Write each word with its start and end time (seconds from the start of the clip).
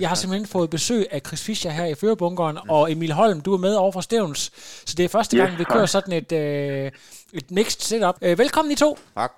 Jeg 0.00 0.08
har 0.08 0.16
simpelthen 0.16 0.46
fået 0.46 0.70
besøg 0.70 1.06
af 1.10 1.20
Chris 1.26 1.42
Fischer 1.42 1.70
her 1.70 1.84
i 1.84 1.94
Førebunkeren, 1.94 2.58
og 2.68 2.92
Emil 2.92 3.12
Holm, 3.12 3.40
du 3.40 3.54
er 3.54 3.58
med 3.58 3.74
over 3.74 3.92
fra 3.92 4.02
Stævns. 4.02 4.50
Så 4.86 4.94
det 4.96 5.04
er 5.04 5.08
første 5.08 5.36
gang, 5.36 5.50
Ja, 5.50 5.56
vi 5.56 5.64
kører 5.64 5.86
sådan 5.86 6.12
et, 6.12 6.32
øh, 6.32 6.90
et 7.32 7.50
mixed 7.50 7.80
setup. 7.80 8.14
Øh, 8.22 8.38
velkommen 8.38 8.72
I 8.72 8.74
to. 8.74 8.98
Tak. 9.14 9.32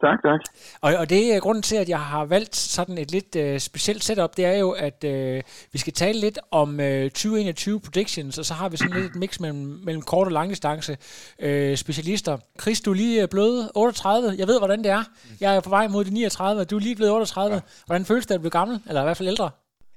Tak, 0.00 0.22
tak. 0.22 0.40
Og, 0.80 0.94
og 0.94 1.10
det 1.10 1.34
er 1.34 1.40
grunden 1.40 1.62
til, 1.62 1.76
at 1.76 1.88
jeg 1.88 2.00
har 2.00 2.24
valgt 2.24 2.56
sådan 2.56 2.98
et 2.98 3.10
lidt 3.10 3.36
øh, 3.36 3.60
specielt 3.60 4.04
setup, 4.04 4.36
det 4.36 4.44
er 4.44 4.52
jo, 4.58 4.70
at 4.70 5.04
øh, 5.04 5.42
vi 5.72 5.78
skal 5.78 5.92
tale 5.92 6.20
lidt 6.20 6.38
om 6.50 6.80
øh, 6.80 7.10
2021 7.10 7.80
predictions, 7.80 8.38
og 8.38 8.44
så 8.44 8.54
har 8.54 8.68
vi 8.68 8.76
sådan 8.76 8.94
lidt 8.94 9.06
et 9.06 9.16
mix 9.16 9.40
mellem, 9.40 9.80
mellem 9.84 10.02
kort 10.02 10.26
og 10.26 10.32
langdistance 10.32 10.96
øh, 11.38 11.76
specialister. 11.76 12.38
Chris, 12.60 12.80
du 12.80 12.90
er 12.90 12.94
lige 12.94 13.22
øh, 13.22 13.28
blevet 13.28 13.70
38. 13.74 14.34
Jeg 14.38 14.46
ved, 14.46 14.58
hvordan 14.58 14.78
det 14.78 14.90
er. 14.90 15.04
Jeg 15.40 15.56
er 15.56 15.60
på 15.60 15.70
vej 15.70 15.88
mod 15.88 16.04
de 16.04 16.10
39, 16.10 16.60
og 16.60 16.70
du 16.70 16.76
er 16.76 16.80
lige 16.80 16.96
blevet 16.96 17.12
38. 17.12 17.54
Ja. 17.54 17.60
Hvordan 17.86 18.04
føles 18.04 18.26
det 18.26 18.34
at 18.34 18.40
blive 18.40 18.50
gammel, 18.50 18.80
eller 18.88 19.00
i 19.00 19.04
hvert 19.04 19.16
fald 19.16 19.28
ældre? 19.28 19.50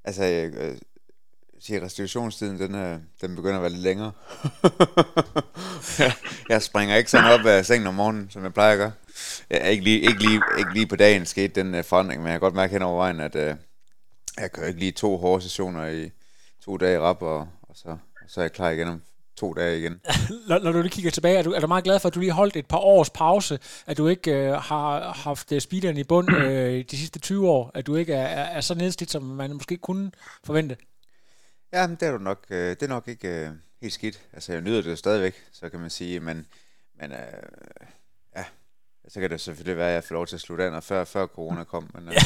Altså, 0.05 0.23
jeg 0.23 0.53
øh, 0.53 0.77
siger, 1.59 1.81
restitutionstiden, 1.81 2.59
den, 2.59 2.75
er, 2.75 2.99
den 3.21 3.35
begynder 3.35 3.55
at 3.55 3.61
være 3.61 3.71
lidt 3.71 3.81
længere. 3.81 4.11
jeg, 5.99 6.13
jeg 6.49 6.61
springer 6.61 6.95
ikke 6.95 7.11
sådan 7.11 7.39
op 7.39 7.45
af 7.45 7.65
sengen 7.65 7.87
om 7.87 7.93
morgenen, 7.93 8.29
som 8.29 8.43
jeg 8.43 8.53
plejer 8.53 8.71
at 8.71 8.77
gøre. 8.77 8.91
Jeg, 9.49 9.71
ikke, 9.71 9.83
lige, 9.83 9.99
ikke, 9.99 10.19
lige, 10.19 10.41
ikke 10.57 10.73
lige 10.73 10.87
på 10.87 10.95
dagen 10.95 11.25
skete 11.25 11.63
den 11.63 11.75
uh, 11.75 11.83
forandring, 11.83 12.21
men 12.21 12.27
jeg 12.27 12.33
kan 12.33 12.39
godt 12.39 12.55
mærke 12.55 12.73
hen 12.73 12.81
over 12.81 12.97
vejen, 12.97 13.19
at 13.19 13.35
uh, 13.35 13.41
jeg 14.37 14.51
kan 14.53 14.63
jo 14.63 14.67
ikke 14.67 14.79
lige 14.79 14.91
to 14.91 15.17
hårde 15.17 15.43
sessioner 15.43 15.87
i 15.87 16.11
to 16.65 16.77
dage 16.77 16.95
i 16.95 16.99
rap, 16.99 17.21
og, 17.21 17.47
og, 17.61 17.75
så, 17.75 17.87
og 17.89 18.27
så 18.27 18.39
er 18.39 18.43
jeg 18.43 18.51
klar 18.51 18.69
igen 18.69 18.87
om 18.87 19.01
to 19.35 19.53
dage 19.53 19.79
igen. 19.79 20.01
Når, 20.47 20.59
når 20.59 20.71
du 20.71 20.81
lige 20.81 20.91
kigger 20.91 21.11
tilbage, 21.11 21.37
er 21.37 21.43
du, 21.43 21.51
er 21.51 21.59
du 21.59 21.67
meget 21.67 21.83
glad 21.83 21.99
for, 21.99 22.07
at 22.07 22.15
du 22.15 22.19
lige 22.19 22.31
holdt 22.31 22.55
et 22.55 22.65
par 22.65 22.77
års 22.77 23.09
pause, 23.09 23.59
at 23.87 23.97
du 23.97 24.07
ikke 24.07 24.31
øh, 24.31 24.53
har 24.53 25.13
haft 25.13 25.51
øh, 25.51 25.61
speederen 25.61 25.97
i 25.97 26.03
bund 26.03 26.35
øh, 26.35 26.85
de 26.91 26.97
sidste 26.97 27.19
20 27.19 27.49
år, 27.49 27.71
at 27.73 27.87
du 27.87 27.95
ikke 27.95 28.13
er, 28.13 28.27
er, 28.27 28.43
er 28.43 28.61
så 28.61 28.75
nedslidt, 28.75 29.11
som 29.11 29.23
man 29.23 29.53
måske 29.53 29.77
kunne 29.77 30.11
forvente? 30.43 30.77
Ja, 31.73 31.87
men 31.87 31.95
det 31.95 32.07
er 32.07 32.11
du 32.11 32.17
nok, 32.17 32.45
øh, 32.49 32.69
det 32.69 32.83
er 32.83 32.87
nok 32.87 33.07
ikke 33.07 33.27
øh, 33.27 33.49
helt 33.81 33.93
skidt. 33.93 34.21
Altså, 34.33 34.53
jeg 34.53 34.61
nyder 34.61 34.81
det 34.81 34.91
jo 34.91 34.95
stadigvæk, 34.95 35.43
så 35.51 35.69
kan 35.69 35.79
man 35.79 35.89
sige, 35.89 36.19
men, 36.19 36.45
men 36.99 37.11
øh, 37.11 37.17
ja, 38.35 38.43
så 39.07 39.19
kan 39.19 39.29
det 39.29 39.41
selvfølgelig 39.41 39.77
være, 39.77 39.89
at 39.89 39.93
jeg 39.93 40.03
får 40.03 40.15
lov 40.15 40.27
til 40.27 40.35
at 40.35 40.41
slutte 40.41 40.63
af, 40.63 40.71
når 40.71 40.79
før, 40.79 41.03
før 41.03 41.25
corona 41.25 41.63
kom, 41.63 41.89
men 41.93 42.07
øh, 42.07 42.13
ja. 42.13 42.19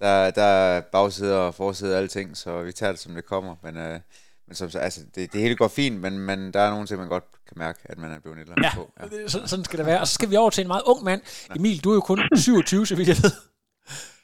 der, 0.00 0.30
der 0.30 0.42
er 0.42 0.80
bagside 0.80 1.46
og 1.46 1.54
forside 1.54 1.94
og 1.94 1.98
alting, 1.98 2.36
så 2.36 2.62
vi 2.62 2.72
tager 2.72 2.92
det, 2.92 3.00
som 3.00 3.14
det 3.14 3.24
kommer, 3.24 3.56
men, 3.62 3.76
øh, 3.76 4.00
men 4.48 4.54
som, 4.54 4.70
så- 4.70 4.78
altså, 4.78 5.00
det, 5.14 5.32
det 5.32 5.40
hele 5.40 5.56
går 5.56 5.68
fint, 5.68 6.00
men, 6.00 6.18
men 6.18 6.52
der 6.52 6.60
er 6.60 6.70
nogle 6.70 6.86
ting, 6.86 7.00
man 7.00 7.08
godt 7.08 7.24
kan 7.48 7.58
mærke, 7.58 7.78
at 7.84 7.98
man 7.98 8.10
er 8.12 8.20
blevet 8.20 8.38
ældre 8.38 8.54
Ja, 8.62 8.70
på. 8.74 8.90
ja. 9.00 9.28
Så, 9.28 9.40
sådan 9.46 9.64
skal 9.64 9.78
det 9.78 9.86
være. 9.86 10.00
Og 10.00 10.06
så 10.08 10.14
skal 10.14 10.30
vi 10.30 10.36
over 10.36 10.50
til 10.50 10.62
en 10.62 10.68
meget 10.68 10.82
ung 10.86 11.04
mand. 11.04 11.20
Emil, 11.56 11.84
du 11.84 11.90
er 11.90 11.94
jo 11.94 12.00
kun 12.00 12.20
27, 12.36 12.86
så 12.86 12.96
vidt 12.96 13.08
jeg 13.08 13.16
ved. 13.22 13.30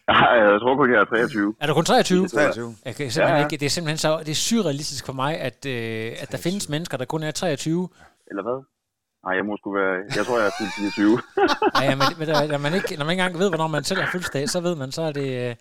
Ej, 0.08 0.16
jeg 0.50 0.60
tror 0.60 0.76
kun, 0.76 0.92
jeg 0.92 1.00
er 1.00 1.04
23. 1.04 1.54
Er 1.60 1.66
du 1.66 1.74
kun 1.74 1.84
23? 1.84 2.28
23. 2.28 2.76
Jeg 2.84 2.94
kan 2.94 3.10
simpelthen 3.10 3.34
Ja, 3.34 3.38
ja. 3.40 3.44
ikke, 3.46 3.56
det 3.60 3.66
er 3.66 3.70
simpelthen 3.70 3.98
så 3.98 4.18
det 4.18 4.28
er 4.28 4.34
surrealistisk 4.34 5.06
for 5.06 5.12
mig, 5.12 5.38
at, 5.40 5.66
øh, 5.66 6.12
at 6.18 6.32
der 6.32 6.38
findes 6.38 6.68
mennesker, 6.68 6.96
der 6.96 7.04
kun 7.04 7.22
er 7.22 7.30
23. 7.30 7.88
Eller 8.30 8.42
hvad? 8.42 8.64
Nej, 9.24 9.34
jeg 9.38 9.44
må 9.48 9.52
sgu 9.56 9.68
være... 9.80 9.94
Jeg 10.16 10.24
tror, 10.26 10.36
jeg 10.40 10.48
er 10.52 10.56
fyldt 10.60 10.74
24. 10.74 11.18
Ja, 11.80 11.84
ja, 11.90 11.94
men, 12.00 12.08
men 12.18 12.26
der, 12.28 12.36
når, 12.54 12.60
man 12.66 12.72
ikke, 12.78 12.90
når 12.98 13.04
man 13.04 13.12
ikke 13.12 13.22
engang 13.22 13.42
ved, 13.42 13.48
hvornår 13.52 13.70
man 13.76 13.84
selv 13.88 14.00
har 14.02 14.08
fødselsdag, 14.14 14.44
så 14.54 14.58
ved 14.66 14.74
man, 14.82 14.90
så 14.96 15.02
er 15.08 15.12
det, 15.20 15.28
øh, 15.42 15.52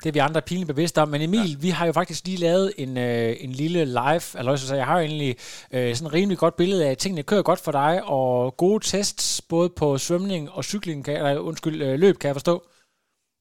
det 0.00 0.08
er 0.08 0.16
vi 0.16 0.26
andre 0.28 0.42
pinligt 0.48 0.72
bevidste 0.74 0.98
om. 1.02 1.08
Men 1.14 1.20
Emil, 1.28 1.50
vi 1.66 1.70
har 1.78 1.84
jo 1.88 1.94
faktisk 2.00 2.20
lige 2.28 2.44
lavet 2.48 2.68
en, 2.84 2.92
øh, 3.08 3.30
en 3.44 3.52
lille 3.62 3.80
live, 4.00 4.24
eller 4.38 4.52
så 4.56 4.76
jeg 4.80 4.86
har 4.90 4.96
jo 4.98 5.04
egentlig 5.08 5.32
øh, 5.76 5.90
sådan 5.96 6.08
et 6.08 6.16
rimelig 6.18 6.38
godt 6.44 6.56
billede 6.60 6.82
af, 6.86 6.90
at 6.92 7.00
tingene 7.02 7.28
kører 7.30 7.48
godt 7.50 7.62
for 7.66 7.72
dig, 7.82 7.92
og 8.16 8.30
gode 8.64 8.80
tests, 8.92 9.26
både 9.52 9.68
på 9.80 9.86
svømning 10.06 10.42
og 10.56 10.62
cykling, 10.72 10.98
kan, 11.06 11.14
eller 11.16 11.32
undskyld, 11.50 11.78
øh, 11.86 11.94
løb, 12.04 12.14
kan 12.20 12.28
jeg 12.30 12.38
forstå. 12.40 12.54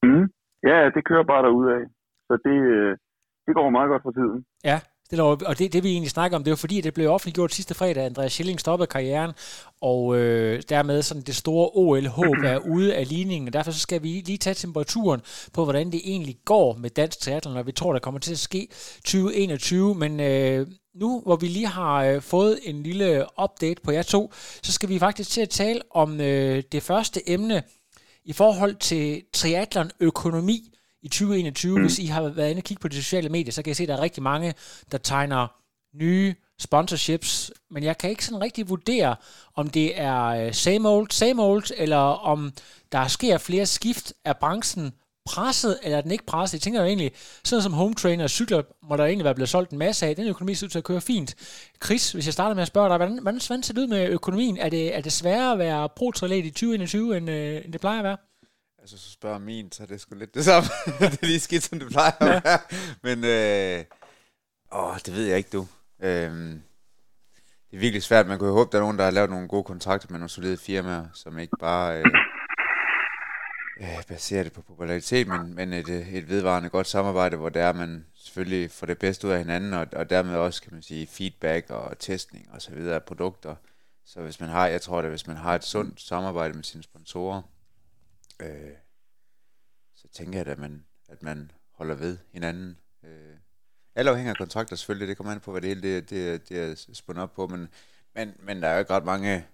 Mm. 0.08 0.26
Ja, 0.70 0.78
det 0.96 1.02
kører 1.10 1.26
bare 1.32 1.44
derudad. 1.46 1.82
Så 2.28 2.34
det, 2.46 2.58
det 3.46 3.54
går 3.58 3.70
meget 3.78 3.90
godt 3.94 4.04
for 4.08 4.14
tiden. 4.20 4.40
Ja, 4.70 4.78
det 5.12 5.20
er, 5.20 5.24
og 5.24 5.60
det, 5.60 5.74
det 5.74 5.84
vi 5.84 5.92
egentlig 5.92 6.12
snakker 6.12 6.38
om, 6.38 6.44
det 6.44 6.52
jo 6.52 6.56
fordi, 6.56 6.82
det 6.82 6.94
blev 6.94 7.10
offentliggjort 7.10 7.54
sidste 7.54 7.74
fredag, 7.74 8.06
Andreas 8.06 8.32
Schilling 8.32 8.60
stoppede 8.60 8.88
karrieren, 8.88 9.32
og 9.82 10.18
øh, 10.18 10.62
dermed 10.70 11.02
sådan 11.02 11.24
det 11.24 11.36
store 11.36 11.70
OL-håb 11.74 12.38
er 12.44 12.58
ude 12.76 12.96
af 12.96 13.08
ligningen, 13.08 13.54
derfor 13.54 13.72
så 13.72 13.80
skal 13.80 14.04
vi 14.04 14.08
lige 14.08 14.38
tage 14.38 14.54
temperaturen 14.54 15.22
på, 15.54 15.64
hvordan 15.64 15.92
det 15.92 16.02
egentlig 16.04 16.38
går 16.46 16.74
med 16.74 16.90
dansk 16.90 17.20
triathlon, 17.20 17.58
og 17.58 17.68
vi 17.68 17.72
tror, 17.72 17.94
der 17.94 18.00
kommer 18.00 18.20
til 18.20 18.32
at 18.32 18.40
ske 18.40 18.68
2021, 19.06 19.96
men 19.96 20.20
øh, 20.20 20.68
nu 20.96 21.22
hvor 21.26 21.36
vi 21.36 21.48
lige 21.48 21.68
har 21.68 22.04
øh, 22.04 22.22
fået 22.22 22.60
en 22.64 22.84
lille 22.84 23.26
update 23.44 23.82
på 23.84 23.92
jer 23.92 24.04
to, 24.04 24.34
så 24.64 24.72
skal 24.72 24.90
vi 24.90 25.00
faktisk 25.00 25.30
til 25.30 25.42
at 25.42 25.50
tale 25.50 25.82
om 25.92 26.22
øh, 26.22 26.64
det 26.72 26.84
første 26.84 27.30
emne 27.30 27.64
i 28.26 28.34
forhold 28.34 28.76
til 28.76 29.22
triathlon-økonomi 29.34 30.79
i 31.04 31.08
2021. 31.08 31.76
Mm. 31.76 31.82
Hvis 31.82 32.00
I 32.00 32.06
har 32.06 32.22
været 32.22 32.50
inde 32.50 32.60
og 32.60 32.64
kigge 32.64 32.82
på 32.82 32.88
de 32.88 32.96
sociale 32.96 33.30
medier, 33.30 33.52
så 33.52 33.62
kan 33.62 33.72
I 33.72 33.74
se, 33.74 33.84
at 33.84 33.90
der 33.90 33.98
er 33.98 34.02
rigtig 34.02 34.24
mange, 34.24 34.54
der 34.92 34.98
tegner 34.98 35.48
nye 35.96 36.36
sponsorships, 36.60 37.52
men 37.72 37.84
jeg 37.84 37.98
kan 37.98 38.10
ikke 38.10 38.26
sådan 38.26 38.42
rigtig 38.42 38.70
vurdere, 38.70 39.16
om 39.56 39.70
det 39.70 40.00
er 40.00 40.26
øh, 40.26 40.54
same 40.54 40.90
old, 40.90 41.12
same 41.12 41.44
old, 41.44 41.64
eller 41.78 41.98
om 41.98 42.52
der 42.92 43.08
sker 43.08 43.38
flere 43.38 43.66
skift 43.66 44.14
af 44.26 44.38
branchen 44.38 44.94
presset, 45.26 45.80
eller 45.84 45.98
er 45.98 46.02
den 46.02 46.12
ikke 46.12 46.26
presset? 46.26 46.54
Jeg 46.54 46.62
tænker 46.62 46.82
jo 46.82 46.88
egentlig, 46.88 47.12
sådan 47.44 47.64
som 47.64 47.74
home 47.74 47.96
trainer 47.96 48.24
og 48.24 48.30
cykler, 48.30 48.62
må 48.90 48.98
der 48.98 49.06
egentlig 49.06 49.26
være 49.26 49.36
blevet 49.36 49.50
solgt 49.50 49.72
en 49.72 49.78
masse 49.78 50.06
af. 50.06 50.16
Den 50.16 50.28
økonomi 50.28 50.56
ser 50.56 50.68
ud 50.68 50.70
til 50.70 50.78
at 50.78 50.84
køre 50.84 51.02
fint. 51.02 51.36
Chris, 51.84 52.12
hvis 52.12 52.26
jeg 52.26 52.34
starter 52.34 52.56
med 52.56 52.62
at 52.62 52.68
spørge 52.68 52.90
dig, 52.90 52.98
hvordan, 52.98 53.20
hvordan, 53.22 53.42
hvordan 53.48 53.64
ser 53.64 53.74
det 53.74 53.82
ud 53.82 53.88
med 53.88 54.08
økonomien? 54.08 54.58
Er 54.58 54.70
det, 54.70 54.96
er 54.96 55.02
det 55.02 55.12
sværere 55.12 55.52
at 55.52 55.60
være 55.60 55.90
pro 55.90 56.10
i 56.10 56.14
2021, 56.14 57.18
end, 57.18 57.30
øh, 57.30 57.66
end 57.66 57.74
det 57.74 57.82
plejer 57.82 57.98
at 57.98 58.04
være? 58.04 58.18
Altså, 58.92 59.06
så 59.08 59.14
spørger 59.14 59.38
min, 59.40 59.72
så 59.72 59.84
er 59.84 59.88
det 59.88 60.02
sgu 60.02 60.16
lidt 60.16 60.34
det 60.34 60.46
samme. 60.46 60.70
det 61.00 61.22
er 61.22 61.26
lige 61.26 61.40
skidt, 61.40 61.64
som 61.64 61.80
det 61.80 61.88
plejer 61.88 62.12
at 62.20 62.44
være. 62.44 62.60
Men, 63.04 63.24
øh, 63.24 63.86
åh, 64.72 64.96
det 65.06 65.16
ved 65.16 65.26
jeg 65.26 65.38
ikke, 65.38 65.50
du. 65.50 65.68
Øhm, 66.02 66.62
det 67.72 67.76
er 67.76 67.80
virkelig 67.80 68.04
svært. 68.04 68.28
Man 68.28 68.40
kunne 68.40 68.50
jo 68.50 68.56
håbe, 68.56 68.72
der 68.72 68.78
er 68.78 68.82
nogen, 68.82 68.98
der 68.98 69.04
har 69.04 69.12
lavet 69.12 69.30
nogle 69.30 69.48
gode 69.48 69.64
kontrakter 69.64 70.08
med 70.10 70.20
nogle 70.20 70.30
solide 70.30 70.58
firmaer, 70.58 71.06
som 71.14 71.40
ikke 71.40 71.58
bare 71.60 71.98
øh, 71.98 72.06
øh, 73.82 74.04
baserer 74.08 74.44
det 74.44 74.54
på 74.54 74.62
popularitet, 74.62 75.28
men, 75.28 75.56
men 75.56 75.74
et, 75.74 75.90
øh, 75.90 76.14
et 76.14 76.30
vedvarende 76.30 76.70
godt 76.70 76.88
samarbejde, 76.88 77.38
hvor 77.38 77.50
der 77.50 77.74
man 77.74 78.06
selvfølgelig 78.16 78.72
får 78.72 78.88
det 78.88 78.98
bedste 78.98 79.28
ud 79.28 79.32
af 79.32 79.38
hinanden, 79.38 79.74
og, 79.74 79.88
og 79.92 80.10
dermed 80.10 80.36
også, 80.36 80.62
kan 80.62 80.74
man 80.74 80.82
sige, 80.82 81.08
feedback 81.08 81.70
og 81.70 82.00
testning 82.00 82.48
og 82.52 82.62
så 82.62 82.72
videre 82.72 82.96
af 82.96 83.04
produkter. 83.04 83.56
Så 84.06 84.22
hvis 84.22 84.40
man 84.40 84.50
har, 84.50 84.68
jeg 84.68 84.82
tror 84.82 85.02
det, 85.02 85.10
hvis 85.10 85.28
man 85.28 85.38
har 85.38 85.56
et 85.56 85.64
sundt 85.64 86.02
samarbejde 86.02 86.54
med 86.54 86.64
sine 86.64 86.84
sponsorer, 86.84 87.42
øh, 88.42 88.76
så 89.96 90.08
tænker 90.08 90.40
jeg 90.40 90.46
da, 90.46 90.52
at 90.52 90.60
man, 90.60 90.86
at 91.10 91.24
man 91.24 91.52
holder 91.72 91.96
ved 91.96 92.18
hinanden. 92.32 92.78
Øh, 93.04 93.38
alle 93.96 94.12
afhænger 94.12 94.32
af 94.34 94.38
kontrakter 94.38 94.76
selvfølgelig, 94.76 95.08
det 95.08 95.18
kommer 95.18 95.34
an 95.34 95.40
på, 95.40 95.52
hvad 95.52 95.62
det 95.62 95.68
hele 95.68 95.82
det, 95.82 96.10
det, 96.10 96.50
det 96.50 96.58
er 96.58 96.94
spundet 96.94 97.24
op 97.24 97.34
på, 97.34 97.48
men, 97.48 97.68
men, 98.16 98.36
men 98.40 98.62
der 98.62 98.68
er 98.68 98.74
jo 98.74 98.80
ikke 98.80 98.94
ret 98.94 99.06
mange, 99.06 99.48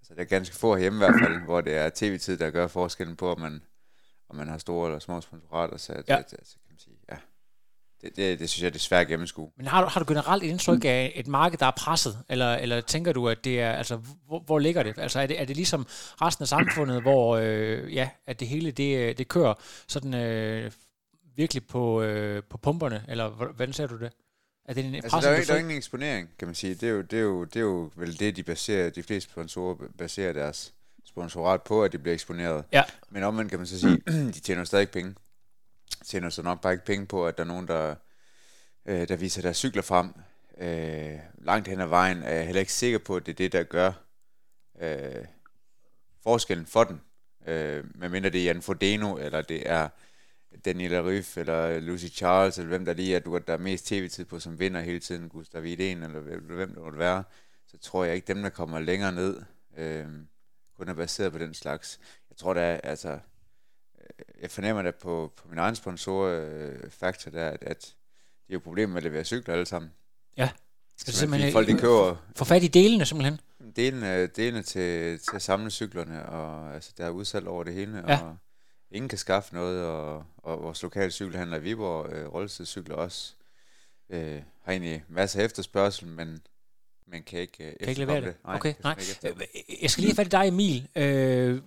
altså 0.00 0.14
der 0.14 0.20
er 0.20 0.24
ganske 0.24 0.56
få 0.56 0.74
herhjemme 0.74 0.96
i 0.96 0.98
hvert 0.98 1.20
fald, 1.22 1.44
hvor 1.44 1.60
det 1.60 1.76
er 1.76 1.90
tv-tid, 1.94 2.38
der 2.38 2.50
gør 2.50 2.66
forskellen 2.66 3.16
på, 3.16 3.32
om 3.32 3.40
man, 3.40 3.62
om 4.28 4.36
man 4.36 4.48
har 4.48 4.58
store 4.58 4.88
eller 4.88 4.98
små 4.98 5.20
sponsorater, 5.20 5.76
så, 5.76 5.92
ja. 5.92 5.98
det, 5.98 6.32
altså, 6.32 6.54
kan 6.54 6.68
man 6.68 6.78
sige, 6.78 6.98
ja. 7.10 7.18
Det, 8.02 8.16
det, 8.16 8.38
det 8.38 8.50
synes 8.50 8.62
jeg, 8.62 8.72
det 8.72 8.78
er 8.78 8.82
svært 8.82 9.00
at 9.00 9.08
gennemskue. 9.08 9.50
Men 9.56 9.66
har 9.66 9.82
du, 9.82 9.86
har 9.88 10.00
du 10.00 10.06
generelt 10.12 10.42
et 10.44 10.48
indtryk 10.48 10.84
af 10.84 11.12
et 11.14 11.26
marked, 11.26 11.58
der 11.58 11.66
er 11.66 11.70
presset? 11.70 12.18
Eller, 12.28 12.54
eller 12.54 12.80
tænker 12.80 13.12
du, 13.12 13.28
at 13.28 13.44
det 13.44 13.60
er, 13.60 13.72
altså, 13.72 13.96
hvor, 14.26 14.40
hvor 14.40 14.58
ligger 14.58 14.82
det? 14.82 14.98
Altså, 14.98 15.20
er 15.20 15.26
det, 15.26 15.40
er 15.40 15.44
det 15.44 15.56
ligesom 15.56 15.86
resten 16.22 16.42
af 16.42 16.48
samfundet, 16.48 17.02
hvor, 17.02 17.36
øh, 17.36 17.94
ja, 17.94 18.08
at 18.26 18.40
det 18.40 18.48
hele, 18.48 18.70
det, 18.70 18.96
øh, 18.98 19.18
det 19.18 19.28
kører 19.28 19.54
sådan 19.88 20.14
øh, 20.14 20.72
virkelig 21.36 21.66
på, 21.66 22.02
øh, 22.02 22.42
på 22.50 22.58
pumperne? 22.58 23.04
Eller 23.08 23.28
hvor- 23.28 23.52
hvordan 23.56 23.72
ser 23.72 23.86
du 23.86 23.98
det? 23.98 24.12
Er 24.68 24.74
det 24.74 24.84
en 24.84 24.94
Altså, 24.94 25.10
presset 25.10 25.28
der 25.28 25.34
er, 25.34 25.38
jo 25.38 25.44
der 25.46 25.54
er 25.54 25.58
ingen 25.58 25.76
eksponering, 25.76 26.28
kan 26.38 26.48
man 26.48 26.54
sige. 26.54 26.74
Det 26.74 26.82
er 26.88 26.92
jo, 26.92 27.00
det 27.02 27.18
er 27.18 27.22
jo, 27.22 27.44
det 27.44 27.56
er 27.56 27.60
jo 27.60 27.90
vel 27.96 28.18
det, 28.18 28.36
de 28.36 28.42
baserer, 28.42 28.90
de 28.90 29.02
fleste 29.02 29.30
sponsorer 29.32 29.74
baserer 29.98 30.32
deres 30.32 30.72
sponsorat 31.06 31.62
på, 31.62 31.84
at 31.84 31.92
de 31.92 31.98
bliver 31.98 32.14
eksponeret. 32.14 32.64
Ja. 32.72 32.82
Men 33.10 33.22
omvendt 33.22 33.50
kan 33.50 33.58
man 33.60 33.66
så 33.66 33.80
sige, 33.80 33.96
de 34.34 34.40
tjener 34.40 34.64
stadig 34.64 34.88
penge. 34.90 35.14
Tjener 36.04 36.30
så 36.30 36.42
nok 36.42 36.60
bare 36.60 36.72
ikke 36.72 36.84
penge 36.84 37.06
på, 37.06 37.26
at 37.26 37.38
der 37.38 37.44
er 37.44 37.48
nogen, 37.48 37.68
der, 37.68 37.94
øh, 38.86 39.08
der 39.08 39.16
viser 39.16 39.42
deres 39.42 39.56
cykler 39.56 39.82
frem. 39.82 40.14
Øh, 40.58 41.18
langt 41.38 41.68
hen 41.68 41.80
ad 41.80 41.86
vejen 41.86 42.22
er 42.22 42.34
jeg 42.34 42.44
heller 42.44 42.60
ikke 42.60 42.72
sikker 42.72 42.98
på, 42.98 43.16
at 43.16 43.26
det 43.26 43.32
er 43.32 43.36
det, 43.36 43.52
der 43.52 43.62
gør 43.62 43.92
øh, 44.80 45.24
forskellen 46.22 46.66
for 46.66 46.84
den. 46.84 47.00
Øh, 47.46 47.84
medmindre 47.94 48.30
det 48.30 48.40
er 48.40 48.44
Jan 48.44 48.62
Frodeno, 48.62 49.16
eller 49.16 49.42
det 49.42 49.70
er 49.70 49.88
Daniel 50.64 51.02
Ryf, 51.02 51.36
eller 51.36 51.80
Lucy 51.80 52.06
Charles, 52.06 52.58
eller 52.58 52.68
hvem 52.68 52.84
der 52.84 52.92
lige 52.92 53.16
er, 53.16 53.20
du, 53.20 53.38
der 53.46 53.52
er 53.52 53.58
mest 53.58 53.86
tv-tid 53.86 54.24
på, 54.24 54.40
som 54.40 54.58
vinder 54.58 54.80
hele 54.80 55.00
tiden, 55.00 55.28
Gustav 55.28 55.66
Iden, 55.66 56.02
eller 56.02 56.20
hvem 56.20 56.68
det 56.68 56.82
måtte 56.82 56.98
være, 56.98 57.24
så 57.66 57.78
tror 57.78 58.04
jeg 58.04 58.14
ikke, 58.14 58.34
dem, 58.34 58.42
der 58.42 58.50
kommer 58.50 58.80
længere 58.80 59.12
ned, 59.12 59.42
øh, 59.76 60.06
kun 60.76 60.88
er 60.88 60.94
baseret 60.94 61.32
på 61.32 61.38
den 61.38 61.54
slags. 61.54 62.00
Jeg 62.30 62.36
tror, 62.36 62.54
der 62.54 62.60
er, 62.60 62.80
altså, 62.80 63.18
jeg 64.42 64.50
fornemmer 64.50 64.82
det 64.82 64.94
på, 64.94 65.32
på 65.36 65.48
min 65.48 65.58
egen 65.58 65.74
sponsor 65.74 66.26
øh, 66.26 66.90
faktor, 66.90 67.30
der, 67.30 67.50
at, 67.50 67.62
at 67.62 67.94
de 68.48 68.52
har 68.52 68.60
problemer 68.60 68.92
med 68.92 68.96
at 68.96 69.04
levere 69.04 69.24
cykler 69.24 69.54
alle 69.54 69.66
sammen. 69.66 69.92
Ja. 70.36 70.50
Skal 70.96 71.14
simpelthen 71.14 71.52
folk, 71.52 71.68
de 71.68 71.78
køber... 71.78 72.16
Få 72.36 72.44
fat 72.44 72.62
i 72.62 72.68
delene, 72.68 73.06
simpelthen? 73.06 73.40
Delene, 73.76 74.26
delene 74.26 74.62
til, 74.62 75.18
til 75.18 75.36
at 75.36 75.42
samle 75.42 75.70
cyklerne, 75.70 76.26
og 76.26 76.74
altså, 76.74 76.92
der 76.98 77.06
er 77.06 77.10
udsalg 77.10 77.46
over 77.46 77.64
det 77.64 77.74
hele, 77.74 78.04
ja. 78.08 78.22
og 78.22 78.36
ingen 78.90 79.08
kan 79.08 79.18
skaffe 79.18 79.54
noget, 79.54 79.86
og, 79.86 80.24
og 80.36 80.62
vores 80.62 80.82
lokale 80.82 81.10
cykelhandler 81.10 81.56
i 81.56 81.62
Viborg, 81.62 82.12
øh, 82.12 82.34
Rollestedcykler 82.34 82.94
også, 82.94 83.34
øh, 84.10 84.42
har 84.62 84.72
egentlig 84.72 85.04
masser 85.08 85.40
af 85.40 85.44
efterspørgsel, 85.44 86.08
men 86.08 86.42
man 87.12 87.22
kan 87.28 87.38
ikke, 87.46 87.60
uh, 87.60 87.72
kan 87.80 87.88
ikke 87.88 88.00
levere 88.00 88.20
det. 88.20 88.24
det. 88.24 88.36
Nej, 88.44 88.56
okay, 88.56 88.74
nej. 88.88 88.94
Jeg 89.82 89.90
skal 89.90 90.00
lige 90.02 90.12
have 90.12 90.20
fat 90.22 90.30
i 90.32 90.36
dig, 90.38 90.44
Emil. 90.52 90.78
Øh, 91.02 91.02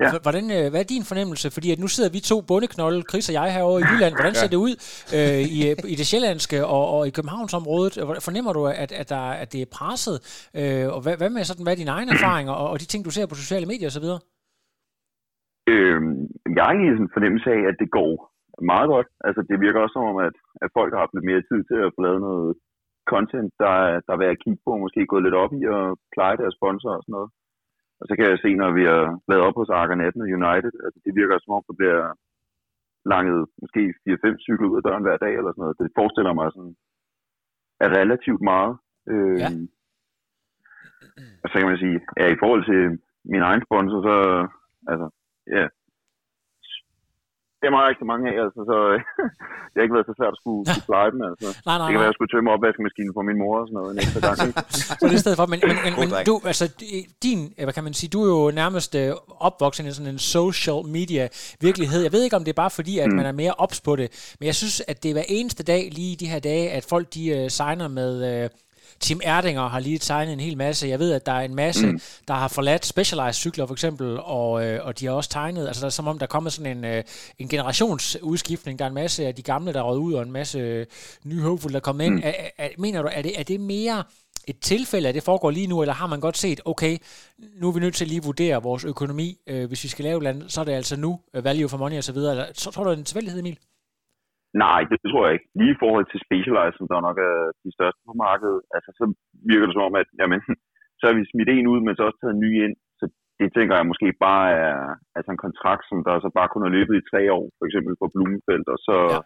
ja. 0.02 0.20
hvordan, 0.26 0.46
øh, 0.58 0.66
hvad 0.72 0.80
er 0.84 0.90
din 0.96 1.06
fornemmelse? 1.12 1.46
Fordi 1.56 1.68
at 1.72 1.80
nu 1.84 1.88
sidder 1.96 2.12
vi 2.16 2.20
to 2.20 2.38
bundeknolde, 2.50 3.00
Chris 3.10 3.30
og 3.30 3.36
jeg 3.40 3.48
herovre 3.56 3.80
i 3.82 3.86
Jylland. 3.92 4.14
Hvordan 4.20 4.36
ser 4.36 4.50
ja. 4.50 4.54
det 4.54 4.60
ud 4.68 4.74
øh, 5.18 5.42
i, 5.58 5.60
øh, 5.70 5.76
i 5.94 5.96
det 6.00 6.08
sjællandske 6.12 6.58
og, 6.76 6.84
og 6.96 7.02
i 7.10 7.12
Københavnsområdet? 7.18 7.94
Fornemmer 8.28 8.54
du, 8.58 8.62
at, 8.84 8.92
at, 9.02 9.08
der, 9.14 9.26
at 9.44 9.48
det 9.54 9.62
er 9.62 9.70
presset? 9.78 10.18
Øh, 10.60 10.88
og 10.96 11.00
hvad, 11.04 11.16
hvad 11.20 11.30
med 11.30 11.44
sådan, 11.44 11.64
hvad 11.66 11.74
er 11.74 11.82
dine 11.84 11.96
egne 11.98 12.12
erfaringer 12.18 12.54
og, 12.62 12.68
og 12.72 12.78
de 12.82 12.86
ting, 12.92 13.02
du 13.06 13.12
ser 13.16 13.26
på 13.26 13.36
sociale 13.44 13.66
medier 13.72 13.90
osv.? 13.92 14.08
Øh, 15.74 16.00
jeg 16.56 16.62
har 16.64 16.72
egentlig 16.72 16.92
en 17.06 17.16
fornemmelse 17.16 17.48
af, 17.58 17.62
at 17.72 17.78
det 17.82 17.90
går 18.00 18.14
meget 18.74 18.88
godt. 18.94 19.08
Altså, 19.28 19.42
det 19.50 19.64
virker 19.66 19.80
også 19.80 19.96
som 19.98 20.10
om, 20.12 20.18
at, 20.28 20.36
at 20.64 20.70
folk 20.78 20.90
har 20.94 21.00
haft 21.04 21.16
lidt 21.16 21.30
mere 21.30 21.48
tid 21.50 21.60
til 21.70 21.78
at 21.86 21.94
få 21.96 22.00
lavet 22.08 22.22
noget 22.30 22.52
content, 23.14 23.50
der, 23.62 23.74
der 24.06 24.12
er 24.14 24.22
værd 24.22 24.36
at 24.36 24.44
kigge 24.44 24.62
på, 24.66 24.72
og 24.76 24.84
måske 24.84 25.12
gået 25.12 25.26
lidt 25.26 25.40
op 25.44 25.54
i 25.60 25.62
at 25.78 25.86
pleje 26.14 26.38
deres 26.42 26.56
sponsor 26.60 26.92
og 26.98 27.04
sådan 27.04 27.16
noget. 27.18 27.30
Og 28.00 28.04
så 28.08 28.14
kan 28.16 28.26
jeg 28.30 28.40
se, 28.46 28.52
når 28.62 28.72
vi 28.80 28.84
har 28.92 29.04
været 29.30 29.46
op 29.48 29.58
hos 29.60 29.70
Arca 29.80 29.94
18 29.94 30.22
og 30.26 30.30
United, 30.40 30.74
altså 30.86 31.00
det 31.06 31.14
virker 31.20 31.36
som 31.40 31.56
om, 31.58 31.64
der 31.70 31.76
bliver 31.80 32.02
langet 33.14 33.40
måske 33.62 33.82
4-5 34.10 34.46
cykler 34.46 34.68
ud 34.70 34.80
af 34.80 34.84
døren 34.88 35.06
hver 35.06 35.18
dag 35.26 35.34
eller 35.36 35.52
sådan 35.52 35.64
noget. 35.64 35.80
Det 35.80 35.98
forestiller 36.00 36.34
mig 36.40 36.48
sådan, 36.52 36.76
er 37.86 37.90
relativt 38.00 38.42
meget. 38.52 38.74
Øh, 39.12 39.40
ja. 39.44 39.50
Og 41.44 41.48
så 41.50 41.56
kan 41.58 41.70
man 41.72 41.82
sige, 41.84 41.98
ja, 42.20 42.26
i 42.36 42.40
forhold 42.42 42.64
til 42.72 42.82
min 43.34 43.44
egen 43.50 43.64
sponsor, 43.68 44.00
så 44.08 44.16
altså, 44.92 45.08
ja, 45.56 45.66
dem 47.66 47.74
har 47.76 47.82
jeg 47.84 47.92
ikke 47.92 48.04
så 48.06 48.10
mange 48.14 48.26
af, 48.32 48.36
altså, 48.46 48.62
så 48.70 48.76
det 49.70 49.78
har 49.78 49.86
ikke 49.86 49.98
været 49.98 50.10
så 50.12 50.16
svært 50.20 50.34
at 50.36 50.40
skulle, 50.42 50.62
skulle 50.70 50.90
pleje 50.92 51.10
dem. 51.14 51.22
Altså. 51.30 51.48
Nej, 51.70 51.78
nej, 51.78 51.86
det 51.86 51.92
kan 51.94 52.02
være, 52.02 52.10
at 52.10 52.14
jeg 52.14 52.18
skulle 52.20 52.34
tømme 52.34 52.50
opvaskemaskinen 52.56 53.14
for 53.18 53.24
min 53.30 53.38
mor 53.42 53.54
og 53.62 53.66
sådan 53.68 53.78
noget 53.80 53.92
en 53.94 54.00
ekstra 54.04 54.22
gang. 54.28 54.38
så 55.00 55.06
det 55.10 55.18
er 55.20 55.24
stedet 55.26 55.38
for, 55.42 55.48
men, 55.54 55.60
men, 55.70 55.78
men, 55.86 55.94
men 56.02 56.10
du, 56.30 56.34
altså, 56.52 56.66
din, 57.26 57.40
hvad 57.68 57.76
kan 57.78 57.86
man 57.88 57.94
sige, 58.00 58.10
du 58.16 58.20
er 58.26 58.30
jo 58.36 58.44
nærmest 58.62 58.92
øh, 59.02 59.10
opvokset 59.50 59.84
i 59.86 59.94
sådan 59.98 60.14
en 60.16 60.24
social 60.38 60.82
media 60.98 61.24
virkelighed. 61.68 62.00
Jeg 62.08 62.14
ved 62.16 62.24
ikke, 62.26 62.38
om 62.40 62.44
det 62.46 62.52
er 62.56 62.62
bare 62.64 62.74
fordi, 62.80 62.94
at 63.04 63.10
mm. 63.10 63.16
man 63.20 63.26
er 63.32 63.36
mere 63.44 63.54
ops 63.64 63.80
på 63.88 63.94
det, 64.02 64.08
men 64.40 64.46
jeg 64.50 64.56
synes, 64.62 64.76
at 64.92 64.98
det 65.04 65.10
er 65.10 65.16
hver 65.18 65.30
eneste 65.38 65.64
dag, 65.74 65.82
lige 66.00 66.14
de 66.22 66.32
her 66.34 66.42
dage, 66.52 66.66
at 66.78 66.84
folk 66.94 67.06
de 67.18 67.24
uh, 67.36 67.46
signer 67.58 67.88
med... 68.00 68.12
Uh, 68.44 68.50
Tim 69.00 69.22
Erdinger 69.24 69.68
har 69.68 69.80
lige 69.80 69.98
tegnet 69.98 70.34
en 70.34 70.40
hel 70.40 70.58
masse. 70.58 70.88
Jeg 70.88 71.00
ved, 71.00 71.14
at 71.14 71.26
der 71.26 71.32
er 71.32 71.42
en 71.42 71.56
masse, 71.56 71.88
mm. 71.88 72.00
der 72.28 72.34
har 72.34 72.48
forladt 72.48 72.86
Specialized 72.86 73.34
cykler 73.34 73.66
for 73.66 73.74
eksempel, 73.74 74.20
og, 74.20 74.66
øh, 74.66 74.86
og 74.86 75.00
de 75.00 75.06
har 75.06 75.14
også 75.14 75.30
tegnet, 75.30 75.68
altså 75.68 75.82
der 75.82 75.86
er 75.86 75.90
som 75.90 76.08
om, 76.08 76.20
der 76.20 76.26
er 76.26 76.28
kommet 76.28 76.54
sådan 76.54 76.78
en, 76.78 76.86
øh, 76.86 77.04
en 77.40 77.48
generationsudskiftning. 77.48 78.80
Der 78.80 78.86
er 78.86 78.90
en 78.90 78.96
masse 78.96 79.28
af 79.28 79.36
de 79.36 79.42
gamle, 79.42 79.74
der 79.74 79.80
er 79.80 79.94
ud, 79.94 80.14
og 80.14 80.22
en 80.24 80.32
masse 80.32 80.60
øh, 80.60 80.86
nye 81.24 81.42
håbfulde, 81.42 81.74
der 81.74 81.80
er 81.80 81.82
kommet 81.82 82.06
ind. 82.06 82.16
Mm. 82.16 82.22
Er, 82.24 82.34
er, 82.58 82.70
mener 82.78 83.02
du, 83.02 83.10
er 83.12 83.22
det, 83.22 83.40
er 83.40 83.44
det 83.44 83.60
mere 83.60 84.04
et 84.48 84.60
tilfælde, 84.60 85.10
at 85.10 85.16
det 85.16 85.24
foregår 85.24 85.52
lige 85.52 85.68
nu, 85.68 85.82
eller 85.82 85.94
har 85.94 86.08
man 86.08 86.20
godt 86.20 86.38
set, 86.38 86.62
okay, 86.66 86.98
nu 87.62 87.68
er 87.68 87.72
vi 87.72 87.80
nødt 87.80 87.96
til 87.96 88.06
at 88.06 88.10
lige 88.10 88.24
vurdere 88.24 88.64
vores 88.64 88.86
økonomi, 88.86 89.38
øh, 89.48 89.68
hvis 89.68 89.84
vi 89.84 89.90
skal 89.90 90.06
lave 90.06 90.24
land, 90.24 90.50
så 90.50 90.62
er 90.62 90.66
det 90.66 90.72
altså 90.72 90.96
nu, 90.96 91.20
value 91.34 91.70
for 91.70 91.78
money 91.78 91.98
osv. 91.98 92.18
Så 92.54 92.72
tror 92.74 92.84
du, 92.84 92.90
det 92.90 92.96
er 92.96 93.00
en 93.00 93.06
tilfældighed, 93.06 93.40
Emil? 93.40 93.58
Nej, 94.64 94.82
det 94.92 94.98
tror 95.00 95.24
jeg 95.26 95.34
ikke. 95.36 95.50
Lige 95.60 95.76
i 95.76 95.82
forhold 95.84 96.06
til 96.10 96.24
Specialized, 96.26 96.78
som 96.78 96.88
der 96.92 97.06
nok 97.08 97.18
er 97.30 97.36
de 97.64 97.72
største 97.78 98.02
på 98.10 98.14
markedet, 98.26 98.62
altså, 98.76 98.90
så 99.00 99.06
virker 99.52 99.66
det 99.66 99.76
som 99.76 99.88
om, 99.90 99.96
at 100.02 100.10
jamen, 100.20 100.42
så 101.00 101.04
har 101.08 101.16
vi 101.18 101.32
smidt 101.32 101.50
en 101.50 101.72
ud, 101.74 101.80
men 101.82 101.94
så 101.94 102.02
også 102.04 102.20
taget 102.20 102.36
en 102.36 102.44
ny 102.46 102.52
ind. 102.66 102.76
Så 103.00 103.06
det 103.40 103.48
tænker 103.56 103.74
jeg 103.76 103.90
måske 103.92 104.08
bare 104.28 104.48
er 104.68 104.78
altså 105.18 105.30
en 105.32 105.44
kontrakt, 105.46 105.84
som 105.90 106.00
der 106.08 106.16
så 106.26 106.30
bare 106.38 106.52
kun 106.52 106.66
har 106.66 106.76
løbet 106.78 106.96
i 106.98 107.08
tre 107.12 107.22
år, 107.38 107.46
for 107.58 107.66
eksempel 107.68 107.94
på 108.02 108.08
Blumenfeldt, 108.14 108.68
og 108.76 108.80
så, 108.88 108.98
ja. 109.14 109.20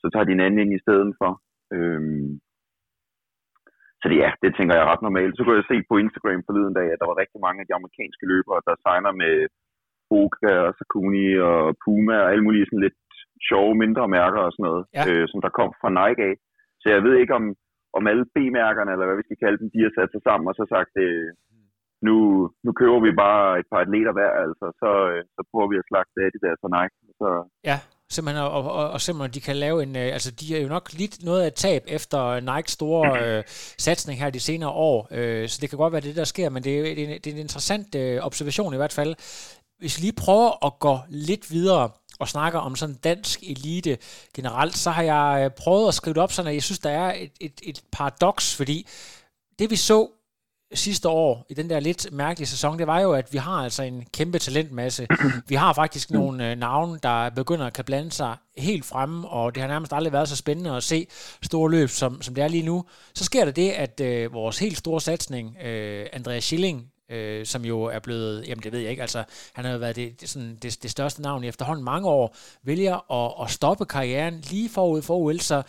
så 0.00 0.06
tager 0.12 0.26
de 0.26 0.34
en 0.34 0.44
anden 0.46 0.62
ind 0.62 0.72
i 0.74 0.84
stedet 0.84 1.12
for. 1.20 1.30
Øhm, 1.74 2.28
så 4.00 4.04
det, 4.10 4.16
ja, 4.24 4.30
det 4.42 4.50
tænker 4.52 4.74
jeg 4.74 4.84
er 4.84 4.92
ret 4.92 5.06
normalt. 5.06 5.34
Så 5.34 5.40
kunne 5.42 5.58
jeg 5.60 5.70
se 5.72 5.78
på 5.90 5.94
Instagram 6.04 6.42
forleden 6.48 6.74
dag, 6.78 6.88
at 6.90 7.00
der 7.00 7.10
var 7.10 7.20
rigtig 7.22 7.40
mange 7.46 7.60
af 7.60 7.66
de 7.66 7.76
amerikanske 7.78 8.24
løbere, 8.32 8.60
der 8.68 8.74
signer 8.84 9.12
med 9.22 9.34
Boga 10.10 10.52
og 10.66 10.72
Sakuni 10.78 11.26
og 11.50 11.60
Puma 11.84 12.14
og 12.22 12.28
alle 12.32 12.44
mulige 12.46 12.66
sådan 12.66 12.84
lidt 12.86 12.98
sjove 13.48 13.74
mindre 13.84 14.04
mærker 14.16 14.40
og 14.46 14.52
sådan 14.52 14.66
noget, 14.70 14.84
ja. 14.96 15.02
øh, 15.10 15.24
som 15.30 15.38
der 15.44 15.56
kom 15.58 15.70
fra 15.80 15.90
Nike 15.98 16.22
af. 16.28 16.34
Så 16.82 16.86
jeg 16.94 17.00
ved 17.06 17.14
ikke, 17.18 17.34
om, 17.40 17.44
om 17.98 18.04
alle 18.10 18.24
B-mærkerne, 18.34 18.90
eller 18.92 19.06
hvad 19.06 19.18
vi 19.20 19.28
skal 19.28 19.42
kalde 19.44 19.60
dem, 19.62 19.68
de 19.74 19.80
har 19.86 19.92
sat 19.94 20.10
sig 20.12 20.22
sammen 20.28 20.46
og 20.50 20.54
så 20.58 20.64
sagt, 20.74 20.92
øh, 21.06 21.28
nu, 22.06 22.16
nu 22.64 22.70
køber 22.80 23.00
vi 23.06 23.12
bare 23.24 23.44
et 23.60 23.68
par 23.72 23.80
atleter 23.84 24.12
hver, 24.16 24.32
altså, 24.44 24.66
så, 24.82 24.90
øh, 25.10 25.22
så 25.36 25.40
prøver 25.50 25.68
vi 25.72 25.76
at 25.80 25.88
slagte 25.88 26.18
af 26.26 26.30
de 26.34 26.42
der 26.44 26.54
for 26.62 26.68
Nike. 26.76 26.96
Så, 27.20 27.28
ja, 27.70 27.78
simpelthen, 28.14 28.44
og, 28.58 28.64
og, 28.80 28.86
og 28.94 29.00
simpelthen, 29.00 29.34
de 29.36 29.46
kan 29.48 29.56
lave 29.56 29.78
en, 29.84 29.92
øh, 30.02 30.08
altså 30.16 30.30
de 30.40 30.46
er 30.56 30.62
jo 30.64 30.68
nok 30.76 30.86
lidt 31.00 31.16
noget 31.28 31.42
af 31.46 31.52
tab 31.52 31.82
efter 31.98 32.20
Nikes 32.48 32.72
store 32.78 33.02
øh, 33.22 33.42
satsning 33.86 34.16
her 34.22 34.30
de 34.30 34.40
senere 34.40 34.70
år, 34.90 34.96
øh, 35.18 35.48
så 35.48 35.58
det 35.60 35.68
kan 35.70 35.78
godt 35.82 35.92
være 35.92 36.06
det, 36.08 36.16
der 36.16 36.24
sker, 36.24 36.48
men 36.50 36.62
det 36.64 36.72
er, 36.78 36.82
det 36.94 37.04
er, 37.04 37.18
det 37.22 37.26
er 37.26 37.34
en 37.34 37.46
interessant 37.46 37.94
øh, 37.94 38.26
observation 38.28 38.74
i 38.74 38.80
hvert 38.80 38.96
fald. 39.00 39.12
Hvis 39.78 39.96
vi 39.96 40.00
lige 40.02 40.22
prøver 40.24 40.50
at 40.66 40.72
gå 40.86 40.94
lidt 41.08 41.44
videre, 41.50 41.90
og 42.22 42.28
snakker 42.28 42.58
om 42.58 42.76
sådan 42.76 42.94
dansk 42.94 43.42
elite 43.42 43.98
generelt, 44.34 44.76
så 44.78 44.90
har 44.90 45.02
jeg 45.02 45.44
øh, 45.44 45.50
prøvet 45.50 45.88
at 45.88 45.94
skrive 45.94 46.14
det 46.14 46.22
op 46.22 46.32
sådan, 46.32 46.48
at 46.48 46.54
jeg 46.54 46.62
synes, 46.62 46.78
der 46.78 46.90
er 46.90 47.14
et, 47.14 47.32
et, 47.40 47.60
et 47.62 47.82
paradoks, 47.92 48.54
fordi 48.54 48.86
det 49.58 49.70
vi 49.70 49.76
så 49.76 50.08
sidste 50.74 51.08
år 51.08 51.46
i 51.48 51.54
den 51.54 51.70
der 51.70 51.80
lidt 51.80 52.12
mærkelige 52.12 52.48
sæson, 52.48 52.78
det 52.78 52.86
var 52.86 53.00
jo, 53.00 53.12
at 53.12 53.32
vi 53.32 53.38
har 53.38 53.52
altså 53.52 53.82
en 53.82 54.06
kæmpe 54.12 54.38
talentmasse. 54.38 55.06
Vi 55.48 55.54
har 55.54 55.72
faktisk 55.72 56.10
nogle 56.10 56.50
øh, 56.50 56.58
navne, 56.58 56.98
der 57.02 57.30
begynder 57.30 57.66
at 57.66 57.72
kan 57.72 57.84
blande 57.84 58.12
sig 58.12 58.36
helt 58.58 58.84
fremme, 58.84 59.28
og 59.28 59.54
det 59.54 59.60
har 59.60 59.68
nærmest 59.68 59.92
aldrig 59.92 60.12
været 60.12 60.28
så 60.28 60.36
spændende 60.36 60.76
at 60.76 60.82
se 60.82 61.06
store 61.42 61.70
løb, 61.70 61.88
som, 61.88 62.22
som 62.22 62.34
det 62.34 62.44
er 62.44 62.48
lige 62.48 62.62
nu. 62.62 62.84
Så 63.14 63.24
sker 63.24 63.44
der 63.44 63.52
det, 63.52 63.70
at 63.70 64.00
øh, 64.00 64.32
vores 64.32 64.58
helt 64.58 64.78
store 64.78 65.00
satsning, 65.00 65.56
øh, 65.64 66.06
Andreas 66.12 66.44
Schilling, 66.44 66.91
øh, 67.12 67.46
som 67.46 67.64
jo 67.64 67.82
er 67.82 67.98
blevet, 67.98 68.48
jamen 68.48 68.62
det 68.62 68.72
ved 68.72 68.80
jeg 68.80 68.90
ikke, 68.90 69.02
altså 69.02 69.24
han 69.52 69.64
har 69.64 69.72
jo 69.72 69.78
været 69.78 69.96
det, 69.96 70.14
sådan, 70.24 70.58
det, 70.62 70.82
det 70.82 70.90
største 70.90 71.22
navn 71.22 71.44
i 71.44 71.48
efterhånden 71.48 71.84
mange 71.84 72.08
år, 72.08 72.36
vælger 72.62 73.12
at, 73.12 73.44
at 73.44 73.50
stoppe 73.50 73.84
karrieren 73.84 74.40
lige 74.40 74.68
forud 74.68 75.02
for 75.02 75.14
OL, 75.16 75.40
så 75.40 75.62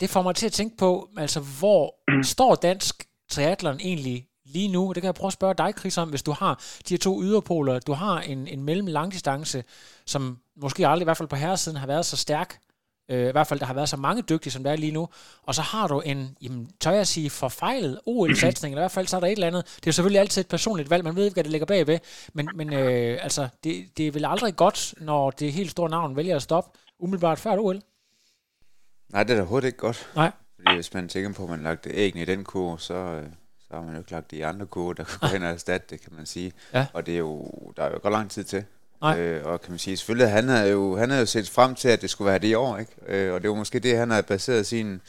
det 0.00 0.10
får 0.10 0.22
mig 0.22 0.34
til 0.34 0.46
at 0.46 0.52
tænke 0.52 0.76
på, 0.76 1.08
altså 1.16 1.40
hvor 1.40 1.94
står 2.34 2.54
dansk 2.54 3.06
triathlon 3.30 3.80
egentlig 3.80 4.26
lige 4.44 4.68
nu? 4.68 4.92
Det 4.94 5.02
kan 5.02 5.06
jeg 5.06 5.14
prøve 5.14 5.28
at 5.28 5.32
spørge 5.32 5.54
dig, 5.54 5.74
Chris, 5.78 5.98
om, 5.98 6.08
hvis 6.08 6.22
du 6.22 6.32
har 6.32 6.62
de 6.88 6.94
her 6.94 6.98
to 6.98 7.22
yderpoler. 7.22 7.78
Du 7.78 7.92
har 7.92 8.20
en, 8.20 8.46
en 8.46 8.62
mellem-langdistance, 8.62 9.64
som 10.06 10.38
måske 10.56 10.88
aldrig, 10.88 11.04
i 11.04 11.04
hvert 11.04 11.16
fald 11.16 11.28
på 11.28 11.36
herresiden, 11.36 11.78
har 11.78 11.86
været 11.86 12.06
så 12.06 12.16
stærk, 12.16 12.58
Øh, 13.10 13.28
I 13.28 13.32
hvert 13.32 13.46
fald, 13.46 13.60
der 13.60 13.66
har 13.66 13.74
været 13.74 13.88
så 13.88 13.96
mange 13.96 14.22
dygtige, 14.22 14.52
som 14.52 14.64
der 14.64 14.70
er 14.70 14.76
lige 14.76 14.92
nu. 14.92 15.08
Og 15.42 15.54
så 15.54 15.62
har 15.62 15.86
du 15.86 16.00
en, 16.00 16.36
jamen, 16.42 16.70
tør 16.80 16.90
jeg 16.90 17.06
sige, 17.06 17.30
forfejlet 17.30 18.00
OL-satsning. 18.06 18.72
Eller 18.72 18.80
i 18.80 18.84
hvert 18.84 18.90
fald, 18.90 19.06
så 19.06 19.16
er 19.16 19.20
der 19.20 19.26
et 19.26 19.32
eller 19.32 19.46
andet. 19.46 19.64
Det 19.64 19.86
er 19.86 19.86
jo 19.86 19.92
selvfølgelig 19.92 20.20
altid 20.20 20.40
et 20.40 20.48
personligt 20.48 20.90
valg. 20.90 21.04
Man 21.04 21.16
ved 21.16 21.24
ikke, 21.24 21.34
hvad 21.34 21.44
det 21.44 21.50
ligger 21.50 21.66
bagved. 21.66 21.98
Men, 22.32 22.48
men 22.54 22.72
øh, 22.72 23.18
altså, 23.22 23.48
det, 23.64 23.86
det 23.96 24.06
er 24.06 24.12
vel 24.12 24.24
aldrig 24.24 24.56
godt, 24.56 24.94
når 25.00 25.30
det 25.30 25.52
helt 25.52 25.70
store 25.70 25.90
navn 25.90 26.16
vælger 26.16 26.36
at 26.36 26.42
stoppe 26.42 26.78
umiddelbart 26.98 27.38
før 27.38 27.58
OL. 27.58 27.80
Nej, 29.12 29.22
det 29.22 29.30
er 29.30 29.34
da 29.34 29.40
overhovedet 29.40 29.66
ikke 29.66 29.78
godt. 29.78 30.10
Nej. 30.16 30.30
Fordi 30.56 30.74
hvis 30.74 30.94
man 30.94 31.08
tænker 31.08 31.32
på, 31.32 31.42
at 31.42 31.50
man 31.50 31.62
lagt 31.62 31.86
æggene 31.90 32.22
i 32.22 32.24
den 32.24 32.44
kurve, 32.44 32.78
så, 32.78 32.94
øh, 32.94 33.26
så 33.58 33.74
har 33.74 33.82
man 33.82 33.92
jo 33.92 33.98
ikke 33.98 34.10
lagt 34.10 34.32
i 34.32 34.40
andre 34.40 34.66
kurve, 34.66 34.94
der 34.94 35.04
kan 35.10 35.18
gå 35.20 35.26
hen 35.26 35.42
og 35.42 35.48
erstatte 35.48 35.86
det, 35.90 36.00
kan 36.00 36.12
man 36.16 36.26
sige. 36.26 36.52
Ja. 36.74 36.86
Og 36.92 37.06
det 37.06 37.14
er 37.14 37.18
jo, 37.18 37.50
der 37.76 37.82
er 37.82 37.90
jo 37.90 37.98
godt 38.02 38.12
lang 38.12 38.30
tid 38.30 38.44
til. 38.44 38.64
Øh, 39.18 39.46
og 39.46 39.60
kan 39.60 39.70
man 39.70 39.78
sige, 39.78 39.96
selvfølgelig, 39.96 40.30
han 40.30 40.48
har 40.48 40.64
jo, 40.64 40.96
han 40.96 41.10
har 41.10 41.18
jo 41.18 41.26
set 41.26 41.48
frem 41.48 41.74
til, 41.74 41.88
at 41.88 42.02
det 42.02 42.10
skulle 42.10 42.30
være 42.30 42.38
det 42.38 42.48
i 42.48 42.54
år, 42.54 42.78
ikke? 42.78 42.92
Øh, 43.06 43.34
og 43.34 43.42
det 43.42 43.50
var 43.50 43.56
måske 43.56 43.78
det, 43.78 43.96
han 43.96 44.10
har 44.10 44.22
baseret 44.22 44.66
sin 44.66 45.00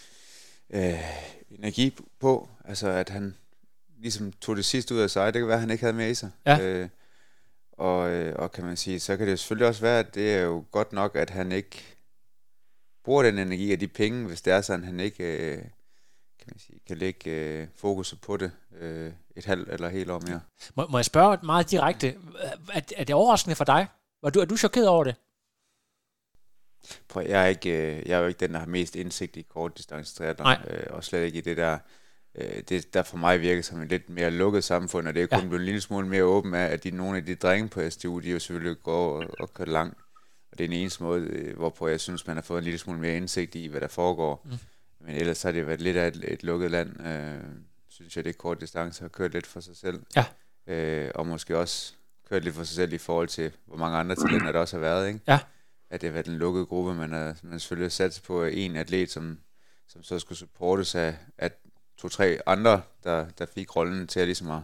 øh, 0.70 1.00
energi 1.52 1.98
på, 2.20 2.50
altså 2.66 2.90
at 2.90 3.10
han 3.10 3.36
ligesom 4.00 4.32
tog 4.32 4.56
det 4.56 4.66
sidste 4.66 4.96
ud 4.96 5.00
af 5.00 5.10
sig, 5.10 5.34
det 5.34 5.40
kan 5.40 5.48
være, 5.48 5.56
at 5.56 5.62
han 5.62 5.72
ikke 5.72 5.84
havde 5.84 5.98
med 5.98 6.10
i 6.10 6.16
sig. 6.16 6.32
Ja. 6.46 6.60
Øh, 6.60 6.90
og, 7.72 8.10
øh, 8.10 8.36
og 8.36 8.52
kan 8.52 8.66
man 8.66 8.78
sige, 8.78 9.00
så 9.00 9.18
kan 9.18 9.28
det 9.28 9.40
selvfølgelig 9.40 9.68
også 9.68 9.82
være, 9.82 10.00
at 10.00 10.16
det 10.16 10.34
er 10.36 10.42
jo 10.42 10.64
godt 10.72 10.94
nok, 10.94 11.16
at 11.16 11.30
han 11.30 11.52
ikke 11.52 11.84
bruger 13.04 13.24
den 13.24 13.40
energi 13.40 13.74
og 13.74 13.80
de 13.80 13.88
penge, 13.88 14.28
hvis 14.28 14.42
det 14.42 14.54
er 14.54 14.62
sådan, 14.62 14.86
han 14.86 15.00
ikke 15.00 15.24
øh, 15.24 15.58
kan, 16.40 16.48
man 16.48 16.60
sige, 16.60 16.80
kan 16.88 16.98
lægge 16.98 17.32
øh, 17.32 17.68
fokus 17.76 18.16
på 18.22 18.38
det 18.38 18.52
øh, 18.80 19.12
et 19.36 19.46
halvt 19.46 19.70
eller 19.70 19.90
helt 19.90 20.10
år 20.10 20.22
mere. 20.28 20.42
Må, 20.76 20.88
må 20.88 20.98
jeg 20.98 21.06
spørge 21.06 21.38
meget 21.44 21.72
direkte, 21.72 22.16
er, 22.74 22.82
er 22.98 23.04
det 23.04 23.16
overraskende 23.16 23.56
for 23.56 23.64
dig? 23.64 23.88
Var 24.24 24.30
du, 24.30 24.40
er 24.40 24.46
du 24.46 24.58
chokeret 24.58 24.88
over 24.88 25.04
det? 25.04 25.16
Prøv, 27.08 27.26
jeg, 27.28 27.44
er 27.44 27.48
ikke, 27.48 27.70
øh, 27.70 28.10
jeg 28.10 28.16
er 28.18 28.20
jo 28.20 28.28
ikke 28.28 28.40
den, 28.40 28.54
der 28.54 28.60
har 28.60 28.66
mest 28.66 28.96
indsigt 28.96 29.38
i 29.38 29.42
kortdistancetriathlon, 29.42 30.48
øh, 30.68 30.84
og 30.90 31.04
slet 31.04 31.26
ikke 31.26 31.38
i 31.38 31.42
det 31.42 31.58
der, 31.58 31.78
øh, 32.36 32.64
det 32.70 32.94
der 32.94 33.04
for 33.04 33.18
mig 33.18 33.42
virker 33.42 33.62
som 33.62 33.82
et 33.82 33.90
lidt 33.90 34.10
mere 34.10 34.32
lukket 34.32 34.64
samfund, 34.64 35.08
og 35.08 35.14
det 35.14 35.24
er 35.24 35.28
kun 35.28 35.40
ja. 35.40 35.48
blevet 35.48 35.60
en 35.60 35.66
lille 35.66 35.82
smule 35.82 36.08
mere 36.08 36.24
åben 36.24 36.54
af, 36.54 36.66
at 36.66 36.84
de, 36.84 36.92
nogle 36.92 37.18
af 37.18 37.26
de 37.26 37.36
drenge 37.36 37.70
på 37.70 37.90
STU, 37.90 38.20
de 38.20 38.32
jo 38.32 38.40
selvfølgelig 38.40 38.84
går 38.84 39.18
og, 39.18 39.28
og 39.40 39.54
kører 39.54 39.70
langt, 39.70 39.98
og 40.52 40.58
det 40.58 40.64
er 40.64 40.68
en 40.68 40.74
eneste 40.74 41.04
måde, 41.04 41.22
øh, 41.22 41.58
hvorpå 41.58 41.88
jeg 41.88 42.00
synes, 42.00 42.28
man 42.28 42.38
har 42.38 42.42
fået 42.42 42.58
en 42.58 42.64
lille 42.64 42.80
smule 42.80 43.00
mere 43.00 43.18
indsigt 43.18 43.56
i, 43.56 43.68
hvad 43.68 43.82
der 43.82 43.88
foregår. 43.88 44.42
Mm. 44.46 44.52
Men 45.06 45.16
ellers 45.16 45.44
har 45.44 45.52
det 45.52 45.68
været 45.68 45.82
lidt 45.82 45.98
af 45.98 46.08
et, 46.08 46.24
et 46.28 46.44
lukket 46.44 46.72
land, 46.72 47.08
øh, 47.08 47.44
synes 48.02 48.16
jeg, 48.16 48.26
det 48.26 48.38
kort 48.38 48.62
distance 48.62 49.02
har 49.02 49.10
kørt 49.10 49.32
lidt 49.32 49.48
for 49.48 49.60
sig 49.60 49.78
selv. 49.78 50.04
Ja. 50.16 50.26
Øh, 50.68 51.12
og 51.16 51.28
måske 51.28 51.58
også 51.58 51.94
kørt 52.30 52.44
lidt 52.44 52.56
for 52.56 52.64
sig 52.64 52.76
selv 52.76 52.94
i 52.94 52.98
forhold 52.98 53.28
til, 53.28 53.52
hvor 53.66 53.78
mange 53.78 53.98
andre 53.98 54.16
talenter 54.16 54.52
der 54.52 54.60
også 54.60 54.78
har 54.78 54.82
været, 54.82 55.08
ikke? 55.08 55.20
Ja. 55.28 55.40
At 55.90 56.02
det 56.02 56.08
har 56.08 56.14
været 56.14 56.28
en 56.28 56.38
lukket 56.38 56.68
gruppe, 56.68 56.94
man 56.94 57.12
har, 57.12 57.38
man 57.44 57.60
selvfølgelig 57.60 57.92
sat 57.92 58.22
på 58.26 58.44
en 58.44 58.76
atlet, 58.76 59.12
som, 59.12 59.40
som 59.88 60.04
så 60.04 60.20
skulle 60.20 60.38
supportes 60.38 60.96
af, 60.96 61.18
at 61.38 61.58
to-tre 61.98 62.40
andre, 62.46 62.82
der, 63.04 63.30
der 63.30 63.46
fik 63.46 63.76
rollen 63.76 64.08
til 64.08 64.20
at, 64.20 64.28
ligesom 64.28 64.52
at, 64.52 64.62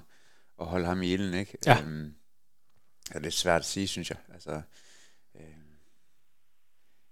at 0.59 0.65
holde 0.65 0.85
ham 0.85 1.01
i 1.01 1.13
ilden, 1.13 1.33
ikke? 1.33 1.57
Ja. 1.65 1.81
Øhm, 1.81 2.13
det 3.13 3.25
er 3.25 3.29
svært 3.29 3.59
at 3.59 3.65
sige, 3.65 3.87
synes 3.87 4.09
jeg. 4.09 4.17
Altså, 4.33 4.61
øh, 5.35 5.41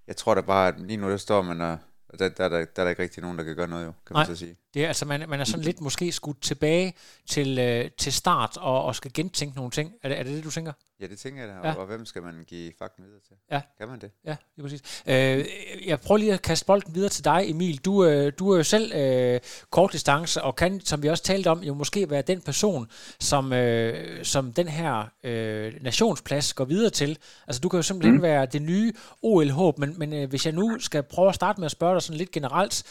jeg 0.07 0.15
tror 0.17 0.35
da 0.35 0.41
bare, 0.41 0.67
at 0.67 0.81
lige 0.81 0.97
nu 0.97 1.09
der 1.09 1.17
står 1.17 1.41
man 1.41 1.61
og, 1.61 1.77
og 2.09 2.19
der, 2.19 2.29
der, 2.29 2.49
der, 2.49 2.57
der 2.57 2.81
er 2.81 2.83
der 2.83 2.89
ikke 2.89 3.03
rigtig 3.03 3.23
nogen, 3.23 3.37
der 3.37 3.43
kan 3.43 3.55
gøre 3.55 3.67
noget, 3.67 3.85
jo, 3.85 3.91
kan 4.07 4.13
Nej. 4.13 4.27
man 4.27 4.35
så 4.35 4.39
sige. 4.39 4.55
Det 4.73 4.83
er, 4.83 4.87
altså, 4.87 5.05
man, 5.05 5.29
man 5.29 5.39
er 5.39 5.43
sådan 5.43 5.65
lidt 5.65 5.81
måske 5.81 6.11
skudt 6.11 6.41
tilbage 6.41 6.93
til, 7.29 7.59
øh, 7.59 7.91
til 7.97 8.13
start 8.13 8.57
og, 8.57 8.83
og 8.83 8.95
skal 8.95 9.13
gentænke 9.13 9.55
nogle 9.55 9.71
ting. 9.71 9.93
Er 10.03 10.09
det, 10.09 10.19
er 10.19 10.23
det 10.23 10.33
det, 10.33 10.43
du 10.43 10.51
tænker? 10.51 10.73
Ja, 10.99 11.07
det 11.07 11.19
tænker 11.19 11.41
jeg 11.41 11.49
da. 11.49 11.67
Ja. 11.67 11.75
Og, 11.75 11.85
hvem 11.85 12.05
skal 12.05 12.21
man 12.21 12.43
give 12.47 12.73
fakten 12.79 13.05
videre 13.05 13.19
til? 13.19 13.35
Ja. 13.51 13.61
Kan 13.77 13.87
man 13.87 13.99
det? 13.99 14.11
Ja, 14.25 14.35
lige 14.55 14.63
præcis. 14.63 15.03
Øh, 15.07 15.45
jeg 15.87 15.99
prøver 15.99 16.17
lige 16.17 16.33
at 16.33 16.41
kaste 16.41 16.65
bolden 16.65 16.95
videre 16.95 17.09
til 17.09 17.25
dig, 17.25 17.43
Emil. 17.49 17.77
Du, 17.77 18.05
øh, 18.05 18.33
du 18.39 18.51
er 18.51 18.57
jo 18.57 18.63
selv 18.63 18.93
øh, 18.95 19.39
kort 19.69 19.93
distance, 19.93 20.41
og 20.41 20.55
kan, 20.55 20.79
som 20.79 21.03
vi 21.03 21.09
også 21.09 21.23
talte 21.23 21.47
om, 21.47 21.63
jo 21.63 21.73
måske 21.73 22.09
være 22.09 22.21
den 22.21 22.41
person, 22.41 22.87
som, 23.19 23.53
øh, 23.53 24.25
som 24.25 24.53
den 24.53 24.67
her 24.67 25.05
øh, 25.23 25.73
nationsplads 25.83 26.53
går 26.53 26.65
videre 26.65 26.89
til. 26.89 27.17
Altså, 27.47 27.59
du 27.59 27.69
kan 27.69 27.77
jo 27.77 27.83
simpelthen 27.83 28.15
mm. 28.15 28.21
være 28.21 28.45
det 28.45 28.61
nye 28.61 28.93
OL-håb, 29.21 29.79
men, 29.79 29.99
men 29.99 30.13
øh, 30.13 30.29
hvis 30.29 30.45
jeg 30.45 30.53
nu 30.53 30.79
skal 30.79 31.03
prøve 31.03 31.29
at 31.29 31.35
starte 31.35 31.59
med 31.59 31.65
at 31.65 31.71
spørge 31.71 31.93
dig 31.93 32.01
sådan 32.01 32.17
lidt 32.17 32.31
generelt, 32.31 32.83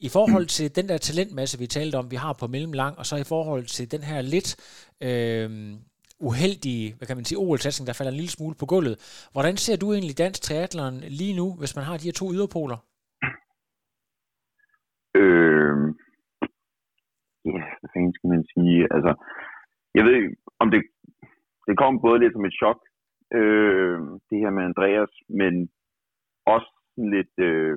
i 0.00 0.08
forhold 0.08 0.46
til 0.46 0.76
den 0.76 0.88
der 0.88 0.98
talentmasse, 0.98 1.58
vi 1.58 1.66
talte 1.66 1.96
om, 1.96 2.10
vi 2.10 2.16
har 2.16 2.32
på 2.32 2.46
mellemlang, 2.46 2.98
og 2.98 3.06
så 3.06 3.16
i 3.16 3.24
forhold 3.24 3.66
til 3.66 3.90
den 3.90 4.02
her 4.02 4.22
lidt 4.22 4.56
øh, 5.00 5.74
uheldige, 6.28 6.94
hvad 6.96 7.06
kan 7.06 7.16
man 7.18 7.26
sige, 7.28 7.42
OL-satsning, 7.42 7.86
der 7.86 7.98
falder 7.98 8.12
en 8.12 8.20
lille 8.20 8.36
smule 8.36 8.56
på 8.60 8.66
gulvet. 8.72 8.96
Hvordan 9.34 9.56
ser 9.64 9.76
du 9.76 9.86
egentlig 9.92 10.18
dansk 10.18 10.40
triathlon 10.42 10.96
lige 11.20 11.36
nu, 11.40 11.46
hvis 11.58 11.76
man 11.76 11.84
har 11.88 11.96
de 11.96 12.08
her 12.08 12.18
to 12.20 12.26
yderpoler? 12.36 12.78
Øh, 15.20 15.74
ja, 17.52 17.62
hvad 17.78 17.90
fanden 17.92 18.14
skal 18.16 18.28
man 18.34 18.44
sige? 18.52 18.80
Altså, 18.94 19.12
jeg 19.96 20.02
ved 20.04 20.14
ikke, 20.18 20.32
om 20.62 20.68
det, 20.74 20.80
det 21.66 21.74
kom 21.78 22.00
både 22.06 22.18
lidt 22.20 22.34
som 22.34 22.44
et 22.48 22.58
chok, 22.60 22.78
øh, 23.38 23.98
det 24.28 24.38
her 24.42 24.50
med 24.56 24.62
Andreas, 24.70 25.12
men 25.40 25.52
også 26.54 26.70
lidt, 27.14 27.34
øh, 27.48 27.72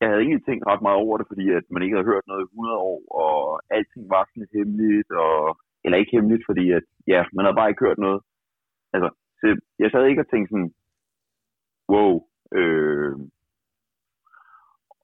jeg 0.00 0.08
havde 0.08 0.22
egentlig 0.22 0.44
tænkt 0.44 0.66
ret 0.70 0.82
meget 0.86 0.98
over 1.04 1.16
det, 1.18 1.26
fordi 1.30 1.44
at 1.58 1.64
man 1.70 1.82
ikke 1.82 1.96
havde 1.96 2.10
hørt 2.12 2.26
noget 2.26 2.42
i 2.42 2.50
100 2.52 2.76
år, 2.92 3.00
og 3.24 3.36
alting 3.76 4.04
var 4.14 4.22
sådan 4.24 4.40
lidt 4.40 4.56
hemmeligt, 4.58 5.10
og, 5.26 5.38
eller 5.84 5.98
ikke 5.98 6.14
hemmeligt, 6.16 6.42
fordi 6.48 6.70
at, 6.70 6.82
ja, 7.06 7.24
man 7.32 7.44
havde 7.44 7.58
bare 7.60 7.70
ikke 7.70 7.84
hørt 7.86 7.98
noget. 7.98 8.20
Altså, 8.92 9.08
så 9.40 9.60
jeg 9.78 9.90
sad 9.90 10.04
ikke 10.06 10.22
og 10.22 10.30
tænkte 10.30 10.50
sådan, 10.50 10.72
wow, 11.92 12.12
øh, 12.58 13.14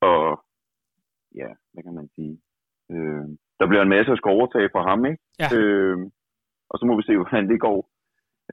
og 0.01 0.45
ja, 1.35 1.51
hvad 1.73 1.83
kan 1.83 1.95
man 1.95 2.09
sige? 2.15 2.41
Øh, 2.93 3.27
der 3.61 3.67
bliver 3.67 3.83
en 3.83 3.95
masse 3.95 4.13
at 4.13 4.19
skal 4.19 4.31
overtage 4.31 4.71
for 4.73 4.83
ham, 4.89 5.05
ikke? 5.07 5.23
Ja. 5.43 5.49
Øh, 5.57 5.99
og 6.71 6.79
så 6.79 6.87
må 6.87 6.97
vi 6.97 7.03
se, 7.03 7.17
hvordan 7.21 7.49
det 7.49 7.61
går. 7.61 7.91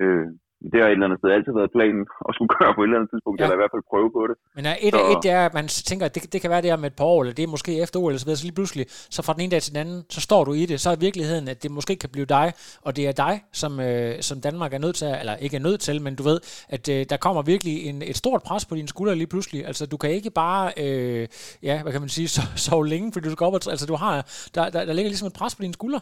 Øh, 0.01 0.27
det 0.71 0.77
har 0.81 0.87
et 0.87 0.91
eller 0.91 1.05
andet 1.07 1.19
sted 1.21 1.29
altid 1.37 1.53
været 1.59 1.71
planen 1.77 2.01
at 2.27 2.31
skulle 2.35 2.51
gøre 2.57 2.71
på 2.75 2.81
et 2.81 2.85
eller 2.87 2.97
andet 2.99 3.11
tidspunkt, 3.13 3.37
Ja. 3.39 3.43
eller 3.45 3.57
i 3.57 3.61
hvert 3.61 3.73
fald 3.75 3.89
prøve 3.91 4.09
på 4.17 4.21
det. 4.29 4.35
Men 4.55 4.63
er 4.71 4.75
et, 4.87 4.93
Så- 4.93 5.11
et 5.11 5.17
det 5.25 5.31
er, 5.39 5.43
at 5.49 5.53
man 5.59 5.67
tænker, 5.89 6.05
at 6.09 6.15
det, 6.15 6.33
det 6.33 6.39
kan 6.41 6.49
være 6.53 6.61
det 6.65 6.73
om 6.77 6.83
et 6.89 6.95
par 6.99 7.05
år, 7.13 7.19
eller 7.21 7.33
det 7.39 7.43
er 7.43 7.47
måske 7.55 7.71
efter 7.83 7.97
OL, 7.99 8.09
eller 8.11 8.19
så, 8.19 8.25
videre, 8.27 8.37
så 8.41 8.45
lige 8.49 8.57
pludselig, 8.59 8.85
så 9.15 9.19
fra 9.25 9.33
den 9.33 9.41
ene 9.41 9.51
dag 9.55 9.61
til 9.61 9.73
den 9.73 9.81
anden, 9.83 9.99
så 10.15 10.19
står 10.27 10.41
du 10.47 10.51
i 10.61 10.63
det, 10.71 10.77
så 10.83 10.89
er 10.89 10.95
virkeligheden, 11.07 11.45
at 11.53 11.63
det 11.63 11.71
måske 11.77 11.93
kan 12.03 12.09
blive 12.15 12.25
dig, 12.37 12.47
og 12.85 12.95
det 12.97 13.03
er 13.11 13.15
dig, 13.25 13.33
som, 13.61 13.71
øh, 13.87 14.13
som 14.29 14.37
Danmark 14.47 14.71
er 14.73 14.81
nødt 14.85 14.95
til, 15.01 15.07
eller 15.21 15.35
ikke 15.45 15.55
er 15.57 15.63
nødt 15.67 15.79
til, 15.87 16.01
men 16.05 16.15
du 16.19 16.23
ved, 16.23 16.39
at 16.75 16.83
øh, 16.95 17.05
der 17.11 17.17
kommer 17.25 17.41
virkelig 17.53 17.75
en, 17.89 17.97
et 18.11 18.17
stort 18.23 18.41
pres 18.47 18.65
på 18.65 18.75
dine 18.75 18.87
skuldre 18.87 19.15
lige 19.15 19.31
pludselig. 19.33 19.59
Altså, 19.69 19.83
du 19.93 19.97
kan 19.97 20.09
ikke 20.17 20.31
bare, 20.43 20.65
øh, 20.83 21.27
ja, 21.63 21.75
hvad 21.83 21.91
kan 21.91 22.01
man 22.01 22.09
sige, 22.17 22.27
so- 22.37 22.57
sove 22.57 22.87
længe, 22.87 23.11
fordi 23.13 23.25
du 23.27 23.31
skal 23.35 23.45
op 23.47 23.53
og, 23.53 23.61
altså, 23.73 23.85
du 23.91 23.95
har, 23.95 24.13
der, 24.55 24.69
der, 24.69 24.85
der 24.85 24.93
ligger 24.93 25.09
ligesom 25.13 25.27
et 25.27 25.37
pres 25.39 25.55
på 25.55 25.61
dine 25.61 25.73
skuldre. 25.79 25.99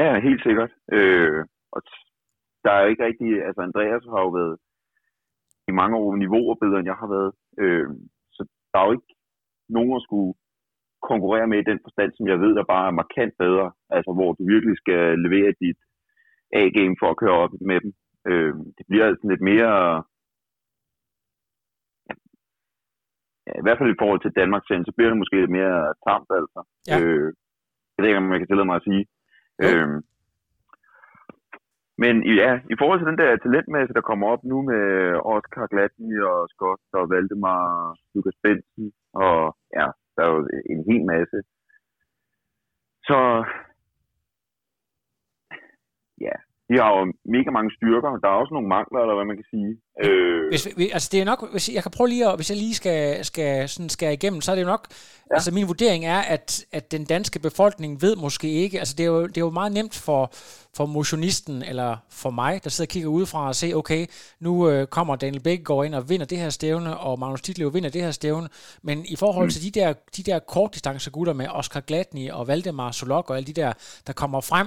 Ja, 0.00 0.08
helt 0.28 0.42
sikkert. 0.46 0.70
Øh, 0.96 1.38
og 1.76 1.80
der 2.64 2.72
er 2.72 2.84
ikke 2.86 3.04
rigtig, 3.08 3.30
altså 3.46 3.60
Andreas 3.62 4.04
har 4.14 4.20
jo 4.26 4.30
været 4.40 4.56
i 5.68 5.72
mange 5.80 5.96
år 5.96 6.16
niveauer 6.16 6.54
bedre, 6.62 6.78
end 6.78 6.90
jeg 6.92 6.98
har 7.02 7.10
været. 7.16 7.32
Øh, 7.62 7.88
så 8.36 8.42
der 8.72 8.78
er 8.78 8.86
jo 8.86 8.92
ikke 8.92 9.12
nogen 9.76 9.96
at 9.96 10.02
skulle 10.06 10.34
konkurrere 11.10 11.46
med 11.50 11.58
i 11.60 11.68
den 11.70 11.80
forstand, 11.84 12.10
som 12.14 12.26
jeg 12.32 12.38
ved, 12.40 12.52
der 12.54 12.72
bare 12.74 12.86
er 12.86 13.00
markant 13.00 13.34
bedre. 13.44 13.66
Altså 13.96 14.10
hvor 14.16 14.30
du 14.32 14.42
virkelig 14.52 14.76
skal 14.82 15.02
levere 15.24 15.60
dit 15.64 15.78
A-game 16.60 16.96
for 17.00 17.08
at 17.10 17.20
køre 17.22 17.38
op 17.44 17.52
med 17.70 17.78
dem. 17.84 17.92
Øh, 18.30 18.54
det 18.76 18.84
bliver 18.88 19.06
sådan 19.08 19.30
lidt 19.30 19.44
mere, 19.52 19.74
ja, 23.46 23.52
i 23.60 23.64
hvert 23.64 23.78
fald 23.78 23.90
i 23.92 24.00
forhold 24.02 24.20
til 24.22 24.36
Danmark, 24.40 24.62
så 24.66 24.92
bliver 24.96 25.10
det 25.10 25.18
måske 25.20 25.40
lidt 25.40 25.56
mere 25.58 25.78
tamt, 26.06 26.30
altså. 26.40 26.60
Ja. 26.90 26.96
Øh, 27.00 27.28
jeg 27.92 28.00
ved 28.00 28.08
ikke, 28.08 28.22
om 28.22 28.32
jeg 28.32 28.40
kan 28.40 28.48
tillade 28.48 28.70
mig 28.70 28.76
at 28.80 28.86
sige. 28.88 29.04
Jo. 29.62 29.66
Øhm, 29.66 29.98
men 32.02 32.14
ja, 32.42 32.60
i 32.72 32.76
forhold 32.78 32.98
til 33.00 33.10
den 33.10 33.18
der 33.18 33.36
talentmasse, 33.36 33.94
der 33.94 34.00
kommer 34.00 34.26
op 34.26 34.44
nu 34.44 34.62
med 34.62 34.84
Oscar 35.34 35.66
Gladney 35.66 36.20
og 36.22 36.48
Scott 36.48 36.82
og 36.92 37.10
Valdemar, 37.10 37.96
Lukas 38.14 38.38
Benson, 38.42 38.92
og 39.12 39.56
ja, 39.78 39.86
der 40.14 40.22
er 40.24 40.30
jo 40.34 40.48
en 40.70 40.84
hel 40.90 41.04
masse. 41.12 41.38
Så 43.08 43.18
ja, 46.20 46.36
de 46.70 46.74
har 46.82 46.90
jo 46.98 47.02
mega 47.36 47.50
mange 47.56 47.70
styrker. 47.78 48.10
Der 48.22 48.28
er 48.28 48.38
også 48.42 48.54
nogle 48.56 48.68
mangler, 48.76 49.00
eller 49.04 49.14
hvad 49.18 49.26
man 49.30 49.36
kan 49.40 49.48
sige. 49.54 49.70
Øh, 50.04 50.42
Hvis, 50.52 50.68
vi- 50.78 50.90
altså 50.96 51.08
det 51.12 51.20
er 51.20 51.24
nok, 51.24 51.40
hvis 51.52 51.68
jeg 51.76 51.82
kan 51.82 51.92
prøve 51.96 52.08
lige 52.08 52.28
at, 52.28 52.36
hvis 52.38 52.50
jeg 52.50 52.58
lige 52.58 52.74
skal, 52.74 53.24
skal 53.24 53.68
sådan 53.68 53.88
skære 53.88 54.12
igennem, 54.12 54.40
så 54.40 54.50
er 54.50 54.54
det 54.56 54.62
jo 54.62 54.66
nok, 54.66 54.84
ja. 54.90 55.34
altså 55.36 55.50
min 55.54 55.66
vurdering 55.68 56.04
er, 56.06 56.18
at, 56.34 56.64
at 56.72 56.92
den 56.92 57.04
danske 57.04 57.38
befolkning 57.38 58.02
ved 58.02 58.16
måske 58.16 58.48
ikke, 58.52 58.78
altså 58.78 58.94
det 58.98 59.04
er 59.04 59.10
jo, 59.10 59.26
det 59.26 59.36
er 59.36 59.40
jo 59.40 59.50
meget 59.50 59.72
nemt 59.72 59.94
for, 60.06 60.30
for 60.76 60.86
motionisten, 60.86 61.62
eller 61.62 61.96
for 62.10 62.30
mig, 62.30 62.64
der 62.64 62.70
sidder 62.70 62.88
og 62.88 62.92
kigger 62.92 63.08
udefra 63.08 63.48
og 63.48 63.54
se, 63.54 63.72
okay, 63.74 64.06
nu 64.40 64.68
øh, 64.70 64.86
kommer 64.86 65.16
Daniel 65.16 65.42
Bækkegaard 65.42 65.84
ind 65.86 65.94
og 65.94 66.08
vinder 66.08 66.26
det 66.26 66.38
her 66.38 66.50
stævne, 66.50 66.96
og 66.96 67.18
Magnus 67.18 67.42
Ditlev 67.42 67.74
vinder 67.74 67.90
det 67.90 68.02
her 68.02 68.10
stævne, 68.10 68.48
men 68.82 69.04
i 69.08 69.16
forhold 69.16 69.50
til 69.50 69.62
de 69.74 69.80
der, 69.80 69.92
de 70.16 70.22
der 70.22 70.38
kortdistancegutter 70.38 71.32
med 71.32 71.46
Oscar 71.48 71.80
Gladney 71.80 72.30
og 72.30 72.48
Valdemar 72.48 72.90
Solok 72.90 73.30
og 73.30 73.36
alle 73.36 73.46
de 73.46 73.52
der, 73.52 73.72
der 74.06 74.12
kommer 74.12 74.40
frem, 74.40 74.66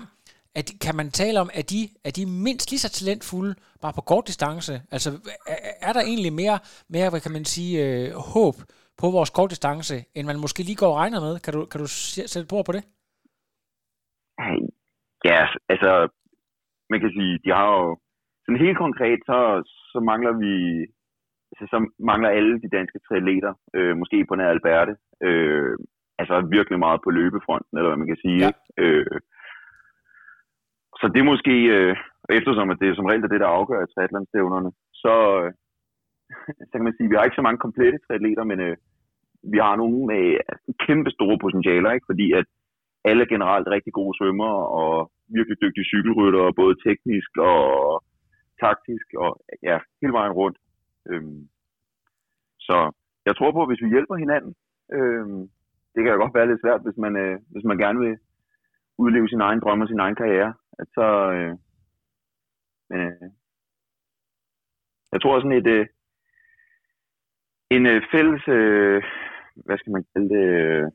at, 0.59 0.65
kan 0.85 0.95
man 0.99 1.09
tale 1.21 1.37
om, 1.43 1.49
at 1.59 1.65
de, 1.73 1.81
er 2.07 2.13
de 2.17 2.23
mindst 2.47 2.67
lige 2.71 2.83
så 2.85 2.89
talentfulde, 2.97 3.53
bare 3.83 3.93
på 3.97 4.03
kort 4.11 4.25
distance? 4.31 4.73
Altså, 4.95 5.09
er, 5.53 5.59
er 5.87 5.93
der 5.93 6.03
egentlig 6.11 6.33
mere, 6.41 6.57
mere, 6.95 7.09
hvad 7.09 7.21
kan 7.25 7.35
man 7.37 7.45
sige, 7.55 7.73
øh, 7.85 8.07
håb 8.33 8.55
på 9.01 9.07
vores 9.15 9.31
kort 9.37 9.49
distance, 9.53 9.95
end 10.15 10.25
man 10.27 10.43
måske 10.43 10.61
lige 10.63 10.81
går 10.81 10.91
og 10.93 10.99
regner 11.01 11.19
med? 11.25 11.33
Kan 11.43 11.53
du, 11.55 11.61
kan 11.71 11.79
du 11.83 11.87
sætte 12.33 12.51
på 12.53 12.59
på 12.67 12.71
det? 12.77 12.83
Ja, 15.29 15.41
altså, 15.73 15.91
man 16.91 16.99
kan 17.01 17.11
sige, 17.17 17.33
de 17.45 17.49
har 17.57 17.67
jo, 17.77 17.99
sådan 18.43 18.65
helt 18.65 18.77
konkret, 18.85 19.19
så, 19.29 19.37
så 19.91 19.99
mangler 20.09 20.33
vi, 20.43 20.53
altså, 21.51 21.65
så 21.73 21.77
mangler 22.09 22.29
alle 22.29 22.53
de 22.63 22.69
danske 22.77 22.99
triatleter, 23.05 23.53
øh, 23.77 23.93
måske 24.01 24.25
på 24.25 24.35
nær 24.35 24.49
Alberte, 24.55 24.95
øh, 25.27 25.73
altså 26.21 26.35
virkelig 26.55 26.79
meget 26.79 26.99
på 27.03 27.09
løbefronten, 27.09 27.73
eller 27.77 27.89
hvad 27.89 28.01
man 28.01 28.11
kan 28.11 28.23
sige. 28.25 28.39
Ja. 28.43 28.47
ikke? 28.47 28.63
Øh, 28.83 29.19
så 30.99 31.05
det 31.13 31.19
er 31.19 31.31
måske, 31.33 31.55
øh, 31.75 31.95
eftersom 32.37 32.69
at 32.69 32.79
det 32.81 32.95
som 32.95 33.05
regel 33.09 33.23
er 33.23 33.31
det, 33.33 33.43
der 33.43 33.55
afgør 33.57 33.85
triathlonstævnerne, 33.85 34.71
så, 35.03 35.15
øh, 35.41 35.51
så 36.69 36.73
kan 36.75 36.83
man 36.87 36.95
sige, 36.95 37.07
at 37.07 37.11
vi 37.11 37.15
har 37.15 37.23
ikke 37.25 37.39
så 37.39 37.47
mange 37.47 37.63
komplette 37.65 37.99
triatleter, 38.05 38.43
men 38.43 38.59
øh, 38.67 38.77
vi 39.53 39.57
har 39.65 39.75
nogle 39.75 39.99
med 40.11 40.23
kæmpe 40.85 41.09
store 41.11 41.37
potentialer, 41.43 41.91
ikke? 41.91 42.09
fordi 42.11 42.27
at 42.39 42.45
alle 43.09 43.21
er 43.23 43.33
generelt 43.35 43.67
rigtig 43.75 43.93
gode 43.93 44.17
svømmer 44.17 44.51
og 44.79 45.11
virkelig 45.37 45.57
dygtige 45.61 45.89
cykelryttere, 45.91 46.57
både 46.61 46.75
teknisk 46.87 47.31
og 47.37 47.63
taktisk 48.63 49.07
og 49.23 49.31
ja, 49.63 49.77
hele 50.01 50.13
vejen 50.13 50.33
rundt. 50.39 50.57
Øhm, 51.09 51.41
så 52.59 52.77
jeg 53.25 53.35
tror 53.35 53.51
på, 53.51 53.61
at 53.61 53.69
hvis 53.69 53.83
vi 53.83 53.89
hjælper 53.89 54.15
hinanden, 54.15 54.53
øhm, 54.97 55.41
det 55.93 55.99
kan 56.03 56.13
jo 56.13 56.21
godt 56.23 56.37
være 56.37 56.49
lidt 56.49 56.61
svært, 56.61 56.81
hvis 56.85 56.97
man, 56.97 57.13
øh, 57.23 57.35
hvis 57.53 57.65
man 57.69 57.77
gerne 57.77 57.99
vil 57.99 58.17
udleve 59.03 59.27
sin 59.29 59.41
egen 59.41 59.59
drømme 59.59 59.83
og 59.83 59.87
sin 59.87 59.99
egen 59.99 60.15
karriere. 60.15 60.53
At 60.79 60.87
så, 60.97 61.07
øh, 61.37 61.53
men, 62.89 62.99
øh, 63.07 63.29
jeg 65.11 65.21
tror 65.21 65.39
sådan 65.39 65.57
et, 65.61 65.67
øh, 65.67 65.87
en 67.75 67.85
øh, 67.85 68.01
fælles, 68.13 68.43
øh, 68.47 69.03
hvad 69.65 69.77
skal 69.77 69.91
man 69.91 70.05
kalde 70.13 70.29
det, 70.35 70.45
øh, 70.63 70.85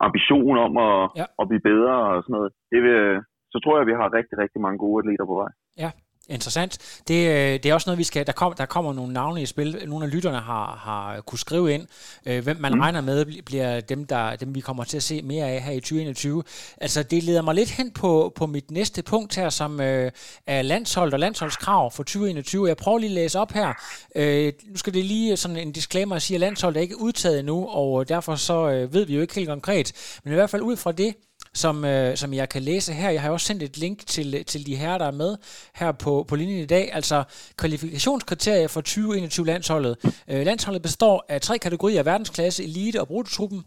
ambition 0.00 0.56
om 0.66 0.72
at, 0.88 1.10
Ja. 1.20 1.24
at 1.40 1.48
blive 1.48 1.66
bedre 1.70 1.94
og 2.12 2.22
sådan 2.22 2.34
noget, 2.36 2.52
det 2.72 2.82
vil, 2.82 3.22
så 3.52 3.56
tror 3.60 3.74
jeg, 3.76 3.80
at 3.84 3.90
vi 3.90 3.98
har 4.00 4.12
rigtig, 4.18 4.38
rigtig 4.38 4.60
mange 4.60 4.78
gode 4.78 4.98
atleter 5.02 5.26
på 5.26 5.34
vej. 5.42 5.52
Ja, 5.84 5.90
interessant. 6.28 6.78
Det, 7.08 7.28
øh, 7.28 7.52
det 7.52 7.66
er 7.66 7.74
også 7.74 7.88
noget, 7.88 7.98
vi 7.98 8.04
skal... 8.04 8.26
Der, 8.26 8.32
kom, 8.32 8.54
der 8.58 8.66
kommer 8.66 8.92
nogle 8.92 9.12
navne 9.12 9.42
i 9.42 9.46
spil. 9.46 9.82
Nogle 9.86 10.04
af 10.04 10.10
lytterne 10.12 10.40
har, 10.40 10.80
har 10.84 11.20
kunne 11.20 11.38
skrive 11.38 11.74
ind, 11.74 11.86
øh, 12.26 12.42
hvem 12.42 12.56
man 12.60 12.72
mm. 12.72 12.80
regner 12.80 13.00
med 13.00 13.26
bl- 13.26 13.42
bliver 13.42 13.80
dem, 13.80 14.06
der, 14.06 14.36
dem, 14.36 14.54
vi 14.54 14.60
kommer 14.60 14.84
til 14.84 14.96
at 14.96 15.02
se 15.02 15.22
mere 15.22 15.48
af 15.48 15.62
her 15.62 15.72
i 15.72 15.80
2021. 15.80 16.42
Altså, 16.80 17.02
det 17.02 17.22
leder 17.22 17.42
mig 17.42 17.54
lidt 17.54 17.70
hen 17.70 17.90
på, 17.90 18.32
på 18.36 18.46
mit 18.46 18.70
næste 18.70 19.02
punkt 19.02 19.36
her, 19.36 19.50
som 19.50 19.80
øh, 19.80 20.12
er 20.46 20.62
landshold 20.62 21.12
og 21.12 21.18
landsholdskrav 21.18 21.90
for 21.90 22.02
2021. 22.02 22.68
Jeg 22.68 22.76
prøver 22.76 22.98
lige 22.98 23.10
at 23.10 23.14
læse 23.14 23.38
op 23.38 23.52
her. 23.52 23.72
Øh, 24.14 24.52
nu 24.66 24.76
skal 24.76 24.94
det 24.94 25.04
lige 25.04 25.36
sådan 25.36 25.56
en 25.56 25.72
disclaimer 25.72 26.16
at 26.16 26.22
sige, 26.22 26.34
at 26.36 26.40
landsholdet 26.40 26.78
er 26.78 26.82
ikke 26.82 27.00
udtaget 27.00 27.38
endnu, 27.38 27.68
og 27.68 28.08
derfor 28.08 28.36
så 28.36 28.70
øh, 28.70 28.94
ved 28.94 29.06
vi 29.06 29.14
jo 29.14 29.20
ikke 29.20 29.34
helt 29.34 29.48
konkret. 29.48 29.92
Men 30.24 30.32
i 30.32 30.36
hvert 30.36 30.50
fald 30.50 30.62
ud 30.62 30.76
fra 30.76 30.92
det, 30.92 31.14
som, 31.56 31.84
øh, 31.84 32.16
som 32.16 32.34
jeg 32.34 32.48
kan 32.48 32.62
læse 32.62 32.92
her. 32.92 33.10
Jeg 33.10 33.22
har 33.22 33.30
også 33.30 33.46
sendt 33.46 33.62
et 33.62 33.76
link 33.76 34.06
til, 34.06 34.44
til 34.44 34.66
de 34.66 34.76
her, 34.76 34.98
der 34.98 35.06
er 35.06 35.10
med 35.10 35.36
her 35.74 35.92
på, 35.92 36.24
på 36.28 36.36
linjen 36.36 36.62
i 36.62 36.66
dag. 36.66 36.92
Altså 36.92 37.24
kvalifikationskriterier 37.56 38.68
for 38.68 38.82
2021-landsholdet. 38.88 39.96
Øh, 40.28 40.44
landsholdet 40.44 40.82
består 40.82 41.24
af 41.28 41.40
tre 41.40 41.58
kategorier. 41.58 42.02
Verdensklasse, 42.02 42.64
elite 42.64 43.00
og 43.00 43.06
brutotruppen. 43.06 43.64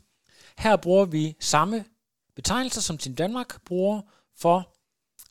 Her 0.57 0.75
bruger 0.75 1.05
vi 1.05 1.35
samme 1.39 1.85
betegnelser, 2.35 2.81
som 2.81 2.97
Team 2.97 3.15
Danmark 3.15 3.61
bruger 3.65 4.01
for 4.39 4.75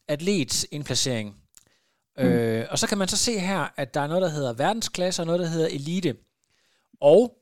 atletindplacering. 0.09 1.37
Mm. 2.19 2.25
Øh, 2.25 2.67
og 2.71 2.79
så 2.79 2.87
kan 2.87 2.99
man 2.99 3.09
så 3.09 3.17
se 3.17 3.39
her, 3.39 3.67
at 3.77 3.95
der 3.95 4.01
er 4.01 4.07
noget, 4.07 4.23
der 4.23 4.29
hedder 4.29 4.53
verdensklasse 4.53 5.23
og 5.23 5.27
noget, 5.27 5.41
der 5.41 5.47
hedder 5.47 5.69
elite. 5.69 6.17
Og 7.01 7.39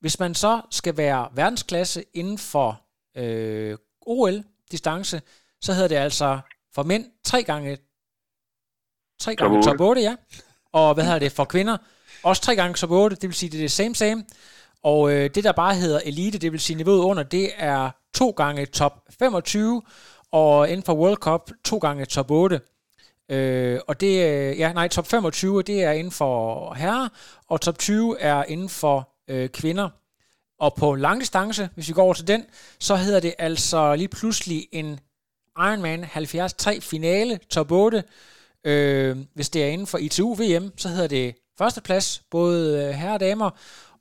hvis 0.00 0.18
man 0.18 0.34
så 0.34 0.60
skal 0.70 0.96
være 0.96 1.28
verdensklasse 1.34 2.04
inden 2.14 2.38
for 2.38 2.80
øh, 3.16 3.76
OL-distance, 4.72 5.22
så 5.62 5.72
hedder 5.72 5.88
det 5.88 5.96
altså 5.96 6.40
for 6.74 6.82
mænd 6.82 7.04
tre 7.24 7.42
gange, 7.42 7.78
tre 9.20 9.34
Top 9.34 9.38
gange 9.38 9.56
otte. 9.56 9.70
top 9.70 9.80
8, 9.80 10.00
ja. 10.02 10.16
Og 10.72 10.94
hvad 10.94 11.04
hedder 11.04 11.18
det 11.18 11.32
for 11.32 11.44
kvinder? 11.44 11.76
Også 12.22 12.42
tre 12.42 12.56
gange 12.56 12.74
top 12.74 12.90
8, 12.90 13.16
det 13.16 13.22
vil 13.22 13.34
sige, 13.34 13.50
det 13.50 13.58
er 13.58 13.62
det 13.62 13.70
same 13.70 13.94
same. 13.94 14.24
Og 14.82 15.12
øh, 15.12 15.30
det, 15.34 15.44
der 15.44 15.52
bare 15.52 15.74
hedder 15.74 16.00
elite, 16.04 16.38
det 16.38 16.52
vil 16.52 16.60
sige 16.60 16.76
niveauet 16.76 17.04
under, 17.04 17.22
det 17.22 17.50
er 17.56 17.90
to 18.14 18.30
gange 18.30 18.66
top 18.66 18.92
25, 19.18 19.82
og 20.32 20.68
inden 20.68 20.84
for 20.84 20.94
World 20.94 21.16
Cup 21.16 21.50
to 21.64 21.78
gange 21.78 22.04
top 22.04 22.30
8. 22.30 22.60
Øh, 23.28 23.80
og 23.88 24.00
det, 24.00 24.06
øh, 24.06 24.58
ja, 24.58 24.72
nej, 24.72 24.88
top 24.88 25.06
25, 25.06 25.62
det 25.62 25.82
er 25.82 25.92
inden 25.92 26.12
for 26.12 26.74
herrer, 26.74 27.08
og 27.48 27.60
top 27.60 27.78
20 27.78 28.20
er 28.20 28.44
inden 28.44 28.68
for 28.68 29.08
øh, 29.28 29.48
kvinder. 29.48 29.88
Og 30.62 30.74
på 30.74 30.94
lang 30.94 31.20
distance, 31.20 31.68
hvis 31.74 31.88
vi 31.88 31.92
går 31.92 32.02
over 32.02 32.14
til 32.14 32.26
den, 32.26 32.44
så 32.78 32.96
hedder 32.96 33.20
det 33.20 33.34
altså 33.38 33.94
lige 33.94 34.08
pludselig 34.08 34.68
en 34.72 35.00
Ironman 35.58 36.06
73 36.14 36.84
finale, 36.84 37.40
top 37.50 37.70
8. 37.70 38.04
Øh, 38.64 39.16
hvis 39.34 39.50
det 39.50 39.62
er 39.62 39.66
inden 39.66 39.86
for 39.86 39.98
ITU 39.98 40.34
VM, 40.34 40.72
så 40.76 40.88
hedder 40.88 41.06
det 41.06 41.34
førsteplads, 41.58 42.22
både 42.30 42.84
øh, 42.84 42.94
herre 42.94 43.14
og 43.14 43.20
damer. 43.20 43.50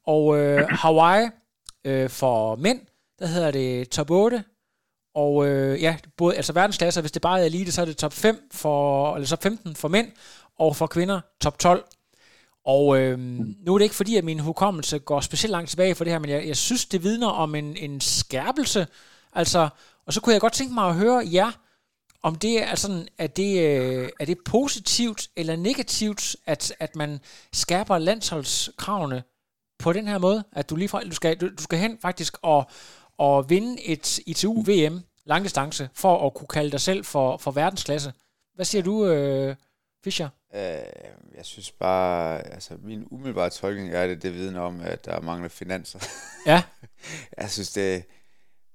Og 0.08 0.38
øh, 0.38 0.68
Hawaii 0.82 1.30
øh, 1.86 2.10
for 2.10 2.56
mænd, 2.56 2.80
der 3.20 3.26
hedder 3.26 3.52
det 3.52 3.90
top 3.90 4.12
8. 4.12 4.44
Og 5.16 5.48
øh, 5.48 5.82
ja, 5.82 5.98
både, 6.18 6.36
altså 6.36 6.54
verdensklasser, 6.54 7.02
hvis 7.02 7.12
det 7.12 7.22
bare 7.22 7.42
er 7.42 7.46
elite, 7.46 7.72
så 7.72 7.82
er 7.82 7.86
det 7.86 7.98
top 7.98 8.14
5 8.14 8.50
for, 8.52 9.16
eller 9.16 9.28
top 9.28 9.44
15 9.44 9.76
for 9.76 9.88
mænd, 9.88 10.12
og 10.60 10.76
for 10.76 10.88
kvinder 10.88 11.22
top 11.42 11.60
12. 11.60 11.86
Og 12.72 12.98
øh, 12.98 13.20
nu 13.66 13.74
er 13.74 13.78
det 13.78 13.86
ikke 13.86 13.96
fordi, 13.96 14.16
at 14.16 14.24
min 14.24 14.40
hukommelse 14.40 15.00
går 15.00 15.22
specielt 15.22 15.52
langt 15.52 15.70
tilbage 15.70 15.96
for 15.96 16.04
det 16.04 16.14
her, 16.14 16.20
men 16.20 16.30
jeg, 16.30 16.48
jeg 16.48 16.58
synes, 16.58 16.86
det 16.86 17.04
vidner 17.04 17.28
om 17.28 17.56
en, 17.56 17.78
en 17.78 18.02
skærpelse. 18.02 18.88
Altså, 19.34 19.70
og 20.06 20.14
så 20.14 20.22
kunne 20.22 20.34
jeg 20.34 20.42
godt 20.42 20.54
tænke 20.54 20.74
mig 20.74 20.90
at 20.90 20.96
høre 20.96 21.24
jer, 21.34 21.52
om 22.24 22.36
det 22.36 22.64
er 22.64 22.76
sådan, 22.76 23.08
er 23.18 23.28
det, 23.28 23.60
øh, 23.60 24.10
er 24.20 24.26
det 24.26 24.38
positivt 24.46 25.30
eller 25.36 25.56
negativt, 25.56 26.36
at, 26.46 26.74
at 26.80 26.96
man 26.96 27.20
skærper 27.54 27.98
landsholdskravene 27.98 29.24
på 29.80 29.94
den 29.94 30.08
her 30.08 30.18
måde? 30.18 30.44
At 30.52 30.70
du 30.70 30.76
lige 30.76 30.90
fra, 30.90 31.04
du 31.04 31.16
skal, 31.16 31.38
du, 31.38 31.48
du 31.48 31.64
skal 31.64 31.80
hen 31.80 31.98
faktisk 32.02 32.38
og, 32.42 32.70
og 33.18 33.50
vinde 33.50 33.82
et 33.82 34.20
ITU-VM 34.26 35.02
langdistance, 35.26 35.90
for 35.94 36.28
at 36.28 36.34
kunne 36.34 36.48
kalde 36.48 36.72
dig 36.72 36.82
selv 36.82 37.06
for, 37.06 37.38
for 37.38 37.52
verdensklasse. 37.52 38.14
Hvad 38.56 38.66
siger 38.66 38.82
du, 38.82 39.06
øh, 39.06 39.56
Fischer? 40.04 40.30
Øh, 40.56 40.62
jeg 41.36 41.46
synes 41.46 41.72
bare, 41.72 42.48
altså 42.48 42.78
min 42.84 43.08
umiddelbare 43.12 43.50
tolkning 43.50 43.90
er 43.94 44.08
det, 44.08 44.24
det 44.24 44.34
vidner 44.34 44.62
om, 44.62 44.82
at 44.82 45.06
der 45.06 45.22
mangler 45.22 45.50
finanser. 45.50 46.00
Ja. 46.46 46.64
jeg 47.38 47.50
synes 47.50 47.74
det, 47.74 48.04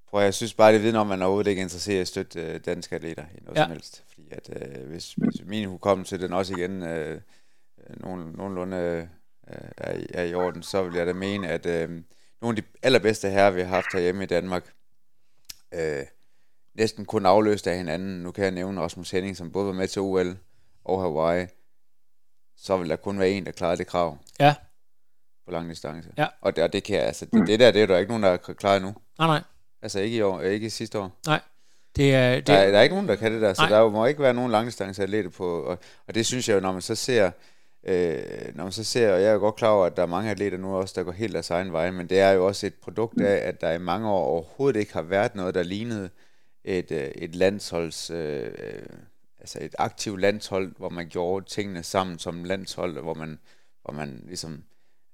prøv, 0.08 0.22
jeg 0.22 0.34
synes 0.34 0.54
bare, 0.54 0.72
det 0.72 0.82
vidner 0.82 1.00
om, 1.00 1.06
at 1.12 1.18
man 1.18 1.22
overhovedet 1.26 1.50
ikke 1.50 1.60
er 1.60 1.64
interesseret 1.64 1.96
i 1.96 2.00
at 2.00 2.08
støtte 2.08 2.40
øh, 2.40 2.60
danske 2.66 2.94
atleter 2.94 3.24
i 3.34 3.40
noget 3.44 3.56
Ja. 3.58 3.62
som 3.64 3.70
helst. 3.72 4.04
Fordi 4.08 4.28
at, 4.30 4.50
øh, 4.78 4.86
hvis, 4.88 5.12
hvis 5.12 5.44
min 5.44 5.68
hukommelse 5.68 6.18
den 6.18 6.32
også 6.32 6.54
igen 6.56 6.82
øh, 6.82 7.20
øh, 7.90 8.00
nogen, 8.02 8.20
nogenlunde 8.34 8.76
øh, 9.48 9.54
er, 9.76 9.94
i- 9.98 10.06
er 10.14 10.22
i 10.22 10.34
orden, 10.34 10.62
så 10.62 10.82
vil 10.82 10.94
jeg 10.94 11.06
da 11.06 11.12
mene, 11.12 11.48
at 11.48 11.66
øh, 11.66 11.90
nogle 12.40 12.56
af 12.58 12.62
de 12.62 12.68
allerbedste 12.82 13.30
herrer, 13.30 13.50
vi 13.50 13.60
har 13.60 13.68
haft 13.68 13.92
herhjemme 13.92 14.22
i 14.22 14.26
Danmark, 14.26 14.72
øh, 15.74 16.02
næsten 16.74 17.04
kun 17.04 17.26
afløst 17.26 17.66
af 17.66 17.76
hinanden. 17.76 18.22
Nu 18.22 18.30
kan 18.30 18.44
jeg 18.44 18.52
nævne 18.52 18.80
Rasmus 18.80 19.10
Henning, 19.10 19.36
som 19.36 19.52
både 19.52 19.66
var 19.66 19.72
med 19.72 19.88
til 19.88 20.02
OL 20.02 20.36
og 20.84 21.00
Hawaii. 21.00 21.46
Så 22.56 22.76
vil 22.76 22.88
der 22.90 22.96
kun 22.96 23.18
være 23.18 23.30
en, 23.30 23.46
der 23.46 23.52
klarer 23.52 23.76
det 23.76 23.86
krav 23.86 24.18
Ja. 24.40 24.54
på 25.44 25.50
lang 25.52 25.70
distance. 25.70 26.08
Ja. 26.18 26.26
Og 26.40 26.56
det, 26.56 26.64
og 26.64 26.72
det 26.72 26.84
kan 26.84 26.96
jeg, 26.96 27.04
altså, 27.04 27.24
det, 27.32 27.46
det 27.46 27.60
der, 27.60 27.70
det 27.70 27.82
er 27.82 27.86
der 27.86 27.98
ikke 27.98 28.08
nogen, 28.10 28.22
der 28.22 28.30
har 28.30 28.36
klaret 28.36 28.76
endnu. 28.76 28.94
Nej, 29.18 29.26
nej. 29.28 29.42
Altså 29.82 30.00
ikke 30.00 30.16
i 30.16 30.22
år, 30.22 30.40
øh, 30.40 30.50
ikke 30.52 30.66
i 30.66 30.70
sidste 30.70 30.98
år. 30.98 31.10
Nej. 31.26 31.40
Det 31.96 32.14
er, 32.14 32.34
det, 32.34 32.46
Der, 32.46 32.54
er- 32.54 32.70
der 32.70 32.78
er 32.78 32.82
ikke 32.82 32.94
nogen, 32.94 33.08
der 33.08 33.16
kan 33.16 33.32
det 33.32 33.42
der, 33.42 33.54
så 33.54 33.62
Nej. 33.62 33.68
der 33.70 33.88
må 33.90 34.06
ikke 34.06 34.22
være 34.22 34.34
nogen 34.34 34.50
langdistanceatleter 34.52 35.30
på, 35.30 35.62
og, 35.62 35.78
og 36.06 36.14
det 36.14 36.26
synes 36.26 36.48
jeg 36.48 36.54
jo, 36.54 36.60
når 36.60 36.72
man 36.72 36.82
så 36.82 36.94
ser, 36.94 37.30
øh, 37.84 38.22
når 38.54 38.62
man 38.64 38.72
så 38.72 38.84
ser, 38.84 39.12
og 39.12 39.20
jeg 39.20 39.28
er 39.28 39.32
jo 39.32 39.38
godt 39.38 39.56
klar 39.56 39.68
over, 39.68 39.86
at 39.86 39.96
der 39.96 40.02
er 40.02 40.06
mange 40.06 40.30
atleter 40.30 40.58
nu 40.58 40.76
også, 40.76 40.94
der 40.96 41.02
går 41.02 41.12
helt 41.12 41.32
deres 41.32 41.50
egen 41.50 41.72
vej, 41.72 41.90
men 41.90 42.06
det 42.08 42.20
er 42.20 42.30
jo 42.30 42.46
også 42.46 42.66
et 42.66 42.74
produkt 42.74 43.20
af, 43.20 43.48
at 43.48 43.60
der 43.60 43.72
i 43.72 43.78
mange 43.78 44.08
år 44.10 44.24
overhovedet 44.24 44.80
ikke 44.80 44.92
har 44.92 45.02
været 45.02 45.34
noget, 45.34 45.54
der 45.54 45.62
lignede 45.62 46.10
et, 46.64 46.90
øh, 46.90 46.98
et 47.14 47.34
landsholds, 47.34 48.10
øh, 48.10 48.50
altså 49.46 49.59
et 49.62 49.74
aktivt 49.78 50.20
landshold, 50.20 50.72
hvor 50.78 50.88
man 50.88 51.09
gjorde 51.09 51.46
tingene 51.46 51.82
sammen 51.82 52.18
som 52.18 52.44
landshold, 52.44 53.00
hvor 53.02 53.14
man, 53.14 53.38
hvor 53.85 53.94
man 53.94 54.22
ligesom 54.28 54.62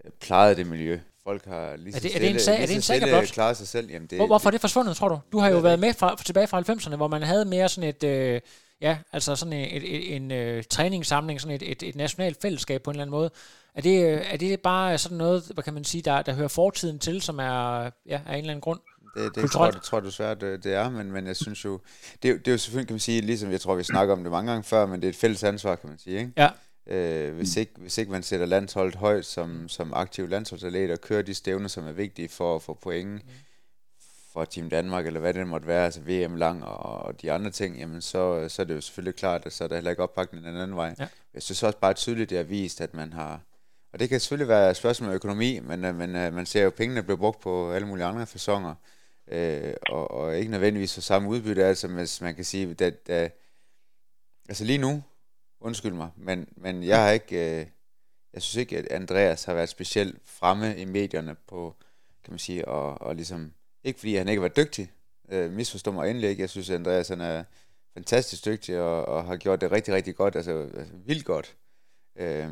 øh, 0.04 0.10
plejede 0.20 0.56
det 0.56 0.66
miljø. 0.66 0.98
Folk 1.24 1.44
har 1.44 1.76
lige 1.76 1.88
Er 1.88 1.92
så 1.92 2.00
det- 2.02 2.16
er 2.16 2.18
det 2.18 2.30
en 2.30 2.38
stille, 2.38 2.40
sag- 2.40 2.54
er 2.54 2.58
lige 2.58 2.66
det 2.68 2.74
en 2.76 2.82
stille 2.82 3.06
blot? 3.06 3.24
klaret 3.24 3.56
sig 3.56 3.68
selv. 3.68 3.90
Jamen, 3.90 4.08
det, 4.08 4.18
Hvor, 4.18 4.26
hvorfor 4.26 4.48
er 4.48 4.50
det 4.50 4.60
forsvundet, 4.60 4.96
tror 4.96 5.08
du? 5.08 5.18
Du 5.32 5.38
har 5.38 5.48
jo 5.50 5.56
er 5.56 5.60
været 5.60 5.78
med 5.78 5.94
fra, 5.94 6.16
tilbage 6.24 6.46
fra 6.46 6.60
90'erne, 6.60 6.96
hvor 6.96 7.08
man 7.08 7.22
havde 7.22 7.44
mere 7.44 7.68
sådan 7.68 7.88
et, 7.88 8.04
øh, 8.04 8.40
ja, 8.80 8.98
altså 9.12 9.36
sådan 9.36 9.52
et, 9.52 9.76
et, 9.76 9.94
et, 9.96 10.16
en 10.16 10.30
øh, 10.30 10.64
træningssamling, 10.70 11.40
sådan 11.40 11.54
et, 11.54 11.70
et, 11.70 11.82
et 11.82 11.96
nationalt 11.96 12.42
fællesskab 12.42 12.82
på 12.82 12.90
en 12.90 12.94
eller 12.94 13.02
anden 13.02 13.10
måde. 13.12 13.30
Er 13.74 13.80
det, 13.80 14.04
øh, 14.04 14.20
er 14.32 14.36
det 14.36 14.60
bare 14.60 14.98
sådan 14.98 15.18
noget, 15.18 15.50
hvad 15.54 15.64
kan 15.64 15.74
man 15.74 15.84
sige, 15.84 16.02
der, 16.02 16.22
der 16.22 16.32
hører 16.34 16.48
fortiden 16.48 16.98
til, 16.98 17.22
som 17.22 17.38
er, 17.38 17.90
ja, 18.06 18.20
af 18.26 18.32
en 18.32 18.38
eller 18.38 18.50
anden 18.50 18.60
grund? 18.60 18.80
Det, 19.14 19.34
det 19.34 19.50
tror, 19.50 19.70
det 19.70 19.82
tror 19.82 19.98
jeg 19.98 20.04
desværre, 20.04 20.34
det, 20.34 20.64
det 20.64 20.74
er, 20.74 20.90
men, 20.90 21.12
men 21.12 21.26
jeg 21.26 21.36
synes 21.36 21.64
jo, 21.64 21.80
det, 22.22 22.28
er 22.28 22.32
jo- 22.32 22.38
det 22.38 22.48
er 22.48 22.52
jo 22.52 22.58
selvfølgelig, 22.58 22.86
kan 22.88 22.94
man 22.94 23.00
sige, 23.00 23.20
ligesom 23.20 23.50
jeg 23.50 23.60
tror, 23.60 23.74
vi 23.74 23.82
snakker 23.82 24.14
om 24.14 24.22
det 24.22 24.30
mange 24.32 24.50
gange 24.50 24.64
før, 24.64 24.86
men 24.86 25.00
det 25.00 25.06
er 25.06 25.10
et 25.10 25.16
fælles 25.16 25.44
ansvar, 25.44 25.76
kan 25.76 25.88
man 25.88 25.98
sige, 25.98 26.18
ikke? 26.18 26.32
Ja. 26.36 26.48
Øh, 26.86 27.34
hvis, 27.34 27.56
ikke, 27.56 27.72
hvis 27.76 27.98
ikke 27.98 28.12
man 28.12 28.22
sætter 28.22 28.46
landsholdet 28.46 28.94
højt 28.94 29.26
som, 29.26 29.68
som 29.68 29.92
aktiv 29.94 30.28
landsholdsatlet 30.28 30.90
og 30.90 31.00
kører 31.00 31.22
de 31.22 31.34
stævner, 31.34 31.68
som 31.68 31.86
er 31.86 31.92
vigtige 31.92 32.28
for 32.28 32.56
at 32.56 32.62
få 32.62 32.78
point 32.82 33.22
for 34.32 34.44
Team 34.44 34.70
Danmark, 34.70 35.06
eller 35.06 35.20
hvad 35.20 35.34
det 35.34 35.46
måtte 35.46 35.66
være, 35.66 35.84
altså 35.84 36.00
VM 36.00 36.36
lang 36.36 36.64
og, 36.64 36.78
og 37.02 37.22
de 37.22 37.32
andre 37.32 37.50
ting, 37.50 37.78
jamen 37.78 38.00
så, 38.00 38.48
så 38.48 38.62
er 38.62 38.66
det 38.66 38.74
jo 38.74 38.80
selvfølgelig 38.80 39.14
klart, 39.14 39.46
at 39.46 39.52
så 39.52 39.64
er 39.64 39.68
der 39.68 39.74
heller 39.74 39.90
ikke 39.90 40.02
opbakning 40.02 40.44
den 40.44 40.56
anden 40.56 40.76
vej. 40.76 40.94
Ja. 40.98 41.06
Jeg 41.34 41.42
synes 41.42 41.62
også 41.62 41.78
bare 41.78 41.94
tydeligt, 41.94 42.30
det 42.30 42.38
har 42.38 42.44
vist, 42.44 42.80
at 42.80 42.94
man 42.94 43.12
har, 43.12 43.40
og 43.92 44.00
det 44.00 44.08
kan 44.08 44.20
selvfølgelig 44.20 44.48
være 44.48 44.70
et 44.70 44.76
spørgsmål 44.76 45.08
om 45.10 45.14
økonomi, 45.14 45.58
men, 45.60 45.84
øh, 45.84 45.94
men 45.94 46.16
øh, 46.16 46.34
man 46.34 46.46
ser 46.46 46.60
jo, 46.62 46.66
at 46.66 46.74
pengene 46.74 47.02
bliver 47.02 47.16
brugt 47.16 47.40
på 47.40 47.72
alle 47.72 47.86
mulige 47.88 48.04
andre 48.04 48.26
fasonger, 48.26 48.74
øh, 49.32 49.74
og, 49.88 50.10
og 50.10 50.38
ikke 50.38 50.50
nødvendigvis 50.50 50.94
for 50.94 51.00
samme 51.00 51.28
udbytte, 51.28 51.64
altså 51.64 51.88
hvis 51.88 52.20
man 52.20 52.34
kan 52.34 52.44
sige, 52.44 52.76
at, 52.80 53.06
da, 53.06 53.30
altså 54.48 54.64
lige 54.64 54.78
nu, 54.78 55.02
undskyld 55.60 55.92
mig, 55.92 56.10
men, 56.16 56.48
men 56.56 56.82
jeg 56.82 57.02
har 57.04 57.10
ikke, 57.10 57.60
øh, 57.60 57.66
jeg 58.32 58.42
synes 58.42 58.56
ikke, 58.56 58.78
at 58.78 58.86
Andreas 58.90 59.44
har 59.44 59.54
været 59.54 59.68
specielt 59.68 60.20
fremme 60.24 60.76
i 60.76 60.84
medierne 60.84 61.36
på, 61.46 61.74
kan 62.24 62.32
man 62.32 62.38
sige, 62.38 62.68
og, 62.68 63.00
og 63.00 63.16
ligesom, 63.16 63.52
ikke 63.84 63.98
fordi 63.98 64.16
han 64.16 64.28
ikke 64.28 64.42
var 64.42 64.48
dygtig, 64.48 64.92
øh, 65.28 65.52
misforstå 65.52 65.92
mig 65.92 66.10
endelig 66.10 66.30
ikke, 66.30 66.40
jeg 66.40 66.50
synes, 66.50 66.70
at 66.70 66.74
Andreas 66.74 67.08
han 67.08 67.20
er 67.20 67.44
fantastisk 67.94 68.44
dygtig, 68.44 68.80
og, 68.80 69.04
og 69.04 69.24
har 69.24 69.36
gjort 69.36 69.60
det 69.60 69.72
rigtig, 69.72 69.94
rigtig 69.94 70.16
godt, 70.16 70.36
altså, 70.36 70.70
altså 70.76 70.94
vildt 71.06 71.24
godt. 71.24 71.56
Øh, 72.16 72.50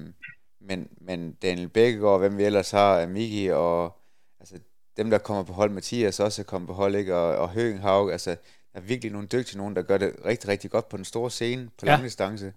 men, 0.61 0.88
men 1.01 1.33
Daniel 1.33 1.69
Bækkegaard, 1.69 2.21
hvem 2.21 2.38
vi 2.38 2.45
ellers 2.45 2.71
har, 2.71 3.07
Miki 3.07 3.49
og 3.49 3.97
altså, 4.40 4.59
dem, 5.01 5.11
der 5.11 5.19
kommer 5.19 5.43
på 5.43 5.53
hold, 5.53 5.71
Mathias 5.71 6.21
også 6.21 6.43
er 6.43 6.45
kommet 6.45 6.69
på 6.69 6.75
hold, 6.75 6.95
ikke? 6.95 7.17
Og, 7.17 7.37
og 7.37 7.49
Høgenhaug, 7.49 8.13
altså, 8.13 8.31
der 8.73 8.79
er 8.79 8.81
virkelig 8.81 9.13
nogle 9.13 9.29
dygtige 9.29 9.59
nogen, 9.59 9.77
der 9.77 9.83
gør 9.83 9.99
det 9.99 10.17
rigtig, 10.25 10.49
rigtig 10.49 10.71
godt 10.71 10.89
på 10.89 10.97
den 10.97 11.05
store 11.05 11.31
scene, 11.31 11.71
på 11.79 11.87
Ja. 11.87 11.93
lang 11.93 12.05
distance. 12.05 12.53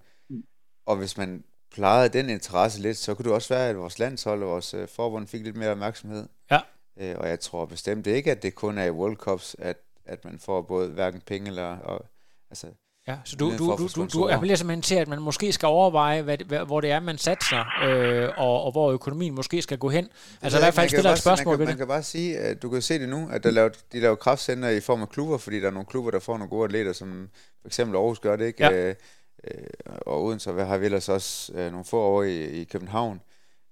Og 0.86 0.96
hvis 0.96 1.18
man 1.18 1.44
plejede 1.72 2.10
den 2.10 2.30
interesse 2.30 2.82
lidt, 2.82 2.98
så 2.98 3.14
kunne 3.14 3.24
det 3.24 3.34
også 3.34 3.54
være, 3.54 3.70
at 3.70 3.78
vores 3.78 4.00
landshold 4.00 4.44
og 4.44 4.50
vores 4.50 4.74
øh, 4.74 4.88
forbund 4.88 5.28
fik 5.28 5.44
lidt 5.44 5.58
mere 5.58 5.72
opmærksomhed. 5.72 6.28
Ja. 6.52 6.60
Øh, 7.00 7.16
og 7.18 7.30
jeg 7.30 7.40
tror 7.40 7.66
bestemt 7.66 8.08
ikke, 8.08 8.32
at 8.32 8.44
det 8.44 8.56
kun 8.56 8.78
er 8.78 8.84
i 8.86 8.92
World 8.92 9.16
Cups, 9.16 9.56
at, 9.60 9.78
at 10.06 10.26
man 10.26 10.40
får 10.40 10.62
både 10.62 10.90
hverken 10.90 11.22
penge 11.22 11.48
eller... 11.48 11.78
Og, 11.78 12.06
altså, 12.50 12.68
Ja, 13.08 13.18
så 13.26 13.36
du, 13.36 13.46
muligheden 13.46 13.78
du, 13.78 13.88
du, 13.96 14.04
du, 14.04 14.20
du 14.20 14.30
appellerer 14.30 14.58
simpelthen 14.58 14.82
til, 14.82 14.96
at 14.96 15.08
man 15.08 15.22
måske 15.22 15.52
skal 15.52 15.68
overveje, 15.68 16.22
hvad, 16.22 16.38
hvad, 16.38 16.60
hvor 16.66 16.82
det 16.82 16.92
er, 16.92 17.00
man 17.00 17.18
satser, 17.18 17.84
øh, 17.84 18.30
og, 18.38 18.64
og 18.64 18.72
hvor 18.72 18.92
økonomien 18.92 19.36
måske 19.36 19.62
skal 19.62 19.78
gå 19.78 19.90
hen. 19.90 20.10
Altså 20.42 20.60
i 20.60 20.62
hvert 20.62 20.74
fald 20.74 20.90
stiller 20.90 21.12
et 21.12 21.20
spørgsmål 21.20 21.54
man 21.54 21.60
ved 21.60 21.66
kan, 21.66 21.72
det. 21.72 21.80
man 21.80 21.88
kan 21.88 21.94
bare 21.94 22.04
sige, 22.04 22.38
at 22.38 22.62
du 22.62 22.70
kan 22.70 22.82
se 22.82 23.00
det 23.00 23.10
nu, 23.10 23.30
at 23.32 23.44
der 23.44 23.52
laver, 23.52 23.70
de 23.92 24.00
laver 24.00 24.16
kraftcenter 24.16 24.70
i 24.70 24.80
form 24.80 25.02
af 25.02 25.10
klubber, 25.10 25.38
fordi 25.38 25.60
der 25.60 25.68
er 25.68 25.72
nogle 25.72 25.86
klubber, 25.86 26.12
der 26.12 26.20
får 26.20 26.38
nogle 26.38 26.50
gode 26.50 26.66
atleter, 26.66 26.94
som 26.94 27.30
for 27.62 27.68
eksempel 27.68 27.96
Aarhus 27.96 28.20
gør 28.20 28.36
det, 28.36 28.46
ikke? 28.46 28.64
Ja. 28.64 28.72
Øh, 28.72 28.96
øh, 29.44 29.64
og 30.06 30.24
Odense 30.24 30.52
hvad 30.52 30.66
har 30.66 30.78
vi 30.78 30.86
ellers 30.86 31.10
også 31.10 31.54
øh, 31.54 31.72
nogle 31.72 31.86
få 31.86 32.00
år 32.00 32.24
i, 32.24 32.44
i 32.44 32.64
København, 32.64 33.22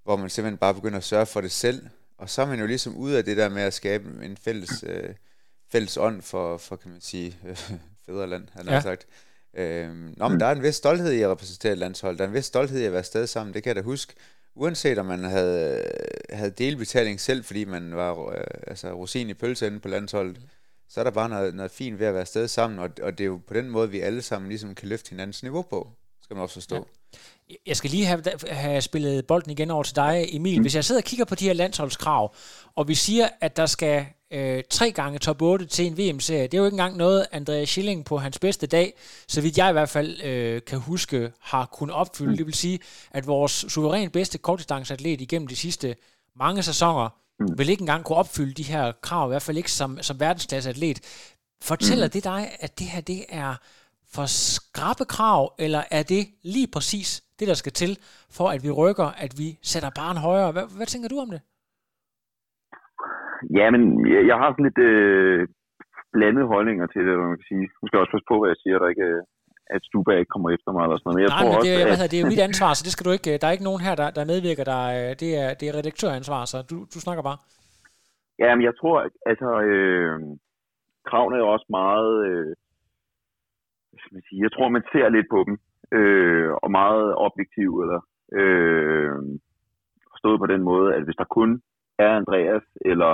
hvor 0.03 0.15
man 0.15 0.29
simpelthen 0.29 0.57
bare 0.57 0.73
begynder 0.73 0.97
at 0.97 1.03
sørge 1.03 1.25
for 1.25 1.41
det 1.41 1.51
selv. 1.51 1.87
Og 2.17 2.29
så 2.29 2.41
er 2.41 2.45
man 2.45 2.59
jo 2.59 2.65
ligesom 2.65 2.95
ude 2.95 3.17
af 3.17 3.25
det 3.25 3.37
der 3.37 3.49
med 3.49 3.61
at 3.61 3.73
skabe 3.73 4.25
en 4.25 4.37
fælles, 4.37 4.83
øh, 4.87 5.09
fælles 5.71 5.97
ånd 5.97 6.21
for, 6.21 6.57
for, 6.57 6.75
kan 6.75 6.91
man 6.91 7.01
sige, 7.01 7.37
øh, 7.47 7.71
fædreland, 8.05 8.47
han 8.53 8.67
har 8.67 8.75
Ja. 8.75 8.81
sagt. 8.81 9.07
Øhm, 9.53 10.13
nå, 10.17 10.27
men 10.27 10.39
der 10.39 10.45
er 10.45 10.51
en 10.51 10.63
vis 10.63 10.75
stolthed 10.75 11.11
i 11.11 11.21
at 11.21 11.29
repræsentere 11.29 11.71
et 11.71 11.77
landshold. 11.77 12.17
Der 12.17 12.23
er 12.23 12.27
en 12.27 12.33
vis 12.33 12.45
stolthed 12.45 12.79
i 12.81 12.85
at 12.85 12.91
være 12.91 12.99
afsted 12.99 13.27
sammen. 13.27 13.53
Det 13.53 13.63
kan 13.63 13.69
jeg 13.69 13.75
da 13.75 13.81
huske. 13.81 14.13
Uanset 14.55 14.97
om 14.97 15.05
man 15.05 15.23
havde, 15.23 15.83
havde 16.29 16.51
delbetaling 16.51 17.19
selv, 17.19 17.43
fordi 17.43 17.65
man 17.65 17.95
var 17.95 18.29
øh, 18.29 18.43
altså, 18.67 18.91
rosin 18.93 19.29
i 19.29 19.33
pølseenden 19.33 19.81
på 19.81 19.87
landsholdet, 19.87 20.41
så 20.89 20.99
er 20.99 21.03
der 21.03 21.11
bare 21.11 21.29
noget, 21.29 21.55
noget 21.55 21.71
fint 21.71 21.99
ved 21.99 22.07
at 22.07 22.13
være 22.13 22.21
afsted 22.21 22.47
sammen, 22.47 22.79
og, 22.79 22.89
og 23.01 23.17
det 23.17 23.23
er 23.23 23.27
jo 23.27 23.39
på 23.47 23.53
den 23.53 23.69
måde, 23.69 23.89
vi 23.89 23.99
alle 23.99 24.21
sammen 24.21 24.49
ligesom 24.49 24.75
kan 24.75 24.87
løfte 24.89 25.09
hinandens 25.09 25.43
niveau 25.43 25.61
på, 25.61 25.89
skal 26.21 26.35
man 26.35 26.43
også 26.43 26.53
forstå. 26.53 26.75
Ja. 26.75 26.81
Jeg 27.65 27.77
skal 27.77 27.89
lige 27.89 28.05
have, 28.05 28.23
have 28.47 28.81
spillet 28.81 29.27
bolden 29.27 29.51
igen 29.51 29.71
over 29.71 29.83
til 29.83 29.95
dig, 29.95 30.27
Emil. 30.31 30.61
Hvis 30.61 30.75
jeg 30.75 30.85
sidder 30.85 31.01
og 31.01 31.05
kigger 31.05 31.25
på 31.25 31.35
de 31.35 31.45
her 31.45 31.53
landsholdskrav, 31.53 32.35
og 32.75 32.87
vi 32.87 32.95
siger, 32.95 33.29
at 33.41 33.57
der 33.57 33.65
skal 33.65 34.05
øh, 34.31 34.63
tre 34.69 34.91
gange 34.91 35.19
top 35.19 35.41
8 35.41 35.65
til 35.65 35.85
en 35.85 35.97
VM-serie, 35.97 36.43
det 36.43 36.53
er 36.53 36.57
jo 36.57 36.65
ikke 36.65 36.73
engang 36.75 36.97
noget, 36.97 37.25
Andreas 37.31 37.69
Schilling 37.69 38.05
på 38.05 38.17
hans 38.17 38.39
bedste 38.39 38.67
dag, 38.67 38.93
så 39.27 39.41
vidt 39.41 39.57
jeg 39.57 39.69
i 39.69 39.71
hvert 39.71 39.89
fald 39.89 40.21
øh, 40.23 40.61
kan 40.67 40.79
huske, 40.79 41.31
har 41.39 41.65
kunnet 41.65 41.95
opfylde. 41.95 42.37
Det 42.37 42.45
vil 42.45 42.53
sige, 42.53 42.79
at 43.11 43.27
vores 43.27 43.51
suverænt 43.51 44.13
bedste 44.13 44.37
kortdistanceatlet 44.37 45.21
igennem 45.21 45.47
de 45.47 45.55
sidste 45.55 45.95
mange 46.35 46.63
sæsoner, 46.63 47.09
vil 47.57 47.69
ikke 47.69 47.81
engang 47.81 48.03
kunne 48.03 48.17
opfylde 48.17 48.53
de 48.53 48.63
her 48.63 48.91
krav, 49.01 49.27
i 49.27 49.31
hvert 49.31 49.41
fald 49.41 49.57
ikke 49.57 49.71
som, 49.71 49.97
som 50.01 50.19
verdensklasseatlet. 50.19 50.99
Fortæller 51.61 52.07
det 52.07 52.23
dig, 52.23 52.51
at 52.59 52.79
det 52.79 52.87
her 52.87 53.01
det 53.01 53.25
er 53.29 53.55
for 54.11 54.25
skrappe 54.25 55.05
krav, 55.05 55.53
eller 55.59 55.83
er 55.91 56.03
det 56.03 56.27
lige 56.43 56.67
præcis 56.67 57.23
det, 57.41 57.47
der 57.51 57.59
skal 57.63 57.73
til, 57.81 57.91
for 58.37 58.47
at 58.55 58.59
vi 58.65 58.71
rykker, 58.81 59.07
at 59.25 59.31
vi 59.41 59.47
sætter 59.71 59.91
barn 60.01 60.17
højere? 60.27 60.49
Hvad, 60.55 60.65
hvad 60.77 60.87
tænker 60.93 61.09
du 61.13 61.17
om 61.25 61.29
det? 61.35 61.41
Ja, 63.59 63.65
men 63.73 63.81
jeg, 64.13 64.21
jeg 64.29 64.37
har 64.41 64.49
sådan 64.51 64.67
lidt 64.69 64.79
øh, 64.91 65.41
blandede 66.15 66.47
holdninger 66.53 66.85
til 66.93 67.01
det, 67.07 67.13
man 67.19 67.37
kan 67.39 67.47
sige. 67.51 67.65
Nu 67.79 67.83
skal 67.85 67.95
jeg 67.97 68.03
også 68.03 68.15
passe 68.15 68.29
på, 68.31 68.35
hvad 68.39 68.49
jeg 68.53 68.59
siger, 68.63 68.75
der 68.81 68.87
ikke, 68.93 69.07
øh, 69.13 69.21
at 69.75 69.81
Stuba 69.87 70.11
ikke 70.21 70.33
kommer 70.35 70.49
efter 70.55 70.69
mig 70.75 70.83
eller 70.83 70.97
sådan 70.97 71.07
noget. 71.07 71.17
Men 71.19 71.25
jeg 71.25 71.31
Nej, 71.33 71.39
tror 71.41 71.49
men 71.51 71.57
også, 71.59 71.67
det, 71.67 71.73
er- 71.81 71.87
hvad 71.91 71.99
at, 72.05 72.11
det 72.11 72.17
er 72.17 72.23
jo 72.25 72.31
mit 72.33 72.45
ansvar, 72.49 72.71
så 72.75 72.81
det 72.87 72.93
skal 72.93 73.05
du 73.07 73.13
ikke. 73.17 73.31
Der 73.39 73.45
er 73.47 73.55
ikke 73.57 73.69
nogen 73.69 73.85
her, 73.87 73.95
der, 74.01 74.07
der 74.17 74.31
medvirker. 74.33 74.63
Der, 74.73 74.81
er- 74.99 75.15
det, 75.21 75.29
er, 75.43 75.49
det 75.59 75.65
er 75.69 75.73
redaktøransvar, 75.79 76.41
så 76.51 76.57
du, 76.71 76.75
du 76.93 76.97
snakker 77.05 77.23
bare. 77.29 77.39
Ja, 78.43 78.49
men 78.55 78.63
jeg 78.69 78.75
tror, 78.79 78.95
at 79.07 79.13
altså, 79.31 79.49
øh, 79.71 80.15
kravene 81.09 81.35
er 81.41 81.45
også 81.55 81.67
meget, 81.81 82.11
øh, 82.29 82.49
hvad 83.89 83.99
skal 84.01 84.13
man 84.17 84.23
sige, 84.27 84.39
jeg 84.45 84.51
tror, 84.55 84.67
man 84.77 84.85
ser 84.93 85.07
lidt 85.17 85.29
på 85.35 85.39
dem, 85.47 85.55
øh, 85.91 86.51
og 86.63 86.71
meget 86.71 87.15
objektiv, 87.15 87.69
eller 87.83 87.99
øh, 88.39 89.15
forstået 90.11 90.39
på 90.39 90.47
den 90.53 90.61
måde, 90.63 90.95
at 90.95 91.03
hvis 91.03 91.15
der 91.15 91.23
kun 91.37 91.61
er 91.99 92.09
Andreas, 92.19 92.63
eller 92.85 93.13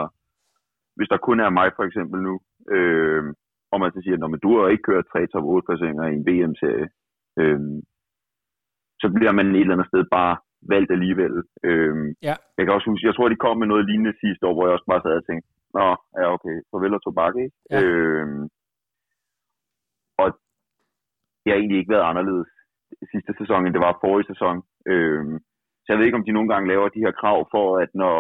hvis 0.96 1.10
der 1.10 1.18
kun 1.18 1.40
er 1.40 1.50
mig 1.50 1.72
for 1.76 1.84
eksempel 1.84 2.22
nu, 2.22 2.40
øh, 2.76 3.24
og 3.72 3.80
man 3.80 3.92
så 3.92 4.00
siger, 4.02 4.16
at 4.36 4.44
du 4.44 4.50
har 4.60 4.68
ikke 4.68 4.84
kørt 4.90 5.06
tre 5.12 5.28
top 5.28 5.44
8 5.44 5.66
placeringer 5.66 6.06
i 6.08 6.14
en 6.20 6.26
VM-serie, 6.28 6.88
øh, 7.40 7.60
så 9.02 9.08
bliver 9.16 9.32
man 9.32 9.48
et 9.56 9.62
eller 9.62 9.74
andet 9.76 9.88
sted 9.92 10.04
bare 10.12 10.38
valgt 10.74 10.92
alligevel. 10.92 11.34
Øh, 11.64 11.96
Ja. 12.28 12.36
jeg 12.58 12.64
kan 12.66 12.74
også 12.76 12.90
huske, 12.90 13.08
jeg 13.08 13.16
tror, 13.16 13.30
de 13.30 13.36
kom 13.46 13.58
med 13.58 13.68
noget 13.68 13.86
lignende 13.86 14.14
sidste 14.24 14.46
år, 14.48 14.54
hvor 14.54 14.66
jeg 14.66 14.74
også 14.74 14.86
bare 14.92 15.02
sad 15.04 15.16
og 15.22 15.26
tænkte, 15.26 15.48
nå, 15.74 15.88
ja 16.20 16.26
okay, 16.36 16.56
farvel 16.72 16.94
og 16.98 17.04
tobak, 17.04 17.36
ikke? 17.44 17.56
Ja. 17.72 17.82
Øhm, 17.84 18.44
og 20.22 20.28
det 21.42 21.50
har 21.52 21.58
egentlig 21.60 21.80
ikke 21.80 21.94
været 21.96 22.10
anderledes 22.12 22.50
sidste 23.12 23.34
sæson, 23.40 23.66
end 23.66 23.74
det 23.74 23.86
var 23.88 24.02
forrige 24.04 24.30
sæson. 24.32 24.56
Øh, 24.92 25.24
så 25.82 25.88
jeg 25.90 25.98
ved 25.98 26.06
ikke, 26.06 26.20
om 26.20 26.26
de 26.26 26.38
nogle 26.38 26.50
gange 26.54 26.70
laver 26.70 26.88
de 26.90 27.04
her 27.06 27.14
krav 27.22 27.40
for, 27.54 27.68
at 27.84 27.92
når, 27.94 28.20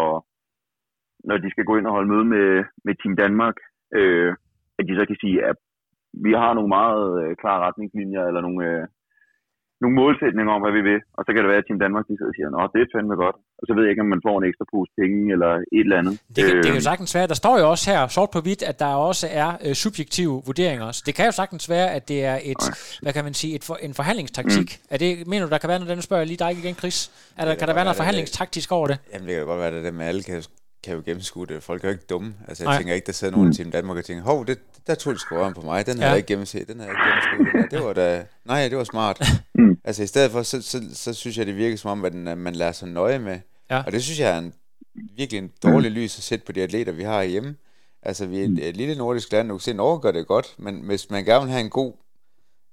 når 1.29 1.37
de 1.37 1.49
skal 1.51 1.65
gå 1.65 1.73
ind 1.77 1.87
og 1.87 1.95
holde 1.97 2.11
møde 2.13 2.25
med, 2.35 2.49
med 2.85 2.93
Team 2.95 3.15
Danmark, 3.23 3.57
øh, 3.99 4.31
at 4.79 4.83
de 4.87 4.95
så 4.99 5.05
kan 5.05 5.17
sige, 5.23 5.37
at 5.49 5.57
vi 6.25 6.31
har 6.41 6.53
nogle 6.53 6.69
meget 6.79 7.05
øh, 7.21 7.35
klare 7.41 7.63
retningslinjer, 7.67 8.23
eller 8.25 8.41
nogle, 8.41 8.61
øh, 8.69 8.87
nogle 9.81 9.95
målsætninger 10.01 10.51
om, 10.55 10.61
hvad 10.65 10.73
vi 10.77 10.83
vil. 10.89 10.99
Og 11.17 11.21
så 11.25 11.29
kan 11.31 11.39
det 11.43 11.49
være, 11.51 11.61
at 11.63 11.67
Team 11.67 11.79
Danmark 11.85 12.03
de 12.09 12.13
sidder 12.17 12.33
og 12.33 12.37
siger, 12.37 12.49
nå, 12.55 12.61
det 12.73 12.79
er 12.81 12.89
fandme 12.93 13.15
godt. 13.25 13.37
Og 13.59 13.63
så 13.67 13.71
ved 13.75 13.81
jeg 13.83 13.91
ikke, 13.93 14.03
om 14.05 14.11
man 14.15 14.21
får 14.27 14.35
en 14.39 14.45
ekstra 14.49 14.65
pose 14.73 14.91
penge, 14.99 15.19
eller 15.35 15.51
et 15.77 15.85
eller 15.85 15.97
andet. 16.01 16.13
Det 16.35 16.41
kan, 16.45 16.53
det 16.55 16.65
kan 16.65 16.73
Øhm, 16.73 16.79
jo 16.79 16.85
sagtens 16.91 17.11
være, 17.17 17.27
der 17.33 17.39
står 17.43 17.55
jo 17.61 17.65
også 17.73 17.85
her, 17.91 18.01
sort 18.17 18.31
på 18.35 18.39
hvidt, 18.45 18.61
at 18.71 18.77
der 18.83 18.91
også 19.09 19.25
er 19.43 19.49
øh, 19.65 19.73
subjektive 19.83 20.35
vurderinger. 20.49 20.87
Så 20.97 21.01
det 21.07 21.13
kan 21.17 21.25
jo 21.29 21.33
sagtens 21.41 21.65
være, 21.75 21.87
at 21.97 22.03
det 22.11 22.19
er 22.31 22.37
et, 22.51 22.63
hvad 23.03 23.13
kan 23.15 23.23
man 23.27 23.35
sige, 23.41 23.51
et 23.57 23.63
for, 23.67 23.75
en 23.87 23.93
forhandlingstaktik. 23.99 24.69
Mm. 24.77 24.93
Er 24.93 24.97
det, 25.03 25.09
mener 25.31 25.43
du, 25.45 25.51
der 25.55 25.61
kan 25.63 25.69
være 25.71 25.79
noget, 25.79 25.95
den 25.95 26.01
spørger 26.07 26.21
jeg 26.23 26.29
lige 26.33 26.41
dig 26.45 26.51
igen, 26.61 26.75
Chris? 26.81 26.97
Er 27.37 27.45
der, 27.45 27.51
kan 27.51 27.59
kan 27.59 27.67
der 27.67 27.73
være 27.73 27.87
noget 27.87 27.97
forhandlingstaktisk 28.03 28.71
over 28.77 28.87
det? 28.91 28.97
Jamen, 29.13 29.27
det 29.27 29.35
kan 29.35 29.45
godt 29.45 29.59
være, 29.63 29.71
det 29.75 29.83
der 29.83 29.91
med, 29.91 30.05
alle 30.05 30.23
kan, 30.23 30.43
kan 30.87 30.95
jo 30.95 31.01
gennemskue 31.05 31.45
det. 31.47 31.63
Folk 31.63 31.83
er 31.83 31.87
jo 31.87 31.91
ikke 31.91 32.05
dumme. 32.09 32.35
Altså, 32.47 32.63
jeg 32.63 32.69
Nej. 32.71 32.77
Tænker 32.77 32.93
ikke, 32.93 33.05
der 33.05 33.11
sidder 33.11 33.35
nogen 33.35 33.51
i 33.51 33.55
Team 33.55 33.71
Danmark 33.71 33.97
og 33.97 34.05
tænker, 34.05 34.23
hov, 34.23 34.45
det, 34.47 34.59
der 34.87 34.95
tog 34.95 35.13
de 35.13 35.19
sgu 35.19 35.35
røven 35.35 35.53
på 35.53 35.61
mig. 35.61 35.85
Den 35.85 35.93
havde 35.97 36.05
Ja. 36.05 36.09
jeg 36.09 36.17
ikke 36.17 36.27
gennemset. 36.27 36.67
Den 36.67 36.79
havde 36.79 36.91
jeg 36.91 37.17
ikke 37.17 37.29
gennemskuet. 37.37 37.71
Det 37.71 37.87
var 37.87 37.93
da... 37.93 38.25
Nej, 38.45 38.67
det 38.67 38.77
var 38.77 38.83
smart. 38.83 39.21
Mm. 39.59 39.77
Altså, 39.83 40.03
i 40.03 40.07
stedet 40.07 40.31
for, 40.31 40.43
så, 40.43 40.61
så, 40.61 40.81
så 40.93 41.13
synes 41.13 41.37
jeg, 41.37 41.45
det 41.45 41.55
virker 41.55 41.77
som 41.77 41.91
om, 41.91 42.05
at 42.05 42.11
den, 42.11 42.27
at 42.27 42.37
man 42.37 42.55
lader 42.55 42.71
sig 42.71 42.87
nøje 42.87 43.19
med. 43.19 43.39
Ja. 43.69 43.83
Og 43.85 43.91
det 43.91 44.03
synes 44.03 44.19
jeg 44.19 44.29
er 44.31 44.37
en, 44.37 44.53
virkelig 45.17 45.37
en 45.37 45.51
dårlig 45.63 45.91
lys 45.91 46.17
at 46.17 46.23
sætte 46.23 46.45
på 46.45 46.51
de 46.51 46.63
atleter, 46.63 46.91
vi 46.91 47.03
har 47.03 47.23
hjemme. 47.23 47.55
Altså, 48.03 48.25
vi 48.25 48.39
er 48.39 48.43
et, 48.45 48.67
et 48.67 48.77
lille 48.77 48.95
nordisk 48.95 49.31
land, 49.31 49.47
du 49.49 49.53
kan 49.55 49.59
se, 49.61 49.73
Norge 49.73 49.99
gør 49.99 50.11
det 50.11 50.27
godt, 50.27 50.55
men 50.57 50.81
hvis 50.81 51.09
man 51.09 51.25
gerne 51.25 51.43
vil 51.45 51.51
have 51.51 51.63
en 51.63 51.69
god 51.69 51.93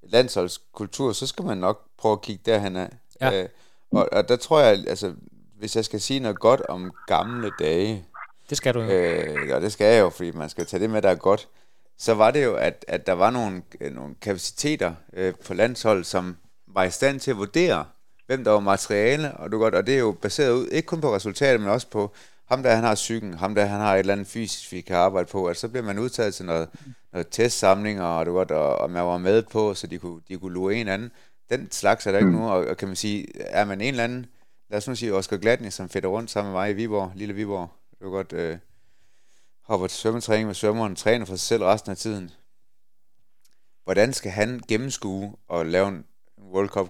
landsholdskultur, 0.02 1.12
så 1.12 1.26
skal 1.26 1.44
man 1.44 1.58
nok 1.58 1.80
prøve 1.98 2.12
at 2.12 2.22
kigge 2.22 2.42
derhen 2.46 2.76
af. 2.76 2.88
Ja. 3.20 3.42
Øh, 3.42 3.48
og, 3.92 4.08
og 4.12 4.28
der 4.28 4.36
tror 4.36 4.60
jeg, 4.60 4.84
altså, 4.88 5.12
hvis 5.58 5.76
jeg 5.76 5.84
skal 5.84 6.00
sige 6.00 6.20
noget 6.20 6.38
godt 6.38 6.60
om 6.60 6.92
gamle 7.06 7.50
dage, 7.58 8.04
Det 8.50 8.56
skal 8.56 8.74
du 8.74 8.80
jo. 8.80 8.90
øh, 8.90 9.54
og 9.54 9.60
det 9.60 9.72
skal 9.72 9.94
jeg 9.94 10.00
jo, 10.00 10.10
fordi 10.10 10.30
man 10.30 10.48
skal 10.48 10.66
tage 10.66 10.80
det 10.80 10.90
med, 10.90 11.02
der 11.02 11.10
er 11.10 11.14
godt, 11.14 11.48
så 11.98 12.14
var 12.14 12.30
det 12.30 12.44
jo, 12.44 12.54
at, 12.54 12.84
at 12.88 13.06
der 13.06 13.12
var 13.12 13.30
nogle, 13.30 13.62
øh, 13.80 13.94
nogle 13.94 14.14
kapaciteter 14.22 14.94
øh, 15.12 15.34
på 15.46 15.54
landshold, 15.54 16.04
som 16.04 16.36
var 16.66 16.84
i 16.84 16.90
stand 16.90 17.20
til 17.20 17.30
at 17.30 17.36
vurdere, 17.36 17.84
hvem 18.26 18.44
der 18.44 18.50
var 18.50 18.60
materiale, 18.60 19.32
og, 19.36 19.52
du 19.52 19.58
godt, 19.58 19.74
og 19.74 19.86
det 19.86 19.94
er 19.94 19.98
jo 19.98 20.12
baseret 20.22 20.52
ud, 20.52 20.66
ikke 20.66 20.86
kun 20.86 21.00
på 21.00 21.14
resultater, 21.14 21.58
men 21.58 21.68
også 21.68 21.86
på 21.90 22.12
ham 22.48 22.62
der, 22.62 22.74
han 22.74 22.84
har 22.84 22.94
psyken, 22.94 23.34
ham 23.34 23.54
der, 23.54 23.64
han 23.64 23.80
har 23.80 23.94
et 23.94 23.98
eller 23.98 24.12
andet 24.12 24.26
fysisk, 24.26 24.72
vi 24.72 24.80
kan 24.80 24.96
arbejde 24.96 25.28
på, 25.32 25.46
at 25.46 25.56
så 25.56 25.68
bliver 25.68 25.84
man 25.84 25.98
udtaget 25.98 26.34
til 26.34 26.44
noget, 26.44 26.68
noget 27.12 27.28
testsamlinger, 27.30 28.02
og, 28.04 28.26
du 28.26 28.32
godt, 28.32 28.50
og, 28.50 28.78
og 28.78 28.90
man 28.90 29.04
var 29.04 29.18
med 29.18 29.42
på, 29.42 29.74
så 29.74 29.86
de 29.86 29.98
kunne, 29.98 30.20
de 30.28 30.36
kunne 30.36 30.54
lure 30.54 30.74
en 30.74 30.88
anden. 30.88 31.10
Den 31.50 31.70
slags 31.70 32.06
er 32.06 32.12
der 32.12 32.18
ikke 32.18 32.32
nu, 32.32 32.48
og, 32.50 32.66
og 32.66 32.76
kan 32.76 32.88
man 32.88 32.96
sige, 32.96 33.26
er 33.40 33.64
man 33.64 33.80
en 33.80 33.88
eller 33.88 34.04
anden, 34.04 34.26
lad 34.74 34.78
os 34.78 34.88
nu 34.88 34.94
sige 34.94 35.14
Oscar 35.14 35.36
Gladney, 35.36 35.70
som 35.70 35.88
fætter 35.88 36.08
rundt 36.08 36.30
sammen 36.30 36.52
med 36.52 36.60
mig 36.60 36.70
i 36.70 36.72
Viborg, 36.72 37.12
lille 37.14 37.34
Viborg, 37.34 37.68
du 38.00 38.10
godt, 38.10 38.32
øh, 38.32 38.58
hopper 39.62 39.86
til 39.86 39.98
svømmetræning 39.98 40.46
med 40.46 40.54
svømmeren, 40.54 40.96
træner 40.96 41.24
for 41.24 41.36
sig 41.36 41.46
selv 41.46 41.64
resten 41.64 41.90
af 41.90 41.96
tiden. 41.96 42.30
Hvordan 43.84 44.12
skal 44.12 44.30
han 44.30 44.62
gennemskue 44.68 45.36
og 45.48 45.66
lave 45.66 45.88
en 45.88 46.04
World 46.52 46.68
Cup 46.68 46.88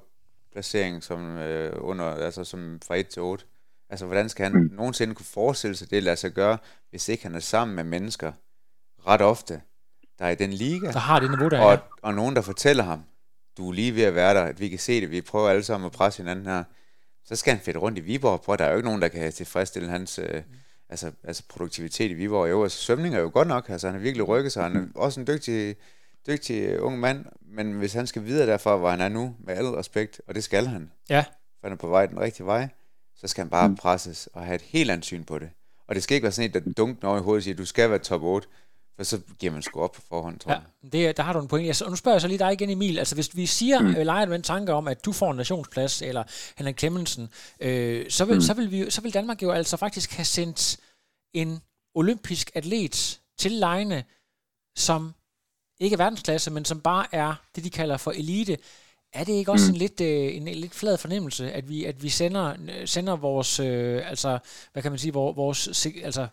placering 0.52 1.02
som 1.02 1.36
øh, 1.36 1.72
under 1.80 2.04
altså 2.04 2.44
som 2.44 2.80
fra 2.86 2.94
1 2.96 3.08
til 3.08 3.22
8? 3.22 3.44
Altså 3.90 4.06
hvordan 4.06 4.28
skal 4.28 4.42
han 4.44 4.52
mm. 4.52 4.76
nogensinde 4.76 5.14
kunne 5.14 5.26
forestille 5.26 5.76
sig 5.76 5.90
det 5.90 6.02
lade 6.02 6.16
sig 6.16 6.32
gøre, 6.32 6.58
hvis 6.90 7.08
ikke 7.08 7.22
han 7.22 7.34
er 7.34 7.40
sammen 7.40 7.74
med 7.74 7.84
mennesker 7.84 8.32
ret 9.06 9.20
ofte, 9.20 9.60
der 10.18 10.24
er 10.24 10.30
i 10.30 10.34
den 10.34 10.52
liga, 10.52 10.86
Der 10.86 10.98
har 10.98 11.20
det 11.20 11.30
niveau, 11.30 11.48
der 11.48 11.60
og, 11.60 11.72
er. 11.72 11.78
og 12.02 12.14
nogen 12.14 12.36
der 12.36 12.42
fortæller 12.42 12.84
ham, 12.84 13.02
du 13.56 13.68
er 13.68 13.72
lige 13.72 13.94
ved 13.94 14.02
at 14.02 14.14
være 14.14 14.34
der, 14.34 14.42
at 14.42 14.60
vi 14.60 14.68
kan 14.68 14.78
se 14.78 15.00
det, 15.00 15.10
vi 15.10 15.20
prøver 15.20 15.48
alle 15.48 15.64
sammen 15.64 15.86
at 15.86 15.92
presse 15.92 16.22
hinanden 16.22 16.46
her, 16.46 16.64
så 17.24 17.36
skal 17.36 17.54
han 17.54 17.62
fedte 17.64 17.78
rundt 17.78 17.98
i 17.98 18.00
Viborg, 18.00 18.42
på 18.42 18.56
der 18.56 18.64
er 18.64 18.70
jo 18.70 18.76
ikke 18.76 18.88
nogen, 18.88 19.02
der 19.02 19.08
kan 19.08 19.32
tilfredsstille 19.32 19.88
hans 19.88 20.18
øh, 20.18 20.42
altså, 20.88 21.12
altså 21.24 21.42
produktivitet 21.48 22.10
i 22.10 22.14
Viborg. 22.14 22.50
Jo, 22.50 22.62
altså 22.62 22.78
svømning 22.78 23.14
er 23.14 23.20
jo 23.20 23.30
godt 23.32 23.48
nok, 23.48 23.68
altså 23.68 23.86
han 23.86 23.94
har 23.94 24.02
virkelig 24.02 24.28
rykket 24.28 24.52
sig, 24.52 24.62
han 24.62 24.76
er 24.76 24.86
også 24.94 25.20
en 25.20 25.26
dygtig, 25.26 25.76
dygtig 26.26 26.62
øh, 26.62 26.82
ung 26.82 27.00
mand, 27.00 27.24
men 27.40 27.72
hvis 27.72 27.92
han 27.92 28.06
skal 28.06 28.24
videre 28.24 28.46
derfra, 28.46 28.76
hvor 28.76 28.90
han 28.90 29.00
er 29.00 29.08
nu, 29.08 29.36
med 29.38 29.54
al 29.56 29.64
respekt, 29.66 30.20
og 30.26 30.34
det 30.34 30.44
skal 30.44 30.66
han, 30.66 30.90
Ja. 31.10 31.24
for 31.60 31.66
han 31.68 31.72
er 31.72 31.76
på 31.76 31.88
vej 31.88 32.06
den 32.06 32.20
rigtige 32.20 32.46
vej, 32.46 32.68
så 33.16 33.28
skal 33.28 33.42
han 33.42 33.50
bare 33.50 33.68
mm. 33.68 33.76
presses 33.76 34.28
og 34.32 34.44
have 34.44 34.54
et 34.54 34.62
helt 34.62 34.90
andet 34.90 35.04
syn 35.04 35.24
på 35.24 35.38
det. 35.38 35.50
Og 35.86 35.94
det 35.94 36.02
skal 36.02 36.14
ikke 36.14 36.22
være 36.22 36.32
sådan 36.32 36.50
et, 36.50 36.54
der 36.64 36.72
dunker 36.72 37.08
over 37.08 37.18
i 37.18 37.20
hovedet 37.22 37.40
og 37.40 37.42
siger, 37.42 37.56
du 37.56 37.64
skal 37.64 37.90
være 37.90 37.98
top 37.98 38.22
8. 38.22 38.48
For 38.96 39.02
så 39.04 39.20
giver 39.38 39.52
man 39.52 39.62
sgu 39.62 39.80
op 39.80 39.92
på 39.92 40.02
forhånd, 40.08 40.38
tror 40.38 40.52
Ja, 40.52 40.58
jeg. 40.82 40.92
det, 40.92 41.16
der 41.16 41.22
har 41.22 41.32
du 41.32 41.40
en 41.40 41.48
point. 41.48 41.80
Jeg, 41.80 41.88
nu 41.90 41.96
spørger 41.96 42.14
jeg 42.14 42.20
så 42.20 42.28
lige 42.28 42.38
dig 42.38 42.52
igen, 42.52 42.70
Emil. 42.70 42.98
Altså, 42.98 43.14
hvis 43.14 43.36
vi 43.36 43.46
siger, 43.46 43.80
mm. 43.80 43.86
øh, 43.86 44.06
leger 44.06 44.26
med 44.26 44.36
en 44.36 44.42
tanke 44.42 44.72
om, 44.72 44.88
at 44.88 45.04
du 45.04 45.12
får 45.12 45.30
en 45.30 45.36
nationsplads, 45.36 46.02
eller 46.02 46.24
Henrik 46.58 46.78
Clemmensen, 46.78 47.28
øh, 47.60 48.10
så, 48.10 48.24
vil, 48.24 48.34
mm. 48.34 48.40
så, 48.40 48.54
vil 48.54 48.70
vi, 48.70 48.90
så 48.90 49.00
vil 49.00 49.14
Danmark 49.14 49.42
jo 49.42 49.50
altså 49.50 49.76
faktisk 49.76 50.12
have 50.12 50.24
sendt 50.24 50.76
en 51.34 51.60
olympisk 51.94 52.50
atlet 52.54 53.20
til 53.38 53.52
lejene, 53.52 54.04
som 54.76 55.14
ikke 55.80 55.94
er 55.94 55.98
verdensklasse, 55.98 56.50
men 56.50 56.64
som 56.64 56.80
bare 56.80 57.06
er 57.12 57.34
det, 57.56 57.64
de 57.64 57.70
kalder 57.70 57.96
for 57.96 58.10
elite. 58.10 58.58
Er 59.12 59.24
det 59.24 59.32
ikke 59.32 59.52
også 59.52 59.66
mm. 59.66 59.74
en, 59.74 59.78
lidt, 59.78 60.00
øh, 60.00 60.36
en, 60.36 60.48
en 60.48 60.54
lidt 60.54 60.74
flad 60.74 60.98
fornemmelse, 60.98 61.52
at 61.52 61.68
vi, 61.68 61.84
at 61.84 62.02
vi 62.02 62.08
sender, 62.08 62.54
sender 62.86 63.16
vores, 63.16 63.60
øh, 63.60 64.10
altså, 64.10 64.38
hvad 64.72 64.82
kan 64.82 64.92
man 64.92 64.98
sige, 64.98 65.12
vores, 65.12 65.86
altså, 66.02 66.26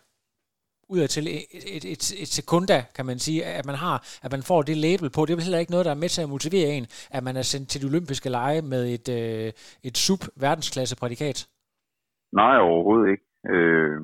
ud 0.93 1.07
til 1.15 1.23
et, 1.37 1.43
et, 1.75 1.85
et, 1.93 2.03
et 2.23 2.31
sekunda, 2.39 2.77
kan 2.97 3.05
man 3.09 3.17
sige, 3.25 3.39
at 3.59 3.65
man 3.69 3.77
har, 3.85 3.97
at 4.25 4.31
man 4.35 4.43
får 4.49 4.61
det 4.69 4.77
label 4.87 5.07
på. 5.15 5.19
Det 5.21 5.31
er 5.31 5.47
heller 5.47 5.63
ikke 5.63 5.75
noget, 5.75 5.87
der 5.87 5.95
er 5.95 6.03
med 6.03 6.11
til 6.13 6.25
at 6.25 6.33
motivere 6.35 6.69
en, 6.77 6.85
at 7.17 7.21
man 7.27 7.35
er 7.41 7.45
sendt 7.51 7.67
til 7.69 7.81
de 7.81 7.89
olympiske 7.91 8.29
lege 8.37 8.61
med 8.73 8.83
et, 8.95 9.07
øh, 9.19 9.47
et 9.87 9.95
sub-verdensklasse 10.05 10.95
prædikat. 11.01 11.37
Nej, 12.41 12.55
overhovedet 12.69 13.07
ikke. 13.13 13.25
Øh, 13.53 13.99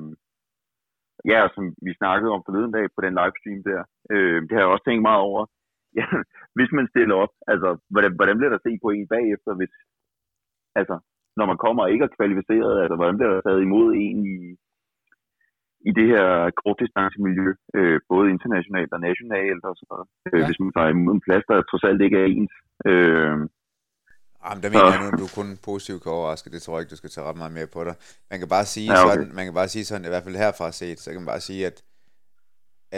ja, 1.32 1.40
som 1.54 1.64
vi 1.86 1.92
snakkede 2.00 2.34
om 2.36 2.42
forleden 2.46 2.72
dag 2.76 2.86
på 2.94 3.00
den 3.06 3.14
livestream 3.20 3.60
der, 3.70 3.80
øh, 4.14 4.38
det 4.46 4.52
har 4.54 4.62
jeg 4.62 4.74
også 4.74 4.86
tænkt 4.86 5.02
meget 5.08 5.22
over. 5.30 5.42
Ja, 5.98 6.06
hvis 6.56 6.70
man 6.78 6.86
stiller 6.92 7.14
op, 7.24 7.32
altså, 7.52 7.68
hvordan, 7.92 8.12
hvordan 8.18 8.36
bliver 8.38 8.52
der 8.54 8.60
set 8.66 8.80
på 8.82 8.90
en 8.90 9.08
bagefter, 9.14 9.50
hvis, 9.58 9.72
altså, 10.80 10.96
når 11.38 11.46
man 11.50 11.58
kommer 11.64 11.82
og 11.82 11.92
ikke 11.92 12.04
er 12.08 12.16
kvalificeret, 12.18 12.74
altså, 12.82 12.96
hvordan 12.96 13.16
bliver 13.18 13.32
der 13.32 13.40
taget 13.40 13.62
imod 13.62 13.88
en 14.04 14.18
i, 14.36 14.38
i 15.88 15.92
det 15.98 16.06
her 16.14 16.26
kortdistancemiljø, 16.62 17.48
øh, 17.78 17.96
både 18.12 18.26
internationalt 18.34 18.90
og 18.96 19.00
nationalt 19.08 19.62
og 19.68 19.74
sådan 19.78 19.90
noget, 19.92 20.06
øh, 20.32 20.38
Ja. 20.40 20.46
hvis 20.46 20.60
man 20.62 20.72
tager 20.76 20.90
imod 20.94 21.14
en 21.16 21.24
plads, 21.26 21.44
der 21.50 21.56
trods 21.70 21.84
alt 21.88 22.00
ikke 22.06 22.18
er 22.24 22.28
ens. 22.36 22.54
Øh, 22.90 23.36
Jamen, 24.44 24.62
der 24.64 24.70
mener 24.74 24.90
jeg 24.94 25.00
nu, 25.02 25.08
at 25.14 25.20
du 25.24 25.28
kun 25.40 25.48
positivt 25.70 26.02
kan 26.02 26.12
overraske. 26.18 26.50
Det 26.54 26.62
tror 26.62 26.74
jeg 26.74 26.80
ikke, 26.82 26.90
du 26.94 27.00
skal 27.02 27.10
tage 27.10 27.26
ret 27.26 27.36
meget 27.42 27.52
mere 27.58 27.66
på 27.76 27.80
dig. 27.88 27.94
Man 28.30 28.38
kan 28.40 28.48
bare 28.56 28.64
sige, 28.74 28.88
Ja, 28.92 28.98
okay. 29.04 29.14
sådan, 29.14 29.30
man 29.38 29.44
kan 29.46 29.54
bare 29.60 29.68
sige 29.74 29.84
sådan, 29.84 30.04
i 30.04 30.12
hvert 30.12 30.24
fald 30.26 30.36
herfra 30.44 30.72
set, 30.72 30.98
så 31.00 31.10
kan 31.10 31.20
man 31.20 31.26
bare 31.34 31.40
sige, 31.48 31.66
at, 31.66 31.76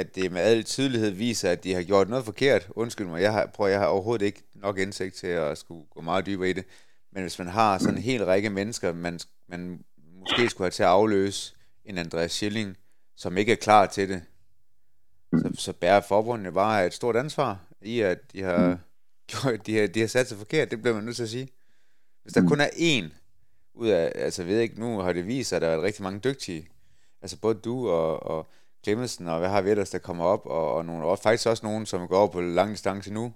at 0.01 0.07
det 0.17 0.33
med 0.33 0.41
al 0.41 0.63
tydelighed 0.65 1.11
viser, 1.11 1.49
at 1.51 1.65
de 1.65 1.75
har 1.75 1.83
gjort 1.83 2.09
noget 2.09 2.25
forkert. 2.25 2.63
Undskyld 2.83 3.07
mig, 3.07 3.23
jeg 3.23 3.33
har, 3.33 3.47
prøv, 3.55 3.69
jeg 3.71 3.79
har 3.81 3.87
overhovedet 3.87 4.27
ikke 4.27 4.43
nok 4.55 4.79
indsigt 4.79 5.15
til 5.15 5.27
at 5.27 5.59
skulle 5.59 5.85
gå 5.95 6.01
meget 6.01 6.27
dybere 6.27 6.51
i 6.51 6.53
det. 6.53 6.65
Men 7.13 7.23
hvis 7.23 7.39
man 7.39 7.49
har 7.49 7.79
sådan 7.79 7.97
en 7.97 8.03
hel 8.03 8.25
række 8.25 8.51
mennesker, 8.51 8.93
man, 8.93 9.19
man 9.49 9.85
måske 10.21 10.49
skulle 10.49 10.65
have 10.67 10.71
til 10.71 10.83
at 10.83 10.89
afløse 10.89 11.55
en 11.85 11.99
Andreas 11.99 12.33
Schilling, 12.33 12.77
som 13.17 13.37
ikke 13.37 13.53
er 13.53 13.57
klar 13.57 13.87
til 13.87 14.09
det, 14.09 14.23
så, 15.33 15.51
så 15.55 15.73
bærer 15.73 16.01
forbundene 16.01 16.53
bare 16.53 16.87
et 16.87 16.95
stort 16.95 17.17
ansvar 17.17 17.59
i, 17.81 18.01
at 18.01 18.33
de 18.33 18.43
har, 18.43 18.79
gjort, 19.31 19.67
de 19.67 19.79
har, 19.79 19.87
de 19.87 20.01
har 20.01 20.07
sat 20.07 20.29
sig 20.29 20.39
forkert. 20.39 20.71
Det 20.71 20.83
bliver 20.83 20.95
man 20.95 21.05
nødt 21.05 21.17
til 21.17 21.23
at 21.23 21.29
sige. 21.29 21.49
Hvis 22.23 22.33
der 22.33 22.49
kun 22.49 22.61
er 22.61 22.69
én 22.69 23.15
ud 23.75 23.89
af, 23.89 24.13
altså 24.15 24.45
ved 24.45 24.61
ikke, 24.61 24.81
nu 24.81 24.99
har 24.99 25.13
det 25.13 25.27
vist 25.27 25.49
sig, 25.49 25.57
at 25.57 25.63
der 25.63 25.69
er 25.69 25.83
rigtig 25.83 26.03
mange 26.03 26.21
dygtige, 26.25 26.69
altså 27.23 27.37
både 27.37 27.55
du 27.55 27.89
og, 27.89 28.23
og 28.23 28.47
Clemmensen, 28.85 29.29
og 29.29 29.39
hvad 29.39 29.49
har 29.49 29.61
vi 29.61 29.71
ellers, 29.71 29.91
der 29.91 29.99
kommer 29.99 30.25
op, 30.25 30.47
og, 30.47 30.75
og, 30.75 30.85
nogle, 30.85 31.05
og 31.05 31.19
faktisk 31.19 31.47
også 31.47 31.67
nogen, 31.67 31.87
som 31.87 32.09
går 32.09 32.19
over 32.19 32.29
på 32.29 32.41
lang 32.41 32.71
distance 32.71 33.13
nu, 33.13 33.33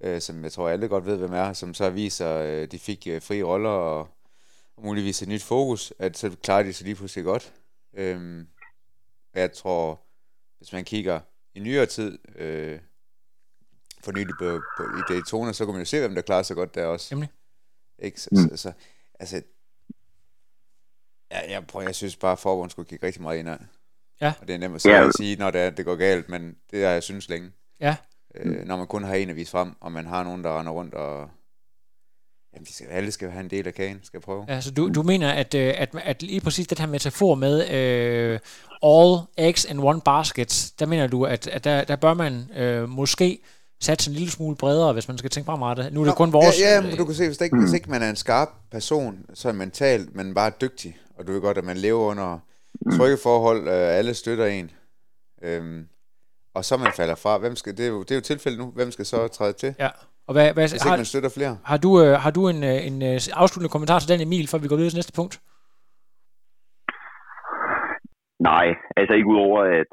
øh, 0.00 0.20
som 0.20 0.44
jeg 0.44 0.52
tror 0.52 0.68
alle 0.68 0.88
godt 0.88 1.06
ved, 1.06 1.16
hvem 1.16 1.32
er, 1.32 1.52
som 1.52 1.74
så 1.74 1.90
viser, 1.90 2.36
øh, 2.36 2.68
de 2.70 2.78
fik 2.78 3.06
øh, 3.06 3.22
frie 3.22 3.42
roller, 3.42 3.70
og, 3.70 4.08
og 4.76 4.84
muligvis 4.84 5.22
et 5.22 5.28
nyt 5.28 5.42
fokus, 5.42 5.92
at 5.98 6.18
så 6.18 6.30
klarer 6.42 6.62
de 6.62 6.72
sig 6.72 6.84
lige 6.84 6.96
pludselig 6.96 7.24
godt. 7.24 7.52
Øhm, 7.96 8.48
og 9.34 9.40
jeg 9.40 9.52
tror, 9.52 10.00
hvis 10.58 10.72
man 10.72 10.84
kigger 10.84 11.20
i 11.54 11.60
nyere 11.60 11.86
tid, 11.86 12.18
øh, 12.36 12.80
for 14.04 14.12
nylig 14.12 14.34
på, 14.38 14.60
på, 14.76 14.82
i 14.82 15.00
Daytona, 15.14 15.52
så 15.52 15.64
kan 15.64 15.74
man 15.74 15.80
jo 15.80 15.84
se, 15.84 16.00
hvem 16.00 16.14
der 16.14 16.22
klarer 16.22 16.42
sig 16.42 16.56
godt 16.56 16.74
der 16.74 16.86
også. 16.86 17.14
Nemlig. 17.14 17.30
Ikke? 17.98 18.20
Så, 18.20 18.28
Mm. 18.32 18.36
så, 18.36 18.56
så, 18.56 18.72
altså, 19.20 19.42
ja, 21.30 21.50
jeg, 21.52 21.66
prøver, 21.66 21.84
jeg 21.86 21.94
synes 21.94 22.16
bare, 22.16 22.32
at 22.32 22.38
forbundet 22.38 22.70
skulle 22.72 22.88
kigge 22.88 23.06
rigtig 23.06 23.22
meget 23.22 23.38
indad. 23.38 23.58
Ja. 24.20 24.32
Og 24.40 24.48
det 24.48 24.54
er 24.54 24.58
nemt 24.58 24.74
at 24.74 24.82
sige, 24.82 24.94
Ja. 24.94 25.06
at 25.08 25.14
sige 25.16 25.36
når 25.36 25.50
det, 25.50 25.60
er, 25.60 25.70
det 25.70 25.84
går 25.84 25.96
galt, 25.96 26.28
men 26.28 26.56
det 26.70 26.84
har 26.84 26.90
jeg 26.90 27.02
synes 27.02 27.28
længe. 27.28 27.52
Ja. 27.80 27.96
Øh, 28.34 28.66
når 28.66 28.76
man 28.76 28.86
kun 28.86 29.04
har 29.04 29.14
en 29.14 29.30
at 29.30 29.36
vise 29.36 29.50
frem, 29.50 29.72
og 29.80 29.92
man 29.92 30.06
har 30.06 30.24
nogen, 30.24 30.44
der 30.44 30.58
render 30.58 30.72
rundt 30.72 30.94
og... 30.94 31.30
Jamen, 32.54 32.64
de 32.64 32.74
skal, 32.74 32.86
alle 32.86 33.12
skal 33.12 33.30
have 33.30 33.40
en 33.40 33.50
del 33.50 33.66
af 33.66 33.74
kagen, 33.74 34.00
skal 34.02 34.20
prøve. 34.20 34.44
Altså, 34.48 34.70
du, 34.70 34.90
du 34.94 35.02
mener, 35.02 35.30
at, 35.30 35.54
øh, 35.54 35.74
at, 35.76 35.94
at 36.04 36.22
lige 36.22 36.40
præcis 36.40 36.66
den 36.66 36.78
her 36.78 36.86
metafor 36.86 37.34
med 37.34 37.70
øh, 37.70 38.38
all 38.82 39.20
eggs 39.48 39.64
in 39.64 39.78
one 39.78 40.00
basket, 40.00 40.72
der 40.78 40.86
mener 40.86 41.06
du, 41.06 41.24
at, 41.24 41.46
at 41.46 41.64
der, 41.64 41.84
der 41.84 41.96
bør 41.96 42.14
man 42.14 42.50
øh, 42.56 42.88
måske 42.88 43.38
satse 43.80 44.10
en 44.10 44.14
lille 44.14 44.30
smule 44.30 44.56
bredere, 44.56 44.92
hvis 44.92 45.08
man 45.08 45.18
skal 45.18 45.30
tænke 45.30 45.46
fremrettet. 45.46 45.92
Nu 45.92 46.00
er 46.00 46.04
det 46.04 46.14
kun 46.14 46.32
vores... 46.32 46.60
Ja, 46.60 46.74
ja, 46.74 46.80
men 46.80 46.96
du 46.96 47.04
kan 47.04 47.14
se, 47.14 47.26
hvis, 47.26 47.38
der 47.38 47.44
ikke, 47.44 47.56
hvis 47.56 47.72
ikke 47.72 47.90
man 47.90 48.02
er 48.02 48.10
en 48.10 48.16
skarp 48.16 48.48
person, 48.70 49.26
så 49.34 49.48
er 49.48 49.52
mentalt, 49.52 50.16
men 50.16 50.34
bare 50.34 50.52
dygtig, 50.60 50.96
og 51.18 51.26
du 51.26 51.32
ved 51.32 51.40
godt, 51.40 51.58
at 51.58 51.64
man 51.64 51.76
lever 51.76 52.00
under 52.00 52.38
trygge 52.96 53.18
forhold, 53.22 53.68
øh, 53.68 53.98
alle 53.98 54.14
støtter 54.14 54.46
en, 54.46 54.70
øhm, 55.42 55.86
og 56.54 56.64
så 56.64 56.76
man 56.76 56.92
falder 56.96 57.14
fra, 57.14 57.38
hvem 57.38 57.56
skal, 57.56 57.76
det, 57.76 57.84
er 57.84 57.88
jo, 57.88 58.02
det 58.02 58.10
er 58.10 58.14
jo 58.14 58.20
tilfældet 58.20 58.60
nu, 58.60 58.66
hvem 58.66 58.90
skal 58.90 59.06
så 59.06 59.28
træde 59.28 59.52
til, 59.52 59.74
Ja. 59.78 59.88
Og 60.28 60.32
hvad, 60.34 60.46
hvad, 60.54 60.64
hvis 60.64 60.74
ikke 60.76 60.88
har, 60.90 60.96
man 61.02 61.12
støtter 61.12 61.32
flere? 61.38 61.52
har 61.70 61.78
du, 61.84 61.90
øh, 62.02 62.12
har 62.24 62.32
du 62.36 62.42
en, 62.52 62.60
øh, 62.70 62.78
en 62.88 62.96
øh, 63.10 63.16
afsluttende 63.42 63.74
kommentar 63.74 63.98
til 63.98 64.10
den, 64.12 64.20
Emil, 64.26 64.46
før 64.50 64.58
vi 64.62 64.68
går 64.70 64.78
videre 64.78 64.92
til 64.92 65.00
næste 65.02 65.16
punkt? 65.20 65.34
Nej, 68.50 68.66
altså 68.98 69.12
ikke 69.14 69.32
udover, 69.34 69.58
at 69.80 69.90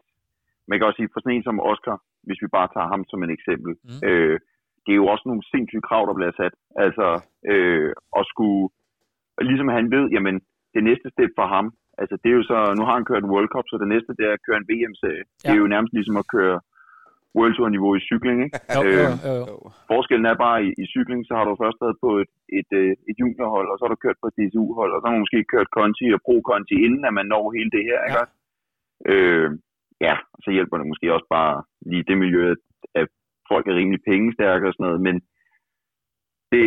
man 0.68 0.76
kan 0.78 0.88
også 0.88 1.00
sige, 1.00 1.12
for 1.14 1.20
sådan 1.20 1.36
en 1.38 1.48
som 1.48 1.64
Oscar, 1.72 1.98
hvis 2.28 2.42
vi 2.44 2.48
bare 2.58 2.70
tager 2.76 2.90
ham 2.94 3.02
som 3.12 3.24
et 3.26 3.32
eksempel, 3.38 3.72
Mm. 3.88 4.00
øh, 4.10 4.36
det 4.84 4.92
er 4.94 5.02
jo 5.04 5.08
også 5.14 5.26
nogle 5.28 5.44
sindssyge 5.52 5.88
krav, 5.90 6.04
der 6.10 6.16
bliver 6.18 6.34
sat. 6.42 6.54
Altså, 6.86 7.08
øh, 7.52 7.90
at 8.20 8.24
skulle, 8.34 8.64
ligesom 9.50 9.70
han 9.78 9.86
ved, 9.96 10.06
jamen, 10.16 10.36
det 10.76 10.82
næste 10.90 11.08
step 11.14 11.32
for 11.40 11.48
ham, 11.56 11.66
altså 12.02 12.16
det 12.22 12.30
er 12.30 12.38
jo 12.40 12.46
så, 12.52 12.58
nu 12.78 12.84
har 12.88 12.96
han 12.98 13.08
kørt 13.10 13.24
en 13.24 13.34
World 13.34 13.50
Cup, 13.54 13.68
så 13.68 13.76
det 13.84 13.90
næste, 13.94 14.12
det 14.18 14.24
er 14.30 14.34
at 14.38 14.46
køre 14.48 14.60
en 14.62 14.70
VM-serie. 14.72 15.24
Ja. 15.28 15.34
Det 15.48 15.56
er 15.56 15.62
jo 15.64 15.74
nærmest 15.76 15.94
ligesom 15.98 16.18
at 16.22 16.28
køre 16.36 16.58
World 17.38 17.54
Tour-niveau 17.56 17.92
i 18.00 18.06
cykling, 18.10 18.38
ikke? 18.46 18.56
Jo, 18.76 18.80
Øh, 18.88 19.10
jo, 19.28 19.34
jo. 19.52 19.56
Forskellen 19.92 20.28
er 20.32 20.38
bare, 20.46 20.58
i, 20.66 20.70
i 20.84 20.86
cykling, 20.94 21.22
så 21.30 21.34
har 21.38 21.46
du 21.48 21.54
først 21.64 21.78
været 21.84 21.98
på 22.06 22.10
et, 22.24 22.32
et, 22.60 22.70
øh, 22.82 22.92
et 23.10 23.16
juniorhold, 23.22 23.68
og 23.72 23.76
så 23.76 23.82
har 23.84 23.92
du 23.94 24.00
kørt 24.06 24.20
på 24.22 24.28
et 24.30 24.38
DSU-hold, 24.40 24.92
og 24.94 25.00
så 25.00 25.06
har 25.06 25.14
man 25.16 25.24
måske 25.26 25.52
kørt 25.54 25.74
Conti 25.78 26.06
og 26.16 26.22
Pro-Conti, 26.26 26.76
inden 26.88 27.04
at 27.10 27.14
man 27.20 27.28
når 27.34 27.46
hele 27.58 27.72
det 27.78 27.84
her, 27.90 28.00
ikke? 28.08 28.22
Ja. 28.22 28.26
Øh, 29.12 29.50
ja, 30.08 30.16
så 30.44 30.50
hjælper 30.56 30.78
det 30.78 30.88
måske 30.92 31.14
også 31.16 31.28
bare 31.38 31.54
lige 31.92 32.08
det 32.10 32.18
miljø, 32.24 32.42
at, 32.54 32.62
at 33.02 33.08
folk 33.52 33.66
er 33.68 33.76
rimelig 33.80 34.02
pengestærke 34.10 34.68
og 34.68 34.74
sådan 34.74 34.86
noget, 34.88 35.02
men 35.08 35.16
det, 36.52 36.62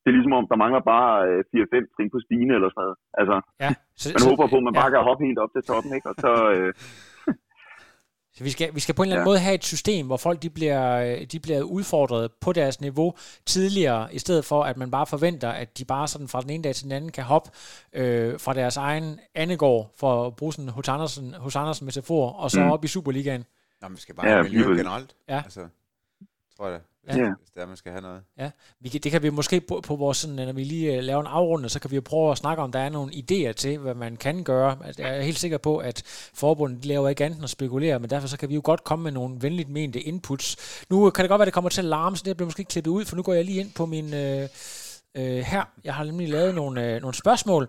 det 0.00 0.08
er 0.08 0.16
ligesom 0.16 0.38
om, 0.38 0.46
der 0.50 0.62
mangler 0.64 0.82
bare 0.94 1.12
øh, 1.28 1.40
4-5 1.56 1.94
trin 1.94 2.10
på 2.14 2.18
stigen 2.24 2.50
eller 2.56 2.68
sådan 2.70 2.82
noget. 2.84 2.96
Altså, 3.20 3.36
Ja. 3.64 3.72
Så, 4.00 4.06
man 4.16 4.28
håber 4.30 4.46
på, 4.52 4.56
at 4.60 4.66
man 4.68 4.78
bare 4.80 4.90
kan 4.90 5.08
hoppe 5.08 5.24
helt 5.26 5.40
op 5.44 5.52
til 5.52 5.62
toppen, 5.70 5.92
ikke? 5.96 6.08
Og 6.12 6.16
så, 6.24 6.32
øh, 6.54 6.70
Så 8.40 8.44
vi 8.44 8.50
skal, 8.50 8.74
vi 8.74 8.80
skal 8.80 8.94
på 8.94 9.02
en 9.02 9.06
eller 9.08 9.16
anden 9.16 9.26
Ja. 9.26 9.30
måde 9.30 9.38
have 9.38 9.54
et 9.54 9.64
system, 9.64 10.06
hvor 10.06 10.16
folk 10.16 10.42
de 10.42 10.50
bliver, 10.50 11.24
de 11.24 11.40
bliver 11.40 11.62
udfordret 11.62 12.30
på 12.40 12.52
deres 12.52 12.80
niveau 12.80 13.14
tidligere, 13.46 14.14
i 14.14 14.18
stedet 14.18 14.44
for 14.44 14.64
at 14.64 14.76
man 14.76 14.90
bare 14.90 15.06
forventer, 15.06 15.50
at 15.50 15.78
de 15.78 15.84
bare 15.84 16.08
sådan 16.08 16.28
fra 16.28 16.40
den 16.40 16.50
ene 16.50 16.62
dag 16.62 16.74
til 16.74 16.84
den 16.84 16.92
anden 16.92 17.12
kan 17.12 17.24
hoppe 17.24 17.50
øh, 17.92 18.40
fra 18.40 18.54
deres 18.54 18.76
egen 18.76 19.20
andegård, 19.34 19.90
for 19.96 20.26
at 20.26 20.36
bruge 20.36 20.52
sådan 20.52 20.68
hos 20.68 20.88
Andersen, 20.88 21.34
hos 21.38 21.56
Andersen 21.56 21.84
metafor, 21.84 22.30
og 22.30 22.50
så 22.50 22.60
Mm. 22.60 22.70
op 22.70 22.84
i 22.84 22.88
Superligaen. 22.88 23.44
Nå, 23.82 23.88
man 23.88 23.98
skal 23.98 24.14
bare 24.14 24.26
Ja, 24.28 24.32
have 24.32 24.42
miljø 24.42 24.74
generelt. 24.76 25.14
Ja. 25.28 25.42
Altså, 25.44 25.60
tror 26.60 26.68
jeg 26.68 26.78
da, 26.78 26.84
Ja. 27.08 27.12
hvis, 27.12 27.22
Ja. 27.22 27.32
hvis 27.38 27.50
det 27.54 27.62
er, 27.62 27.66
man 27.66 27.76
skal 27.76 27.92
have 27.92 28.02
noget. 28.02 28.22
Vi 28.80 28.88
kan, 28.88 29.00
det 29.00 29.12
kan 29.12 29.22
vi 29.22 29.30
måske 29.30 29.60
på, 29.60 29.80
på 29.86 29.96
vores, 29.96 30.16
sådan, 30.18 30.36
når 30.36 30.52
vi 30.52 30.64
lige 30.64 30.96
øh, 30.96 31.02
laver 31.02 31.20
en 31.20 31.26
afrunde, 31.26 31.68
så 31.68 31.80
kan 31.80 31.90
vi 31.90 31.96
jo 31.96 32.02
prøve 32.04 32.30
at 32.32 32.38
snakke 32.38 32.62
om, 32.62 32.72
der 32.72 32.78
er 32.78 32.88
nogle 32.88 33.12
idéer 33.12 33.52
til, 33.52 33.78
hvad 33.78 33.94
man 33.94 34.16
kan 34.16 34.44
gøre. 34.44 34.78
Altså, 34.84 35.02
Jeg 35.02 35.16
er 35.18 35.22
helt 35.22 35.38
sikker 35.38 35.58
på, 35.58 35.78
at 35.78 36.02
forbundet 36.34 36.82
de 36.82 36.88
laver 36.88 37.08
ikke 37.08 37.24
andet 37.24 37.36
end 37.36 37.44
at 37.44 37.50
spekulere, 37.50 37.98
men 37.98 38.10
derfor 38.10 38.28
så 38.28 38.36
kan 38.38 38.48
vi 38.48 38.54
jo 38.54 38.60
godt 38.64 38.84
komme 38.84 39.02
med 39.02 39.12
nogle 39.12 39.36
venligt 39.40 39.68
mente 39.68 40.00
inputs. 40.00 40.56
Nu 40.90 41.10
kan 41.10 41.22
det 41.22 41.28
godt 41.30 41.38
være, 41.38 41.44
at 41.44 41.46
det 41.46 41.54
kommer 41.54 41.70
til 41.70 41.80
at 41.80 41.84
larme, 41.84 42.16
så 42.16 42.22
det 42.26 42.36
bliver 42.36 42.46
måske 42.46 42.64
klippet 42.64 42.90
ud, 42.90 43.04
for 43.04 43.16
nu 43.16 43.22
går 43.22 43.32
jeg 43.32 43.44
lige 43.44 43.60
ind 43.60 43.72
på 43.72 43.86
min... 43.86 44.14
Øh, 44.14 44.48
øh, 45.14 45.38
her, 45.38 45.64
jeg 45.84 45.94
har 45.94 46.04
nemlig 46.04 46.28
lavet 46.28 46.54
nogle, 46.54 46.94
øh, 46.94 47.00
nogle 47.00 47.14
spørgsmål, 47.14 47.68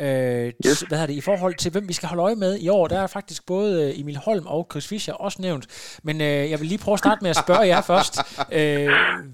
Øh, 0.00 0.52
Yes. 0.66 0.80
Hvad 0.80 0.98
hedder 0.98 1.06
det, 1.06 1.14
i 1.14 1.20
forhold 1.20 1.54
til, 1.54 1.72
hvem 1.72 1.88
vi 1.88 1.92
skal 1.92 2.08
holde 2.08 2.22
øje 2.22 2.34
med 2.34 2.58
i 2.58 2.68
år, 2.68 2.86
der 2.88 2.98
er 3.00 3.06
faktisk 3.06 3.46
både 3.46 3.88
øh, 3.88 4.00
Emil 4.00 4.16
Holm 4.16 4.46
og 4.46 4.66
Chris 4.70 4.86
Fischer 4.86 5.14
også 5.14 5.42
nævnt. 5.42 5.66
Men 6.02 6.20
øh, 6.20 6.50
jeg 6.50 6.60
vil 6.60 6.68
lige 6.68 6.78
prøve 6.78 6.92
at 6.92 6.98
starte 6.98 7.18
med 7.22 7.30
at 7.30 7.36
spørge 7.36 7.66
jer 7.66 7.80
først. 7.92 8.18
Øh, 8.52 8.90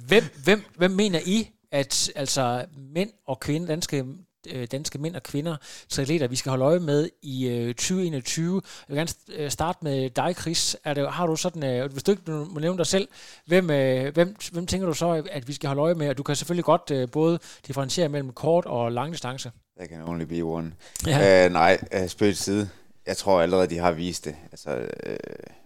hvem, 0.07 0.25
hvem, 0.45 0.65
hvem 0.77 0.91
mener 0.91 1.21
I, 1.27 1.49
at 1.73 2.11
altså 2.17 2.65
mænd 2.95 3.11
og 3.29 3.41
kvinder, 3.41 3.67
danske 3.67 4.05
øh, 4.51 4.67
danske 4.73 4.99
mænd 4.99 5.17
og 5.17 5.23
kvinder, 5.23 5.57
triatleter, 5.89 6.29
vi 6.29 6.37
skal 6.37 6.51
holde 6.51 6.65
øje 6.65 6.81
med 6.81 7.09
i 7.23 7.49
øh, 7.49 7.75
2021. 7.75 8.63
Jeg 8.89 8.97
vil 8.97 8.97
gerne 8.97 9.43
øh, 9.45 9.51
starte 9.51 9.79
med 9.83 10.11
dig, 10.11 10.35
Chris. 10.41 10.77
Er 10.85 10.95
det, 10.95 11.11
har 11.11 11.27
du 11.27 11.37
sådan, 11.37 11.65
øh, 11.65 11.93
hvis 11.93 12.03
du 12.03 12.11
ikke 12.11 12.33
må 12.33 12.61
nævne 12.61 12.79
dig 12.79 12.87
selv, 12.87 13.09
hvem, 13.47 13.71
øh, 13.71 14.15
hvem, 14.15 14.37
hvem 14.53 14.67
tænker 14.67 14.87
du 14.87 14.95
så, 14.95 15.23
at 15.31 15.49
vi 15.49 15.53
skal 15.53 15.69
holde 15.69 15.83
øje 15.83 15.95
med? 15.95 16.09
Og 16.09 16.19
du 16.19 16.23
kan 16.23 16.37
selvfølgelig 16.37 16.65
godt 16.65 16.91
øh, 16.91 17.11
både 17.11 17.39
differentiere 17.67 18.09
mellem 18.09 18.33
kort 18.33 18.67
og 18.67 18.93
langdistance. 18.93 19.51
Der 19.79 19.87
can 19.87 20.09
only 20.09 20.25
be 20.25 20.43
one. 20.43 20.73
Ja. 21.07 21.47
Uh, 21.47 21.53
nej, 21.53 21.79
spøg 22.07 22.35
til 22.35 22.37
side. 22.37 22.69
Jeg 23.07 23.17
tror 23.17 23.41
allerede, 23.41 23.67
de 23.67 23.79
har 23.79 23.93
vist 23.93 24.25
det. 24.25 24.37
Altså, 24.53 24.89
øh, 25.07 25.17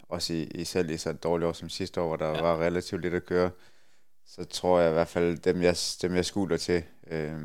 også 0.09 0.33
i, 0.33 0.43
i 0.43 0.65
selv 0.65 0.91
i 0.91 0.97
så 0.97 1.13
dårligt 1.13 1.49
år 1.49 1.53
som 1.53 1.69
sidste 1.69 2.01
år, 2.01 2.07
hvor 2.07 2.17
der 2.17 2.29
ja. 2.29 2.43
var 2.43 2.61
relativt 2.61 3.03
lidt 3.03 3.15
at 3.15 3.27
køre, 3.27 3.51
så 4.27 4.45
tror 4.45 4.81
jeg 4.81 4.91
i 4.91 4.93
hvert 4.93 5.09
fald, 5.09 5.39
dem 5.39 5.63
jeg, 5.63 5.77
dem 6.03 6.15
jeg 6.15 6.25
skuler 6.25 6.57
til, 6.57 6.83
øh, 7.11 7.41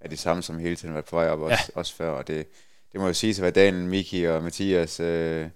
er 0.00 0.08
de 0.08 0.16
samme, 0.16 0.42
som 0.42 0.58
hele 0.58 0.76
tiden 0.76 0.94
været 0.94 1.04
på 1.04 1.16
vej 1.16 1.28
op, 1.28 1.40
også, 1.40 1.64
ja. 1.68 1.78
også 1.78 1.94
før, 1.94 2.10
og 2.10 2.26
det, 2.26 2.46
det 2.92 3.00
må 3.00 3.06
jo 3.06 3.12
sige 3.12 3.30
at 3.30 3.42
være 3.42 3.50
Daniel, 3.50 3.84
Miki 3.84 4.24
og 4.24 4.42
Mathias 4.42 5.00
øh, 5.00 5.48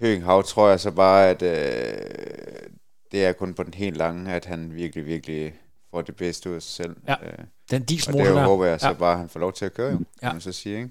Høgenhav, 0.00 0.44
tror 0.44 0.68
jeg 0.68 0.80
så 0.80 0.90
bare, 0.90 1.28
at 1.28 1.42
øh, 1.42 2.70
det 3.12 3.24
er 3.24 3.32
kun 3.32 3.54
på 3.54 3.62
den 3.62 3.74
helt 3.74 3.96
lange, 3.96 4.32
at 4.32 4.44
han 4.44 4.74
virkelig, 4.74 5.06
virkelig 5.06 5.54
får 5.90 6.02
det 6.02 6.16
bedste 6.16 6.50
ud 6.50 6.54
af 6.54 6.62
sig 6.62 6.84
selv. 6.84 6.96
Ja. 7.08 7.14
Øh, 7.22 7.38
den 7.70 7.82
og 7.82 8.12
det 8.12 8.42
håber 8.42 8.66
jeg 8.66 8.80
så 8.80 8.86
ja. 8.86 8.92
bare, 8.92 9.12
at 9.12 9.18
han 9.18 9.28
får 9.28 9.40
lov 9.40 9.52
til 9.52 9.64
at 9.64 9.74
køre, 9.74 9.92
jo, 9.92 9.98
ja. 9.98 10.26
kan 10.26 10.34
man 10.34 10.40
så 10.40 10.52
sige. 10.52 10.76
Ikke? 10.76 10.90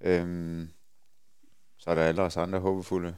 Øhm, 0.00 0.68
så 1.78 1.90
er 1.90 1.94
der 1.94 2.02
alle 2.02 2.22
os 2.22 2.36
andre 2.36 2.58
håbefulde, 2.58 3.14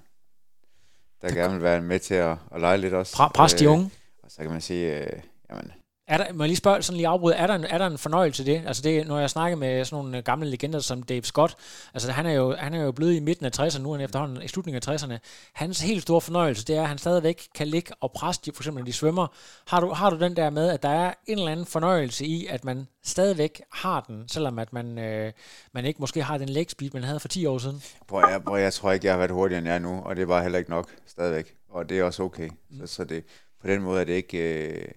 der 1.23 1.29
det 1.29 1.37
gerne 1.37 1.53
vil 1.53 1.63
være 1.63 1.81
med 1.81 1.99
til 1.99 2.15
at, 2.15 2.37
at 2.53 2.61
lege 2.61 2.79
lidt 2.79 2.95
også. 2.95 3.31
Pres 3.35 3.55
de 3.55 3.69
unge. 3.69 3.85
Øh, 3.85 3.91
og 4.23 4.31
så 4.31 4.43
kan 4.43 4.51
man 4.51 4.61
sige, 4.61 4.99
øh, 4.99 5.23
jamen, 5.51 5.73
er 6.11 6.17
der, 6.17 6.33
må 6.33 6.45
jeg 6.45 6.49
lige 6.49 6.57
spørge, 6.57 6.83
sådan 6.83 6.97
lige 6.97 7.09
afbryde, 7.09 7.35
er 7.35 7.47
der, 7.47 7.55
en, 7.55 7.65
er 7.65 7.79
der 7.79 7.87
en 7.87 7.99
fornøjelse 7.99 8.43
i 8.43 8.47
det? 8.47 8.63
Altså 8.67 8.83
det, 8.83 9.07
når 9.07 9.19
jeg 9.19 9.31
snakker 9.31 9.57
med 9.57 9.85
sådan 9.85 10.05
nogle 10.05 10.19
øh, 10.19 10.25
gamle 10.25 10.51
legender 10.51 10.79
som 10.79 11.03
Dave 11.03 11.23
Scott, 11.23 11.57
altså 11.95 12.13
han 12.13 12.27
er 12.27 12.33
jo, 12.33 12.55
han 12.57 12.75
er 12.75 12.83
jo 12.83 12.93
blevet 12.93 13.15
i 13.15 13.21
midten 13.21 13.47
af 13.47 13.61
60'erne, 13.61 13.79
nu 13.79 13.91
er 13.91 13.97
han 13.97 14.05
efterhånden 14.05 14.43
i 14.43 14.49
slutningen 14.49 14.83
af 14.89 14.95
60'erne. 14.95 15.19
Hans 15.53 15.81
helt 15.81 16.03
store 16.03 16.21
fornøjelse, 16.21 16.65
det 16.65 16.77
er, 16.77 16.83
at 16.83 16.89
han 16.89 16.99
stadigvæk 16.99 17.49
kan 17.55 17.69
ligge 17.69 17.95
og 18.01 18.13
presse, 18.13 18.41
de, 18.45 18.53
for 18.55 18.63
eksempel 18.63 18.81
når 18.81 18.87
de 18.87 18.93
svømmer. 18.93 19.27
Har 19.69 19.81
du, 19.81 19.91
har 19.93 20.11
du 20.11 20.19
den 20.19 20.37
der 20.37 20.51
med, 20.51 20.71
at 20.71 20.83
der 20.83 20.89
er 20.89 21.15
en 21.27 21.39
eller 21.39 21.53
anden 21.53 21.67
fornøjelse 21.67 22.25
i, 22.25 22.47
at 22.47 22.65
man 22.65 22.89
stadigvæk 23.05 23.63
har 23.73 24.01
den, 24.01 24.29
selvom 24.29 24.59
at 24.59 24.73
man, 24.73 24.99
øh, 24.99 25.33
man 25.73 25.85
ikke 25.85 26.01
måske 26.01 26.23
har 26.23 26.39
den 26.39 26.49
leg 26.49 26.67
speed, 26.71 26.91
man 26.93 27.05
havde 27.05 27.21
for 27.21 27.29
10 27.29 27.47
år 27.47 27.59
siden? 27.59 27.83
Prøv, 28.09 28.23
jeg, 28.31 28.43
prøv, 28.45 28.59
jeg 28.59 28.73
tror 28.73 28.93
ikke, 28.93 29.07
jeg 29.07 29.13
har 29.13 29.19
været 29.19 29.31
hurtigere 29.31 29.59
end 29.59 29.69
jeg 29.69 29.75
er 29.75 29.79
nu, 29.79 30.03
og 30.05 30.17
det 30.17 30.29
var 30.29 30.43
heller 30.43 30.59
ikke 30.59 30.71
nok 30.71 30.91
stadigvæk. 31.07 31.55
Og 31.69 31.89
det 31.89 31.99
er 31.99 32.05
også 32.05 32.23
okay. 32.23 32.49
Mm. 32.71 32.87
Så, 32.87 32.95
så 32.95 33.05
det, 33.05 33.25
på 33.61 33.67
den 33.67 33.83
måde 33.83 34.01
er 34.01 34.05
det 34.05 34.13
ikke... 34.13 34.39
Øh, 34.39 34.89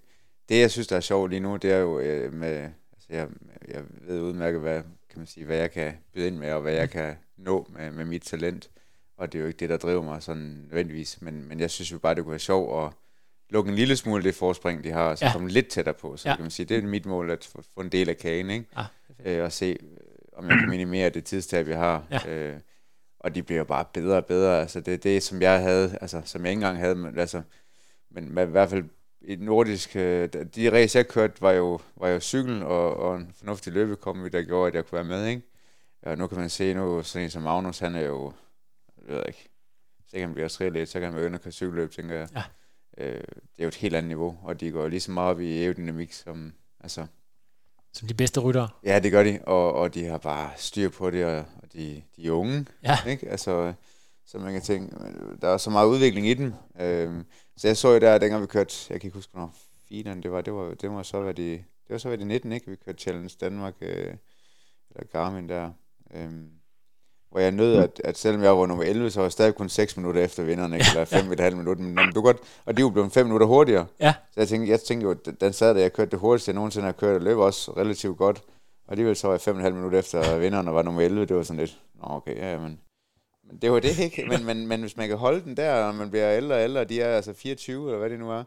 det, 0.49 0.59
jeg 0.59 0.71
synes, 0.71 0.87
der 0.87 0.95
er 0.95 1.01
sjovt 1.01 1.29
lige 1.29 1.39
nu, 1.39 1.55
det 1.55 1.71
er 1.71 1.77
jo 1.77 1.99
øh, 1.99 2.33
med, 2.33 2.69
altså 2.93 3.07
jeg, 3.09 3.27
jeg 3.67 3.83
ved 4.01 4.21
udmærket, 4.21 4.61
hvad, 4.61 4.83
kan 4.83 5.19
man 5.19 5.27
sige, 5.27 5.45
hvad 5.45 5.57
jeg 5.57 5.71
kan 5.71 5.93
byde 6.13 6.27
ind 6.27 6.37
med, 6.37 6.51
og 6.51 6.61
hvad 6.61 6.73
jeg 6.73 6.89
kan 6.89 7.15
nå 7.37 7.67
med, 7.69 7.91
med 7.91 8.05
mit 8.05 8.21
talent. 8.21 8.69
Og 9.17 9.33
det 9.33 9.39
er 9.39 9.41
jo 9.41 9.47
ikke 9.47 9.59
det, 9.59 9.69
der 9.69 9.77
driver 9.77 10.03
mig 10.03 10.23
sådan 10.23 10.65
nødvendigvis, 10.69 11.21
men, 11.21 11.47
men 11.47 11.59
jeg 11.59 11.69
synes 11.71 11.91
jo 11.91 11.97
bare, 11.97 12.15
det 12.15 12.23
kunne 12.23 12.31
være 12.31 12.39
sjovt 12.39 12.85
at 12.85 12.93
lukke 13.49 13.69
en 13.69 13.75
lille 13.75 13.95
smule 13.95 14.23
det 14.23 14.35
forspring, 14.35 14.83
de 14.83 14.91
har, 14.91 15.09
og 15.09 15.17
så 15.17 15.25
ja. 15.25 15.31
komme 15.31 15.49
lidt 15.49 15.67
tættere 15.67 15.95
på. 15.95 16.17
Så 16.17 16.29
ja. 16.29 16.35
kan 16.35 16.43
man 16.43 16.51
sige, 16.51 16.65
det 16.65 16.77
er 16.77 16.87
mit 16.87 17.05
mål, 17.05 17.31
at 17.31 17.49
få, 17.51 17.63
få 17.73 17.81
en 17.81 17.89
del 17.89 18.09
af 18.09 18.17
kagen, 18.17 18.49
ikke? 18.49 18.65
Ja, 19.25 19.37
øh, 19.37 19.43
og 19.43 19.51
se, 19.51 19.65
øh, 19.65 19.97
om 20.33 20.49
jeg 20.49 20.59
kan 20.59 20.69
minimere 20.69 21.09
det 21.09 21.23
tidstab, 21.23 21.67
jeg 21.67 21.77
har. 21.77 22.05
Ja. 22.11 22.29
Øh, 22.29 22.59
og 23.19 23.35
de 23.35 23.43
bliver 23.43 23.57
jo 23.57 23.65
bare 23.65 23.85
bedre 23.93 24.17
og 24.17 24.25
bedre. 24.25 24.61
Altså 24.61 24.79
det 24.79 25.03
det, 25.03 25.23
som 25.23 25.41
jeg 25.41 25.61
havde, 25.61 25.97
altså 26.01 26.21
som 26.25 26.41
jeg 26.41 26.51
ikke 26.51 26.57
engang 26.57 26.77
havde, 26.77 26.95
men, 26.95 27.19
altså, 27.19 27.41
men 28.11 28.27
i 28.27 28.51
hvert 28.51 28.69
fald 28.69 28.83
i 29.23 29.35
nordisk, 29.35 29.95
øh, 29.95 30.29
de 30.55 30.71
race 30.71 30.97
jeg 30.97 31.07
kørte, 31.07 31.41
var 31.41 31.51
jo, 31.51 31.79
var 31.95 32.07
jo 32.07 32.19
cykel 32.19 32.63
og, 32.63 32.97
og 32.97 33.15
en 33.15 33.33
fornuftig 33.37 33.73
løbekombi, 33.73 34.29
der 34.29 34.41
gjorde, 34.41 34.67
at 34.67 34.75
jeg 34.75 34.85
kunne 34.85 34.97
være 34.97 35.19
med, 35.19 35.27
ikke? 35.27 35.41
Og 36.01 36.17
nu 36.17 36.27
kan 36.27 36.37
man 36.37 36.49
se, 36.49 36.73
nu 36.73 37.03
sådan 37.03 37.23
en 37.23 37.29
som 37.29 37.41
Magnus, 37.41 37.79
han 37.79 37.95
er 37.95 38.01
jo, 38.01 38.33
jeg 39.07 39.15
ved 39.15 39.23
ikke, 39.27 39.49
så 40.07 40.11
kan 40.11 40.21
han 40.21 40.33
blive 40.33 40.69
lidt, 40.73 40.89
så 40.89 40.99
kan 40.99 41.03
han 41.03 41.13
begynde 41.13 41.35
at 41.35 41.41
køre 41.41 41.51
cykelløb, 41.51 41.91
tænker 41.91 42.15
jeg. 42.15 42.27
Ja. 42.35 42.43
Øh, 42.97 43.21
det 43.21 43.59
er 43.59 43.63
jo 43.63 43.67
et 43.67 43.75
helt 43.75 43.95
andet 43.95 44.07
niveau, 44.07 44.37
og 44.43 44.59
de 44.59 44.71
går 44.71 44.87
lige 44.87 44.99
så 44.99 45.11
meget 45.11 45.29
op 45.29 45.41
i 45.41 45.61
aerodynamik, 45.63 46.13
som, 46.13 46.53
altså, 46.79 47.05
som 47.93 48.07
de 48.07 48.13
bedste 48.13 48.39
ryttere. 48.39 48.69
Ja, 48.83 48.99
det 48.99 49.11
gør 49.11 49.23
de, 49.23 49.39
og, 49.43 49.73
og 49.73 49.93
de 49.93 50.05
har 50.05 50.17
bare 50.17 50.51
styr 50.57 50.89
på 50.89 51.11
det, 51.11 51.25
og, 51.25 51.37
og 51.37 51.73
de, 51.73 52.03
de 52.15 52.27
er 52.27 52.31
unge, 52.31 52.65
ja. 52.83 52.97
ikke? 53.07 53.29
Altså, 53.29 53.73
så 54.33 54.39
man 54.39 54.53
kan 54.53 54.61
tænke, 54.61 54.95
der 55.41 55.47
er 55.47 55.57
så 55.57 55.69
meget 55.69 55.87
udvikling 55.87 56.27
i 56.27 56.33
dem. 56.33 56.53
Øh, 56.79 57.23
så 57.57 57.67
jeg 57.67 57.77
så 57.77 57.89
jo 57.93 57.99
der, 57.99 58.17
dengang 58.17 58.41
vi 58.41 58.47
kørte, 58.47 58.75
jeg 58.89 59.01
kan 59.01 59.07
ikke 59.07 59.15
huske, 59.15 59.31
hvornår 59.31 59.53
fineren 59.89 60.23
det 60.23 60.31
var, 60.31 60.41
det 60.41 60.53
var, 60.53 60.73
det 60.73 60.91
var 60.91 61.03
så 61.03 61.21
været 61.21 61.39
i, 61.39 61.51
det 61.51 61.89
var 61.89 61.97
så 61.97 62.09
været 62.09 62.21
i 62.21 62.23
19, 62.23 62.51
ikke? 62.51 62.69
Vi 62.69 62.75
kørte 62.85 62.97
Challenge 62.97 63.35
Danmark, 63.41 63.73
øh, 63.81 64.13
eller 64.89 65.07
Garmin 65.11 65.49
der. 65.49 65.71
Øh, 66.13 66.31
hvor 67.31 67.39
jeg 67.39 67.51
nød, 67.51 67.75
at, 67.75 68.01
at 68.03 68.17
selvom 68.17 68.43
jeg 68.43 68.57
var 68.57 68.65
nummer 68.65 68.83
11, 68.83 69.11
så 69.11 69.19
var 69.19 69.25
jeg 69.25 69.31
stadig 69.31 69.55
kun 69.55 69.69
6 69.69 69.97
minutter 69.97 70.23
efter 70.23 70.43
vinderne, 70.43 70.75
ikke? 70.75 70.87
eller 70.91 71.05
5,5 71.05 71.43
ja. 71.43 71.55
minutter. 71.55 71.83
Men 71.83 72.13
du 72.15 72.21
godt, 72.21 72.37
og 72.65 72.77
de 72.77 72.83
var 72.83 72.89
blevet 72.89 73.11
5 73.11 73.25
minutter 73.25 73.47
hurtigere. 73.47 73.85
Ja. 73.99 74.13
Så 74.31 74.39
jeg 74.39 74.47
tænkte, 74.47 74.71
jeg 74.71 74.79
tænkte 74.79 75.07
jo, 75.07 75.13
den 75.13 75.53
sad 75.53 75.75
der, 75.75 75.81
jeg 75.81 75.93
kørte 75.93 76.11
det 76.11 76.19
hurtigste, 76.19 76.49
jeg 76.49 76.55
nogensinde 76.55 76.85
har 76.85 76.91
kørt, 76.91 77.15
og 77.15 77.21
løb 77.21 77.37
også 77.37 77.71
relativt 77.71 78.17
godt. 78.17 78.43
Og 78.87 78.91
alligevel 78.91 79.15
så 79.15 79.27
var 79.27 79.41
jeg 79.45 79.55
5,5 79.55 79.69
minutter 79.69 79.99
efter 79.99 80.37
vinderne, 80.37 80.69
og 80.69 80.75
var 80.75 80.81
nummer 80.81 81.01
11. 81.01 81.25
Det 81.25 81.35
var 81.35 81.43
sådan 81.43 81.59
lidt, 81.59 81.79
nå 81.95 82.03
okay, 82.03 82.37
ja, 82.37 82.59
men 82.59 82.79
men 82.92 82.92
det 83.61 83.71
var 83.71 83.79
det 83.79 83.99
ikke. 83.99 84.25
Men, 84.25 84.45
men, 84.45 84.67
men 84.67 84.81
hvis 84.81 84.97
man 84.97 85.07
kan 85.07 85.17
holde 85.17 85.41
den 85.41 85.57
der, 85.57 85.73
og 85.73 85.95
man 85.95 86.09
bliver 86.09 86.37
ældre 86.37 86.55
og 86.55 86.63
ældre, 86.63 86.83
de 86.83 87.01
er 87.01 87.15
altså 87.15 87.33
24, 87.33 87.87
eller 87.87 87.99
hvad 87.99 88.09
det 88.09 88.19
nu 88.19 88.31
er, 88.31 88.43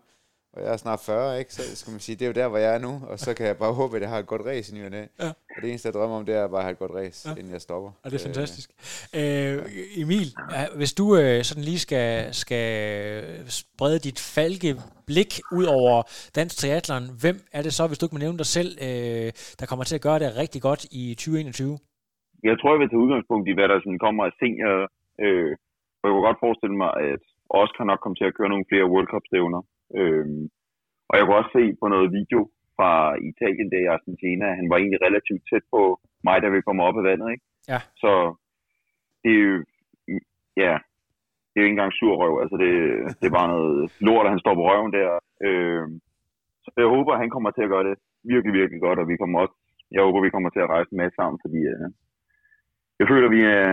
og 0.56 0.62
jeg 0.62 0.72
er 0.72 0.76
snart 0.76 1.00
40, 1.00 1.38
ikke? 1.38 1.54
så 1.54 1.62
skal 1.74 1.90
man 1.90 2.00
sige, 2.00 2.16
det 2.16 2.22
er 2.22 2.26
jo 2.26 2.32
der, 2.32 2.48
hvor 2.48 2.58
jeg 2.58 2.74
er 2.74 2.78
nu, 2.78 3.02
og 3.08 3.18
så 3.20 3.34
kan 3.34 3.46
jeg 3.46 3.56
bare 3.56 3.72
håbe, 3.72 3.96
at 3.96 4.02
jeg 4.02 4.10
har 4.10 4.18
et 4.18 4.26
godt 4.26 4.42
race 4.46 4.72
i 4.72 4.78
ny 4.78 4.86
og 4.86 4.92
Ja. 4.92 5.28
Og 5.28 5.62
det 5.62 5.68
eneste, 5.68 5.86
jeg 5.86 5.94
drømmer 5.94 6.16
om, 6.16 6.26
det 6.26 6.34
er 6.34 6.48
bare 6.48 6.58
at 6.58 6.64
have 6.64 6.72
et 6.72 6.78
godt 6.78 6.92
race, 6.94 7.28
ja. 7.28 7.34
inden 7.34 7.52
jeg 7.52 7.60
stopper. 7.60 7.90
Og 8.02 8.10
det 8.10 8.20
er 8.20 8.24
fantastisk. 8.24 8.70
Øh, 9.14 9.62
Emil, 9.96 10.34
hvis 10.76 10.92
du 10.92 11.16
øh, 11.16 11.44
sådan 11.44 11.64
lige 11.64 11.78
skal, 11.78 12.34
skal 12.34 13.44
sprede 13.48 13.98
dit 13.98 14.18
falke 14.18 14.76
blik 15.06 15.40
ud 15.52 15.64
over 15.64 16.02
dansk 16.34 16.56
triathlon, 16.56 17.10
hvem 17.18 17.40
er 17.52 17.62
det 17.62 17.74
så, 17.74 17.86
hvis 17.86 17.98
du 17.98 18.06
ikke 18.06 18.14
må 18.14 18.18
nævne 18.18 18.38
dig 18.38 18.46
selv, 18.46 18.78
øh, 18.80 19.32
der 19.60 19.66
kommer 19.66 19.84
til 19.84 19.94
at 19.94 20.00
gøre 20.00 20.18
det 20.18 20.36
rigtig 20.36 20.62
godt 20.62 20.86
i 20.90 21.14
2021? 21.14 21.78
Jeg 22.50 22.56
tror, 22.58 22.72
jeg 22.72 22.80
vil 22.80 22.90
tage 22.90 23.04
udgangspunkt 23.04 23.48
i, 23.48 23.56
hvad 23.56 23.68
der 23.68 23.78
sådan 23.80 24.04
kommer 24.06 24.22
af 24.24 24.32
senior. 24.40 24.74
Øh, 25.24 25.52
og 25.98 26.04
jeg 26.04 26.12
kunne 26.12 26.28
godt 26.28 26.44
forestille 26.44 26.76
mig, 26.82 26.90
at 27.12 27.22
Oscar 27.60 27.84
nok 27.84 28.00
komme 28.00 28.16
til 28.18 28.28
at 28.28 28.36
køre 28.38 28.52
nogle 28.52 28.68
flere 28.70 28.90
World 28.92 29.08
Cup-stævner. 29.12 29.62
Øh, 29.98 30.26
og 31.08 31.14
jeg 31.16 31.24
kunne 31.24 31.40
også 31.40 31.52
se 31.58 31.64
på 31.80 31.86
noget 31.94 32.08
video 32.18 32.40
fra 32.76 32.90
Italien, 33.30 33.68
der 33.72 33.80
i 33.82 33.92
Argentina, 33.96 34.46
han 34.60 34.70
var 34.70 34.76
egentlig 34.78 35.00
relativt 35.06 35.42
tæt 35.50 35.64
på 35.74 35.82
mig, 36.26 36.36
da 36.42 36.48
vi 36.48 36.66
kom 36.66 36.80
op 36.86 36.96
af 37.00 37.04
vandet. 37.10 37.28
Ikke? 37.34 37.44
Ja. 37.72 37.80
Så 38.02 38.12
det 39.22 39.32
er 39.36 39.42
jo, 39.48 39.54
ja, 40.64 40.72
det 41.48 41.56
er 41.56 41.62
jo 41.62 41.66
ikke 41.66 41.76
engang 41.76 41.92
sur 41.98 42.14
røv. 42.22 42.34
Altså 42.42 42.56
det, 42.62 42.72
det 43.20 43.26
er 43.26 43.38
bare 43.40 43.52
noget 43.56 43.76
lort, 44.08 44.26
at 44.26 44.32
han 44.34 44.42
står 44.44 44.54
på 44.54 44.64
røven 44.68 44.92
der. 44.98 45.08
Øh, 45.46 45.86
så 46.64 46.68
jeg 46.76 46.94
håber, 46.96 47.12
at 47.12 47.22
han 47.22 47.30
kommer 47.34 47.50
til 47.50 47.66
at 47.66 47.72
gøre 47.74 47.86
det 47.88 47.96
virkelig, 48.32 48.52
virkelig 48.60 48.80
godt, 48.86 48.98
og 49.02 49.08
vi 49.08 49.16
kommer 49.16 49.36
også, 49.44 49.56
jeg 49.94 50.02
håber, 50.02 50.26
vi 50.26 50.34
kommer 50.34 50.50
til 50.50 50.64
at 50.64 50.70
rejse 50.74 50.92
med 51.00 51.10
sammen, 51.18 51.38
fordi 51.44 51.60
øh, 51.74 51.88
jeg 52.98 53.06
føler, 53.10 53.28
vi, 53.36 53.40
er, 53.58 53.68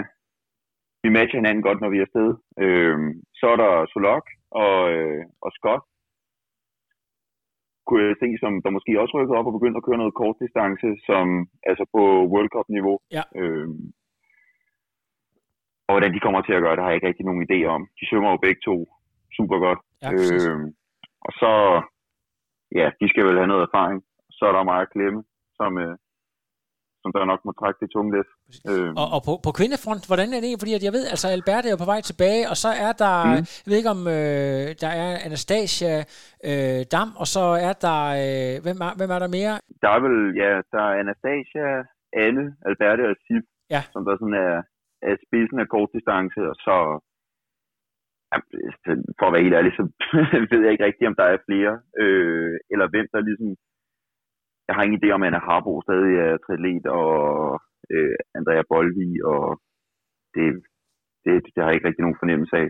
vi 1.04 1.10
matcher 1.10 1.40
hinanden 1.40 1.64
godt, 1.68 1.80
når 1.82 1.90
vi 1.90 1.98
er 1.98 2.08
afsted. 2.08 2.30
Øh, 2.64 2.98
så 3.40 3.46
er 3.54 3.58
der 3.64 3.86
Solok 3.92 4.26
og, 4.64 4.78
øh, 4.94 5.24
og 5.46 5.52
Scott, 5.58 5.84
kunne 7.88 8.04
jeg 8.08 8.16
se, 8.24 8.30
som 8.44 8.52
der 8.64 8.76
måske 8.78 9.02
også 9.02 9.14
rykkede 9.18 9.38
op 9.40 9.50
og 9.50 9.58
begyndte 9.58 9.80
at 9.80 9.88
køre 9.88 10.02
noget 10.02 10.20
kort 10.22 10.38
distance, 10.44 10.88
som 11.08 11.26
altså 11.70 11.84
på 11.96 12.02
World 12.32 12.50
Cup-niveau. 12.56 12.98
Ja. 13.18 13.24
Øh, 13.40 13.68
og 15.88 15.92
hvordan 15.94 16.14
de 16.14 16.24
kommer 16.26 16.42
til 16.42 16.54
at 16.58 16.64
gøre 16.64 16.76
det, 16.76 16.84
har 16.84 16.90
jeg 16.90 16.98
ikke 16.98 17.10
rigtig 17.10 17.26
nogen 17.26 17.46
idé 17.48 17.60
om. 17.76 17.82
De 18.00 18.08
svømmer 18.10 18.32
jo 18.32 18.38
begge 18.46 18.62
to 18.68 18.76
super 19.38 19.58
godt. 19.66 19.80
Ja, 20.04 20.10
øh, 20.14 20.60
og 21.28 21.32
så, 21.42 21.52
ja, 22.80 22.88
de 23.02 23.06
skal 23.10 23.26
vel 23.28 23.40
have 23.42 23.52
noget 23.52 23.68
erfaring. 23.68 23.98
Så 24.38 24.44
er 24.46 24.54
der 24.56 24.72
meget 24.74 24.92
klemme, 24.94 25.24
som, 25.60 25.72
øh, 25.84 25.96
som 27.04 27.12
der 27.16 27.32
nok 27.32 27.42
må 27.48 27.52
trække 27.52 27.80
det 27.84 27.90
tunge 27.96 28.12
lidt. 28.18 28.30
Øh. 28.72 28.90
Og, 29.02 29.08
og 29.16 29.20
på, 29.28 29.34
på 29.46 29.52
kvindefront, 29.60 30.04
hvordan 30.10 30.30
er 30.36 30.42
det? 30.46 30.62
Fordi 30.62 30.74
at 30.78 30.84
jeg 30.88 30.94
ved, 30.98 31.04
altså 31.14 31.28
Albert 31.36 31.66
er 31.66 31.84
på 31.84 31.90
vej 31.94 32.02
tilbage, 32.10 32.44
og 32.52 32.58
så 32.64 32.70
er 32.86 32.94
der, 33.04 33.16
mm. 33.26 33.44
jeg 33.64 33.70
ved 33.70 33.80
ikke 33.82 33.96
om, 33.98 34.02
øh, 34.18 34.66
der 34.84 34.92
er 35.04 35.10
Anastasia 35.28 35.94
øh, 36.50 36.82
Dam, 36.94 37.10
og 37.22 37.28
så 37.36 37.44
er 37.68 37.74
der, 37.86 38.00
øh, 38.24 38.56
hvem, 38.66 38.78
er, 38.86 38.92
hvem 39.00 39.12
er 39.16 39.20
der 39.24 39.30
mere? 39.38 39.54
Der 39.84 39.90
er 39.96 40.02
vel, 40.06 40.18
ja, 40.42 40.50
der 40.74 40.84
er 40.90 40.94
Anastasia, 41.04 41.68
Anne, 42.26 42.46
Albert 42.68 43.00
og 43.12 43.16
Sif, 43.26 43.46
ja. 43.76 43.82
som 43.94 44.02
der 44.08 44.14
sådan 44.22 44.40
er, 44.48 44.56
er 45.10 45.16
spidsen 45.26 45.58
af 45.64 45.68
kort 45.74 45.90
distance, 45.96 46.40
og 46.52 46.56
så 46.66 46.76
for 49.20 49.26
at 49.28 49.34
være 49.34 49.46
helt 49.46 49.60
ærlig, 49.60 49.72
så 49.80 49.84
ved 50.52 50.62
jeg 50.64 50.72
ikke 50.72 50.88
rigtigt, 50.90 51.10
om 51.12 51.18
der 51.22 51.28
er 51.34 51.46
flere, 51.48 51.74
øh, 52.04 52.56
eller 52.74 52.88
hvem 52.94 53.08
der 53.14 53.28
ligesom 53.30 53.50
jeg 54.68 54.74
har 54.76 54.84
ingen 54.84 55.00
idé 55.00 55.08
om, 55.12 55.24
at 55.24 55.28
Anna 55.28 55.42
Harbo 55.48 55.82
stadig 55.82 56.14
er 56.26 56.42
triatlet, 56.46 56.86
og 57.02 57.14
øh, 57.94 58.16
Andrea 58.38 58.64
Bolvi, 58.72 59.10
og 59.34 59.44
det, 60.36 60.46
det, 61.24 61.34
det 61.54 61.60
har 61.60 61.70
jeg 61.70 61.76
ikke 61.76 61.88
rigtig 61.88 62.06
nogen 62.06 62.22
fornemmelse 62.22 62.56
af. 62.64 62.70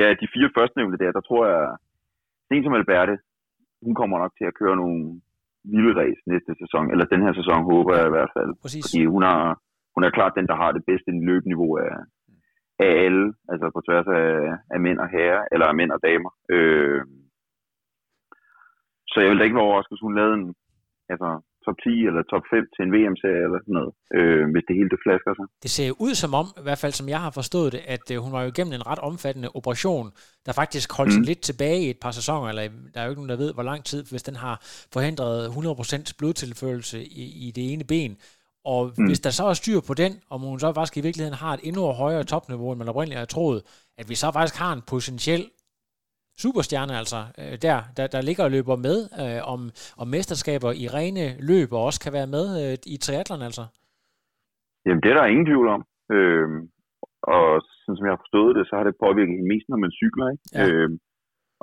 Ja, 0.00 0.06
de 0.22 0.32
fire 0.34 0.50
første 0.56 0.78
nævnte 0.78 1.02
der, 1.02 1.12
der 1.16 1.22
tror 1.28 1.44
jeg, 1.52 1.62
en 2.50 2.64
som 2.64 2.78
Alberte, 2.78 3.16
hun 3.86 3.94
kommer 4.00 4.16
nok 4.18 4.32
til 4.38 4.46
at 4.48 4.58
køre 4.60 4.76
nogle 4.82 5.00
vilde 5.72 5.92
race 6.00 6.22
næste 6.32 6.52
sæson, 6.62 6.90
eller 6.92 7.04
den 7.04 7.22
her 7.26 7.32
sæson 7.40 7.60
håber 7.70 7.92
jeg 7.96 8.06
i 8.06 8.14
hvert 8.16 8.32
fald. 8.36 8.50
Præcis. 8.62 8.82
Fordi 8.84 9.00
hun 9.14 9.22
er, 9.32 9.40
hun 9.94 10.02
er 10.04 10.16
klart 10.16 10.38
den, 10.38 10.46
der 10.50 10.56
har 10.62 10.70
det 10.72 10.84
bedste 10.90 11.10
løbeniveau 11.28 11.70
af, 11.86 11.94
af 12.84 12.90
alle, 13.04 13.24
altså 13.52 13.66
på 13.74 13.80
tværs 13.86 14.08
af, 14.20 14.30
af 14.74 14.80
mænd 14.86 14.98
og 15.04 15.08
herrer, 15.14 15.42
eller 15.52 15.66
af 15.66 15.74
mænd 15.74 15.90
og 15.96 16.00
damer. 16.08 16.30
Øh, 16.54 17.02
så 19.10 19.16
jeg 19.20 19.28
vil 19.30 19.38
da 19.38 19.44
ikke 19.44 19.58
være 19.58 19.68
overrasket, 19.68 19.92
hvis 19.92 20.06
hun 20.06 20.16
lavede 20.18 20.34
en, 20.40 20.54
altså, 21.12 21.30
top 21.66 21.76
10 21.84 21.90
eller 22.08 22.22
top 22.32 22.44
5 22.50 22.66
til 22.74 22.82
en 22.86 22.92
VM-serie 22.94 23.42
eller 23.46 23.60
sådan 23.62 23.76
noget, 23.80 23.92
øh, 24.16 24.44
hvis 24.52 24.64
det 24.68 24.74
hele 24.78 24.90
det 24.94 25.00
flasker 25.04 25.32
sig. 25.38 25.46
Det 25.64 25.70
ser 25.76 25.90
ud 26.06 26.14
som 26.22 26.32
om, 26.40 26.46
i 26.60 26.64
hvert 26.66 26.82
fald 26.82 26.94
som 27.00 27.08
jeg 27.14 27.20
har 27.26 27.32
forstået 27.40 27.70
det, 27.74 27.82
at 27.94 28.04
øh, 28.12 28.16
hun 28.24 28.32
var 28.34 28.40
jo 28.42 28.48
igennem 28.52 28.74
en 28.78 28.86
ret 28.90 29.02
omfattende 29.10 29.48
operation, 29.58 30.06
der 30.46 30.52
faktisk 30.62 30.88
holdt 30.98 31.16
mm. 31.18 31.26
lidt 31.30 31.42
tilbage 31.48 31.80
i 31.86 31.90
et 31.94 32.00
par 32.04 32.14
sæsoner, 32.18 32.48
eller 32.48 32.62
der 32.92 32.98
er 33.00 33.04
jo 33.04 33.10
ikke 33.12 33.20
nogen, 33.22 33.34
der 33.34 33.44
ved, 33.44 33.52
hvor 33.54 33.66
lang 33.70 33.80
tid, 33.90 34.00
hvis 34.10 34.22
den 34.28 34.36
har 34.44 34.56
forhindret 34.94 35.36
100% 35.48 36.14
blodtilførelse 36.18 36.98
i, 37.22 37.24
i 37.46 37.48
det 37.56 37.64
ene 37.72 37.84
ben. 37.92 38.12
Og 38.64 38.92
mm. 38.98 39.06
hvis 39.06 39.20
der 39.20 39.30
så 39.30 39.44
er 39.44 39.54
styr 39.54 39.80
på 39.88 39.94
den, 39.94 40.12
og 40.30 40.38
hun 40.38 40.60
så 40.60 40.72
faktisk 40.72 40.96
i 40.96 41.00
virkeligheden 41.06 41.38
har 41.44 41.52
et 41.54 41.60
endnu 41.62 41.82
højere 42.02 42.24
topniveau, 42.24 42.70
end 42.72 42.78
man 42.78 42.88
oprindeligt 42.88 43.18
har 43.18 43.26
troet, 43.26 43.62
at 43.98 44.08
vi 44.08 44.14
så 44.14 44.32
faktisk 44.32 44.58
har 44.62 44.72
en 44.72 44.82
potentiel 44.92 45.44
superstjerne, 46.44 46.94
altså, 47.02 47.20
øh, 47.40 47.54
der, 47.66 47.76
der, 47.96 48.06
der 48.14 48.20
ligger 48.28 48.44
og 48.46 48.52
løber 48.56 48.76
med 48.88 48.98
øh, 49.22 49.40
om, 49.54 49.60
om 50.02 50.06
mesterskaber 50.14 50.70
i 50.82 50.84
rene 50.96 51.26
løb, 51.50 51.68
og 51.76 51.82
også 51.88 52.00
kan 52.04 52.12
være 52.18 52.30
med 52.36 52.44
øh, 52.60 52.74
i 52.94 52.96
triathlon, 53.04 53.42
altså? 53.48 53.64
Jamen, 54.84 55.02
det 55.02 55.10
er 55.10 55.16
der 55.18 55.32
ingen 55.32 55.46
tvivl 55.50 55.68
om. 55.76 55.82
Øh, 56.16 56.48
og 57.36 57.46
sådan 57.80 57.96
som 57.96 58.06
jeg 58.06 58.14
har 58.14 58.24
forstået 58.24 58.52
det, 58.56 58.64
så 58.66 58.72
har 58.76 58.84
det 58.86 59.02
påvirket 59.04 59.34
hende 59.34 59.52
mest, 59.52 59.66
når 59.68 59.80
man 59.84 59.96
cykler, 60.00 60.26
ikke? 60.32 60.44
Ja. 60.56 60.64
Øh, 60.66 60.90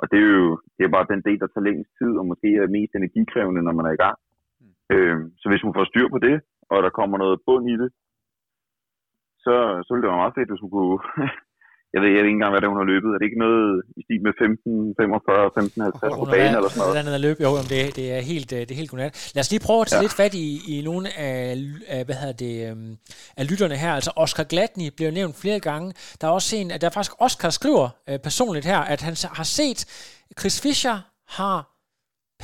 og 0.00 0.04
det 0.10 0.18
er 0.24 0.30
jo 0.40 0.48
det 0.76 0.82
er 0.84 0.94
bare 0.96 1.12
den 1.12 1.22
del, 1.26 1.38
der 1.42 1.48
tager 1.50 1.68
længst 1.68 1.90
tid, 1.98 2.12
og 2.20 2.24
måske 2.30 2.48
er 2.62 2.74
mest 2.76 2.92
energikrævende, 2.94 3.62
når 3.62 3.74
man 3.78 3.86
er 3.88 3.94
i 3.94 4.02
gang. 4.04 4.16
Mm. 4.60 4.74
Øh, 4.94 5.18
så 5.40 5.46
hvis 5.48 5.64
hun 5.66 5.76
får 5.76 5.86
styr 5.90 6.08
på 6.14 6.18
det, 6.26 6.36
og 6.72 6.78
der 6.84 6.96
kommer 6.98 7.16
noget 7.18 7.38
bund 7.46 7.64
i 7.74 7.76
det, 7.82 7.90
så, 9.44 9.54
så 9.84 9.88
ville 9.90 10.02
det 10.02 10.10
være 10.12 10.22
meget 10.22 10.36
fedt, 10.36 10.50
hvis 10.50 10.62
hun 10.64 10.70
kunne 10.74 10.98
jeg 11.94 12.00
ved, 12.02 12.08
jeg 12.14 12.20
ved 12.22 12.28
ikke 12.30 12.38
engang, 12.38 12.52
hvad 12.52 12.60
det 12.62 12.68
hun 12.72 12.80
har 12.82 12.88
løbet. 12.94 13.08
Er 13.14 13.18
det 13.18 13.26
ikke 13.30 13.44
noget 13.46 13.66
i 13.98 14.00
stil 14.06 14.20
med 14.26 14.32
15, 14.44 14.94
45, 15.00 15.50
15, 15.54 15.82
50 15.82 16.14
på 16.22 16.24
banen 16.34 16.54
eller 16.58 16.70
sådan 16.70 16.80
noget? 16.80 16.94
Hvordan 16.94 17.14
er 17.16 17.22
løb? 17.26 17.36
Jo, 17.46 17.50
det, 17.72 17.96
det 17.98 18.06
er 18.16 18.22
helt, 18.32 18.50
det 18.50 18.70
er 18.70 18.80
helt 18.82 18.90
godnat. 18.90 19.12
Lad 19.34 19.40
os 19.44 19.50
lige 19.52 19.66
prøve 19.68 19.80
at 19.84 19.88
tage 19.88 20.00
ja. 20.00 20.04
lidt 20.04 20.16
fat 20.22 20.34
i, 20.46 20.46
i 20.72 20.74
nogle 20.88 21.06
af, 21.26 21.36
af, 21.94 22.00
hvad 22.06 22.16
hedder 22.20 22.38
det, 22.44 22.54
um, 22.72 22.96
af 23.40 23.44
lytterne 23.50 23.76
her. 23.84 23.92
Altså 23.98 24.12
Oscar 24.24 24.44
Gladney 24.52 24.88
bliver 24.98 25.12
nævnt 25.18 25.36
flere 25.42 25.60
gange. 25.70 25.86
Der 26.18 26.24
er 26.28 26.32
også 26.38 26.56
en, 26.60 26.68
at 26.74 26.80
der 26.82 26.90
faktisk 26.96 27.14
Oscar 27.26 27.50
skriver 27.58 27.86
uh, 28.10 28.18
personligt 28.28 28.66
her, 28.72 28.80
at 28.94 29.00
han 29.06 29.14
har 29.38 29.48
set 29.58 29.80
Chris 30.40 30.56
Fischer 30.64 30.96
har 31.38 31.58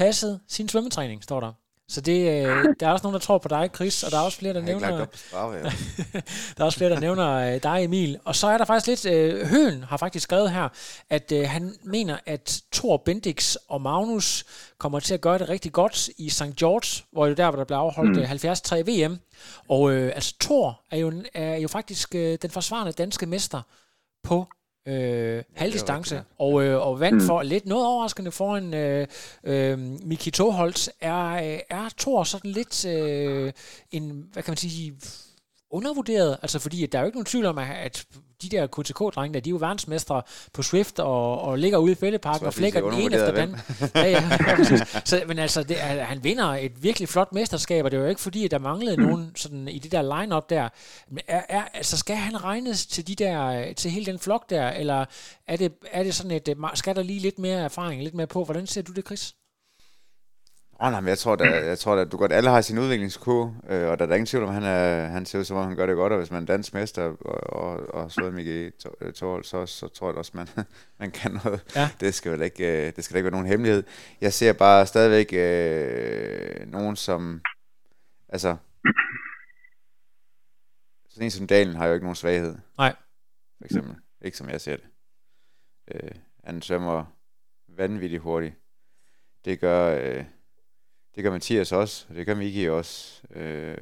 passet 0.00 0.40
sin 0.48 0.68
svømmetræning, 0.68 1.22
står 1.22 1.40
der. 1.40 1.52
Så 1.88 2.00
det, 2.00 2.46
øh, 2.46 2.74
der 2.80 2.88
er 2.88 2.92
også 2.92 3.02
nogen, 3.02 3.14
der 3.14 3.20
tror 3.20 3.38
på 3.38 3.48
dig, 3.48 3.70
Chris, 3.74 4.02
og 4.02 4.10
der 4.10 4.18
er 4.18 4.22
også 4.22 4.38
flere, 4.38 4.54
der 4.54 4.60
nævner... 4.60 4.90
Lagt 4.90 5.02
op 5.02 5.10
på 5.10 5.16
straffe, 5.16 5.56
ja. 5.56 5.62
der 6.56 6.60
er 6.60 6.64
også 6.64 6.78
flere, 6.78 6.90
der 6.90 7.00
nævner 7.00 7.54
øh, 7.54 7.62
dig, 7.62 7.84
Emil. 7.84 8.18
Og 8.24 8.36
så 8.36 8.46
er 8.46 8.58
der 8.58 8.64
faktisk 8.64 8.86
lidt... 8.86 9.14
Øh, 9.14 9.46
Høen 9.46 9.82
har 9.82 9.96
faktisk 9.96 10.22
skrevet 10.22 10.50
her, 10.50 10.68
at 11.10 11.32
øh, 11.32 11.48
han 11.48 11.74
mener, 11.82 12.18
at 12.26 12.62
Thor 12.72 12.96
Bendix 12.96 13.56
og 13.68 13.80
Magnus 13.80 14.44
kommer 14.78 15.00
til 15.00 15.14
at 15.14 15.20
gøre 15.20 15.38
det 15.38 15.48
rigtig 15.48 15.72
godt 15.72 16.08
i 16.18 16.28
St. 16.30 16.56
George, 16.56 17.04
hvor 17.12 17.26
det 17.26 17.36
der, 17.36 17.50
hvor 17.50 17.56
der 17.56 17.64
blev 17.64 17.76
afholdt 17.76 18.10
mm. 18.10 18.26
73 18.26 18.72
øh, 18.72 18.86
VM. 18.86 19.18
Og 19.68 19.92
øh, 19.92 20.12
altså, 20.14 20.34
Thor 20.40 20.80
er 20.90 20.96
jo, 20.96 21.12
er 21.34 21.56
jo 21.56 21.68
faktisk 21.68 22.14
øh, 22.14 22.38
den 22.42 22.50
forsvarende 22.50 22.92
danske 22.92 23.26
mester 23.26 23.62
på 24.22 24.46
øh, 24.86 25.42
halvdistance, 25.54 26.22
og, 26.38 26.64
øh, 26.64 26.86
og 26.86 27.00
vand 27.00 27.14
mm. 27.14 27.20
for 27.20 27.42
lidt 27.42 27.66
noget 27.66 27.86
overraskende 27.86 28.30
foran 28.30 28.74
øh, 28.74 29.06
øh, 29.44 29.78
Miki 29.78 30.30
Toholtz, 30.30 30.88
er, 31.00 31.30
øh, 31.30 31.58
er 31.70 31.88
Thor 31.98 32.24
sådan 32.24 32.50
lidt 32.50 32.84
øh, 32.84 33.52
en, 33.90 34.26
hvad 34.32 34.42
kan 34.42 34.50
man 34.50 34.56
sige, 34.56 34.94
undervurderet, 35.74 36.38
altså 36.42 36.58
fordi 36.58 36.86
der 36.86 36.98
er 36.98 37.02
jo 37.02 37.06
ikke 37.06 37.16
nogen 37.16 37.26
tvivl 37.26 37.46
om, 37.46 37.58
at 37.58 38.06
de 38.42 38.48
der 38.48 38.66
KTK-drenge, 38.66 39.40
de 39.40 39.48
er 39.48 39.50
jo 39.50 39.56
verdensmestre 39.56 40.22
på 40.52 40.62
Swift 40.62 40.98
og, 40.98 41.40
og 41.40 41.58
ligger 41.58 41.78
ude 41.78 41.92
i 41.92 41.94
fældeparken 41.94 42.46
og 42.46 42.54
flækker 42.54 42.90
den 42.90 43.00
ene 43.00 43.14
efter 43.16 43.32
den. 43.32 43.56
ja, 43.94 44.08
ja, 44.08 44.38
Så, 45.04 45.22
men 45.26 45.38
altså, 45.38 45.62
det 45.62 45.76
han 45.76 46.24
vinder 46.24 46.46
et 46.46 46.82
virkelig 46.82 47.08
flot 47.08 47.32
mesterskab, 47.32 47.84
og 47.84 47.90
det 47.90 47.96
er 47.96 48.02
jo 48.02 48.08
ikke 48.08 48.20
fordi, 48.20 48.44
at 48.44 48.50
der 48.50 48.58
manglede 48.58 48.96
nogen 48.96 49.32
sådan, 49.36 49.68
i 49.68 49.78
det 49.78 49.92
der 49.92 50.20
line-up 50.20 50.50
der. 50.50 50.68
Men 51.08 51.20
er, 51.28 51.42
er, 51.48 51.62
altså, 51.74 51.96
skal 51.96 52.16
han 52.16 52.44
regnes 52.44 52.86
til, 52.86 53.06
de 53.06 53.14
der, 53.14 53.72
til 53.72 53.90
hele 53.90 54.06
den 54.06 54.18
flok 54.18 54.50
der, 54.50 54.70
eller 54.70 55.04
er 55.46 55.56
det, 55.56 55.72
er 55.92 56.02
det 56.02 56.14
sådan, 56.14 56.30
at 56.30 56.48
skal 56.74 56.96
der 56.96 57.02
lige 57.02 57.20
lidt 57.20 57.38
mere 57.38 57.60
erfaring, 57.60 58.02
lidt 58.02 58.14
mere 58.14 58.26
på? 58.26 58.44
Hvordan 58.44 58.66
ser 58.66 58.82
du 58.82 58.92
det, 58.92 59.06
Chris? 59.06 59.34
Oh, 60.80 60.90
nej, 60.90 61.00
men 61.00 61.08
jeg 61.08 61.18
tror, 61.18 61.36
da, 61.36 61.44
jeg 61.44 61.78
tror 61.78 61.96
da, 61.96 62.04
du 62.04 62.16
godt, 62.16 62.32
alle 62.32 62.50
har 62.50 62.60
sin 62.60 62.78
udviklingskurve, 62.78 63.56
øh, 63.68 63.88
og 63.88 63.98
der 63.98 64.06
er 64.06 64.14
ingen 64.14 64.26
tvivl 64.26 64.44
om, 64.44 64.54
han, 64.54 64.62
er, 64.62 65.06
han 65.06 65.26
ser 65.26 65.38
ud 65.38 65.44
som 65.44 65.56
om, 65.56 65.66
han 65.66 65.76
gør 65.76 65.86
det 65.86 65.96
godt, 65.96 66.12
og 66.12 66.18
hvis 66.18 66.30
man 66.30 66.42
er 66.42 66.46
dansk 66.46 66.74
mester 66.74 67.02
og, 67.02 67.60
og, 67.60 67.94
og 67.94 68.12
så 68.12 68.30
Mikke 68.30 68.72
Torhold, 69.14 69.44
så, 69.44 69.66
så 69.66 69.88
tror 69.88 70.08
jeg 70.08 70.16
også, 70.16 70.32
man, 70.34 70.48
man 71.00 71.10
kan 71.10 71.40
noget. 71.44 71.72
Ja. 71.76 71.90
Det, 72.00 72.14
skal 72.14 72.32
vel 72.32 72.42
ikke, 72.42 72.86
øh, 72.86 72.96
det 72.96 73.04
skal 73.04 73.14
da 73.14 73.18
ikke 73.18 73.24
være 73.24 73.32
nogen 73.32 73.46
hemmelighed. 73.46 73.82
Jeg 74.20 74.32
ser 74.32 74.52
bare 74.52 74.86
stadigvæk 74.86 75.32
øh, 75.32 76.72
nogen, 76.72 76.96
som, 76.96 77.40
altså, 78.28 78.56
sådan 81.08 81.24
en 81.24 81.30
som 81.30 81.46
Dalen 81.46 81.76
har 81.76 81.86
jo 81.86 81.94
ikke 81.94 82.04
nogen 82.04 82.16
svaghed. 82.16 82.54
Nej. 82.78 82.94
For 83.58 83.64
eksempel. 83.64 83.94
Ikke 84.24 84.36
som 84.36 84.48
jeg 84.48 84.60
ser 84.60 84.76
det. 84.76 84.86
Øh, 85.94 86.10
han 86.44 86.62
svømmer 86.62 87.04
vanvittigt 87.68 88.22
hurtigt. 88.22 88.54
Det 89.44 89.60
gør... 89.60 89.98
Øh, 89.98 90.24
det 91.14 91.24
gør 91.24 91.30
Mathias 91.30 91.72
også, 91.72 92.06
og 92.08 92.14
det 92.14 92.26
gør 92.26 92.34
Miki 92.34 92.68
også. 92.68 93.22
Øh, 93.34 93.76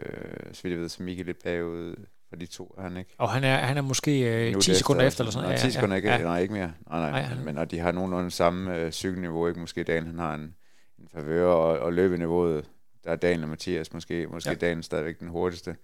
så 0.53 0.63
vidt 0.63 0.73
jeg 0.73 0.81
ved, 0.81 0.89
så 0.89 1.03
Miki 1.03 1.23
lidt 1.23 1.43
bagud 1.43 1.97
for 2.29 2.37
de 2.37 2.47
to, 2.47 2.75
han 2.79 2.97
ikke? 2.97 3.11
Og 3.19 3.31
han 3.31 3.45
er, 3.45 3.57
han 3.57 3.77
er 3.77 3.83
måske 3.83 4.49
øh, 4.51 4.61
10 4.61 4.75
sekunder 4.75 5.07
efter, 5.07 5.21
eller 5.21 5.33
sådan 5.33 5.49
noget. 5.49 5.61
10 5.61 5.71
sekunder, 5.71 5.97
ikke, 5.97 6.11
ja. 6.11 6.19
nej, 6.19 6.41
ikke 6.41 6.55
mere. 6.55 6.73
Nej, 6.89 7.01
nej, 7.01 7.11
nej 7.11 7.21
han... 7.21 7.45
men 7.45 7.59
og 7.59 7.71
de 7.71 7.79
har 7.79 7.93
nogenlunde 7.93 8.31
samme 8.31 8.77
øh, 8.77 8.93
cykelniveau, 8.93 9.49
ikke? 9.49 9.61
Måske 9.61 9.83
Dan, 9.83 10.07
han 10.07 10.19
har 10.19 10.35
en, 10.35 10.55
en 10.99 11.09
favør, 11.15 11.47
og, 11.47 11.79
og 11.79 11.93
løbeniveauet, 11.93 12.65
der 13.05 13.11
er 13.11 13.17
Daniel 13.17 13.43
og 13.43 13.49
Mathias, 13.49 13.93
måske, 13.93 14.27
måske 14.27 14.51
ja. 14.51 14.55
Daniel 14.55 14.85
stadigvæk 14.85 15.21
den 15.21 15.29
hurtigste. 15.29 15.77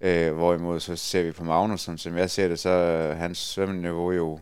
Øh, 0.00 0.32
hvorimod 0.32 0.80
så 0.80 0.96
ser 0.96 1.22
vi 1.22 1.32
på 1.32 1.44
Magnus, 1.44 1.80
som, 1.96 2.16
jeg 2.16 2.30
ser 2.30 2.48
det, 2.48 2.58
så 2.58 2.70
er 2.70 3.14
hans 3.14 3.38
svømmeniveau 3.38 4.12
jo 4.12 4.40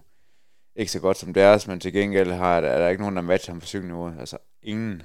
ikke 0.77 0.93
så 0.93 1.01
godt 1.01 1.17
som 1.17 1.35
deres, 1.35 1.69
men 1.69 1.81
til 1.81 1.93
gengæld 1.93 2.31
har, 2.31 2.57
er 2.57 2.79
der 2.79 2.89
ikke 2.89 3.03
nogen, 3.03 3.17
der 3.17 3.23
matcher 3.23 3.53
ham 3.53 3.61
på 3.61 3.67
cykelniveauet. 3.67 4.17
Altså 4.21 4.39
ingen 4.63 5.03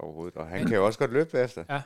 overhovedet. 0.00 0.36
Og 0.36 0.46
han 0.46 0.58
men, 0.58 0.68
kan 0.68 0.76
jo 0.76 0.86
også 0.86 0.98
godt 0.98 1.12
løbe 1.12 1.38
efter. 1.38 1.64
Ja. 1.70 1.80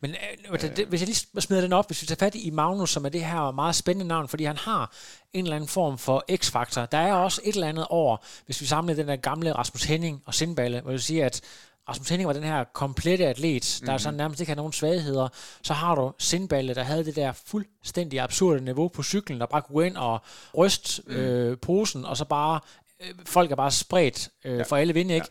Men 0.00 0.10
øh, 0.50 0.60
det, 0.60 0.86
hvis 0.86 1.00
jeg 1.00 1.06
lige 1.08 1.40
smider 1.40 1.62
den 1.62 1.72
op, 1.72 1.86
hvis 1.86 2.02
vi 2.02 2.06
tager 2.06 2.18
fat 2.18 2.34
i 2.34 2.50
Magnus, 2.50 2.90
som 2.90 3.04
er 3.04 3.08
det 3.08 3.24
her 3.24 3.50
meget 3.50 3.74
spændende 3.74 4.08
navn, 4.08 4.28
fordi 4.28 4.44
han 4.44 4.56
har 4.56 4.92
en 5.32 5.44
eller 5.44 5.56
anden 5.56 5.68
form 5.68 5.98
for 5.98 6.24
x-faktor. 6.36 6.86
Der 6.86 6.98
er 6.98 7.12
også 7.12 7.40
et 7.44 7.54
eller 7.54 7.68
andet 7.68 7.86
over, 7.90 8.16
hvis 8.44 8.60
vi 8.60 8.66
samler 8.66 8.94
den 8.94 9.08
der 9.08 9.16
gamle 9.16 9.52
Rasmus 9.52 9.84
Henning 9.84 10.22
og 10.26 10.34
Sindballe, 10.34 10.80
hvor 10.80 10.92
du 10.92 10.98
siger, 10.98 11.26
at 11.26 11.40
Rasmus 11.88 12.08
Henning 12.08 12.26
var 12.26 12.32
den 12.32 12.42
her 12.42 12.64
komplette 12.64 13.26
atlet, 13.26 13.78
der 13.80 13.86
mm-hmm. 13.86 13.98
sådan 13.98 14.16
nærmest 14.16 14.40
ikke 14.40 14.50
har 14.50 14.56
nogen 14.56 14.72
svagheder. 14.72 15.28
Så 15.62 15.74
har 15.74 15.94
du 15.94 16.12
Sindballe, 16.18 16.74
der 16.74 16.82
havde 16.82 17.04
det 17.04 17.16
der 17.16 17.32
fuldstændig 17.32 18.20
absurde 18.20 18.64
niveau 18.64 18.88
på 18.88 19.02
cyklen, 19.02 19.40
der 19.40 19.46
bare 19.46 19.62
kunne 19.62 19.74
gå 19.74 19.80
ind 19.80 19.96
og 19.96 20.20
ryste 20.56 21.02
mm. 21.06 21.14
øh, 21.14 21.58
posen, 21.58 22.04
og 22.04 22.16
så 22.16 22.24
bare 22.24 22.60
øh, 23.00 23.14
folk 23.26 23.50
er 23.50 23.56
bare 23.56 23.70
spredt 23.70 24.28
øh, 24.44 24.58
ja. 24.58 24.62
for 24.62 24.76
alle 24.76 24.94
vinde, 24.94 25.14
ikke? 25.14 25.26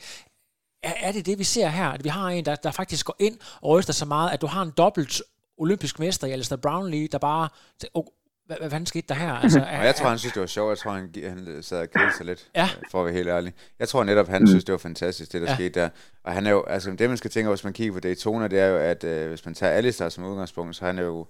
Er, 0.83 0.93
er 1.01 1.11
det 1.11 1.25
det, 1.25 1.39
vi 1.39 1.43
ser 1.43 1.67
her? 1.67 1.87
At 1.87 2.03
vi 2.03 2.09
har 2.09 2.29
en, 2.29 2.45
der, 2.45 2.55
der 2.55 2.71
faktisk 2.71 3.05
går 3.05 3.15
ind 3.19 3.37
og 3.61 3.69
ryster 3.69 3.93
så 3.93 4.05
meget, 4.05 4.31
at 4.31 4.41
du 4.41 4.47
har 4.47 4.61
en 4.61 4.73
dobbelt 4.77 5.21
olympisk 5.57 5.99
mester 5.99 6.27
i 6.27 6.31
Alistair 6.31 6.57
Brownlee, 6.57 7.07
der 7.07 7.17
bare... 7.17 7.49
Oh, 7.93 8.05
hvad, 8.47 8.57
hvad 8.59 8.69
fanden 8.69 8.85
skete 8.85 9.07
der 9.07 9.15
her? 9.15 9.33
Altså, 9.43 9.59
er, 9.59 9.83
jeg 9.83 9.95
tror, 9.95 10.09
han 10.09 10.17
synes, 10.17 10.33
det 10.33 10.39
var 10.39 10.47
sjovt. 10.47 10.69
Jeg 10.69 10.77
tror, 10.77 10.91
han, 10.91 11.09
han 11.23 11.63
sad 11.63 11.81
og 11.81 11.89
kedede 11.89 12.13
sig 12.17 12.25
lidt, 12.25 12.49
ja. 12.55 12.69
For 12.91 12.99
at 12.99 13.05
være 13.05 13.13
helt 13.13 13.27
ærlig. 13.27 13.53
Jeg 13.79 13.89
tror 13.89 14.03
netop, 14.03 14.27
han 14.27 14.47
synes, 14.47 14.63
det 14.63 14.71
var 14.71 14.77
fantastisk, 14.77 15.33
det 15.33 15.41
der 15.41 15.47
ja. 15.47 15.55
skete 15.55 15.79
der. 15.79 15.89
Og 16.23 16.33
han 16.33 16.45
er 16.45 16.51
jo, 16.51 16.63
altså 16.63 16.91
det 16.91 17.09
man 17.09 17.17
skal 17.17 17.31
tænke 17.31 17.47
over, 17.47 17.55
hvis 17.55 17.63
man 17.63 17.73
kigger 17.73 17.93
på 17.93 17.99
Daytona, 17.99 18.47
det 18.47 18.59
er 18.59 18.67
jo, 18.67 18.77
at 18.77 19.03
øh, 19.03 19.29
hvis 19.29 19.45
man 19.45 19.53
tager 19.53 19.73
Alistair 19.73 20.09
som 20.09 20.23
udgangspunkt, 20.23 20.75
så 20.75 20.85
han 20.85 20.99
er 20.99 21.03
jo 21.03 21.27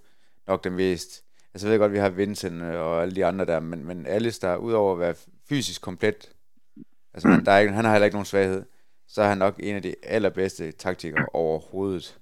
nok 0.47 0.63
den 0.63 0.73
mest... 0.73 1.23
Altså 1.53 1.67
jeg 1.67 1.71
ved 1.71 1.79
godt, 1.79 1.91
vi 1.91 1.97
har 1.97 2.09
Vincent 2.09 2.61
og 2.61 3.01
alle 3.01 3.15
de 3.15 3.25
andre 3.25 3.45
der, 3.45 3.59
men, 3.59 3.85
men 3.85 4.05
Alistair, 4.05 4.55
udover 4.55 4.93
at 4.93 4.99
være 4.99 5.15
fysisk 5.49 5.81
komplet, 5.81 6.29
altså 7.13 7.27
han, 7.27 7.45
der 7.45 7.51
er 7.51 7.59
ikke, 7.59 7.73
han 7.73 7.85
har 7.85 7.91
heller 7.91 8.05
ikke 8.05 8.15
nogen 8.15 8.25
svaghed 8.25 8.63
så 9.07 9.21
er 9.21 9.27
han 9.27 9.37
nok 9.37 9.55
en 9.59 9.75
af 9.75 9.81
de 9.81 9.95
allerbedste 10.03 10.71
taktikere 10.71 11.25
overhovedet. 11.33 12.19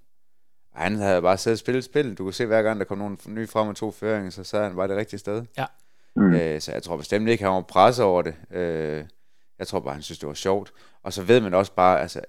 Og 0.71 0.81
han 0.81 0.95
havde 0.95 1.21
bare 1.21 1.37
siddet 1.37 1.55
og 1.55 1.59
spillet 1.59 1.83
spil. 1.83 2.15
Du 2.15 2.23
kunne 2.23 2.33
se, 2.33 2.45
hver 2.45 2.61
gang 2.61 2.79
der 2.79 2.85
kom 2.85 2.97
nogen 2.97 3.19
ny 3.25 3.49
frem 3.49 3.67
og 3.67 3.75
to 3.75 3.91
føringer, 3.91 4.29
så 4.29 4.43
sad 4.43 4.63
han 4.63 4.75
bare 4.75 4.87
det 4.87 4.97
rigtige 4.97 5.19
sted. 5.19 5.45
Ja. 5.57 5.65
Mm. 6.15 6.33
Øh, 6.33 6.61
så 6.61 6.71
jeg 6.71 6.83
tror 6.83 6.97
bestemt 6.97 7.29
ikke, 7.29 7.43
han 7.43 7.53
var 7.53 7.61
presset 7.61 8.05
over 8.05 8.21
det. 8.21 8.35
Øh, 8.51 9.05
jeg 9.59 9.67
tror 9.67 9.79
bare, 9.79 9.93
han 9.93 10.03
synes, 10.03 10.19
det 10.19 10.27
var 10.27 10.33
sjovt. 10.33 10.73
Og 11.03 11.13
så 11.13 11.23
ved 11.23 11.41
man 11.41 11.53
også 11.53 11.71
bare, 11.73 12.01
altså, 12.01 12.21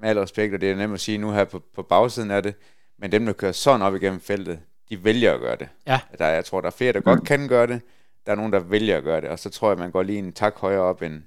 med 0.00 0.08
al 0.08 0.18
respekt, 0.18 0.54
og 0.54 0.60
det 0.60 0.70
er 0.70 0.76
nemt 0.76 0.94
at 0.94 1.00
sige 1.00 1.18
nu 1.18 1.32
her 1.32 1.44
på, 1.44 1.62
på 1.74 1.82
bagsiden 1.82 2.30
af 2.30 2.42
det, 2.42 2.54
men 2.98 3.12
dem, 3.12 3.26
der 3.26 3.32
kører 3.32 3.52
sådan 3.52 3.82
op 3.82 3.94
igennem 3.94 4.20
feltet, 4.20 4.60
de 4.88 5.04
vælger 5.04 5.34
at 5.34 5.40
gøre 5.40 5.56
det. 5.56 5.68
Ja. 5.86 6.00
Der, 6.18 6.26
jeg 6.26 6.44
tror, 6.44 6.60
der 6.60 6.66
er 6.66 6.70
flere, 6.72 6.92
der 6.92 7.00
godt 7.00 7.26
kan 7.26 7.48
gøre 7.48 7.66
det. 7.66 7.80
Der 8.26 8.32
er 8.32 8.36
nogen, 8.36 8.52
der 8.52 8.58
vælger 8.58 8.96
at 8.96 9.04
gøre 9.04 9.20
det. 9.20 9.28
Og 9.28 9.38
så 9.38 9.50
tror 9.50 9.70
jeg, 9.70 9.78
man 9.78 9.90
går 9.90 10.02
lige 10.02 10.18
en 10.18 10.32
tak 10.32 10.58
højere 10.58 10.80
op, 10.80 11.02
end, 11.02 11.22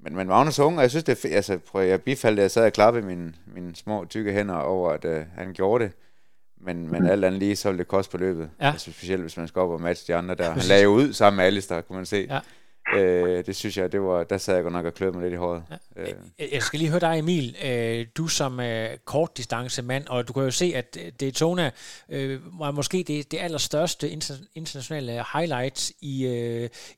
men, 0.00 0.16
men 0.16 0.26
Magnus 0.26 0.58
Unge, 0.58 0.80
jeg 0.80 0.90
synes, 0.90 1.04
det 1.04 1.24
er. 1.24 1.36
Altså, 1.36 1.58
prøv, 1.58 1.86
jeg 1.86 2.02
bifaldte, 2.02 2.42
jeg 2.42 2.50
sad 2.50 2.66
og 2.66 2.72
klappede 2.72 3.06
mine, 3.06 3.34
mine 3.46 3.76
små, 3.76 4.04
tykke 4.04 4.32
hænder 4.32 4.54
over, 4.54 4.90
at 4.90 5.04
uh, 5.04 5.16
han 5.36 5.52
gjorde 5.52 5.84
det. 5.84 5.92
Men, 6.60 6.88
men 6.88 7.02
mm. 7.02 7.08
alt 7.08 7.24
andet 7.24 7.38
lige, 7.38 7.56
så 7.56 7.68
ville 7.68 7.78
det 7.78 7.88
koste 7.88 8.10
på 8.10 8.18
løbet. 8.18 8.50
Ja. 8.60 8.70
Altså, 8.70 8.92
specielt 8.92 9.20
hvis 9.20 9.36
man 9.36 9.48
skal 9.48 9.60
op 9.60 9.70
og 9.70 9.80
matche 9.80 10.12
de 10.12 10.18
andre 10.18 10.34
der. 10.34 10.50
Han 10.50 10.62
lagde 10.62 10.88
ud 10.88 11.12
sammen 11.12 11.36
med 11.36 11.44
Alistair, 11.44 11.80
kunne 11.80 11.96
man 11.96 12.06
se. 12.06 12.26
Ja. 12.30 12.40
Øh, 12.94 13.46
det 13.46 13.56
synes 13.56 13.76
jeg, 13.76 13.92
det 13.92 14.02
var, 14.02 14.24
der 14.24 14.38
sad 14.38 14.54
jeg 14.54 14.62
godt 14.62 14.72
nok 14.72 14.86
og 14.86 14.94
kløede 14.94 15.12
mig 15.12 15.22
lidt 15.22 15.32
i 15.32 15.36
håret. 15.36 15.62
Ja. 15.96 16.02
Øh. 16.02 16.52
Jeg 16.52 16.62
skal 16.62 16.78
lige 16.78 16.90
høre 16.90 17.00
dig, 17.00 17.18
Emil. 17.18 17.56
Øh, 17.64 18.06
du 18.16 18.28
som 18.28 18.60
kortdistancemand, 19.04 20.06
og 20.06 20.28
du 20.28 20.32
kan 20.32 20.42
jo 20.42 20.50
se, 20.50 20.72
at 20.74 20.98
Daytona 21.20 21.70
var 22.58 22.70
måske 22.70 23.04
det, 23.06 23.30
det 23.30 23.38
allerstørste 23.40 24.10
internationale 24.54 25.24
highlight 25.34 25.92
i, 26.00 26.26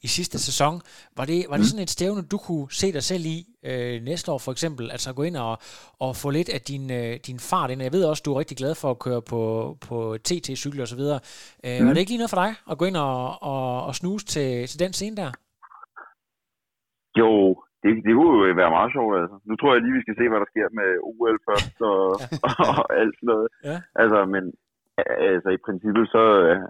i 0.03 0.07
sidste 0.07 0.39
sæson. 0.39 0.82
Var 1.16 1.24
det, 1.24 1.47
var 1.49 1.57
det 1.57 1.64
mm. 1.64 1.68
sådan 1.68 1.82
et 1.82 1.91
stævne, 1.91 2.22
du 2.22 2.39
kunne 2.39 2.66
se 2.70 2.93
dig 2.93 3.05
selv 3.05 3.26
i 3.26 3.47
næste 4.03 4.32
år 4.32 4.39
for 4.39 4.53
eksempel? 4.53 4.91
Altså 4.91 5.12
gå 5.12 5.22
ind 5.22 5.37
og, 5.37 5.59
og 5.99 6.16
få 6.16 6.30
lidt 6.30 6.49
af 6.49 6.61
din, 6.61 6.89
din 7.26 7.41
fart 7.41 7.70
ind. 7.70 7.82
Jeg 7.82 7.93
ved 7.93 8.05
også, 8.05 8.22
du 8.26 8.34
er 8.34 8.39
rigtig 8.39 8.57
glad 8.57 8.74
for 8.74 8.91
at 8.91 8.99
køre 8.99 9.22
på, 9.22 9.76
på 9.80 10.18
og 10.80 10.89
så 10.89 10.95
videre. 10.97 11.20
Mm. 11.64 11.87
Var 11.87 11.93
det 11.93 12.01
ikke 12.01 12.11
lige 12.11 12.18
noget 12.18 12.30
for 12.30 12.43
dig 12.43 12.55
at 12.70 12.78
gå 12.78 12.84
ind 12.84 12.97
og, 12.97 13.43
og, 13.43 13.84
og 13.84 13.95
snuse 13.95 14.26
til, 14.26 14.68
til 14.68 14.78
den 14.78 14.93
scene 14.93 15.16
der? 15.16 15.32
Jo, 17.21 17.31
det, 17.83 17.91
det 18.07 18.12
kunne 18.14 18.33
jo 18.49 18.55
være 18.62 18.77
meget 18.79 18.93
sjovt, 18.97 19.14
altså. 19.21 19.37
Nu 19.49 19.55
tror 19.57 19.73
jeg 19.73 19.83
lige, 19.83 19.99
vi 19.99 20.05
skal 20.05 20.17
se, 20.19 20.29
hvad 20.29 20.41
der 20.41 20.53
sker 20.53 20.69
med 20.81 20.91
OL 21.11 21.39
først 21.49 21.77
og, 21.93 22.05
og 22.67 22.85
alt 23.01 23.14
sådan 23.17 23.31
noget. 23.33 23.49
Ja. 23.69 23.77
Altså, 24.03 24.19
men 24.35 24.45
altså, 25.35 25.49
i 25.57 25.64
princippet 25.67 26.05
så 26.14 26.25
øh, 26.47 26.61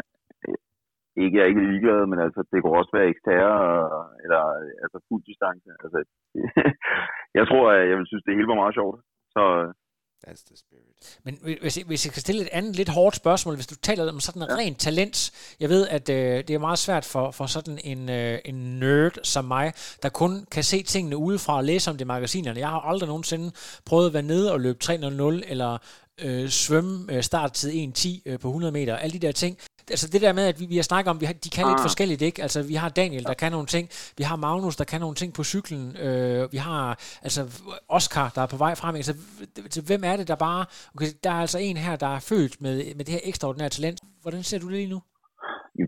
ikke, 1.22 1.36
jeg 1.36 1.42
er 1.42 1.50
ikke 1.52 1.68
ligeglad, 1.70 2.00
men 2.12 2.18
altså, 2.26 2.40
det 2.50 2.58
kunne 2.58 2.78
også 2.80 2.92
være 2.96 3.10
eksterne 3.12 3.86
eller 4.24 4.42
altså 4.84 4.98
fuld 5.08 5.22
distance. 5.30 5.70
Altså, 5.84 5.98
jeg 7.38 7.44
tror, 7.50 7.64
at 7.72 7.88
jeg 7.90 7.96
vil 7.98 8.06
synes, 8.10 8.24
det 8.24 8.34
hele 8.36 8.50
var 8.52 8.62
meget 8.62 8.74
sjovt. 8.78 8.98
Så 9.36 9.42
That's 10.28 10.44
the 10.46 10.56
spirit. 10.56 11.18
Men 11.24 11.38
hvis, 11.60 11.74
hvis 11.74 12.06
jeg 12.06 12.12
kan 12.12 12.20
stille 12.20 12.42
et 12.42 12.48
andet 12.52 12.76
lidt 12.76 12.88
hårdt 12.88 13.16
spørgsmål, 13.16 13.54
hvis 13.54 13.66
du 13.66 13.74
taler 13.74 14.12
om 14.12 14.20
sådan 14.20 14.42
en 14.42 14.48
ja. 14.48 14.56
rent 14.56 14.78
talent, 14.78 15.32
jeg 15.60 15.68
ved, 15.68 15.88
at 15.88 16.08
øh, 16.08 16.44
det 16.48 16.50
er 16.50 16.58
meget 16.58 16.78
svært 16.78 17.04
for, 17.04 17.30
for 17.30 17.46
sådan 17.46 17.78
en, 17.84 18.08
øh, 18.08 18.38
en 18.44 18.54
nerd 18.54 19.18
som 19.22 19.44
mig, 19.44 19.72
der 20.02 20.08
kun 20.08 20.46
kan 20.50 20.64
se 20.64 20.82
tingene 20.82 21.16
udefra 21.16 21.56
og 21.56 21.64
læse 21.64 21.90
om 21.90 21.96
det 21.96 22.04
i 22.04 22.06
magasinerne. 22.06 22.60
Jeg 22.60 22.68
har 22.68 22.80
aldrig 22.80 23.08
nogensinde 23.08 23.52
prøvet 23.84 24.06
at 24.06 24.12
være 24.12 24.22
nede 24.22 24.52
og 24.52 24.60
løbe 24.60 24.78
3.00 24.84 24.92
eller 25.50 25.78
øh, 26.24 26.48
svømme 26.48 26.94
øh, 27.12 27.22
starttid 27.22 27.70
1.10 27.70 28.30
øh, 28.30 28.38
på 28.42 28.48
100 28.48 28.72
meter, 28.72 28.96
alle 28.96 29.14
de 29.18 29.26
der 29.26 29.32
ting 29.32 29.56
altså 29.94 30.06
det 30.12 30.20
der 30.26 30.32
med, 30.38 30.44
at 30.52 30.56
vi, 30.60 30.64
vi 30.72 30.78
har 30.80 30.86
snakket 30.90 31.10
om, 31.12 31.20
vi 31.22 31.26
har, 31.30 31.36
de 31.46 31.50
kan 31.56 31.64
ah. 31.64 31.70
lidt 31.70 31.86
forskelligt, 31.88 32.22
ikke? 32.28 32.42
Altså 32.46 32.58
vi 32.70 32.76
har 32.82 32.88
Daniel, 33.00 33.24
der 33.30 33.36
kan 33.42 33.52
nogle 33.56 33.68
ting, 33.74 33.84
vi 34.18 34.24
har 34.30 34.36
Magnus, 34.46 34.76
der 34.80 34.86
kan 34.92 35.00
nogle 35.04 35.16
ting 35.20 35.30
på 35.38 35.42
cyklen, 35.52 35.84
øh, 36.06 36.42
vi 36.54 36.58
har 36.68 36.82
altså 37.26 37.42
Oscar, 37.96 38.26
der 38.34 38.42
er 38.42 38.50
på 38.54 38.58
vej 38.64 38.74
frem, 38.80 38.94
altså 39.00 39.14
hvem 39.88 40.02
er 40.10 40.16
det, 40.20 40.26
der 40.32 40.38
bare, 40.48 40.62
okay, 40.94 41.10
der 41.24 41.30
er 41.36 41.40
altså 41.44 41.58
en 41.68 41.76
her, 41.84 41.94
der 42.04 42.10
er 42.16 42.22
født 42.30 42.54
med, 42.64 42.74
med 42.98 43.04
det 43.06 43.14
her 43.16 43.24
ekstraordinære 43.30 43.72
talent. 43.76 43.98
Hvordan 44.24 44.42
ser 44.48 44.58
du 44.60 44.66
det 44.70 44.78
lige 44.80 44.94
nu? 44.94 45.00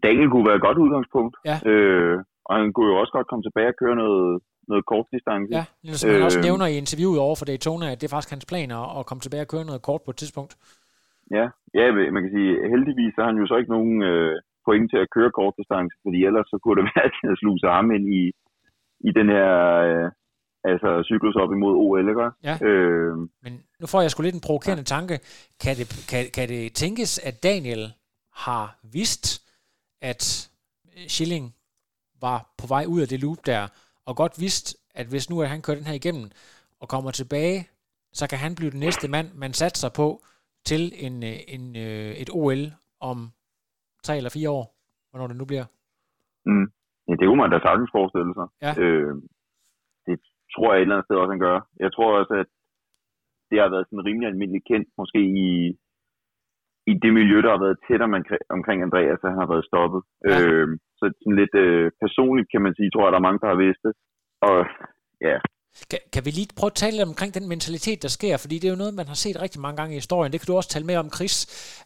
Daniel 0.07 0.31
kunne 0.31 0.49
være 0.49 0.59
et 0.61 0.66
godt 0.68 0.79
udgangspunkt. 0.85 1.35
Ja. 1.51 1.57
Øh, 1.70 2.16
og 2.49 2.55
han 2.61 2.68
kunne 2.72 2.91
jo 2.93 2.97
også 3.01 3.12
godt 3.16 3.29
komme 3.31 3.45
tilbage 3.45 3.72
og 3.72 3.79
køre 3.83 3.97
noget, 4.03 4.31
noget 4.73 4.85
kort 4.93 5.07
distance. 5.14 5.49
Ja, 5.57 5.64
som 6.01 6.11
han 6.11 6.21
øh, 6.21 6.29
også 6.29 6.41
nævner 6.49 6.66
i 6.66 6.77
interviewet 6.85 7.21
over 7.27 7.37
for 7.39 7.47
Daytona, 7.51 7.87
at 7.93 7.99
det 8.01 8.07
er 8.07 8.14
faktisk 8.14 8.35
hans 8.35 8.47
plan 8.53 8.71
at, 8.99 9.07
komme 9.09 9.21
tilbage 9.23 9.47
og 9.47 9.53
køre 9.55 9.69
noget 9.71 9.83
kort 9.89 10.03
på 10.05 10.11
et 10.14 10.19
tidspunkt. 10.23 10.53
Ja, 11.37 11.47
ja, 11.79 11.85
man 12.16 12.23
kan 12.25 12.33
sige, 12.37 12.51
heldigvis 12.75 13.12
så 13.14 13.21
har 13.23 13.31
han 13.33 13.41
jo 13.43 13.47
så 13.47 13.57
ikke 13.61 13.75
nogen 13.77 13.97
øh, 14.11 14.33
point 14.66 14.87
til 14.93 15.01
at 15.05 15.11
køre 15.16 15.31
kort 15.39 15.55
distance, 15.61 15.95
fordi 16.05 16.19
ellers 16.29 16.47
så 16.53 16.57
kunne 16.62 16.77
det 16.79 16.87
være 16.95 17.05
at 17.33 17.39
sluge 17.43 17.61
sig 17.62 17.71
ham 17.79 17.89
ind 17.97 18.07
i, 18.21 18.23
i 19.09 19.11
den 19.19 19.29
her 19.37 19.51
øh, 19.87 20.07
altså 20.64 20.91
cyklus 21.11 21.37
op 21.43 21.53
imod 21.53 21.75
OL, 21.85 22.09
ikke? 22.12 22.29
Ja. 22.49 22.55
Øh, 22.69 23.16
Men 23.45 23.53
nu 23.81 23.87
får 23.93 24.01
jeg 24.01 24.11
sgu 24.11 24.23
lidt 24.23 24.35
en 24.35 24.47
provokerende 24.49 24.87
ja. 24.87 24.95
tanke. 24.97 25.14
Kan 25.62 25.75
det, 25.81 25.87
kan, 26.11 26.23
kan 26.37 26.49
det 26.49 26.62
tænkes, 26.83 27.11
at 27.29 27.43
Daniel 27.43 27.83
har 28.47 28.66
vidst, 28.93 29.25
at 30.03 30.23
Schilling 31.14 31.55
var 32.21 32.39
på 32.59 32.66
vej 32.66 32.85
ud 32.89 33.01
af 33.01 33.09
det 33.09 33.21
loop 33.21 33.41
der, 33.47 33.62
og 34.09 34.15
godt 34.23 34.35
vidst, 34.45 34.67
at 35.01 35.07
hvis 35.13 35.31
nu 35.31 35.37
at 35.43 35.49
han 35.55 35.63
kører 35.63 35.79
den 35.81 35.91
her 35.91 35.99
igennem 36.01 36.27
og 36.83 36.87
kommer 36.95 37.11
tilbage, 37.11 37.59
så 38.19 38.25
kan 38.31 38.39
han 38.45 38.53
blive 38.59 38.71
den 38.75 38.81
næste 38.87 39.07
mand, 39.15 39.29
man 39.43 39.53
satser 39.53 39.91
på, 40.01 40.09
til 40.71 40.83
en, 41.07 41.15
øh, 41.31 41.39
en, 41.55 41.65
øh, 41.85 42.11
et 42.23 42.31
OL 42.41 42.63
om 43.11 43.17
tre 44.07 44.15
eller 44.17 44.33
fire 44.37 44.51
år, 44.59 44.65
hvornår 45.11 45.27
det 45.31 45.37
nu 45.37 45.47
bliver? 45.51 45.67
Mm. 46.51 46.67
Ja, 47.09 47.13
det 47.19 47.27
kunne 47.27 47.43
man 47.43 47.53
da 47.55 47.59
sagtens 47.61 47.91
forestille 47.97 48.33
sig. 48.39 48.47
Ja. 48.65 48.73
Øh, 48.83 49.15
det 50.07 50.17
tror 50.53 50.69
jeg 50.71 50.79
et 50.79 50.83
eller 50.83 50.95
andet 50.97 51.07
sted 51.07 51.17
også, 51.17 51.35
han 51.35 51.47
gør. 51.49 51.59
Jeg 51.85 51.91
tror 51.93 52.09
også, 52.21 52.35
at 52.43 52.49
det 53.51 53.59
har 53.61 53.69
været 53.75 53.87
sådan 53.87 54.07
rimelig 54.09 54.27
almindeligt 54.29 54.69
kendt, 54.71 54.89
måske 55.01 55.21
i, 55.47 55.49
i 56.91 56.93
det 57.03 57.12
miljø, 57.18 57.36
der 57.45 57.53
har 57.55 57.62
været 57.64 57.82
tæt 57.86 58.03
omkring 58.57 58.78
Andreas, 58.86 59.20
at 59.24 59.30
han 59.32 59.43
har 59.45 59.51
været 59.53 59.68
stoppet. 59.70 60.01
Ja. 60.30 60.39
Øh, 60.41 60.68
så 60.99 61.05
sådan 61.20 61.39
lidt 61.41 61.55
øh, 61.64 61.86
personligt, 62.05 62.49
kan 62.53 62.62
man 62.66 62.74
sige, 62.78 62.91
tror 62.91 63.05
jeg, 63.05 63.12
der 63.12 63.20
er 63.20 63.28
mange, 63.28 63.41
der 63.43 63.53
har 63.53 63.62
vidst 63.64 63.82
det. 63.86 63.93
Og 64.49 64.59
ja, 65.28 65.36
kan, 65.91 65.99
kan 66.12 66.24
vi 66.24 66.30
lige 66.30 66.49
prøve 66.57 66.70
at 66.70 66.80
tale 66.82 66.97
lidt 66.97 67.09
omkring 67.09 67.34
den 67.34 67.49
mentalitet, 67.49 68.03
der 68.03 68.09
sker? 68.09 68.36
Fordi 68.36 68.55
det 68.59 68.64
er 68.68 68.72
jo 68.72 68.82
noget, 68.82 68.95
man 68.95 69.09
har 69.09 69.14
set 69.14 69.43
rigtig 69.43 69.61
mange 69.61 69.76
gange 69.76 69.93
i 69.95 70.01
historien. 70.03 70.32
Det 70.32 70.41
kan 70.41 70.47
du 70.47 70.57
også 70.57 70.70
tale 70.70 70.86
med 70.86 70.97
om, 70.97 71.11
Chris. 71.16 71.36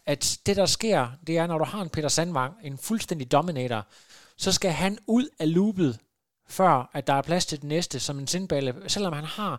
At 0.06 0.40
det, 0.46 0.56
der 0.56 0.66
sker, 0.66 1.06
det 1.26 1.38
er, 1.38 1.46
når 1.46 1.58
du 1.58 1.64
har 1.64 1.82
en 1.82 1.90
Peter 1.90 2.08
Sandvang, 2.08 2.54
en 2.64 2.78
fuldstændig 2.88 3.32
dominator, 3.32 3.86
så 4.36 4.52
skal 4.52 4.70
han 4.70 4.98
ud 5.08 5.26
af 5.40 5.54
loopet, 5.54 6.00
før 6.48 6.90
at 6.92 7.06
der 7.06 7.14
er 7.14 7.22
plads 7.22 7.46
til 7.46 7.60
den 7.60 7.68
næste, 7.68 8.00
som 8.00 8.18
en 8.18 8.26
sindballe. 8.26 8.74
Selvom 8.86 9.12
han 9.12 9.24
har 9.24 9.52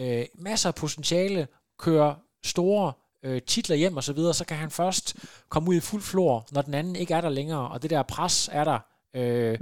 øh, 0.00 0.24
masser 0.34 0.68
af 0.68 0.74
potentiale, 0.74 1.46
kører 1.78 2.14
store 2.44 2.92
øh, 3.26 3.42
titler 3.42 3.76
hjem 3.76 3.96
og 3.96 4.04
så 4.04 4.12
videre, 4.12 4.34
så 4.34 4.44
kan 4.44 4.56
han 4.56 4.70
først 4.70 5.16
komme 5.48 5.70
ud 5.70 5.74
i 5.74 5.80
fuld 5.80 6.02
flor, 6.02 6.46
når 6.52 6.62
den 6.62 6.74
anden 6.74 6.96
ikke 6.96 7.14
er 7.14 7.20
der 7.20 7.28
længere, 7.28 7.68
og 7.68 7.82
det 7.82 7.90
der 7.90 8.02
pres 8.02 8.48
er 8.52 8.64
der. 8.64 8.78
Øh, 9.14 9.58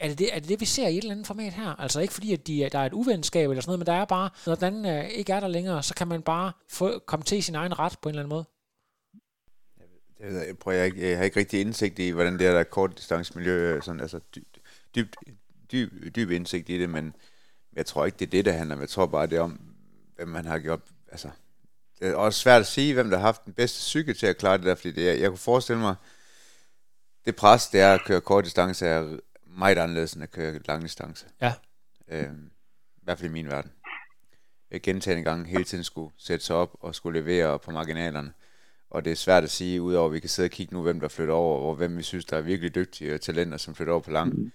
er 0.00 0.08
det 0.08 0.18
det, 0.18 0.34
er 0.34 0.40
det 0.40 0.48
det, 0.48 0.60
vi 0.60 0.64
ser 0.64 0.88
i 0.88 0.98
et 0.98 1.02
eller 1.02 1.10
andet 1.10 1.26
format 1.26 1.52
her? 1.52 1.80
Altså 1.80 2.00
ikke 2.00 2.14
fordi, 2.14 2.32
at 2.32 2.46
de, 2.46 2.68
der 2.72 2.78
er 2.78 2.86
et 2.86 2.92
uvenskab 2.92 3.50
eller 3.50 3.60
sådan 3.60 3.70
noget, 3.70 3.78
men 3.78 3.86
der 3.86 3.92
er 3.92 4.04
bare, 4.04 4.30
når 4.46 4.54
den 4.54 4.86
øh, 4.86 5.04
ikke 5.04 5.32
er 5.32 5.40
der 5.40 5.48
længere, 5.48 5.82
så 5.82 5.94
kan 5.94 6.08
man 6.08 6.22
bare 6.22 6.52
få, 6.68 6.98
komme 6.98 7.24
til 7.24 7.42
sin 7.42 7.54
egen 7.54 7.78
ret 7.78 7.98
på 8.02 8.08
en 8.08 8.14
eller 8.14 8.22
anden 8.22 8.36
måde. 8.36 8.44
Jeg, 10.20 10.58
prøver, 10.58 10.76
jeg, 10.78 10.86
ikke, 10.86 11.08
jeg 11.08 11.16
har 11.16 11.24
ikke 11.24 11.40
rigtig 11.40 11.60
indsigt 11.60 11.98
i, 11.98 12.10
hvordan 12.10 12.38
det 12.38 12.46
er 12.46 12.52
der 12.52 12.64
kortdistancemiljø, 12.64 13.80
sådan, 13.80 14.00
altså 14.00 14.20
dyb, 14.34 14.56
dyb, 14.94 15.14
dyb, 15.72 16.16
dyb 16.16 16.30
indsigt 16.30 16.68
i 16.68 16.78
det, 16.78 16.90
men 16.90 17.16
jeg 17.76 17.86
tror 17.86 18.06
ikke, 18.06 18.16
det 18.18 18.26
er 18.26 18.30
det, 18.30 18.44
der 18.44 18.52
handler 18.52 18.74
om. 18.74 18.80
Jeg 18.80 18.88
tror 18.88 19.06
bare, 19.06 19.26
det 19.26 19.38
er 19.38 19.42
om, 19.42 19.60
hvem 20.16 20.28
man 20.28 20.44
har 20.44 20.58
gjort, 20.58 20.80
altså, 21.08 21.30
det 22.00 22.08
er 22.08 22.14
også 22.14 22.40
svært 22.40 22.60
at 22.60 22.66
sige, 22.66 22.94
hvem 22.94 23.10
der 23.10 23.16
har 23.16 23.24
haft 23.24 23.44
den 23.44 23.52
bedste 23.52 23.78
psyke 23.78 24.14
til 24.14 24.26
at 24.26 24.36
klare 24.36 24.58
det 24.58 24.66
der, 24.66 24.74
fordi 24.74 24.90
det, 24.90 25.06
jeg, 25.06 25.20
jeg 25.20 25.28
kunne 25.28 25.38
forestille 25.38 25.80
mig, 25.80 25.94
det 27.24 27.36
pres, 27.36 27.66
det 27.68 27.80
er 27.80 27.94
at 27.94 28.04
køre 28.04 28.20
kort 28.20 28.44
distance, 28.44 28.86
er 28.86 29.18
meget 29.46 29.78
anderledes 29.78 30.12
end 30.12 30.22
at 30.22 30.30
køre 30.30 30.60
lang 30.68 30.82
distance. 30.82 31.26
Ja. 31.40 31.54
Øhm, 32.08 32.50
I 32.96 33.00
hvert 33.02 33.18
fald 33.18 33.30
i 33.30 33.32
min 33.32 33.48
verden. 33.48 33.72
Jeg 34.70 34.82
gentagende 34.82 35.24
gange 35.24 35.46
hele 35.46 35.64
tiden 35.64 35.84
skulle 35.84 36.12
sætte 36.18 36.46
sig 36.46 36.56
op 36.56 36.76
og 36.80 36.94
skulle 36.94 37.20
levere 37.20 37.58
på 37.58 37.70
marginalerne. 37.70 38.32
Og 38.90 39.04
det 39.04 39.12
er 39.12 39.16
svært 39.16 39.44
at 39.44 39.50
sige, 39.50 39.82
udover 39.82 40.06
at 40.06 40.12
vi 40.12 40.20
kan 40.20 40.28
sidde 40.28 40.46
og 40.46 40.50
kigge 40.50 40.74
nu, 40.74 40.82
hvem 40.82 41.00
der 41.00 41.08
flytter 41.08 41.34
over, 41.34 41.68
og 41.68 41.74
hvem 41.74 41.98
vi 41.98 42.02
synes, 42.02 42.24
der 42.24 42.36
er 42.36 42.40
virkelig 42.40 42.74
dygtige 42.74 43.18
talenter, 43.18 43.58
som 43.58 43.74
flytter 43.74 43.92
over 43.92 44.02
på 44.02 44.10
lang. 44.10 44.52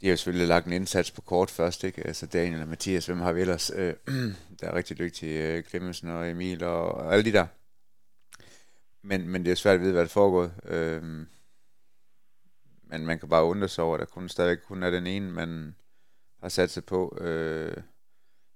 De 0.00 0.06
har 0.06 0.10
jo 0.10 0.16
selvfølgelig 0.16 0.48
lagt 0.48 0.66
en 0.66 0.72
indsats 0.72 1.10
på 1.10 1.20
kort 1.20 1.50
først, 1.50 1.84
ikke? 1.84 2.06
Altså 2.06 2.26
Daniel 2.26 2.62
og 2.62 2.68
Mathias, 2.68 3.06
hvem 3.06 3.20
har 3.20 3.32
vi 3.32 3.40
ellers? 3.40 3.70
Øh, 3.74 3.94
der 4.60 4.68
er 4.68 4.74
rigtig 4.74 4.98
dygtige, 4.98 5.52
øh, 5.52 5.62
Clemmensen 5.62 6.08
og 6.08 6.30
Emil 6.30 6.64
og, 6.64 6.92
og 6.92 7.12
alle 7.12 7.24
de 7.24 7.32
der. 7.32 7.46
Men, 9.02 9.28
men 9.28 9.44
det 9.44 9.50
er 9.50 9.54
svært 9.54 9.74
at 9.74 9.80
vide, 9.80 9.92
hvad 9.92 10.02
der 10.02 10.08
foregår. 10.08 10.50
Øh, 10.64 11.02
men 12.82 13.06
man 13.06 13.18
kan 13.18 13.28
bare 13.28 13.44
undre 13.44 13.68
sig 13.68 13.84
over, 13.84 13.94
at 13.94 14.00
der 14.00 14.06
kun 14.06 14.28
stadigvæk 14.28 14.58
kun 14.58 14.82
er 14.82 14.90
den 14.90 15.06
ene, 15.06 15.30
man 15.30 15.76
har 16.40 16.48
sat 16.48 16.70
sig 16.70 16.84
på, 16.84 17.18
øh, 17.20 17.76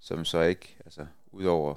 som 0.00 0.24
så 0.24 0.40
ikke, 0.40 0.76
altså 0.84 1.06
udover 1.32 1.74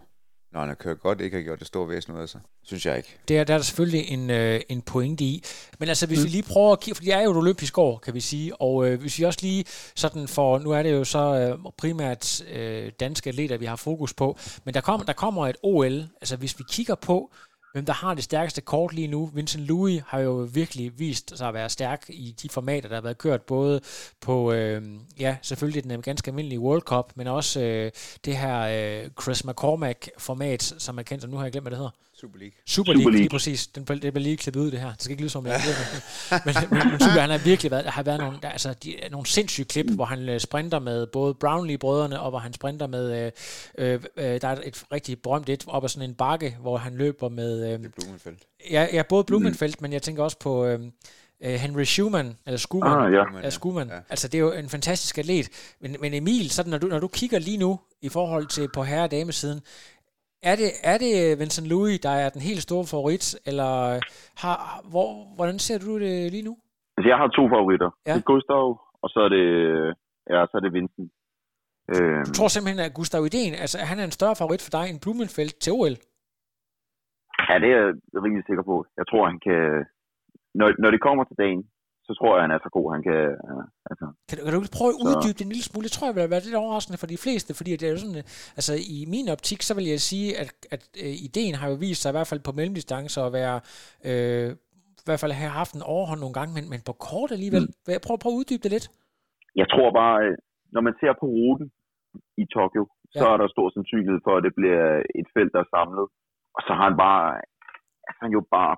når 0.54 0.60
han 0.60 0.70
har 0.70 0.76
kørt 0.76 1.00
godt, 1.00 1.22
ikke 1.22 1.38
har 1.38 1.44
gjort 1.44 1.60
det 1.60 1.68
store 1.68 1.90
væsen 1.90 2.16
ud 2.16 2.20
af 2.20 2.30
sig. 2.30 2.42
Synes 2.64 2.86
jeg 2.86 2.98
ikke. 2.98 3.18
Det 3.28 3.38
er, 3.38 3.44
der 3.44 3.54
er 3.54 3.58
der 3.58 3.64
selvfølgelig 3.64 4.10
en, 4.10 4.30
øh, 4.30 4.62
en 4.70 4.82
pointe 4.82 5.24
i. 5.24 5.44
Men 5.80 5.90
altså, 5.90 6.08
hvis 6.08 6.20
mm. 6.20 6.26
vi 6.26 6.30
lige 6.30 6.44
prøver 6.44 6.72
at 6.72 6.80
kigge, 6.80 6.96
for 6.96 7.04
det 7.04 7.14
er 7.14 7.22
jo 7.22 7.32
et 7.32 7.38
olympisk 7.38 7.78
år, 7.78 7.98
kan 7.98 8.14
vi 8.14 8.20
sige, 8.20 8.62
og 8.62 8.88
øh, 8.88 9.00
hvis 9.00 9.20
vi 9.20 9.24
også 9.24 9.40
lige 9.42 9.66
sådan 9.96 10.28
for, 10.28 10.60
nu 10.60 10.72
er 10.72 10.84
det 10.84 10.92
jo 10.92 11.04
så 11.04 11.20
øh, 11.20 11.72
primært 11.78 12.42
øh, 12.52 12.92
danske 13.00 13.30
atleter, 13.30 13.58
vi 13.58 13.66
har 13.66 13.76
fokus 13.76 14.14
på, 14.14 14.38
men 14.64 14.74
der, 14.74 14.82
kom, 14.82 15.06
der 15.06 15.14
kommer 15.14 15.48
et 15.48 15.58
OL, 15.64 16.08
altså 16.22 16.36
hvis 16.36 16.60
vi 16.60 16.64
kigger 16.70 16.96
på, 16.96 17.32
hvem 17.74 17.86
der 17.86 17.94
har 17.94 18.14
det 18.14 18.24
stærkeste 18.24 18.62
kort 18.62 18.94
lige 18.94 19.08
nu. 19.08 19.32
Vincent 19.34 19.64
Louis 19.64 20.02
har 20.08 20.20
jo 20.20 20.50
virkelig 20.54 21.00
vist 21.00 21.38
sig 21.38 21.48
at 21.48 21.54
være 21.54 21.70
stærk 21.70 22.06
i 22.10 22.36
de 22.42 22.50
formater, 22.50 22.90
der 22.90 22.96
har 22.96 23.02
været 23.02 23.18
kørt, 23.18 23.42
både 23.42 23.82
på, 24.22 24.52
øh, 24.52 24.82
ja, 25.20 25.38
selvfølgelig 25.42 25.84
den 25.84 26.02
ganske 26.02 26.30
almindelige 26.30 26.60
World 26.60 26.82
Cup, 26.82 27.12
men 27.16 27.28
også 27.28 27.62
øh, 27.62 27.92
det 28.26 28.38
her 28.38 28.60
øh, 28.60 29.10
Chris 29.22 29.46
McCormack-format, 29.46 30.74
som 30.78 30.98
er 30.98 31.04
kendt, 31.04 31.24
og 31.24 31.30
nu 31.30 31.38
har 31.38 31.44
jeg 31.44 31.52
glemt, 31.52 31.64
hvad 31.64 31.72
det 31.72 31.78
hedder. 31.78 31.92
Super 32.24 32.40
League. 32.40 32.56
Super 32.68 32.94
League, 32.94 33.02
Super 33.02 33.12
League. 33.12 33.22
lige 33.22 33.30
præcis. 33.30 33.68
Den, 33.68 33.84
det 33.84 34.00
bliver 34.00 34.20
lige 34.20 34.38
klippet 34.38 34.62
ud, 34.62 34.72
det 34.72 34.80
her. 34.80 34.92
Det 34.94 35.02
skal 35.02 35.12
ikke 35.12 35.22
lyde 35.24 35.30
som, 35.30 35.46
jeg 35.46 35.62
men, 36.46 36.56
men, 36.70 36.80
men 36.92 37.00
Super, 37.00 37.22
han 37.22 37.30
har 37.30 37.38
virkelig 37.38 37.72
været, 37.72 37.86
har 37.86 38.04
været 38.04 38.20
nogle, 38.20 38.38
der, 38.42 38.50
altså, 38.50 38.74
de, 38.74 38.96
nogle 39.12 39.28
sindssyge 39.28 39.66
klip, 39.66 39.90
hvor 39.90 40.06
han 40.06 40.30
øh, 40.30 40.40
sprinter 40.40 40.80
med 40.80 41.08
både 41.08 41.34
Brownlee-brødrene, 41.34 42.20
og 42.20 42.30
hvor 42.30 42.40
han 42.40 42.54
sprinter 42.54 42.88
med, 42.88 43.32
øh, 43.78 43.94
øh, 44.18 44.42
der 44.42 44.48
er 44.48 44.58
et 44.64 44.84
rigtig 44.92 45.22
berømt 45.22 45.50
et 45.50 45.64
op 45.68 45.84
ad 45.84 45.90
sådan 45.90 46.10
en 46.10 46.16
bakke, 46.16 46.58
hvor 46.62 46.78
han 46.78 46.96
løber 46.96 47.30
med... 47.30 47.74
Øh, 47.74 47.80
det 47.80 47.86
er 47.86 47.90
Blumenfeldt. 47.90 48.40
Ja, 48.72 48.88
ja, 48.94 49.04
både 49.10 49.24
Blumenfeldt, 49.24 49.82
mm. 49.82 49.84
men 49.84 49.94
jeg 49.94 50.02
tænker 50.02 50.24
også 50.24 50.40
på... 50.40 50.66
Øh, 50.66 50.80
øh, 51.44 51.54
Henry 51.54 51.84
Schumann, 51.84 52.38
eller 52.46 52.58
Schumann, 52.58 53.06
Ah, 53.06 53.14
ja. 53.14 53.40
Ja, 53.44 53.50
Skuman. 53.50 53.88
Ja. 53.88 53.94
Ja. 53.96 54.02
Altså, 54.10 54.28
det 54.28 54.38
er 54.38 54.40
jo 54.40 54.52
en 54.52 54.70
fantastisk 54.70 55.18
atlet. 55.18 55.50
Men, 55.82 55.96
men 56.00 56.14
Emil, 56.14 56.50
sådan, 56.50 56.70
når, 56.70 56.78
du, 56.78 56.88
når 56.88 57.00
du 57.00 57.08
kigger 57.08 57.40
lige 57.40 57.58
nu 57.58 57.80
i 58.02 58.10
forhold 58.10 58.48
til 58.48 58.70
på 58.74 58.84
herre- 58.84 59.04
og 59.04 59.12
damesiden, 59.12 59.62
er 60.50 60.56
det, 60.62 60.70
er 60.92 60.98
det 61.06 61.40
Vincent 61.40 61.68
Louis, 61.74 62.00
der 62.00 62.10
er 62.24 62.30
den 62.30 62.42
helt 62.42 62.62
store 62.68 62.86
favorit, 62.94 63.26
eller 63.50 63.72
har, 64.44 64.58
hvor, 64.92 65.36
hvordan 65.36 65.60
ser 65.60 65.78
du 65.80 66.00
det 66.00 66.32
lige 66.32 66.44
nu? 66.50 66.54
Altså, 66.98 67.08
jeg 67.12 67.18
har 67.18 67.28
to 67.28 67.44
favoritter. 67.56 67.90
Ja. 68.08 68.14
Det 68.14 68.20
er 68.20 68.30
Gustav, 68.34 68.66
og 69.04 69.10
så 69.14 69.20
er 69.28 69.30
det, 69.38 69.46
ja, 70.34 70.40
så 70.50 70.54
er 70.58 70.62
det 70.66 70.74
Vincent. 70.74 71.12
Øh, 71.94 72.20
Du 72.28 72.32
tror 72.38 72.48
simpelthen, 72.48 72.86
at 72.86 72.94
Gustav 72.94 73.22
Idén, 73.32 73.54
altså 73.64 73.78
han 73.90 74.00
er 74.00 74.04
en 74.04 74.18
større 74.20 74.36
favorit 74.42 74.62
for 74.66 74.72
dig 74.78 74.86
end 74.90 75.00
Blumenfeldt 75.04 75.56
til 75.64 75.74
OL? 75.74 75.96
ja, 77.50 77.56
det 77.64 77.70
er 77.78 77.84
jeg 78.14 78.22
rimelig 78.26 78.44
sikker 78.50 78.64
på. 78.72 78.76
Jeg 79.00 79.06
tror, 79.10 79.24
han 79.32 79.40
kan... 79.48 79.62
Når, 80.60 80.68
når 80.84 80.92
det 80.92 81.02
kommer 81.02 81.24
til 81.24 81.38
dagen, 81.44 81.62
så 82.08 82.12
tror 82.18 82.32
jeg, 82.36 82.44
han 82.46 82.52
er 82.56 82.60
så 82.66 82.70
god, 82.78 82.88
han 82.96 83.04
kan... 83.10 83.20
Øh, 83.50 83.64
altså, 83.92 84.06
Kan 84.28 84.36
du, 84.38 84.42
kan 84.46 84.54
du 84.54 84.62
prøve 84.80 84.92
at 84.94 85.00
Så- 85.02 85.06
uddybe 85.10 85.38
det 85.40 85.46
en 85.48 85.54
lille 85.56 85.68
smule? 85.70 85.86
Det 85.88 85.94
tror 85.96 86.08
jeg 86.08 86.16
vil 86.16 86.34
være 86.36 86.46
lidt 86.48 86.62
overraskende 86.64 87.00
for 87.02 87.10
de 87.14 87.24
fleste, 87.26 87.52
fordi 87.60 87.72
det 87.80 87.86
er 87.88 87.94
jo 87.96 88.02
sådan, 88.04 88.20
øh, 88.22 88.58
altså 88.60 88.74
i 88.96 88.98
min 89.14 89.28
optik, 89.36 89.60
så 89.68 89.74
vil 89.78 89.88
jeg 89.94 90.02
sige, 90.12 90.28
at, 90.42 90.50
at 90.76 90.84
øh, 91.06 91.14
ideen 91.28 91.54
har 91.62 91.68
jo 91.72 91.76
vist 91.86 92.00
sig 92.02 92.10
i 92.12 92.16
hvert 92.18 92.30
fald 92.32 92.42
på 92.48 92.52
mellemdistance 92.60 93.18
at 93.28 93.32
være, 93.40 93.58
øh, 94.10 94.48
i 95.04 95.06
hvert 95.08 95.22
fald 95.24 95.34
have 95.42 95.54
haft 95.62 95.74
en 95.78 95.84
overhånd 95.96 96.20
nogle 96.24 96.36
gange, 96.40 96.52
men, 96.58 96.66
men 96.74 96.80
på 96.90 96.94
kort 97.08 97.32
alligevel. 97.38 97.64
Mm. 97.68 97.74
Prøv, 98.06 98.16
prøv 98.24 98.32
at 98.34 98.40
uddybe 98.42 98.64
det 98.66 98.72
lidt. 98.76 98.88
jeg 99.62 99.68
tror 99.74 99.90
bare, 100.02 100.18
øh, 100.26 100.36
når 100.76 100.82
man 100.88 100.96
ser 101.02 101.14
på 101.22 101.26
ruten 101.38 101.68
i 102.44 102.46
Tokyo, 102.56 102.84
så 103.16 103.24
Ja. 103.26 103.34
er 103.34 103.38
der 103.42 103.48
stor 103.56 103.68
sandsynlighed 103.76 104.20
for, 104.26 104.34
at 104.38 104.44
det 104.48 104.54
bliver 104.60 104.84
et 105.20 105.28
felt, 105.36 105.52
der 105.56 105.62
er 105.66 105.70
samlet. 105.78 106.06
Og 106.56 106.62
så 106.66 106.72
har 106.78 106.86
han 106.90 106.98
bare... 107.08 107.24
Altså, 108.08 108.20
han 108.26 108.32
jo 108.38 108.42
bare... 108.58 108.74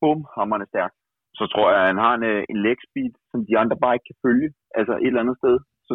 Bum, 0.00 0.20
hammerne 0.36 0.66
stærk. 0.72 0.92
Så 1.38 1.44
tror 1.52 1.66
jeg, 1.72 1.80
at 1.82 1.86
han 1.92 2.00
har 2.06 2.12
en, 2.14 2.24
øh, 2.32 2.42
en 2.52 2.58
leg 2.66 2.78
speed, 2.88 3.12
som 3.30 3.40
de 3.48 3.58
andre 3.62 3.76
bare 3.82 3.94
ikke 3.96 4.08
kan 4.10 4.22
følge. 4.26 4.48
Altså 4.78 4.94
et 4.96 5.06
eller 5.06 5.20
andet 5.24 5.38
sted. 5.42 5.56
Så 5.88 5.92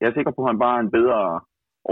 jeg 0.00 0.06
er 0.08 0.14
sikker 0.16 0.32
på, 0.34 0.40
at 0.44 0.50
han 0.52 0.62
bare 0.64 0.76
er 0.78 0.82
en 0.86 0.94
bedre 0.98 1.20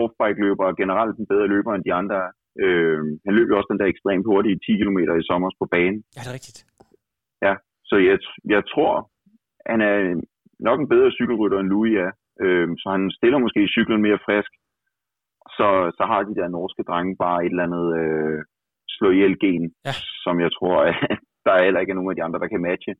off-bike 0.02 0.40
løber, 0.44 0.64
og 0.70 0.76
generelt 0.82 1.14
en 1.16 1.30
bedre 1.32 1.46
løber 1.54 1.72
end 1.74 1.84
de 1.88 1.92
andre. 2.00 2.18
Øh, 2.64 3.00
han 3.26 3.34
løb 3.38 3.48
jo 3.48 3.56
også 3.58 3.70
den 3.72 3.80
der 3.80 3.86
ekstremt 3.92 4.26
hurtige 4.30 4.58
10 4.66 4.72
km 4.80 4.98
i 5.20 5.28
sommer 5.30 5.48
på 5.60 5.66
banen. 5.74 6.00
Ja, 6.16 6.20
det 6.24 6.30
er 6.32 6.38
rigtigt. 6.38 6.60
Så 7.90 7.96
jeg, 8.08 8.18
jeg 8.54 8.62
tror, 8.72 8.92
han 9.70 9.80
er 9.90 9.96
nok 10.68 10.78
en 10.80 10.88
bedre 10.94 11.10
cykelrytter 11.18 11.58
end 11.60 11.68
Louis 11.74 11.94
er. 12.06 12.10
Øhm, 12.44 12.74
så 12.80 12.86
han 12.96 13.10
stiller 13.18 13.38
måske 13.38 13.68
cyklen 13.74 14.02
mere 14.02 14.18
frisk. 14.26 14.52
Så, 15.56 15.68
så 15.98 16.02
har 16.10 16.20
de 16.22 16.34
der 16.40 16.48
norske 16.48 16.82
drenge 16.88 17.16
bare 17.24 17.38
et 17.44 17.50
eller 17.50 17.66
andet 17.68 17.86
øh, 18.00 18.38
slå 18.96 19.10
ihjel 19.10 19.34
gen, 19.44 19.64
Ja. 19.88 19.94
som 20.24 20.34
jeg 20.44 20.50
tror, 20.58 20.76
at 20.90 20.94
der 21.44 21.52
er 21.54 21.64
heller 21.66 21.80
ikke 21.80 21.94
nogen 21.98 22.10
af 22.12 22.16
de 22.16 22.24
andre, 22.26 22.40
der 22.42 22.48
kan 22.52 22.62
matche. 22.70 22.94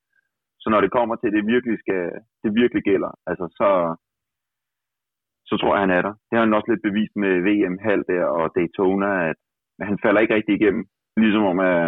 Så 0.63 0.67
når 0.73 0.81
det 0.85 0.91
kommer 0.99 1.15
til 1.17 1.31
det 1.37 1.43
virkelig 1.55 1.77
skal, 1.85 2.03
det 2.43 2.51
virkelig 2.63 2.83
gælder, 2.91 3.11
altså 3.31 3.45
så, 3.59 3.69
så 5.49 5.55
tror 5.61 5.73
jeg, 5.75 5.83
han 5.87 5.97
er 5.99 6.03
der. 6.07 6.15
Det 6.27 6.35
har 6.37 6.45
han 6.45 6.55
også 6.59 6.71
lidt 6.71 6.87
bevist 6.89 7.15
med 7.25 7.33
VM 7.49 7.77
halv 7.89 8.03
der 8.13 8.25
og 8.39 8.45
Daytona, 8.57 9.11
at 9.31 9.37
han 9.89 9.99
falder 10.05 10.21
ikke 10.21 10.35
rigtig 10.35 10.55
igennem. 10.61 10.85
Ligesom 11.23 11.45
om, 11.53 11.59
at 11.71 11.79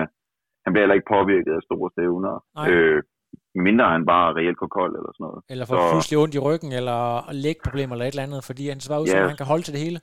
han 0.64 0.70
bliver 0.72 0.84
heller 0.84 0.98
ikke 0.98 1.12
påvirket 1.16 1.53
af 1.59 1.62
store 1.68 1.90
stævner. 1.94 2.34
Nej. 2.59 2.66
Øh, 2.70 2.98
mindre 3.68 3.86
han 3.96 4.05
bare 4.12 4.28
reelt 4.38 4.59
går 4.62 4.70
kold 4.78 4.92
eller 4.98 5.12
sådan 5.12 5.24
noget. 5.28 5.40
Eller 5.53 5.66
får 5.70 5.76
Så- 5.78 5.90
pludselig 5.92 6.16
ondt 6.22 6.34
i 6.38 6.44
ryggen, 6.48 6.70
eller 6.80 6.98
lægproblemer, 7.44 7.92
eller 7.94 8.07
et 8.07 8.14
eller 8.16 8.26
andet, 8.28 8.42
fordi 8.50 8.64
han 8.72 8.80
svarer 8.86 9.00
ud, 9.03 9.07
Ja. 9.09 9.12
som 9.18 9.28
han 9.32 9.40
kan 9.40 9.50
holde 9.53 9.64
til 9.66 9.74
det 9.76 9.82
hele. 9.86 9.98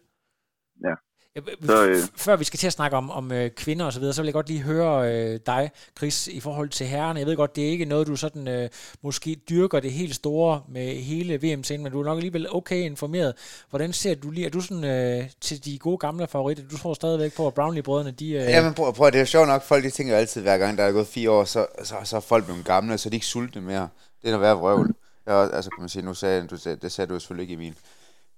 Ja. 0.87 0.95
B- 1.41 1.65
Så, 1.65 1.85
øh, 1.87 1.97
Før 2.17 2.35
vi 2.35 2.43
skal 2.43 2.59
til 2.59 2.67
at 2.67 2.73
snakke 2.73 2.97
om, 2.97 3.11
om 3.11 3.31
øh, 3.31 3.49
kvinder 3.49 3.85
og 3.85 3.93
så 3.93 3.99
videre, 3.99 4.13
så 4.13 4.21
vil 4.21 4.27
jeg 4.27 4.33
godt 4.33 4.47
lige 4.47 4.59
høre 4.61 5.13
øh, 5.13 5.39
dig, 5.45 5.71
Chris, 5.97 6.27
i 6.27 6.39
forhold 6.39 6.69
til 6.69 6.87
herrerne. 6.87 7.19
Jeg 7.19 7.27
ved 7.27 7.35
godt, 7.35 7.55
det 7.55 7.65
er 7.65 7.69
ikke 7.69 7.85
noget, 7.85 8.07
du 8.07 8.15
sådan 8.15 8.47
øh, 8.47 8.69
måske 9.01 9.35
dyrker 9.49 9.79
det 9.79 9.91
helt 9.91 10.15
store 10.15 10.61
med 10.69 10.95
hele 10.95 11.35
VM-scenen, 11.43 11.83
men 11.83 11.91
du 11.91 11.99
er 11.99 12.05
nok 12.05 12.17
alligevel 12.17 12.47
okay 12.55 12.77
informeret. 12.83 13.33
Hvordan 13.69 13.93
ser 13.93 14.15
du 14.15 14.31
lige, 14.31 14.45
er 14.45 14.49
du 14.49 14.61
sådan 14.61 14.83
øh, 14.83 15.23
til 15.41 15.65
de 15.65 15.77
gode 15.79 15.97
gamle 15.97 16.27
favoritter? 16.27 16.63
Du 16.71 16.77
tror 16.77 16.93
stadigvæk 16.93 17.33
på, 17.35 17.47
at 17.47 17.53
Brownlee-brødrene, 17.53 18.11
de... 18.11 18.29
Øh, 18.31 18.41
Ja, 18.41 18.63
men 18.63 18.73
prøv, 18.73 18.93
prøv, 18.93 19.11
det 19.11 19.21
er 19.21 19.25
sjovt 19.25 19.47
nok, 19.47 19.63
folk 19.63 19.83
de 19.83 19.89
tænker 19.89 20.13
jo 20.13 20.19
altid, 20.19 20.41
hver 20.41 20.57
gang 20.57 20.77
der 20.77 20.83
er 20.83 20.91
gået 20.91 21.07
fire 21.07 21.31
år, 21.31 21.43
så, 21.43 21.65
så, 21.83 21.95
så 22.03 22.15
er 22.15 22.19
folk 22.19 22.45
blevet 22.45 22.65
gamle, 22.65 22.97
så 22.97 23.07
er 23.07 23.11
de 23.11 23.15
ikke 23.15 23.25
sultne 23.25 23.61
mere. 23.61 23.87
Det 24.21 24.27
er 24.27 24.31
noget 24.31 24.41
værd 24.41 24.57
vrøvl. 24.57 24.95
Jeg, 25.25 25.49
altså 25.53 25.69
kan 25.71 25.81
man 25.81 25.89
sige, 25.89 26.01
nu 26.05 26.13
sagde 26.13 26.47
du, 26.47 26.57
det 26.81 26.91
sagde 26.91 27.07
du 27.09 27.13
jo 27.13 27.19
selvfølgelig 27.19 27.43
ikke, 27.43 27.53
Emil. 27.53 27.75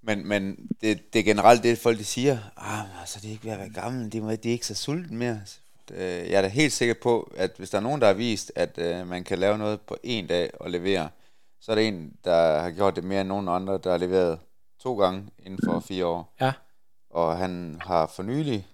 Men, 0.03 0.27
men 0.27 0.69
det, 0.81 1.13
det 1.13 1.19
er 1.19 1.23
generelt 1.23 1.63
det, 1.63 1.77
folk 1.77 1.97
de 1.99 2.05
siger, 2.05 2.37
ah, 2.57 2.99
altså, 3.01 3.19
de 3.21 3.27
er 3.27 3.31
ikke 3.31 3.43
ved 3.45 3.51
at 3.51 3.59
være 3.59 3.69
gamle, 3.69 4.09
de, 4.09 4.37
de 4.37 4.49
er 4.49 4.53
ikke 4.53 4.65
så 4.67 4.75
sultne 4.75 5.17
mere. 5.17 5.41
Øh, 5.91 5.99
Jeg 6.01 6.31
er 6.33 6.41
da 6.41 6.47
helt 6.47 6.73
sikker 6.73 6.95
på, 7.01 7.31
at 7.37 7.51
hvis 7.57 7.69
der 7.69 7.77
er 7.77 7.81
nogen, 7.81 8.01
der 8.01 8.07
har 8.07 8.13
vist, 8.13 8.51
at 8.55 8.77
øh, 8.77 9.07
man 9.07 9.23
kan 9.23 9.39
lave 9.39 9.57
noget 9.57 9.81
på 9.81 9.97
en 10.03 10.27
dag 10.27 10.49
og 10.59 10.69
levere, 10.71 11.09
så 11.59 11.71
er 11.71 11.75
det 11.75 11.87
en, 11.87 12.13
der 12.23 12.59
har 12.61 12.71
gjort 12.71 12.95
det 12.95 13.03
mere 13.03 13.21
end 13.21 13.27
nogen 13.29 13.47
andre, 13.47 13.77
der 13.77 13.91
har 13.91 13.97
leveret 13.97 14.39
to 14.79 14.97
gange 14.97 15.23
inden 15.39 15.59
for 15.65 15.79
fire 15.79 16.05
år. 16.05 16.33
Ja. 16.41 16.53
Og 17.09 17.37
han 17.37 17.81
har 17.85 18.07
for 18.07 18.23
nylig 18.23 18.67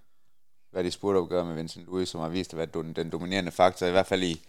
været 0.73 0.86
i 0.86 0.91
spurtopgør 0.91 1.43
med 1.43 1.55
Vincent 1.55 1.86
Louis, 1.86 2.09
som 2.09 2.21
har 2.21 2.30
vist 2.30 2.53
at 2.53 2.57
være 2.57 2.67
den- 2.73 2.93
den 2.93 3.09
dominerende 3.09 3.51
faktor, 3.51 3.86
i 3.88 3.91
hvert 3.91 4.05
fald 4.07 4.23
i 4.23 4.41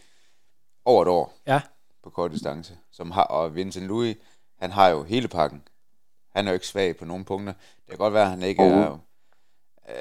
over 0.85 1.03
et 1.03 1.09
år 1.09 1.35
Ja. 1.47 1.61
på 2.03 2.11
kort 2.11 2.33
distance. 2.33 2.76
Som 2.93 3.11
har, 3.11 3.22
og 3.22 3.55
Vincent 3.55 3.87
Louis, 3.87 4.16
han 4.59 4.70
har 4.70 4.89
jo 4.89 5.03
hele 5.03 5.29
pakken. 5.29 5.62
Han 6.39 6.47
er 6.47 6.51
jo 6.51 6.55
ikke 6.55 6.66
svag 6.66 6.97
på 6.97 7.05
nogen 7.05 7.24
punkter. 7.24 7.53
Det 7.53 7.89
kan 7.89 7.99
godt 7.99 8.14
være, 8.14 8.22
at 8.22 8.30
han 8.30 8.43
ikke 8.43 8.62
er... 8.62 8.93
Øh, 9.89 9.95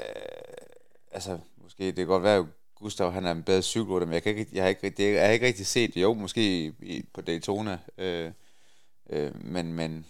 altså, 1.12 1.40
måske, 1.64 1.86
det 1.86 1.96
kan 1.96 2.08
godt 2.08 2.24
være, 2.24 2.38
at 2.38 2.46
Gustav 2.76 3.12
han 3.12 3.26
er 3.26 3.32
en 3.32 3.44
bedre 3.44 3.62
cykelrytter, 3.62 4.08
men 4.08 4.14
jeg, 4.14 4.24
kan 4.24 4.36
ikke, 4.36 4.52
jeg, 4.54 4.64
har 4.64 4.70
ikke, 4.70 4.90
det, 4.90 5.14
jeg 5.14 5.26
har 5.26 5.32
ikke 5.32 5.46
rigtig 5.46 5.66
set 5.66 5.94
det. 5.94 6.02
Jo, 6.02 6.14
måske 6.14 6.42
i, 6.66 7.06
på 7.14 7.22
Daytona. 7.22 7.80
Øh, 7.98 8.32
øh, 9.10 9.46
men, 9.46 9.74
men 9.74 10.06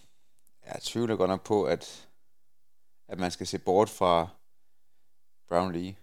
jeg 0.66 0.76
tvivler 0.82 1.16
godt 1.16 1.30
nok 1.30 1.48
på, 1.48 1.64
at, 1.64 2.08
at 3.08 3.20
man 3.20 3.32
skal 3.32 3.48
se 3.48 3.60
bort 3.60 3.90
fra 3.90 4.28
Brown 5.50 5.74
Lee. 5.74 5.96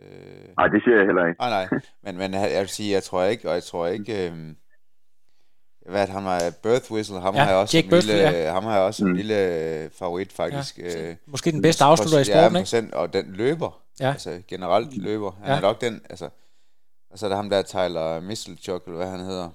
Øh, 0.00 0.48
Nej, 0.56 0.66
det 0.66 0.82
siger 0.84 0.96
jeg 0.96 1.06
heller 1.06 1.26
ikke. 1.26 1.40
Nej, 1.40 1.50
nej. 1.50 1.80
Men, 2.02 2.16
men 2.16 2.34
jeg 2.34 2.60
vil 2.60 2.68
sige, 2.68 2.92
jeg 2.92 3.02
tror 3.02 3.24
ikke, 3.24 3.48
og 3.48 3.54
jeg 3.54 3.62
tror 3.62 3.86
ikke... 3.86 4.26
Øhm, 4.26 4.56
hvad 5.90 6.06
ham 6.08 6.22
har 6.24 6.40
Birth 6.62 6.92
Whistle, 6.92 7.20
ham 7.20 7.34
Ja, 7.34 7.40
har 7.42 7.50
jeg 7.50 7.58
også 7.58 7.76
Jake 7.76 7.84
en 7.86 7.90
Birth, 7.90 8.06
lille, 8.06 8.22
ja. 8.22 8.52
ham 8.52 8.64
har 8.64 8.74
jeg 8.74 8.82
også 8.82 9.04
en 9.04 9.10
Mm. 9.10 9.16
lille 9.16 9.34
øh, 9.84 9.90
favorit 9.90 10.32
faktisk. 10.32 10.78
Ja. 10.78 11.08
Øh, 11.10 11.16
Måske 11.26 11.52
den 11.52 11.62
bedste 11.62 11.84
afslutter 11.84 12.18
i 12.18 12.24
sporten, 12.24 12.56
ja, 12.56 12.60
procent, 12.60 12.94
og 12.94 13.12
den 13.12 13.24
løber. 13.32 13.80
Ja. 14.00 14.10
Altså 14.10 14.42
generelt 14.48 14.96
løber. 15.02 15.30
Han 15.30 15.46
Ja. 15.48 15.56
er 15.56 15.60
nok 15.60 15.80
den, 15.80 16.00
altså... 16.10 16.28
Og 17.10 17.18
så 17.18 17.26
er 17.26 17.30
der 17.30 17.36
ham 17.36 17.50
der, 17.50 17.62
Tyler 17.62 18.20
Mistelchuk, 18.20 18.84
eller 18.86 18.96
hvad 18.96 19.10
han 19.10 19.20
hedder. 19.20 19.48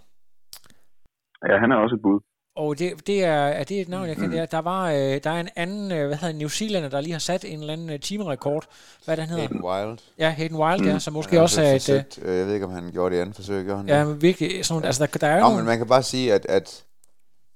Ja, 1.50 1.56
han 1.64 1.72
er 1.72 1.76
også 1.76 1.96
et 1.96 2.02
bud. 2.02 2.20
Og 2.58 2.80
det, 2.80 3.08
det 3.08 3.24
er, 3.24 3.32
er 3.34 3.64
det 3.64 3.82
et 3.82 3.90
navn, 3.90 4.08
jeg 4.08 4.16
kan... 4.16 4.32
Der, 4.32 4.46
der, 4.46 4.60
var, 4.60 4.92
øh, 4.92 4.98
der 5.24 5.30
er 5.30 5.40
en 5.40 5.50
anden, 5.56 5.92
øh, 5.92 6.08
hvad 6.08 6.18
hedder 6.18 6.36
New 6.36 6.48
Zealander, 6.48 6.90
der 6.90 7.02
lige 7.02 7.12
har 7.12 7.20
sat 7.20 7.46
en 7.46 7.60
eller 7.60 7.74
anden 7.74 7.90
øh, 7.90 8.00
timerekord. 8.00 8.66
Hvad 9.06 9.18
er 9.18 9.22
han 9.22 9.30
hedder? 9.30 9.48
Hayden 9.48 9.64
Wild. 9.64 9.98
Ja, 10.20 10.30
Hayden 10.30 10.58
Wild, 10.58 10.86
ja, 10.86 11.00
som 11.00 11.14
måske 11.14 11.36
har 11.36 11.42
også 11.44 11.62
er 11.62 11.74
et... 11.76 11.90
Øh, 11.90 12.04
øh, 12.22 12.38
Jeg 12.38 12.46
ved 12.48 12.54
ikke, 12.54 12.66
om 12.66 12.72
han 12.72 12.92
gjorde 12.92 13.12
det 13.16 13.20
i 13.20 13.22
andet 13.22 13.36
forsøg, 13.36 13.66
gjorde 13.66 13.78
han 13.78 13.88
ja, 13.88 14.04
men 14.06 14.22
virkelig, 14.22 14.66
sådan, 14.66 14.74
nogle- 14.76 14.86
altså 14.86 15.06
der, 15.06 15.20
der 15.20 15.28
er 15.28 15.36
Nå, 15.40 15.42
nogle, 15.44 15.56
men 15.58 15.66
man 15.66 15.78
kan 15.78 15.88
bare 15.88 16.04
sige, 16.04 16.34
at, 16.34 16.46
at 16.50 16.84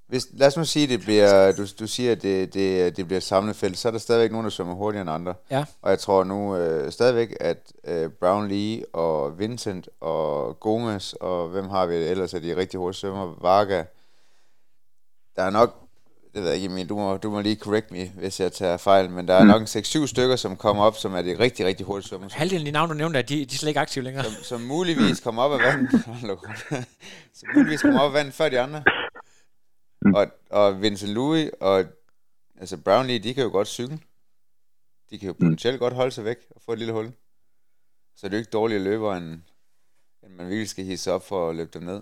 hvis, 0.08 0.28
lad 0.34 0.48
os 0.48 0.58
nu 0.58 0.66
sige, 0.66 0.88
det 0.88 1.00
bliver, 1.00 1.52
du, 1.52 1.66
du 1.80 1.88
siger, 1.88 2.12
at 2.12 2.22
det, 2.22 2.54
det, 2.54 2.98
det 2.98 3.06
bliver 3.06 3.18
et 3.18 3.24
samlet 3.24 3.56
felt, 3.56 3.78
så 3.78 3.88
er 3.88 3.92
der 3.92 4.00
stadigvæk 4.00 4.32
nogen, 4.32 4.44
der 4.44 4.50
svømmer 4.50 4.74
hurtigere 4.76 5.02
end 5.02 5.10
andre. 5.12 5.34
Ja. 5.52 5.64
Og 5.82 5.90
jeg 5.90 6.00
tror 6.00 6.24
nu 6.24 6.56
øh, 6.56 6.92
stadigvæk, 6.92 7.38
at 7.40 7.58
øh, 7.88 8.10
Brown 8.10 8.48
Lee 8.48 8.84
og 8.94 9.40
Vincent 9.40 9.90
og 10.02 10.60
Gomez 10.60 11.14
og 11.14 11.48
hvem 11.48 11.70
har 11.70 11.86
vi 11.86 11.96
ellers 11.96 12.34
af 12.34 12.42
de 12.42 12.56
rigtig 12.56 12.78
hurtige 12.80 13.00
svømmer, 13.00 13.36
Varga, 13.42 13.84
der 15.36 15.44
er 15.44 15.50
nok, 15.50 15.90
det 16.34 16.42
ved 16.42 16.50
jeg 16.50 16.56
ikke, 16.56 16.66
Emil, 16.66 16.90
du 16.90 16.96
må, 16.96 17.18
du 17.18 17.32
må 17.32 17.42
lige 17.42 17.56
correct 17.56 17.92
me, 17.92 18.10
hvis 18.10 18.40
jeg 18.40 18.52
tager 18.52 18.78
fejl, 18.78 19.10
men 19.10 19.28
der 19.28 19.34
er 19.34 19.44
nok 19.44 19.62
en 19.62 19.68
6-7 19.68 20.08
stykker, 20.08 20.36
som 20.36 20.58
kommer 20.58 20.84
op, 20.84 20.98
som 20.98 21.16
er 21.16 21.22
de 21.22 21.40
rigtig, 21.40 21.66
rigtig 21.66 21.86
hurtige 21.86 22.08
svømmer, 22.08 22.28
som 22.28 22.38
halvdelen 22.38 22.62
af 22.62 22.66
de 22.66 22.72
navne, 22.72 22.94
du 22.94 22.98
nævnte, 22.98 23.22
de, 23.22 23.36
de 23.36 23.44
er 23.44 23.58
slet 23.58 23.68
ikke 23.70 23.80
aktive 23.80 24.04
længere. 24.04 24.24
som, 24.24 24.34
som 24.44 24.62
muligvis 24.62 25.20
kommer 25.20 25.42
op 25.42 25.52
af 25.52 25.60
vandet. 25.60 25.92
Som 27.34 27.50
muligvis 27.56 27.82
kommer 27.82 28.00
op 28.00 28.08
af 28.08 28.14
vandet 28.14 28.34
før 28.34 28.50
de 28.50 28.60
andre. 28.60 28.84
Og, 30.16 30.28
og 30.50 30.82
Vincent 30.82 31.12
Louis 31.12 31.50
og 31.60 31.86
altså 32.60 32.78
Brownlee, 32.78 33.20
de 33.20 33.34
kan 33.34 33.44
jo 33.44 33.50
godt 33.50 33.68
cykle. 33.68 34.00
De 35.10 35.20
kan 35.20 35.28
jo 35.28 35.34
potentielt 35.34 35.80
godt 35.80 35.94
holde 35.94 36.12
sig 36.12 36.26
væk 36.26 36.38
og 36.56 36.62
få 36.66 36.74
et 36.74 36.80
lille 36.80 36.94
hul. 36.94 37.12
Så 38.16 38.28
det 38.28 38.34
er 38.34 38.38
jo 38.38 38.42
ikke 38.42 38.52
dårlige 38.52 38.80
løber, 38.80 39.16
end, 39.16 39.42
end 40.24 40.34
man 40.34 40.50
virkelig 40.50 40.70
skal 40.70 40.86
hisse 40.86 41.12
op 41.12 41.28
for 41.28 41.50
at 41.50 41.56
løbe 41.56 41.70
dem 41.74 41.84
ned. 41.84 42.02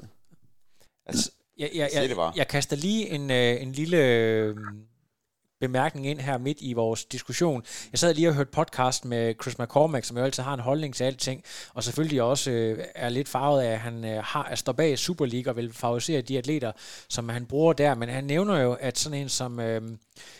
Altså, 1.05 1.31
Jeg, 1.59 1.69
jeg, 1.75 1.89
jeg, 1.93 2.15
bare. 2.15 2.33
jeg 2.35 2.47
kaster 2.47 2.75
lige 2.75 3.09
en, 3.09 3.31
øh, 3.31 3.61
en 3.61 3.71
lille 3.71 3.97
øh, 3.97 4.55
bemærkning 5.59 6.07
ind 6.07 6.19
her 6.19 6.37
midt 6.37 6.57
i 6.61 6.73
vores 6.73 7.05
diskussion. 7.05 7.63
Jeg 7.91 7.99
sad 7.99 8.13
lige 8.13 8.27
og 8.27 8.35
hørte 8.35 8.51
podcast 8.51 9.05
med 9.05 9.35
Chris 9.41 9.59
McCormack, 9.59 10.05
som 10.05 10.17
jo 10.17 10.23
altid 10.23 10.43
har 10.43 10.53
en 10.53 10.59
holdning 10.59 10.95
til 10.95 11.03
alting, 11.03 11.43
og 11.73 11.83
selvfølgelig 11.83 12.21
også 12.21 12.51
øh, 12.51 12.85
er 12.95 13.09
lidt 13.09 13.29
farvet 13.29 13.61
af, 13.61 13.71
at 13.71 13.79
han 13.79 14.05
øh, 14.05 14.23
har, 14.23 14.43
at 14.43 14.59
står 14.59 14.71
bag 14.71 14.99
Super 14.99 15.25
League 15.25 15.51
og 15.51 15.55
vil 15.55 15.73
favorisere 15.73 16.21
de 16.21 16.37
atleter, 16.37 16.71
som 17.09 17.29
han 17.29 17.45
bruger 17.45 17.73
der. 17.73 17.95
Men 17.95 18.09
han 18.09 18.23
nævner 18.23 18.59
jo, 18.61 18.73
at 18.73 18.97
sådan 18.97 19.19
en 19.19 19.29
som... 19.29 19.59
Øh, 19.59 19.81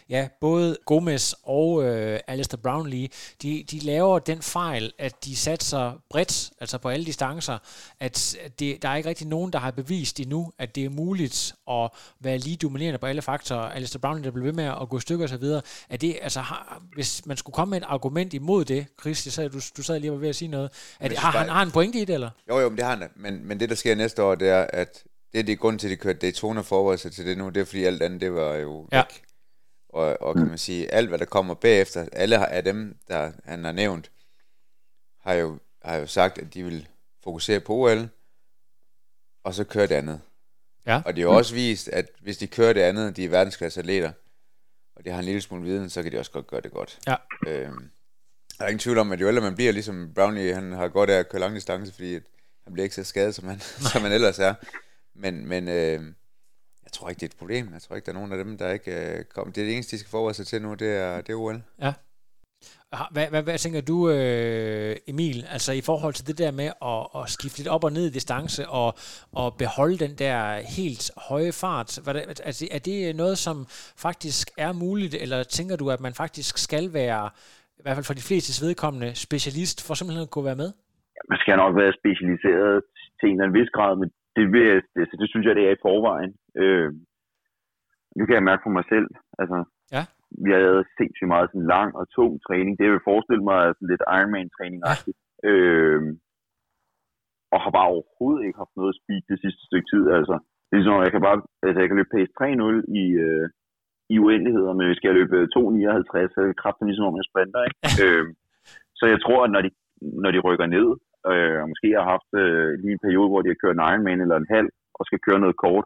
ja, 0.10 0.28
både 0.42 0.78
Gomez 0.86 1.34
og 1.44 1.84
øh, 1.84 2.20
Alistair 2.28 2.62
Brownlee, 2.62 3.08
de, 3.42 3.64
de 3.72 3.80
laver 3.80 4.20
den 4.20 4.42
fejl, 4.42 4.94
at 4.98 5.26
de 5.26 5.36
satser 5.36 6.02
bredt, 6.10 6.52
altså 6.62 6.78
på 6.78 6.90
alle 6.90 7.06
distancer, 7.06 7.58
at 8.00 8.38
det, 8.60 8.82
der 8.82 8.90
er 8.90 8.96
ikke 8.96 9.10
rigtig 9.10 9.28
nogen, 9.28 9.54
der 9.54 9.60
har 9.60 9.72
bevist 9.72 10.20
endnu, 10.20 10.52
at 10.60 10.76
det 10.76 10.86
er 10.86 10.90
muligt 10.90 11.56
at 11.72 11.90
være 12.20 12.38
lige 12.38 12.56
dominerende 12.56 13.00
på 13.00 13.06
alle 13.06 13.22
faktorer. 13.22 13.70
Alistair 13.70 14.00
Brownlee, 14.00 14.26
der 14.26 14.32
bliver 14.32 14.46
ved 14.46 14.54
med 14.54 14.66
at 14.82 14.90
gå 14.90 15.00
stykker 15.00 15.26
og 15.26 15.30
så 15.30 15.38
videre, 15.38 15.62
er 15.90 15.98
det, 15.98 16.18
altså, 16.22 16.40
har, 16.40 16.82
hvis 16.94 17.26
man 17.26 17.38
skulle 17.38 17.54
komme 17.54 17.70
med 17.70 17.78
et 17.82 17.88
argument 17.88 18.34
imod 18.34 18.66
det, 18.66 18.86
Chris, 19.02 19.26
jeg 19.26 19.34
sad, 19.34 19.50
du, 19.50 19.60
du 19.78 19.84
sad 19.84 20.00
lige 20.00 20.12
og 20.12 20.16
var 20.16 20.22
ved 20.22 20.30
at 20.30 20.36
sige 20.36 20.50
noget, 20.50 20.72
at, 21.00 21.18
har, 21.18 21.32
han, 21.32 21.50
har 21.50 21.62
en 21.62 21.72
pointe 21.72 22.00
i 22.00 22.06
det, 22.06 22.14
eller? 22.14 22.30
Jo, 22.50 22.60
jo, 22.60 22.70
men 22.70 22.78
det 22.78 22.86
har 22.86 22.96
han 22.96 23.10
men, 23.16 23.48
men 23.48 23.60
det, 23.60 23.70
der 23.70 23.76
sker 23.76 23.96
næste 23.96 24.24
år, 24.24 24.36
det 24.36 24.50
er, 24.50 24.68
at 24.74 25.04
det 25.32 25.40
er 25.40 25.44
det 25.44 25.60
grund 25.60 25.80
til, 25.80 25.88
at 25.88 25.92
de 25.92 25.96
kørte 25.96 26.20
Daytona 26.20 26.62
forberedelse 26.62 27.10
til 27.10 27.26
det 27.26 27.38
nu, 27.38 27.50
det 27.50 27.62
er 27.62 27.66
fordi 27.66 27.84
alt 27.84 28.02
andet, 28.02 28.22
det 28.22 28.34
var 28.34 28.56
jo 28.56 28.88
ja. 28.92 28.98
væk. 28.98 29.24
Og, 29.90 30.22
og 30.22 30.36
kan 30.36 30.48
man 30.48 30.58
sige, 30.58 30.94
alt 30.94 31.10
hvad 31.10 31.20
der 31.20 31.26
kommer 31.26 31.54
bagefter, 31.54 32.08
alle 32.12 32.48
af 32.48 32.64
dem, 32.64 32.98
der 33.08 33.32
han 33.46 33.64
har 33.64 33.72
nævnt, 33.72 34.12
har 35.22 35.34
jo, 35.34 35.60
har 35.82 35.96
jo 35.96 36.08
sagt, 36.08 36.38
at 36.38 36.54
de 36.54 36.64
vil 36.64 36.88
fokusere 37.24 37.60
på 37.60 37.74
OL, 37.74 38.10
og 39.44 39.54
så 39.54 39.64
køre 39.64 39.88
det 39.88 39.96
andet. 39.96 40.22
Ja. 40.86 41.02
Og 41.06 41.16
det 41.16 41.22
er 41.22 41.26
jo 41.26 41.38
også 41.38 41.54
vist, 41.54 41.90
at 41.90 42.12
hvis 42.22 42.38
de 42.38 42.48
kører 42.48 42.74
det 42.74 42.82
andet, 42.82 43.16
de 43.16 43.26
er 43.26 43.30
verdensklasse 43.30 43.80
atleter, 43.80 44.12
og 44.96 45.06
de 45.06 45.10
har 45.10 45.20
en 45.20 45.26
lille 45.26 45.42
smule 45.42 45.64
viden, 45.64 45.90
så 45.90 46.04
kan 46.04 46.12
de 46.12 46.20
også 46.20 46.32
godt 46.32 46.48
gøre 46.48 46.62
det 46.62 46.72
godt. 46.72 47.00
Ja. 47.08 47.16
Øhm, 47.48 47.90
der 48.58 48.66
er 48.66 48.68
ingen 48.68 48.80
tvivl 48.80 48.98
om, 48.98 49.12
at 49.12 49.22
jo 49.22 49.28
ældre 49.28 49.42
man 49.42 49.56
bliver, 49.56 49.72
ligesom 49.72 50.14
Brownie, 50.16 50.54
han 50.54 50.72
har 50.72 50.88
godt 50.88 51.10
af 51.10 51.20
at 51.20 51.30
køre 51.30 51.42
lang 51.42 51.56
distance, 51.56 51.94
fordi 51.94 52.14
han 52.64 52.74
bliver 52.74 52.84
ikke 52.84 52.96
så 52.96 53.04
skadet, 53.04 53.36
som 53.36 53.48
han, 53.48 53.60
som 53.92 54.02
han 54.02 54.12
ellers 54.12 54.40
er. 54.40 54.54
Men, 55.14 55.48
men 55.48 55.68
øh, 55.68 56.04
jeg 56.90 56.94
tror 56.96 57.10
ikke, 57.10 57.20
det 57.20 57.28
er 57.28 57.34
et 57.36 57.42
problem. 57.44 57.66
Jeg 57.74 57.82
tror 57.82 57.96
ikke, 57.96 58.06
der 58.06 58.12
er 58.12 58.20
nogen 58.20 58.34
af 58.36 58.40
dem, 58.44 58.58
der 58.58 58.70
ikke 58.78 58.92
øh, 59.02 59.18
kommer. 59.34 59.54
Det 59.54 59.62
er 59.62 59.66
det 59.66 59.76
eneste, 59.76 59.96
de 59.96 60.00
skal 60.00 60.16
forberede 60.16 60.38
sig 60.40 60.48
til 60.48 60.62
nu, 60.62 60.70
det 60.84 60.92
er, 61.06 61.22
det 61.22 61.32
er 61.34 61.40
OL. 61.44 61.62
Ja. 61.86 61.94
Hvad, 63.16 63.28
hvad, 63.32 63.44
hvad 63.44 63.58
tænker 63.58 63.82
du, 63.92 63.98
øh, 64.16 64.96
Emil, 65.12 65.40
altså 65.56 65.72
i 65.82 65.84
forhold 65.90 66.14
til 66.16 66.28
det 66.30 66.38
der 66.44 66.52
med 66.62 66.70
at, 66.92 67.02
at 67.20 67.26
skifte 67.36 67.58
lidt 67.60 67.74
op 67.76 67.84
og 67.88 67.92
ned 67.98 68.06
i 68.08 68.16
distance 68.18 68.62
og, 68.82 68.90
og 69.42 69.48
beholde 69.64 69.98
den 70.06 70.14
der 70.24 70.38
helt 70.78 71.06
høje 71.30 71.54
fart? 71.64 71.90
Hvad, 72.04 72.16
altså, 72.50 72.64
er 72.78 72.82
det 72.90 72.98
noget, 73.24 73.38
som 73.48 73.58
faktisk 74.06 74.46
er 74.66 74.72
muligt, 74.86 75.14
eller 75.24 75.40
tænker 75.58 75.76
du, 75.82 75.86
at 75.96 76.02
man 76.08 76.14
faktisk 76.24 76.54
skal 76.68 76.86
være, 77.00 77.24
i 77.80 77.84
hvert 77.84 77.96
fald 77.98 78.10
for 78.10 78.20
de 78.20 78.30
fleste 78.30 78.52
vedkommende, 78.66 79.10
specialist 79.28 79.78
for 79.88 79.94
simpelthen 79.94 80.28
at 80.28 80.34
kunne 80.34 80.50
være 80.52 80.62
med? 80.64 80.70
Ja, 81.16 81.22
man 81.32 81.40
skal 81.44 81.56
nok 81.64 81.74
være 81.82 81.94
specialiseret 82.02 82.76
til 83.18 83.26
en 83.28 83.36
eller 83.36 83.46
anden 83.46 83.60
vis 83.60 83.72
grad, 83.78 83.94
men 84.02 84.10
det, 84.36 84.44
det, 84.56 84.66
det, 84.96 85.04
det 85.22 85.28
synes 85.32 85.46
jeg, 85.48 85.56
det 85.60 85.66
er 85.68 85.74
i 85.76 85.84
forvejen. 85.88 86.32
Øh, 86.62 86.90
nu 88.18 88.22
kan 88.26 88.36
jeg 88.38 88.48
mærke 88.50 88.64
på 88.66 88.72
mig 88.78 88.86
selv. 88.94 89.10
Altså, 89.42 89.58
ja. 89.96 90.04
Vi 90.44 90.50
havde 90.58 90.84
sindssygt 90.98 91.34
meget 91.34 91.50
sådan 91.50 91.72
lang 91.76 91.90
og 92.00 92.06
tung 92.16 92.34
træning. 92.46 92.74
Det 92.80 92.88
vil 92.92 93.08
forestille 93.10 93.44
mig 93.52 93.60
sådan 93.68 93.92
lidt 93.92 94.04
Ironman-træning. 94.18 94.82
Ja. 94.88 94.96
Øh, 95.50 96.02
og 97.54 97.60
har 97.64 97.72
bare 97.78 97.92
overhovedet 97.94 98.42
ikke 98.44 98.62
haft 98.64 98.76
noget 98.82 98.94
speed 99.00 99.22
det 99.32 99.38
sidste 99.44 99.64
stykke 99.68 99.90
tid. 99.94 100.04
Altså, 100.18 100.36
det 100.70 100.76
er 100.76 100.84
sådan, 100.84 101.06
jeg 101.08 101.14
kan 101.16 101.26
bare, 101.28 101.40
altså 101.66 101.80
jeg 101.80 101.88
kan 101.88 101.98
løbe 102.00 102.16
pace 102.16 102.32
3-0 102.40 103.02
i, 103.02 103.06
øh, 103.26 103.46
i 104.14 104.16
uendeligheder, 104.26 104.74
men 104.78 104.86
hvis 104.88 105.04
jeg 105.04 105.18
løbe 105.20 105.38
2.59, 105.56 106.32
så 106.34 106.38
er 106.42 106.48
det 106.50 106.62
kraftigt 106.64 106.88
ligesom 106.88 107.10
om 107.10 107.20
jeg 107.20 107.30
sprinter, 107.30 107.62
ikke? 107.68 107.80
øh, 108.06 108.26
så 109.00 109.04
jeg 109.14 109.20
tror, 109.22 109.40
at 109.46 109.52
når 109.56 109.62
de, 109.66 109.72
når 110.24 110.32
de 110.32 110.46
rykker 110.48 110.68
ned, 110.76 110.88
øh, 111.32 111.58
og 111.62 111.68
måske 111.72 111.90
har 112.00 112.06
haft 112.14 112.32
øh, 112.44 112.70
lige 112.82 112.96
en 112.98 113.06
periode, 113.06 113.30
hvor 113.30 113.42
de 113.42 113.52
har 113.52 113.62
kørt 113.62 113.76
en 113.76 113.86
Ironman 113.90 114.22
eller 114.24 114.38
en 114.40 114.52
halv, 114.56 114.70
og 114.98 115.04
skal 115.06 115.20
køre 115.28 115.44
noget 115.44 115.58
kort, 115.66 115.86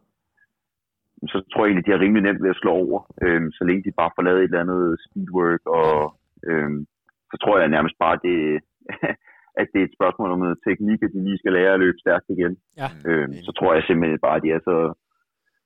så 1.31 1.37
tror 1.51 1.61
jeg 1.61 1.69
egentlig, 1.69 1.85
de 1.85 1.95
har 1.95 2.03
rimelig 2.03 2.23
nemt 2.23 2.43
ved 2.43 2.53
at 2.55 2.61
slå 2.61 2.71
over, 2.83 2.99
øh, 3.23 3.41
så 3.57 3.63
længe 3.67 3.83
de 3.83 3.99
bare 3.99 4.11
får 4.15 4.23
lavet 4.23 4.39
et 4.39 4.43
eller 4.43 4.65
andet 4.65 4.83
speedwork, 5.05 5.63
og 5.79 5.93
øh, 6.49 6.71
så 7.31 7.35
tror 7.43 7.55
jeg 7.59 7.75
nærmest 7.75 7.95
bare, 8.05 8.17
det, 8.25 8.37
at 9.61 9.67
det 9.73 9.79
er 9.79 9.87
et 9.87 9.97
spørgsmål 9.97 10.31
om 10.31 10.39
noget 10.39 10.63
teknik, 10.67 10.99
at 11.03 11.13
de 11.13 11.23
lige 11.27 11.41
skal 11.41 11.53
lære 11.53 11.73
at 11.73 11.79
løbe 11.83 11.99
stærkt 12.03 12.27
igen. 12.35 12.53
Ja. 12.81 12.87
Øh, 13.07 13.27
så 13.45 13.51
tror 13.57 13.73
jeg 13.73 13.83
simpelthen 13.83 14.25
bare, 14.27 14.37
at 14.37 14.43
de 14.45 14.51
er 14.57 14.61
så, 14.69 14.77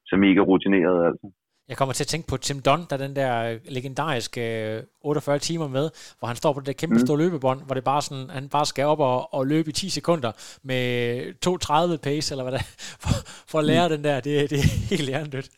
så 0.10 0.16
mega 0.26 0.42
rutineret. 0.50 1.00
Altså. 1.10 1.28
Jeg 1.70 1.78
kommer 1.78 1.94
til 1.94 2.04
at 2.04 2.08
tænke 2.08 2.28
på 2.28 2.38
Tim 2.38 2.62
Dunn, 2.62 2.86
der 2.90 2.98
den 2.98 3.16
der 3.16 3.58
legendariske 3.66 4.82
48 5.02 5.36
øh, 5.36 5.42
timer 5.42 5.68
med, 5.68 5.90
hvor 6.20 6.28
han 6.28 6.38
står 6.38 6.54
på 6.54 6.60
det 6.60 6.68
der 6.68 6.74
kæmpe 6.74 6.96
mm. 6.96 7.06
store 7.06 7.18
løbebånd, 7.18 7.62
hvor 7.66 7.76
det 7.76 7.84
bare 7.84 8.02
sådan, 8.02 8.30
han 8.30 8.50
bare 8.50 8.66
skal 8.66 8.86
op 8.86 9.00
og, 9.00 9.34
og 9.34 9.48
løbe 9.48 9.70
i 9.70 9.74
10 9.74 9.90
sekunder 9.90 10.32
med 10.64 11.22
2.30 11.96 11.98
pace, 11.98 12.34
eller 12.34 12.44
hvad 12.44 12.54
det 12.54 12.60
er, 12.60 12.64
for, 13.04 13.10
for 13.48 13.60
at 13.60 13.66
lære 13.66 13.88
mm. 13.88 13.96
den 13.96 14.04
der. 14.04 14.20
Det, 14.20 14.50
det 14.50 14.60
er 14.60 14.64
helt 14.90 15.02
lærendødt. 15.02 15.50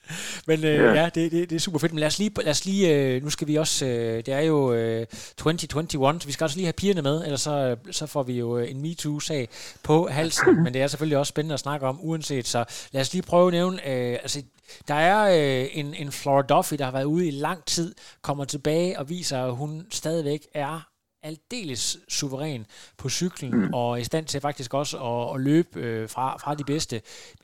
Men 0.48 0.64
øh, 0.64 0.80
yeah. 0.80 0.96
ja, 0.96 1.06
det, 1.06 1.32
det, 1.32 1.50
det, 1.50 1.56
er 1.56 1.60
super 1.60 1.80
fedt. 1.80 1.94
Men 1.94 2.00
lad 2.00 2.08
os 2.08 2.20
lige, 2.20 2.32
lad 2.44 2.52
os 2.52 2.66
lige 2.66 2.96
øh, 2.96 3.24
nu 3.24 3.30
skal 3.30 3.48
vi 3.48 3.56
også, 3.56 3.86
øh, 3.86 4.18
det 4.26 4.34
er 4.34 4.42
jo 4.42 4.74
øh, 4.74 5.06
2021, 5.38 6.22
så 6.22 6.28
vi 6.28 6.32
skal 6.32 6.44
også 6.44 6.58
lige 6.58 6.66
have 6.66 6.74
pigerne 6.74 7.02
med, 7.02 7.24
ellers 7.24 7.42
så, 7.42 7.76
så 7.92 8.06
får 8.06 8.24
vi 8.24 8.34
jo 8.34 8.58
øh, 8.58 8.72
en 8.72 8.82
MeToo-sag 8.82 9.50
på 9.84 10.08
halsen. 10.08 10.56
Men 10.64 10.74
det 10.74 10.82
er 10.82 10.88
selvfølgelig 10.88 11.18
også 11.18 11.30
spændende 11.30 11.54
at 11.54 11.60
snakke 11.60 11.88
om, 11.88 12.00
uanset. 12.02 12.48
Så 12.48 12.66
lad 12.92 13.02
os 13.02 13.14
lige 13.14 13.24
prøve 13.24 13.48
at 13.48 13.54
nævne, 13.54 13.90
øh, 13.90 14.14
altså 14.22 14.42
der 14.88 14.94
er 14.94 15.20
øh, 15.38 15.68
en, 15.80 15.94
en 15.94 16.12
Flora 16.12 16.42
Duffy, 16.42 16.76
der 16.80 16.86
har 16.86 16.92
været 16.92 17.06
ude 17.16 17.28
i 17.28 17.32
lang 17.32 17.66
tid, 17.66 17.96
kommer 18.22 18.46
tilbage 18.46 19.00
og 19.00 19.10
viser, 19.10 19.44
at 19.44 19.56
hun 19.56 19.86
stadigvæk 19.92 20.40
er 20.54 20.90
aldeles 21.24 21.98
suveræn 22.10 22.66
på 23.02 23.10
cyklen, 23.10 23.52
mm. 23.56 23.74
og 23.74 24.00
i 24.00 24.04
stand 24.04 24.26
til 24.26 24.42
faktisk 24.42 24.74
også 24.74 24.98
at, 24.98 25.36
at 25.36 25.42
løbe 25.42 25.70
øh, 25.76 26.10
fra, 26.10 26.38
fra 26.38 26.56
de 26.56 26.64
bedste. 26.64 26.96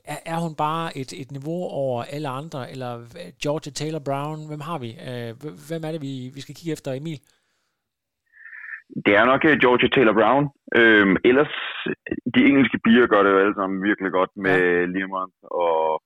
Er, 0.04 0.16
er 0.26 0.38
hun 0.40 0.54
bare 0.54 0.98
et, 0.98 1.12
et 1.22 1.30
niveau 1.32 1.64
over 1.64 2.04
alle 2.04 2.28
andre, 2.28 2.70
eller 2.70 2.92
Georgia 3.42 3.72
Taylor 3.72 3.98
Brown, 3.98 4.46
hvem 4.48 4.60
har 4.60 4.78
vi? 4.78 4.90
Øh, 5.08 5.30
hvem 5.68 5.84
er 5.84 5.92
det, 5.92 6.02
vi, 6.02 6.30
vi 6.34 6.40
skal 6.40 6.54
kigge 6.54 6.72
efter, 6.72 6.92
Emil? 6.92 7.20
Det 9.06 9.12
er 9.20 9.24
nok 9.24 9.42
uh, 9.44 9.56
Georgia 9.64 9.88
Taylor 9.88 10.16
Brown. 10.20 10.44
Øhm, 10.80 11.16
ellers, 11.24 11.54
de 12.34 12.40
engelske 12.48 12.78
piger 12.84 13.06
gør 13.06 13.22
det 13.22 13.30
jo 13.30 13.38
alle 13.38 13.54
sammen 13.54 13.82
virkelig 13.88 14.10
godt 14.18 14.32
med 14.36 14.58
ja. 14.58 14.84
Limont 14.94 15.34
og 15.64 16.02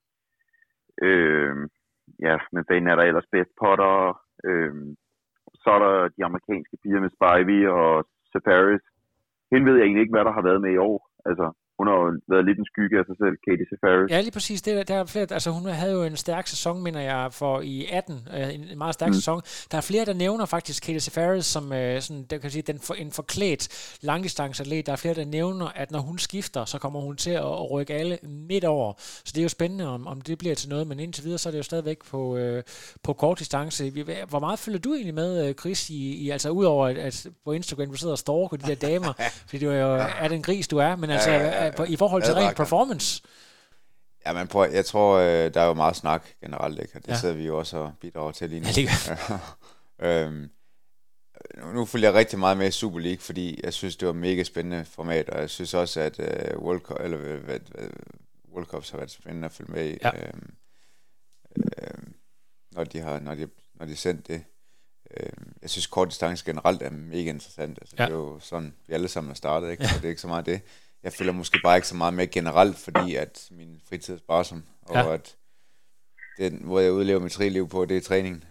Øh, 1.07 1.55
ja, 2.27 2.35
men 2.53 2.63
hvad 2.67 2.87
er 2.87 2.95
der 2.95 3.03
ellers 3.03 3.31
bedst? 3.31 3.51
Potter. 3.61 3.95
Øh, 4.47 4.73
så 5.63 5.69
er 5.75 5.79
der 5.85 5.95
de 6.15 6.25
amerikanske 6.25 6.77
piger 6.83 6.99
med 7.01 7.11
Spivey 7.15 7.67
og 7.67 8.05
Safaris. 8.31 8.85
Hende 9.51 9.65
ved 9.67 9.75
jeg 9.77 9.85
egentlig 9.85 10.01
ikke, 10.01 10.15
hvad 10.15 10.25
der 10.25 10.37
har 10.37 10.41
været 10.49 10.61
med 10.61 10.71
i 10.73 10.83
år. 10.89 11.09
Altså, 11.25 11.45
hun 11.81 11.87
har 11.87 11.97
jo 12.03 12.07
været 12.33 12.45
lidt 12.45 12.59
en 12.59 12.67
skygge 12.71 12.95
af 12.99 13.05
sig 13.09 13.17
selv, 13.23 13.35
Katie 13.45 13.65
Safaris. 13.71 14.11
Ja, 14.13 14.21
lige 14.21 14.35
præcis. 14.37 14.61
Det, 14.61 14.87
der 14.87 14.95
er 14.95 15.05
flere, 15.05 15.27
altså 15.31 15.49
hun 15.57 15.65
havde 15.81 15.93
jo 15.99 16.03
en 16.03 16.15
stærk 16.15 16.47
sæson, 16.47 16.83
mener 16.83 17.01
jeg, 17.11 17.23
for 17.31 17.61
i 17.61 17.75
18. 17.91 18.27
Øh, 18.35 18.55
en 18.55 18.77
meget 18.77 18.93
stærk 18.93 19.09
mm. 19.09 19.13
sæson. 19.13 19.41
Der 19.71 19.77
er 19.77 19.81
flere, 19.81 20.05
der 20.05 20.13
nævner 20.13 20.45
faktisk 20.45 20.83
Katie 20.83 20.99
Safaris 20.99 21.45
som 21.45 21.73
øh, 21.73 22.01
sådan, 22.01 22.23
der 22.29 22.37
kan 22.37 22.49
sige, 22.49 22.61
den 22.61 22.79
for, 22.79 22.93
en 22.93 23.11
forklædt 23.11 23.63
langdistanceatlet. 24.01 24.85
Der 24.85 24.91
er 24.91 24.95
flere, 24.95 25.13
der 25.13 25.25
nævner, 25.25 25.67
at 25.75 25.91
når 25.91 25.99
hun 25.99 26.17
skifter, 26.17 26.65
så 26.65 26.77
kommer 26.77 26.99
hun 26.99 27.15
til 27.15 27.31
at, 27.31 27.51
at 27.61 27.71
rykke 27.71 27.93
alle 27.93 28.17
midt 28.23 28.65
over. 28.65 28.93
Så 28.97 29.31
det 29.35 29.37
er 29.37 29.43
jo 29.43 29.49
spændende, 29.49 29.87
om, 29.87 30.07
om 30.07 30.21
det 30.21 30.37
bliver 30.37 30.55
til 30.55 30.69
noget. 30.69 30.87
Men 30.87 30.99
indtil 30.99 31.23
videre, 31.23 31.37
så 31.37 31.49
er 31.49 31.51
det 31.51 31.57
jo 31.57 31.63
stadigvæk 31.63 31.99
på, 32.11 32.37
øh, 32.37 32.63
på 33.03 33.13
kort 33.13 33.39
distance. 33.39 33.91
Hvor 34.29 34.39
meget 34.39 34.59
følger 34.59 34.79
du 34.79 34.93
egentlig 34.93 35.15
med, 35.15 35.47
øh, 35.47 35.53
Chris, 35.53 35.89
i, 35.89 36.15
i 36.23 36.29
altså 36.29 36.49
udover 36.49 36.87
at, 36.87 36.97
at 36.97 37.27
på 37.45 37.51
Instagram, 37.51 37.87
du 37.87 37.97
sidder 37.97 38.11
og 38.11 38.17
stalker 38.17 38.57
de 38.57 38.75
der 38.75 38.87
damer, 38.87 39.13
fordi 39.49 39.65
du 39.65 39.71
er 39.71 39.81
jo 39.81 39.93
er 40.19 40.27
den 40.27 40.41
gris, 40.41 40.67
du 40.67 40.77
er, 40.77 40.95
men 40.95 41.09
altså 41.09 41.31
ja, 41.31 41.37
ja, 41.37 41.65
ja 41.65 41.70
på, 41.77 41.83
i 41.83 41.95
forhold 41.95 42.23
til 42.23 42.33
ren 42.33 42.55
performance? 42.55 43.21
Ja, 44.25 44.33
men 44.33 44.47
prøv, 44.47 44.71
jeg 44.71 44.85
tror, 44.85 45.17
øh, 45.17 45.53
der 45.53 45.61
er 45.61 45.65
jo 45.65 45.73
meget 45.73 45.95
snak 45.95 46.25
generelt, 46.41 46.79
ikke? 46.79 46.95
og 46.95 47.01
det 47.01 47.11
ja. 47.11 47.19
sidder 47.19 47.35
vi 47.35 47.45
jo 47.45 47.59
også 47.59 47.77
og 47.77 47.93
bidrager 48.01 48.31
til 48.31 48.49
lige 48.49 48.59
nu. 48.59 48.67
Ja, 49.99 50.25
øhm, 50.25 50.49
nu 51.73 51.85
følger 51.85 52.09
jeg 52.09 52.17
rigtig 52.17 52.39
meget 52.39 52.57
med 52.57 52.67
i 52.67 52.71
Super 52.71 52.99
League, 52.99 53.19
fordi 53.19 53.59
jeg 53.63 53.73
synes, 53.73 53.95
det 53.95 54.05
var 54.05 54.13
et 54.13 54.19
mega 54.19 54.43
spændende 54.43 54.85
format, 54.85 55.29
og 55.29 55.39
jeg 55.39 55.49
synes 55.49 55.73
også, 55.73 55.99
at 55.99 56.19
uh, 56.19 56.63
World, 56.63 56.79
Cup, 56.79 56.97
eller, 56.99 57.17
hvad, 57.17 57.59
World 58.53 58.65
Cups 58.65 58.89
har 58.89 58.97
været 58.97 59.11
spændende 59.11 59.45
at 59.45 59.51
følge 59.51 59.71
med 59.71 59.89
i, 59.89 59.97
ja. 60.01 60.11
øhm, 60.27 60.53
øhm, 61.57 62.13
når 62.71 62.83
de 62.83 62.99
har 62.99 63.19
når 63.19 63.35
de, 63.35 63.47
når 63.73 63.85
de 63.85 63.95
sendt 63.95 64.27
det. 64.27 64.43
Øhm, 65.17 65.53
jeg 65.61 65.69
synes, 65.69 65.87
kort 65.87 66.09
distance 66.09 66.45
generelt 66.45 66.81
er 66.81 66.89
mega 66.89 67.29
interessant. 67.29 67.77
Altså, 67.81 67.95
ja. 67.99 68.05
Det 68.05 68.11
er 68.11 68.15
jo 68.15 68.39
sådan, 68.39 68.73
vi 68.87 68.93
alle 68.93 69.07
sammen 69.07 69.29
har 69.29 69.35
startet, 69.35 69.71
ikke? 69.71 69.83
Ja. 69.83 69.89
så 69.89 69.95
det 69.95 70.05
er 70.05 70.09
ikke 70.09 70.21
så 70.21 70.27
meget 70.27 70.45
det 70.45 70.61
jeg 71.03 71.13
følger 71.13 71.33
måske 71.33 71.59
bare 71.63 71.77
ikke 71.77 71.87
så 71.87 71.95
meget 71.95 72.13
med 72.13 72.31
generelt, 72.31 72.77
fordi 72.77 73.15
at 73.15 73.47
min 73.51 73.81
fritid 73.89 74.13
er 74.13 74.17
sparsom, 74.17 74.63
og 74.81 74.95
ja. 74.95 75.13
at 75.13 75.35
den 76.37 76.59
måde, 76.61 76.83
jeg 76.83 76.93
udlever 76.93 77.19
mit 77.19 77.31
triliv 77.31 77.69
på, 77.69 77.85
det 77.85 77.97
er 77.97 78.01
træning. 78.01 78.45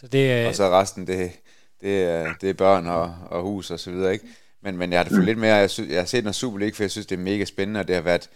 Så 0.00 0.06
det 0.06 0.32
er... 0.32 0.48
og 0.48 0.54
så 0.54 0.70
resten, 0.70 1.06
det, 1.06 1.32
det, 1.80 2.02
er, 2.02 2.34
det 2.40 2.50
er 2.50 2.54
børn 2.54 2.86
og, 2.86 3.14
og 3.30 3.42
hus 3.42 3.70
og 3.70 3.80
så 3.80 3.90
videre, 3.90 4.12
ikke? 4.12 4.26
Men, 4.60 4.76
men 4.76 4.92
jeg 4.92 4.98
har 4.98 5.04
det 5.04 5.12
for 5.12 5.22
lidt 5.22 5.38
mere, 5.38 5.54
jeg, 5.54 5.70
synes, 5.70 5.90
jeg 5.90 6.00
har 6.00 6.06
set 6.06 6.24
noget 6.24 6.34
Super 6.34 6.58
League, 6.58 6.74
for 6.74 6.82
jeg 6.82 6.90
synes, 6.90 7.06
det 7.06 7.18
er 7.18 7.22
mega 7.22 7.44
spændende, 7.44 7.80
og 7.80 7.88
det 7.88 7.94
har 7.94 8.02
været 8.02 8.30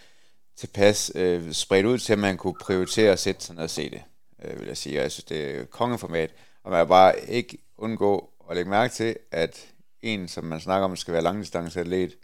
tilpas 0.56 1.12
øh, 1.14 1.52
spredt 1.52 1.86
ud 1.86 1.98
til, 1.98 2.12
at 2.12 2.18
man 2.18 2.36
kunne 2.36 2.54
prioritere 2.60 3.12
at 3.12 3.18
sætte 3.18 3.44
sig 3.44 3.54
ned 3.54 3.62
og 3.64 3.70
se 3.70 3.90
det, 3.90 4.02
øh, 4.44 4.60
vil 4.60 4.66
jeg 4.66 4.76
sige. 4.76 4.98
Og 4.98 5.02
jeg 5.02 5.12
synes, 5.12 5.24
det 5.24 5.60
er 5.60 5.64
kongeformat. 5.64 6.30
Og 6.64 6.70
man 6.70 6.80
kan 6.80 6.88
bare 6.88 7.30
ikke 7.30 7.58
undgå 7.78 8.30
at 8.50 8.56
lægge 8.56 8.70
mærke 8.70 8.94
til, 8.94 9.16
at 9.30 9.66
en, 10.02 10.28
som 10.28 10.44
man 10.44 10.60
snakker 10.60 10.84
om, 10.84 10.96
skal 10.96 11.14
være 11.14 11.22
langdistanceatlet, 11.22 12.16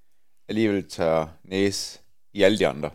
alligevel 0.48 0.88
tør 0.88 1.26
næse 1.44 2.00
i 2.32 2.42
alle 2.42 2.58
de 2.58 2.66
andre. 2.66 2.90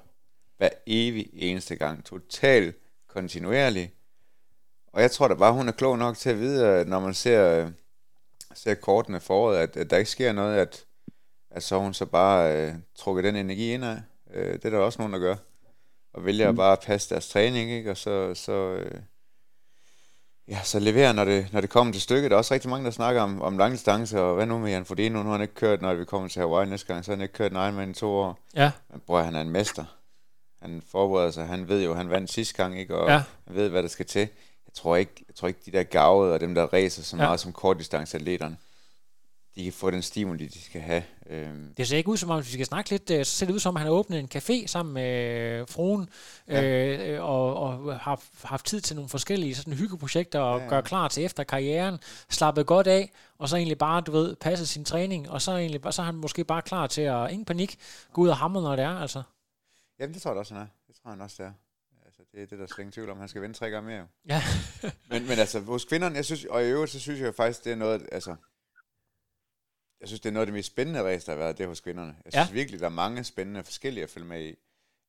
Hver 0.58 0.70
evig 0.88 1.30
eneste 1.34 1.76
gang. 1.76 2.06
Totalt 2.06 2.76
kontinuerlig. 3.08 3.94
Og 4.88 5.02
jeg 5.02 5.12
tror 5.12 5.28
da 5.28 5.34
bare, 5.34 5.54
hun 5.54 5.68
er 5.68 5.72
klog 5.72 5.98
nok 5.98 6.18
til 6.18 6.30
at 6.30 6.40
vide, 6.40 6.68
at 6.68 6.88
når 6.88 7.00
man 7.00 7.14
ser, 7.14 7.72
ser 8.54 8.74
kortene 8.74 9.20
foråret, 9.20 9.58
at, 9.58 9.78
at 9.78 9.90
der 9.90 9.98
ikke 9.98 10.12
sker 10.12 10.32
noget, 10.32 10.58
at, 10.58 10.86
at 11.52 11.64
så 11.64 11.80
hun 11.80 11.94
så 11.94 12.06
bare 12.06 12.56
øh, 12.58 12.74
trukket 12.96 13.24
den 13.24 13.36
energi 13.36 13.74
ind 13.74 13.86
af. 13.86 14.02
Øh, 14.34 14.54
det 14.54 14.66
er 14.66 14.70
der 14.70 14.78
også 14.78 15.00
nogen, 15.02 15.14
der 15.14 15.20
gør. 15.20 15.36
Og 16.14 16.26
vælger 16.26 16.52
mm. 16.52 16.58
bare 16.58 16.72
at 16.72 16.84
passe 16.86 17.10
deres 17.10 17.30
træning, 17.30 17.72
ikke? 17.72 17.92
Og 17.92 17.98
så, 17.98 18.34
så, 18.36 18.52
øh, 18.52 19.02
ja, 20.48 20.60
så 20.64 20.80
levere, 20.80 21.14
når 21.14 21.26
det, 21.26 21.48
når 21.52 21.62
det 21.62 21.70
kommer 21.70 21.94
til 21.94 22.02
stykket. 22.02 22.32
Der 22.32 22.36
er 22.36 22.38
også 22.38 22.54
rigtig 22.54 22.70
mange, 22.70 22.86
der 22.86 22.92
snakker 22.92 23.22
om, 23.22 23.42
om 23.42 23.58
langdistance, 23.58 24.22
og 24.22 24.36
hvad 24.36 24.46
nu 24.46 24.58
med 24.60 24.72
Jan 24.72 24.86
Fordin? 24.86 25.12
Nu 25.12 25.24
har 25.24 25.32
han 25.32 25.42
ikke 25.42 25.54
kørt, 25.54 25.82
når 25.82 25.94
vi 25.94 26.06
kommer 26.06 26.30
til 26.30 26.40
Hawaii 26.40 26.70
næste 26.70 26.88
gang, 26.94 27.06
så 27.06 27.12
har 27.12 27.16
han 27.16 27.22
ikke 27.22 27.34
kørt 27.34 27.52
en 27.52 27.58
Ironman 27.58 27.90
i 27.92 27.94
to 27.94 28.12
år. 28.12 28.40
Ja. 28.56 28.72
Men 28.92 29.02
bror, 29.08 29.22
han 29.22 29.36
er 29.36 29.42
en 29.42 29.50
mester. 29.50 29.86
Han 30.62 30.84
forbereder 30.92 31.32
sig, 31.32 31.48
han 31.48 31.68
ved 31.68 31.84
jo, 31.84 31.94
han 31.94 32.10
vandt 32.10 32.32
sidste 32.32 32.54
gang, 32.64 32.80
ikke? 32.80 32.96
Og 32.96 33.10
Ja. 33.10 33.24
han 33.48 33.56
ved, 33.56 33.70
hvad 33.70 33.84
der 33.84 33.90
skal 33.90 34.06
til. 34.06 34.20
Jeg 34.68 34.74
tror 34.74 34.96
ikke, 34.96 35.26
jeg 35.28 35.36
tror 35.36 35.48
ikke 35.48 35.60
de 35.66 35.72
der 35.72 35.84
gavede 35.84 36.34
og 36.34 36.40
dem, 36.40 36.56
der 36.56 36.64
racer 36.74 37.04
så 37.04 37.16
Ja. 37.18 37.24
meget 37.24 37.40
som 37.40 37.52
kortdistanceatleterne, 37.54 38.58
de 39.56 39.64
kan 39.64 39.74
få 39.74 39.92
den 39.92 40.02
stimuli, 40.02 40.48
de 40.48 40.62
skal 40.62 40.82
have. 40.82 41.04
Øhm, 41.30 41.74
Det 41.78 41.88
ser 41.88 41.98
ikke 41.98 42.10
ud 42.10 42.18
som 42.18 42.30
om, 42.30 42.38
hvis 42.40 42.48
vi 42.48 42.54
skal 42.54 42.66
snakke 42.66 42.90
lidt, 42.90 43.10
øh, 43.12 43.26
så 43.26 43.32
ser 43.32 43.46
det 43.46 43.54
ud 43.54 43.60
som, 43.60 43.70
om 43.70 43.76
han 43.76 43.86
har 43.88 43.94
åbnet 43.94 44.20
en 44.20 44.30
café 44.36 44.68
sammen 44.68 44.94
med 44.94 45.12
øh, 45.62 45.68
fruen, 45.68 46.10
øh, 46.48 47.24
og, 47.24 47.56
og 47.56 48.00
har 48.00 48.22
haft 48.44 48.66
tid 48.66 48.82
til 48.82 48.96
nogle 48.96 49.10
forskellige 49.10 49.56
sådan 49.56 49.74
hyggeprojekter, 49.74 50.40
og 50.40 50.58
Ja, 50.58 50.64
ja. 50.64 50.70
gøre 50.70 50.84
klar 50.84 51.08
til 51.08 51.26
efter 51.26 51.44
karrieren, 51.44 52.00
slappet 52.30 52.66
godt 52.66 52.88
af, 52.88 53.12
og 53.38 53.50
så 53.50 53.56
egentlig 53.56 53.78
bare, 53.78 54.02
du 54.02 54.12
ved, 54.12 54.36
passe 54.36 54.66
sin 54.68 54.86
træning, 54.86 55.30
og 55.30 55.42
så, 55.42 55.52
egentlig, 55.58 55.82
så 55.94 56.02
er 56.02 56.06
han 56.06 56.16
måske 56.16 56.44
bare 56.44 56.62
klar 56.62 56.88
til 56.88 57.02
at, 57.02 57.32
ingen 57.32 57.46
panik, 57.46 57.78
gå 58.14 58.22
ud 58.22 58.30
og 58.30 58.38
hamre, 58.38 58.62
når 58.62 58.76
det 58.76 58.86
er, 58.86 58.98
altså. 59.00 59.24
jamen, 60.00 60.14
det 60.14 60.22
tror 60.22 60.32
jeg 60.32 60.40
også, 60.40 60.54
han 60.54 60.64
er. 60.64 60.68
Det 60.88 60.96
tror 61.04 61.10
han 61.10 61.22
også, 61.22 61.36
det 61.44 61.46
er. 61.50 61.54
Altså, 62.06 62.22
det 62.32 62.42
er 62.42 62.46
det, 62.46 62.60
der 62.78 62.86
er 62.86 62.92
tvivl 62.92 63.10
om. 63.10 63.20
Han 63.20 63.28
skal 63.28 63.42
vinde 63.42 63.56
tre 63.56 63.70
gange 63.70 63.88
mere. 63.90 64.00
jo. 64.00 64.06
Ja. 64.30 64.42
men, 65.10 65.28
men 65.28 65.40
altså, 65.40 65.60
hos 65.60 65.86
kvinderne, 65.86 66.16
jeg 66.16 66.26
synes, 66.26 66.46
og 66.46 66.64
i 66.64 66.68
øvrigt, 66.68 66.92
så 66.92 67.00
synes 67.00 67.20
jeg 67.20 67.36
faktisk, 67.36 67.64
det 67.64 67.72
er 67.72 67.76
noget, 67.76 68.08
altså, 68.12 68.36
jeg 70.04 70.10
synes, 70.10 70.20
det 70.22 70.30
er 70.30 70.34
noget 70.34 70.42
af 70.42 70.48
det 70.48 70.54
mest 70.54 70.68
spændende 70.68 71.04
race, 71.04 71.26
der 71.26 71.32
har 71.32 71.40
været 71.40 71.58
det 71.58 71.68
hos 71.68 71.80
kvinderne. 71.80 72.16
Jeg 72.26 72.34
synes 72.34 72.50
Ja. 72.50 72.54
virkelig, 72.54 72.80
der 72.80 72.86
er 72.86 72.90
mange 72.90 73.24
spændende 73.24 73.64
forskellige 73.64 74.04
at 74.04 74.10
følge 74.10 74.28
med 74.28 74.42
i. 74.46 74.56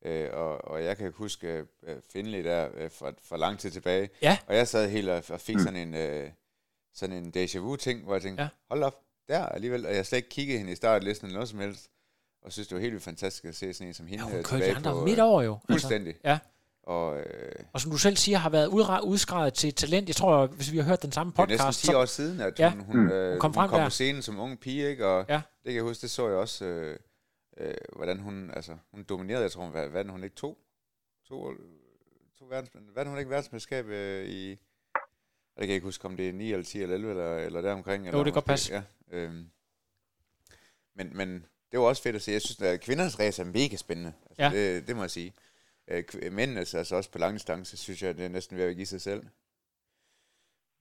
Øh, 0.04 0.30
og, 0.32 0.64
og 0.64 0.84
jeg 0.84 0.96
kan 0.96 1.12
huske 1.12 1.64
øh, 1.82 1.96
Finley 2.12 2.44
der 2.44 2.68
øh, 2.74 2.90
for, 2.90 3.14
for 3.22 3.36
lang 3.36 3.58
tid 3.58 3.70
tilbage. 3.70 4.10
Ja. 4.22 4.38
Og 4.46 4.56
jeg 4.56 4.68
sad 4.68 4.88
helt 4.90 5.08
og, 5.08 5.24
og 5.30 5.40
fik 5.40 5.58
sådan 5.58 5.76
en, 5.76 5.94
øh, 5.94 6.30
sådan 6.94 7.16
en 7.24 7.32
déjà 7.36 7.58
vu 7.58 7.76
ting, 7.76 8.02
hvor 8.04 8.14
jeg 8.14 8.22
tænkte, 8.22 8.42
Ja. 8.42 8.48
hold 8.70 8.82
op, 8.82 9.00
der 9.28 9.46
alligevel. 9.46 9.86
Og 9.86 9.94
jeg 9.94 10.06
slet 10.06 10.16
ikke 10.16 10.28
kigget 10.28 10.58
hende 10.58 10.72
i 10.72 10.74
startlisten 10.74 11.26
eller 11.26 11.36
noget 11.36 11.48
som 11.48 11.58
helst. 11.58 11.90
Og 12.42 12.52
synes, 12.52 12.68
det 12.68 12.74
var 12.74 12.80
helt 12.80 13.02
fantastisk 13.02 13.44
at 13.44 13.54
se 13.54 13.72
sådan 13.74 13.88
en 13.88 13.94
som 13.94 14.06
hende 14.06 14.24
Ja, 14.24 14.30
øh, 14.30 14.34
hun 14.36 14.44
kørte 14.44 14.64
de 14.66 14.76
andre 14.76 14.92
på, 14.92 15.04
midt 15.04 15.18
øh, 15.18 15.24
over 15.24 15.42
jo. 15.42 15.52
Altså. 15.54 15.66
Fuldstændig. 15.72 16.14
Ja. 16.24 16.38
Og 16.86 17.18
øh, 17.20 17.52
Og 17.72 17.80
som 17.80 17.90
du 17.90 17.96
selv 17.98 18.16
siger, 18.16 18.38
har 18.38 18.50
været 18.50 18.66
udskrevet 19.04 19.54
til 19.54 19.74
talent. 19.74 20.08
Jeg 20.08 20.16
tror, 20.16 20.46
hvis 20.46 20.72
vi 20.72 20.76
har 20.76 20.84
hørt 20.84 21.02
den 21.02 21.12
samme 21.12 21.32
det 21.32 21.38
er 21.38 21.42
podcast, 21.42 21.64
næsten 21.64 21.88
10 21.90 21.94
år 21.94 22.04
siden, 22.04 22.40
at 22.40 22.58
Ja. 22.58 22.70
hun, 22.70 22.80
hun, 22.80 23.10
øh, 23.12 23.30
Hun 23.30 23.40
kom 23.40 23.50
hun 23.50 23.54
frem 23.54 23.68
kom 23.70 23.78
der. 23.78 23.86
på 23.86 23.90
scenen 23.90 24.22
som 24.22 24.38
ung 24.38 24.60
pige, 24.60 24.90
ikke? 24.90 25.06
Og 25.06 25.26
Ja. 25.28 25.34
det 25.34 25.42
kan 25.64 25.74
jeg 25.74 25.82
huske, 25.82 26.02
det 26.02 26.10
så 26.10 26.28
jeg 26.28 26.36
også, 26.36 26.64
øh, 26.64 26.98
øh, 27.56 27.74
hvordan 27.96 28.18
hun, 28.20 28.50
altså, 28.50 28.76
hun 28.90 29.02
dominerede, 29.02 29.42
jeg 29.42 29.52
tror, 29.52 29.64
hun 29.64 29.72
vandt 29.74 29.94
vandt 29.94 30.10
hun 30.10 30.24
ikke 30.24 30.36
to, 30.36 30.58
to, 31.28 31.50
to 32.38 32.44
verdensmænd, 32.44 32.84
vandt 32.94 33.08
hun 33.08 33.18
ikke 33.18 33.30
verdensmesterskab 33.30 33.86
øh, 33.86 34.26
i, 34.28 34.50
det 34.50 34.58
kan 35.60 35.68
jeg 35.68 35.74
ikke 35.74 35.84
huske, 35.84 36.04
om 36.04 36.16
det 36.16 36.28
er 36.28 36.32
9 36.32 36.52
eller 36.52 36.64
10 36.64 36.82
eller 36.82 36.94
11 36.94 37.10
eller, 37.10 37.36
eller 37.36 37.60
deromkring. 37.60 38.06
Eller 38.06 38.18
det 38.18 38.24
kan 38.24 38.32
godt 38.34 38.44
passe. 38.44 38.72
Ja, 38.74 38.82
øhm, 39.10 39.46
men, 40.94 41.16
men 41.16 41.44
det 41.72 41.80
var 41.80 41.86
også 41.86 42.02
fedt 42.02 42.16
at 42.16 42.22
se. 42.22 42.32
Jeg 42.32 42.42
synes, 42.42 42.60
at 42.62 42.80
kvindernes 42.80 43.18
race 43.20 43.42
er 43.42 43.46
mega 43.46 43.76
spændende. 43.76 44.12
Altså, 44.30 44.42
Ja. 44.42 44.50
det, 44.74 44.86
det 44.88 44.96
må 44.96 45.02
jeg 45.02 45.10
sige. 45.10 45.32
Øh, 45.88 46.32
Mændenes, 46.32 46.74
altså 46.74 46.96
også 46.96 47.10
på 47.10 47.18
langdistance, 47.18 47.76
synes 47.76 48.02
jeg, 48.02 48.16
det 48.16 48.24
er 48.24 48.28
næsten 48.28 48.56
ved 48.56 48.64
at 48.64 48.76
give 48.76 48.86
sig 48.86 49.00
selv. 49.00 49.22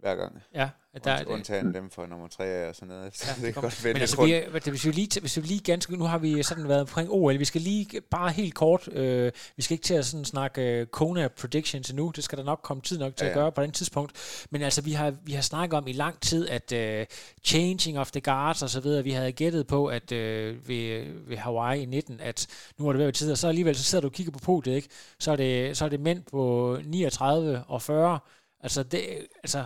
Hver 0.03 0.15
gang. 0.15 0.41
ja, 0.55 0.69
at 0.93 1.03
der, 1.03 1.17
Der, 1.17 1.25
Undtagen 1.25 1.73
dem 1.73 1.89
for 1.89 2.05
nummer 2.05 2.27
tre 2.27 2.45
af 2.45 2.69
og 2.69 2.75
sådan 2.75 2.87
noget. 2.87 3.03
Ja, 3.27 3.33
det 3.35 3.41
det 3.43 3.53
kan 3.53 3.61
godt 3.63 3.83
Men 3.83 3.97
altså, 3.97 4.23
vi, 4.25 4.33
er- 4.33 4.49
hvis, 4.69 4.85
vi 4.85 4.91
lige, 4.91 5.19
hvis 5.19 5.37
vi 5.37 5.41
lige 5.41 5.59
ganske, 5.59 5.97
nu 5.97 6.03
har 6.05 6.17
vi 6.17 6.43
sådan 6.43 6.67
været 6.67 6.81
omkring 6.81 7.09
OL, 7.11 7.39
vi 7.39 7.45
skal 7.45 7.61
lige 7.61 8.01
bare 8.01 8.31
helt 8.31 8.55
kort, 8.55 8.87
øh, 8.87 9.31
vi 9.55 9.61
skal 9.61 9.73
ikke 9.75 9.83
til 9.83 9.93
at 9.93 10.05
sådan 10.05 10.25
snakke 10.25 10.61
øh, 10.61 10.85
Kona 10.87 11.27
predictions 11.27 11.89
endnu, 11.89 12.11
det 12.15 12.23
skal 12.23 12.37
der 12.37 12.43
nok 12.43 12.59
komme 12.63 12.81
tid 12.81 12.97
nok 12.99 13.15
til 13.15 13.25
ja, 13.25 13.29
Ja, 13.29 13.31
at 13.31 13.35
gøre 13.37 13.51
på 13.51 13.61
den 13.63 13.71
tidspunkt, 13.71 14.11
men 14.49 14.61
altså 14.61 14.81
vi 14.81 14.91
har, 14.91 15.13
vi 15.23 15.31
har 15.33 15.41
snakket 15.41 15.77
om 15.77 15.87
i 15.87 15.93
lang 15.93 16.19
tid, 16.21 16.49
at 16.49 16.71
øh, 16.71 17.05
changing 17.43 17.99
of 17.99 18.11
the 18.11 18.21
guards 18.21 18.61
og 18.63 18.69
så 18.69 18.79
videre, 18.79 19.03
vi 19.03 19.11
havde 19.11 19.31
gættet 19.31 19.67
på, 19.67 19.85
at 19.87 20.11
øh, 20.11 20.67
ved, 20.67 21.05
ved 21.27 21.37
Hawaii 21.37 21.81
i 21.81 21.85
19, 21.85 22.19
at 22.19 22.47
nu 22.79 22.85
var 22.85 22.91
det 22.91 22.99
ved 22.99 23.07
at 23.07 23.13
tid, 23.13 23.31
og 23.31 23.37
så 23.37 23.47
alligevel, 23.47 23.75
så 23.75 23.83
sidder 23.83 24.01
du 24.01 24.07
og 24.07 24.13
kigger 24.13 24.31
på 24.31 24.39
podiet, 24.39 24.75
ikke? 24.75 24.87
Så 25.19 25.31
er 25.31 25.35
det, 25.35 25.77
så 25.77 25.85
er 25.85 25.89
det 25.89 25.99
mænd 25.99 26.23
på 26.31 26.77
39 26.85 27.63
og 27.67 27.81
40, 27.81 28.19
altså 28.63 28.83
det, 28.83 29.01
altså 29.43 29.63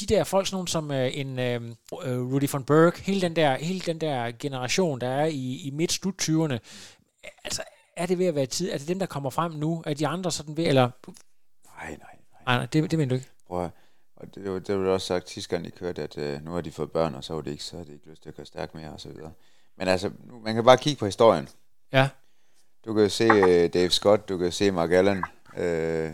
de 0.00 0.06
der 0.06 0.24
folk, 0.24 0.46
sådan 0.46 0.54
nogle 0.54 0.68
som 0.68 0.90
øh, 0.90 1.10
en 1.18 1.38
øh, 1.38 1.60
øh, 2.04 2.32
Rudy 2.32 2.50
von 2.52 2.64
Berg, 2.64 2.92
hele 2.96 3.20
den 3.20 3.36
der, 3.36 3.56
hele 3.56 3.80
den 3.80 4.00
der 4.00 4.32
generation, 4.38 5.00
der 5.00 5.08
er 5.08 5.26
i, 5.26 5.60
i 5.64 5.70
midt 5.70 5.92
slut 5.92 6.22
20'erne, 6.22 6.58
altså 7.44 7.62
er 7.96 8.06
det 8.06 8.18
ved 8.18 8.26
at 8.26 8.34
være 8.34 8.46
tid? 8.46 8.70
Er 8.72 8.78
det 8.78 8.88
dem, 8.88 8.98
der 8.98 9.06
kommer 9.06 9.30
frem 9.30 9.52
nu? 9.52 9.82
Er 9.86 9.94
de 9.94 10.06
andre 10.06 10.30
sådan 10.32 10.56
ved, 10.56 10.66
eller... 10.66 10.90
Nej, 11.76 11.88
nej, 11.88 11.96
nej. 11.98 12.42
Nej, 12.46 12.56
nej, 12.56 12.66
det, 12.66 12.90
det 12.90 12.98
mener 12.98 13.08
du 13.08 13.14
ikke. 13.14 13.28
Prøv 13.46 13.64
at, 13.64 13.70
og 14.16 14.34
det, 14.34 14.52
var- 14.52 14.58
det 14.58 14.78
var 14.78 14.90
også 14.90 15.06
sagt 15.06 15.30
sidste 15.30 15.50
gang, 15.50 15.64
de 15.64 15.70
kørte, 15.70 16.02
at 16.02 16.18
øh, 16.18 16.44
nu 16.44 16.50
har 16.52 16.60
de 16.60 16.72
fået 16.72 16.92
børn, 16.92 17.14
og 17.14 17.24
så 17.24 17.34
var 17.34 17.40
det 17.40 17.50
ikke, 17.50 17.64
så 17.64 17.76
har 17.76 17.84
de 17.84 17.92
ikke 17.92 18.10
lyst 18.10 18.22
til 18.22 18.28
at 18.28 18.36
køre 18.36 18.46
stærkt 18.46 18.74
mere, 18.74 18.90
og 18.92 19.00
så 19.00 19.08
videre. 19.08 19.32
Men 19.78 19.88
altså, 19.88 20.10
nu- 20.24 20.40
man 20.40 20.54
kan 20.54 20.64
bare 20.64 20.76
kigge 20.76 20.98
på 20.98 21.04
historien. 21.06 21.48
Ja. 21.92 22.08
Du 22.84 22.94
kan 22.94 23.02
jo 23.02 23.08
se 23.08 23.24
øh, 23.24 23.72
Dave 23.72 23.90
Scott, 23.90 24.28
du 24.28 24.38
kan 24.38 24.52
se 24.52 24.70
Mark 24.70 24.90
Allen, 24.92 25.24
øh, 25.56 26.10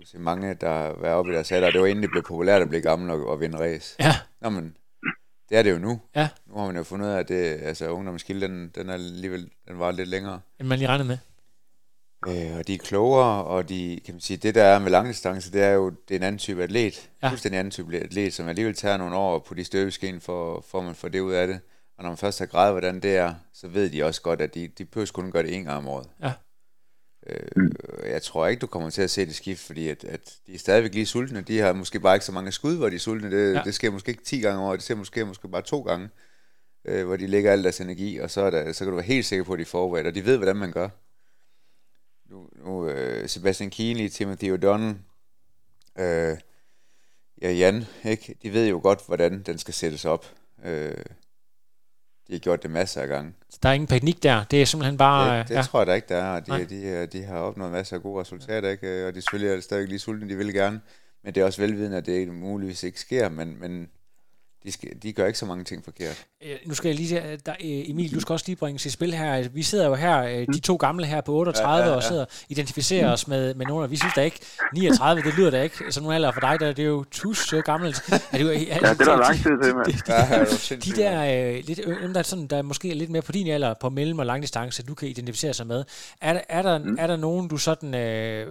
kan 0.00 0.06
se 0.06 0.18
mange, 0.18 0.54
der 0.54 1.00
var 1.00 1.14
oppe 1.14 1.30
i 1.30 1.34
deres 1.34 1.52
alder. 1.52 1.70
Det 1.70 1.80
var 1.80 1.86
inden 1.86 2.02
det 2.02 2.10
blev 2.10 2.22
populært 2.22 2.62
at 2.62 2.68
blive 2.68 2.82
gammel 2.82 3.10
og, 3.10 3.26
og 3.26 3.40
vinde 3.40 3.58
race. 3.58 3.96
Ja. 4.00 4.14
Nå, 4.40 4.50
men 4.50 4.76
det 5.48 5.58
er 5.58 5.62
det 5.62 5.72
jo 5.72 5.78
nu. 5.78 6.00
Ja. 6.16 6.28
Nu 6.46 6.58
har 6.58 6.66
man 6.66 6.76
jo 6.76 6.82
fundet 6.82 7.06
ud 7.06 7.12
af, 7.12 7.18
at 7.18 7.28
det, 7.28 7.60
altså, 7.62 7.88
ungdomsskild, 7.88 8.40
den, 8.40 8.68
den 8.74 8.88
er 8.88 8.94
alligevel, 8.94 9.50
den 9.68 9.78
var 9.78 9.90
lidt 9.90 10.08
længere. 10.08 10.40
End 10.60 10.68
man 10.68 10.78
lige 10.78 10.88
regnede 10.88 11.08
med. 11.08 11.18
Øh, 12.28 12.58
og 12.58 12.66
de 12.66 12.74
er 12.74 12.78
klogere, 12.78 13.44
og 13.44 13.68
de, 13.68 14.00
kan 14.04 14.14
man 14.14 14.20
sige, 14.20 14.36
det 14.36 14.54
der 14.54 14.62
er 14.62 14.78
med 14.78 14.90
langdistance, 14.90 15.52
det 15.52 15.62
er 15.62 15.70
jo, 15.70 15.90
det 15.90 16.14
er 16.14 16.18
en 16.18 16.22
anden 16.22 16.38
type 16.38 16.62
atlet. 16.62 17.10
Ja. 17.22 17.28
Fuldstændig 17.28 17.58
anden 17.58 17.70
type 17.70 17.96
atlet, 17.96 18.34
som 18.34 18.48
alligevel 18.48 18.74
tager 18.74 18.96
nogle 18.96 19.16
år 19.16 19.38
på 19.38 19.54
de 19.54 19.64
støbeskeen, 19.64 20.20
for, 20.20 20.64
for 20.70 20.80
man 20.80 20.94
får 20.94 21.08
det 21.08 21.20
ud 21.20 21.32
af 21.32 21.46
det. 21.46 21.60
Og 21.98 22.04
når 22.04 22.10
man 22.10 22.16
først 22.16 22.38
har 22.38 22.46
grædet, 22.46 22.72
hvordan 22.72 23.00
det 23.00 23.16
er, 23.16 23.34
så 23.52 23.68
ved 23.68 23.90
de 23.90 24.02
også 24.02 24.22
godt, 24.22 24.40
at 24.40 24.54
de, 24.54 24.68
de 24.68 24.84
behøver 24.84 25.10
kun 25.14 25.30
gøre 25.30 25.42
det 25.42 25.54
en 25.54 25.64
gang 25.64 25.78
om 25.78 25.88
året. 25.88 26.06
Ja. 26.22 26.32
Øh, 27.26 27.70
jeg 28.10 28.22
tror 28.22 28.46
ikke, 28.46 28.60
du 28.60 28.66
kommer 28.66 28.90
til 28.90 29.02
at 29.02 29.10
se 29.10 29.26
det 29.26 29.34
skift, 29.34 29.60
fordi 29.66 29.88
at, 29.88 30.04
at 30.04 30.36
de 30.46 30.54
er 30.54 30.58
stadigvæk 30.58 30.94
lige 30.94 31.06
sultne. 31.06 31.40
De 31.40 31.58
har 31.58 31.72
måske 31.72 32.00
bare 32.00 32.16
ikke 32.16 32.26
så 32.26 32.32
mange 32.32 32.52
skud, 32.52 32.76
hvor 32.76 32.88
de 32.88 32.94
er 32.94 33.00
sultne. 33.00 33.30
Det, 33.30 33.54
Ja. 33.54 33.62
det 33.64 33.74
sker 33.74 33.90
måske 33.90 34.10
ikke 34.10 34.24
10 34.24 34.40
gange 34.40 34.58
om 34.58 34.64
året, 34.64 34.76
det 34.76 34.84
sker 34.84 34.94
måske, 34.94 35.24
måske 35.26 35.48
bare 35.48 35.62
to 35.62 35.80
gange, 35.82 36.08
øh, 36.84 37.06
hvor 37.06 37.16
de 37.16 37.26
lægger 37.26 37.52
al 37.52 37.62
deres 37.62 37.80
energi, 37.80 38.18
og 38.18 38.30
så, 38.30 38.40
er 38.40 38.50
der, 38.50 38.72
så 38.72 38.84
kan 38.84 38.90
du 38.90 38.96
være 38.96 39.06
helt 39.06 39.26
sikker 39.26 39.44
på, 39.44 39.52
at 39.52 39.58
de 39.58 39.62
er 39.62 39.66
forberedt, 39.66 40.06
og 40.06 40.14
de 40.14 40.24
ved, 40.24 40.36
hvordan 40.36 40.56
man 40.56 40.72
gør. 40.72 40.88
Nu, 42.30 42.48
nu 42.64 42.88
øh, 42.88 43.28
Sebastian 43.28 43.70
Kienle, 43.70 44.08
Timothy 44.08 44.52
O'Donnell, 44.52 44.94
øh, 46.02 46.36
ja, 47.42 47.52
Jan, 47.52 47.84
ikke? 48.04 48.36
de 48.42 48.52
ved 48.52 48.68
jo 48.68 48.80
godt, 48.82 49.06
hvordan 49.06 49.42
den 49.42 49.58
skal 49.58 49.74
sættes 49.74 50.04
op. 50.04 50.26
Øh, 50.64 50.94
de 52.30 52.34
har 52.34 52.40
gjort 52.40 52.62
det 52.62 52.70
masser 52.70 53.02
af 53.02 53.08
gange. 53.08 53.32
Så 53.50 53.58
der 53.62 53.68
er 53.68 53.72
ingen 53.72 53.86
panik 53.86 54.22
der. 54.22 54.44
Det 54.44 54.62
er 54.62 54.66
simpelthen 54.66 54.96
bare... 54.96 55.38
Det, 55.38 55.48
det 55.48 55.54
ja. 55.54 55.62
tror 55.62 55.80
jeg 55.80 55.86
da 55.86 55.92
ikke, 55.92 56.08
der 56.08 56.16
er. 56.16 56.40
Nej. 56.48 56.58
De, 56.58 56.64
de, 56.64 57.00
de, 57.00 57.06
de 57.06 57.22
har 57.24 57.38
opnået 57.38 57.72
masser 57.72 57.96
af 57.96 58.02
gode 58.02 58.20
resultater, 58.20 58.68
ikke? 58.68 59.06
og 59.06 59.14
de 59.14 59.20
selvfølgelig 59.20 59.56
er 59.56 59.60
stadig 59.60 59.88
lige 59.88 59.98
sultne, 59.98 60.28
de 60.28 60.36
vil 60.36 60.54
gerne. 60.54 60.80
Men 61.24 61.34
det 61.34 61.40
er 61.40 61.44
også 61.44 61.62
velvidende, 61.62 61.96
at 61.96 62.06
det 62.06 62.28
muligvis 62.28 62.82
ikke 62.82 63.00
sker, 63.00 63.28
men, 63.28 63.60
men 63.60 63.88
de, 64.64 64.72
skal, 64.72 64.88
de 65.02 65.12
gør 65.12 65.26
ikke 65.26 65.38
så 65.38 65.46
mange 65.46 65.64
ting 65.64 65.84
forkert. 65.84 66.24
Øh, 66.44 66.56
Nu 66.66 66.74
skal 66.74 66.88
jeg 66.88 66.96
lige 66.96 67.38
der, 67.46 67.52
øh, 67.52 67.56
Emil, 67.90 68.14
du 68.14 68.20
skal 68.20 68.32
også 68.32 68.44
lige 68.48 68.56
bringe 68.56 68.78
sit 68.78 68.92
spil 68.92 69.14
her. 69.14 69.48
Vi 69.48 69.62
sidder 69.62 69.86
jo 69.86 69.94
her, 69.94 70.22
øh, 70.22 70.46
de 70.54 70.60
to 70.60 70.76
gamle 70.76 71.06
her 71.06 71.20
på 71.20 71.32
38, 71.34 71.76
Ja, 71.76 71.84
ja, 71.84 71.90
ja. 71.90 71.96
og 71.96 72.02
sidder 72.02 72.22
og 72.22 72.28
identificerer 72.48 73.12
os 73.12 73.28
med, 73.28 73.54
med 73.54 73.66
nogle, 73.66 73.84
og 73.84 73.90
vi 73.90 73.96
synes 73.96 74.14
da 74.14 74.22
ikke, 74.22 74.38
39, 74.74 75.22
det 75.22 75.34
lyder 75.36 75.50
da 75.50 75.62
ikke, 75.62 75.76
så 75.90 76.00
nu 76.02 76.12
alder 76.12 76.32
for 76.32 76.40
dig, 76.40 76.60
der, 76.60 76.72
det 76.72 76.82
er 76.82 76.86
jo 76.88 77.04
tus 77.10 77.52
øh, 77.52 77.62
gammelt. 77.62 78.02
Er 78.12 78.18
det, 78.32 78.40
jo, 78.40 78.48
Ja, 78.50 78.54
det 78.54 78.82
er 78.82 78.94
der 78.94 79.16
lang 79.16 79.36
tid 79.36 79.62
til, 79.62 79.74
mand. 79.76 79.86
de, 80.96 81.02
er 81.04 81.24
der, 81.24 81.54
øh, 81.56 81.62
lidt, 81.66 81.80
øh, 81.84 82.02
dem, 82.02 82.12
der, 82.12 82.18
er 82.20 82.24
sådan, 82.24 82.46
der 82.46 82.56
er 82.56 82.62
måske 82.62 82.90
er 82.90 82.94
lidt 82.94 83.10
mere 83.10 83.22
på 83.22 83.32
din 83.32 83.46
alder, 83.48 83.74
på 83.80 83.88
mellem- 83.90 84.18
og 84.18 84.26
langdistance, 84.26 84.82
du 84.82 84.94
kan 84.94 85.08
identificere 85.08 85.54
sig 85.54 85.66
med. 85.66 85.84
Er, 86.20 86.32
der- 86.32 86.40
er, 86.48 86.62
der, 86.62 86.78
mm. 86.78 86.96
er 86.98 87.06
der 87.06 87.16
nogen, 87.16 87.48
du 87.48 87.56
sådan 87.56 87.94
øh, 87.94 88.46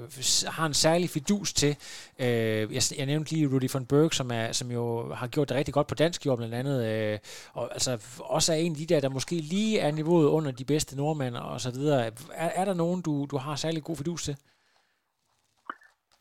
har 0.48 0.66
en 0.66 0.74
særlig 0.74 1.10
fidus 1.10 1.54
til? 1.54 1.76
Øh, 2.20 2.28
jeg, 2.74 2.82
jeg 2.98 3.06
nævnte 3.06 3.32
lige 3.32 3.48
Rudy 3.48 3.70
von 3.74 3.86
Berg, 3.86 4.14
som, 4.14 4.32
er, 4.34 4.52
som 4.52 4.72
jo 4.72 5.14
har 5.14 5.28
gjort 5.28 5.50
det 5.50 5.58
rigtig 5.58 5.74
godt 5.74 5.88
på 5.88 5.96
dansk 6.04 6.26
jord 6.26 6.38
blandt 6.38 6.56
andet, 6.62 6.78
øh, 6.92 7.18
og 7.54 7.64
altså 7.78 7.92
også 8.38 8.50
er 8.54 8.58
en 8.58 8.72
af 8.72 8.78
de 8.82 8.86
der, 8.94 9.00
der 9.06 9.10
måske 9.18 9.36
lige 9.56 9.80
er 9.80 9.92
niveauet 9.92 10.28
under 10.38 10.52
de 10.52 10.66
bedste 10.74 10.98
nordmænd 10.98 11.36
og 11.36 11.60
så 11.66 11.72
videre. 11.78 12.02
Er, 12.46 12.50
er 12.62 12.66
der 12.66 12.74
nogen, 12.84 13.02
du, 13.02 13.14
du 13.32 13.38
har 13.38 13.56
særlig 13.56 13.84
god 13.84 13.96
fidus 13.96 14.24
til? 14.28 14.36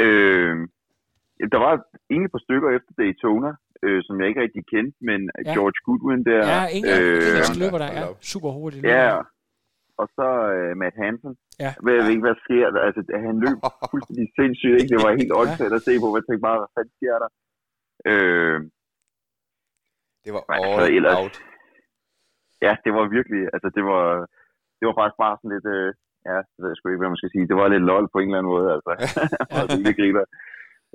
Øh, 0.07 0.57
der 1.53 1.59
var 1.67 1.73
egentlig 2.13 2.31
par 2.35 2.45
stykker 2.47 2.69
efter 2.77 2.93
Daytona, 2.99 3.51
øh, 3.85 4.01
som 4.07 4.15
jeg 4.21 4.27
ikke 4.29 4.43
rigtig 4.45 4.63
kendte, 4.73 4.97
men 5.09 5.21
Ja. 5.31 5.33
ja. 5.47 5.53
George 5.57 5.79
Goodwin 5.87 6.21
der. 6.31 6.41
Ja, 6.55 6.61
ingen 6.77 6.93
øh, 7.01 7.23
ja, 7.39 7.45
løber 7.63 7.79
der 7.85 7.91
er 7.99 8.05
op. 8.11 8.17
super 8.33 8.51
hurtig. 8.59 8.79
Ja, 8.85 9.09
og 10.01 10.07
så 10.17 10.27
øh, 10.57 10.73
Matt 10.81 10.97
Hansen. 11.05 11.33
Ja. 11.65 11.71
Jeg 11.97 12.05
ved 12.05 12.11
ikke, 12.15 12.27
hvad 12.29 12.39
sker 12.47 12.67
der. 12.75 12.81
Altså, 12.87 13.01
han 13.29 13.37
løb 13.45 13.57
fuldstændig 13.93 14.29
sindssygt, 14.39 14.77
ikke? 14.81 14.91
Det 14.95 14.99
var 15.05 15.13
helt 15.21 15.33
åndssvagt 15.41 15.75
at 15.79 15.83
se 15.89 15.93
på. 16.03 16.07
Jeg 16.17 16.25
tænkte 16.27 16.47
bare, 16.49 16.59
hvad 16.61 16.71
fanden 16.77 16.95
sker 16.99 17.17
der? 17.23 17.31
Øh, 18.11 18.59
Det 20.29 20.35
var 20.37 20.45
Men 20.49 20.57
all 20.65 20.73
altså, 20.73 20.87
ellers- 20.99 21.19
out. 21.21 21.35
ja, 22.67 22.73
det 22.85 22.91
var 22.97 23.05
virkelig, 23.17 23.43
altså 23.55 23.69
det 23.77 23.85
var, 23.91 24.05
det 24.79 24.85
var 24.89 24.95
faktisk 24.99 25.19
bare 25.25 25.37
sådan 25.39 25.55
lidt, 25.57 25.69
øh, 25.77 25.91
ja, 26.29 26.37
det 26.53 26.59
ved 26.61 26.69
jeg 26.71 26.77
sgu 26.77 26.85
ikke, 26.89 27.03
hvad 27.03 27.13
man 27.15 27.21
skal 27.23 27.33
sige. 27.35 27.49
Det 27.51 27.57
var 27.61 27.69
lidt 27.69 27.89
lol 27.91 28.07
på 28.13 28.19
en 28.19 28.29
eller 28.29 28.39
anden 28.41 28.53
måde, 28.55 28.69
altså. 28.77 28.93
og 29.57 29.65
det 29.87 29.97
griner. 29.99 30.25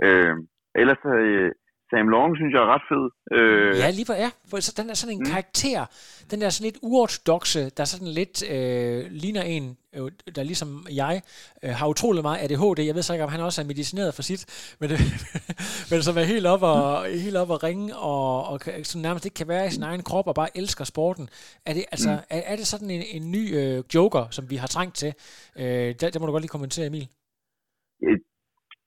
Øh, 0.05 0.35
ellers, 0.81 1.01
øh, 1.19 1.49
Sam 1.93 2.07
Long 2.07 2.35
synes 2.37 2.53
jeg 2.53 2.61
er 2.65 2.69
ret 2.75 2.85
fed. 2.91 3.05
Øh, 3.37 3.77
Ja, 3.81 3.89
lige 3.89 4.05
for, 4.05 4.13
ja. 4.13 4.29
For 4.49 4.57
så 4.59 4.73
den 4.77 4.89
er 4.89 4.93
sådan 4.93 5.15
en 5.15 5.23
mm. 5.23 5.29
karakter, 5.31 5.85
den 6.31 6.41
der 6.41 6.49
sådan 6.49 6.65
lidt 6.69 6.79
uortodoxe, 6.81 7.69
der 7.77 7.85
sådan 7.85 8.07
lidt 8.07 8.35
øh, 8.51 9.05
ligner 9.11 9.41
en, 9.41 9.77
øh, 9.95 10.11
der 10.35 10.43
ligesom 10.43 10.69
jeg 11.01 11.21
øh, 11.63 11.69
har 11.79 11.87
utrolig 11.87 12.21
meget 12.21 12.43
ADHD. 12.43 12.79
Jeg 12.85 12.95
ved 12.95 13.01
så 13.01 13.13
ikke, 13.13 13.23
om 13.23 13.31
han 13.31 13.41
også 13.41 13.61
er 13.61 13.65
medicineret 13.65 14.13
for 14.13 14.21
sit, 14.21 14.41
men, 14.79 14.89
det, 14.89 14.97
men 15.91 16.01
som 16.01 16.17
er 16.17 16.25
helt 16.33 16.47
op 16.53 16.63
og, 16.63 17.05
helt 17.25 17.37
op 17.37 17.49
og 17.49 17.63
ringe, 17.63 17.95
og, 17.95 18.47
og 18.51 18.59
sådan 18.83 19.01
nærmest 19.01 19.25
ikke 19.25 19.35
kan 19.35 19.47
være 19.47 19.67
i 19.67 19.69
sin 19.69 19.83
egen 19.83 20.03
krop, 20.03 20.27
og 20.27 20.35
bare 20.35 20.57
elsker 20.57 20.83
sporten. 20.83 21.29
Er 21.65 21.73
det, 21.73 21.85
altså, 21.91 22.09
er, 22.29 22.41
er 22.51 22.55
det 22.55 22.67
sådan 22.67 22.89
en, 22.89 23.03
en 23.13 23.31
ny 23.31 23.43
øh, 23.59 23.83
joker, 23.95 24.23
som 24.31 24.49
vi 24.49 24.55
har 24.55 24.67
trængt 24.67 24.95
til? 24.95 25.13
Øh, 25.59 25.95
der, 25.99 26.09
der 26.13 26.19
må 26.19 26.25
du 26.25 26.31
godt 26.31 26.43
lige 26.43 26.55
kommentere, 26.57 26.87
Emil. 26.87 27.07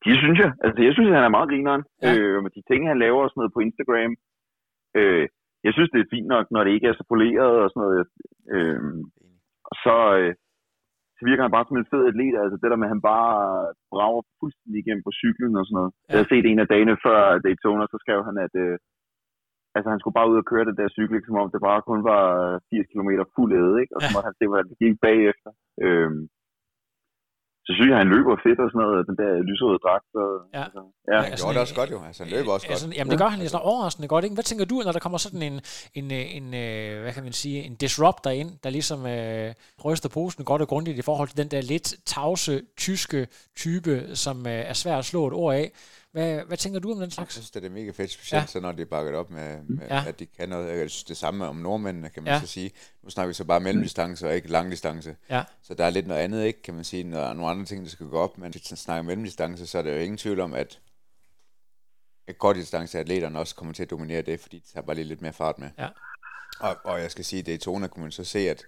Det 0.08 0.16
synes 0.22 0.38
jeg. 0.44 0.50
Altså, 0.64 0.80
jeg 0.86 0.92
synes, 0.94 1.10
han 1.16 1.24
er 1.28 1.34
meget 1.36 1.50
grineren. 1.52 1.82
Ja. 2.02 2.10
Ja. 2.12 2.18
Øh, 2.20 2.36
med 2.44 2.50
de 2.56 2.62
ting, 2.70 2.80
han 2.90 2.98
laver 3.04 3.20
og 3.24 3.30
sådan 3.30 3.40
noget 3.42 3.54
på 3.56 3.60
Instagram. 3.68 4.12
Øh, 5.00 5.24
jeg 5.66 5.72
synes, 5.74 5.90
det 5.92 6.00
er 6.00 6.12
fint 6.14 6.28
nok, 6.34 6.46
når 6.54 6.62
det 6.64 6.72
ikke 6.76 6.88
er 6.90 6.96
så 7.00 7.04
poleret 7.12 7.54
og 7.64 7.68
sådan 7.70 7.82
noget. 7.86 8.04
Øh, 8.54 8.80
og 9.70 9.74
så, 9.84 9.96
øh, 10.18 10.32
så 11.16 11.22
virker 11.28 11.42
han 11.44 11.54
bare 11.56 11.66
som 11.68 11.78
en 11.80 11.90
fed 11.92 12.02
atlet. 12.10 12.34
Altså, 12.42 12.56
det 12.60 12.68
der 12.70 12.80
med, 12.80 12.88
at 12.88 12.94
han 12.94 13.02
bare 13.12 13.34
brager 13.92 14.22
fuldstændig 14.40 14.78
igennem 14.80 15.04
på 15.06 15.12
cyklen 15.22 15.52
og 15.60 15.64
sådan 15.66 15.76
noget. 15.80 15.92
Ja. 15.94 16.08
Jeg 16.10 16.18
har 16.20 16.28
set 16.32 16.46
en 16.46 16.62
af 16.64 16.68
dagene 16.74 16.96
før 17.06 17.20
Daytona, 17.44 17.84
så 17.92 17.96
skrev 18.04 18.20
han, 18.28 18.36
at 18.46 18.54
øh, 18.64 18.76
altså, 19.76 19.88
han 19.92 20.00
skulle 20.00 20.18
bare 20.18 20.30
ud 20.32 20.36
og 20.42 20.48
køre 20.52 20.64
det 20.68 20.78
der 20.80 20.88
cykel, 20.98 21.18
som 21.26 21.36
om 21.42 21.50
det 21.54 21.60
bare 21.68 21.80
kun 21.90 22.00
var 22.12 22.24
80 22.70 22.86
km 22.92 23.10
fuld 23.36 23.52
æde, 23.60 23.74
ikke? 23.82 23.92
Og 23.96 24.00
så 24.00 24.08
Ja. 24.08 24.14
måtte 24.14 24.28
han 24.30 24.38
se, 24.38 24.44
hvad 24.50 24.62
det 24.70 24.76
gik 24.82 24.96
bagefter. 25.08 25.50
Øh, 25.84 26.10
så 27.66 27.70
synes 27.76 27.88
jeg, 27.90 27.98
han 28.02 28.10
løber 28.14 28.34
fedt 28.46 28.58
og 28.64 28.68
sådan 28.70 28.82
noget, 28.84 29.06
den 29.10 29.16
der 29.22 29.30
lysrøde 29.48 29.78
dragt. 29.86 30.06
Så, 30.16 30.22
Ja. 30.56 30.64
Altså, 30.66 30.80
Han 30.80 31.14
ja. 31.14 31.18
Altså, 31.30 31.44
gjorde 31.44 31.54
det 31.54 31.62
også 31.66 31.76
godt 31.80 31.90
jo. 31.94 31.98
Altså, 32.08 32.20
han 32.24 32.30
løber 32.36 32.50
også 32.56 32.66
godt. 32.66 32.74
Altså, 32.74 32.86
jamen, 32.98 33.10
det 33.12 33.18
gør 33.22 33.30
han 33.34 33.48
sådan 33.48 33.66
overraskende 33.70 34.08
godt. 34.08 34.24
Ikke? 34.24 34.36
Hvad 34.38 34.48
tænker 34.50 34.64
du, 34.64 34.76
når 34.84 34.92
der 34.92 35.02
kommer 35.04 35.18
sådan 35.26 35.42
en, 35.50 35.56
en, 35.98 36.06
øh, 36.18 36.36
en 36.38 36.46
øh, 36.64 37.02
hvad 37.02 37.12
kan 37.16 37.22
man 37.28 37.32
sige, 37.42 37.58
en 37.68 37.74
disruptor 37.84 38.30
ind, 38.40 38.50
der 38.64 38.70
ligesom 38.78 39.00
øh, 39.06 39.50
ryster 39.86 40.08
posen 40.08 40.44
godt 40.50 40.62
og 40.62 40.68
grundigt 40.72 40.98
i 40.98 41.06
forhold 41.08 41.28
til 41.28 41.38
den 41.42 41.50
der 41.54 41.60
lidt 41.72 41.88
tavse, 42.12 42.54
tyske 42.84 43.20
type, 43.62 43.94
som 44.24 44.36
øh, 44.46 44.52
er 44.70 44.76
svær 44.82 44.96
at 44.98 45.04
slå 45.04 45.26
et 45.26 45.32
ord 45.32 45.54
af. 45.54 45.66
Hvad, 46.12 46.44
hvad 46.44 46.56
tænker 46.56 46.80
du 46.80 46.90
om 46.90 46.96
den 46.96 47.04
Jeg 47.04 47.12
slags? 47.12 47.32
synes, 47.34 47.50
det 47.50 47.64
er 47.64 47.70
mega 47.70 47.90
fedt, 47.90 48.10
specielt 48.10 48.42
Ja. 48.42 48.46
så 48.46 48.60
når 48.60 48.72
det 48.72 48.80
er 48.80 48.86
bakket 48.86 49.14
op 49.14 49.30
med, 49.30 49.62
med 49.62 49.86
Ja. 49.86 50.04
at 50.08 50.18
de 50.18 50.26
kan 50.26 50.48
noget. 50.48 50.78
Jeg 50.78 50.90
synes 50.90 51.04
det 51.04 51.16
samme 51.16 51.46
om 51.46 51.56
nordmændene, 51.56 52.10
kan 52.10 52.22
man 52.22 52.32
Ja. 52.32 52.40
så 52.40 52.46
sige. 52.46 52.70
Nu 53.02 53.10
snakker 53.10 53.28
vi 53.28 53.34
så 53.34 53.44
bare 53.44 53.60
mellemdistance 53.60 54.28
og 54.28 54.34
ikke 54.34 54.48
langdistance. 54.48 55.16
Ja. 55.30 55.44
Så 55.62 55.74
der 55.74 55.84
er 55.84 55.90
lidt 55.90 56.06
noget 56.06 56.20
andet, 56.20 56.44
ikke, 56.44 56.62
kan 56.62 56.74
man 56.74 56.84
sige, 56.84 57.04
når 57.04 57.20
der 57.20 57.26
er 57.28 57.32
nogle 57.32 57.50
andre 57.50 57.64
ting, 57.64 57.84
der 57.84 57.90
skal 57.90 58.06
gå 58.06 58.18
op. 58.18 58.38
Men 58.38 58.50
hvis 58.50 58.70
vi 58.72 58.76
snakker 58.76 59.02
mellemdistance, 59.02 59.66
så 59.66 59.78
er 59.78 59.82
der 59.82 59.92
jo 59.92 59.98
ingen 60.00 60.18
tvivl 60.18 60.40
om, 60.40 60.54
at 60.54 60.80
et 62.28 62.38
kortdistanceatleterne 62.38 63.38
også 63.38 63.54
kommer 63.54 63.74
til 63.74 63.82
at 63.82 63.90
dominere 63.90 64.22
det, 64.22 64.40
fordi 64.40 64.58
de 64.58 64.72
tager 64.72 64.86
bare 64.86 64.94
lige 64.96 65.04
lidt 65.04 65.22
mere 65.22 65.32
fart 65.32 65.58
med. 65.58 65.70
Ja. 65.78 65.88
Og, 66.60 66.76
og 66.84 67.00
jeg 67.00 67.10
skal 67.10 67.24
sige, 67.24 67.40
at 67.40 67.48
i 67.48 67.50
Daytona 67.50 67.86
kunne 67.86 68.02
man 68.02 68.12
så 68.12 68.24
se, 68.24 68.38
at 68.50 68.62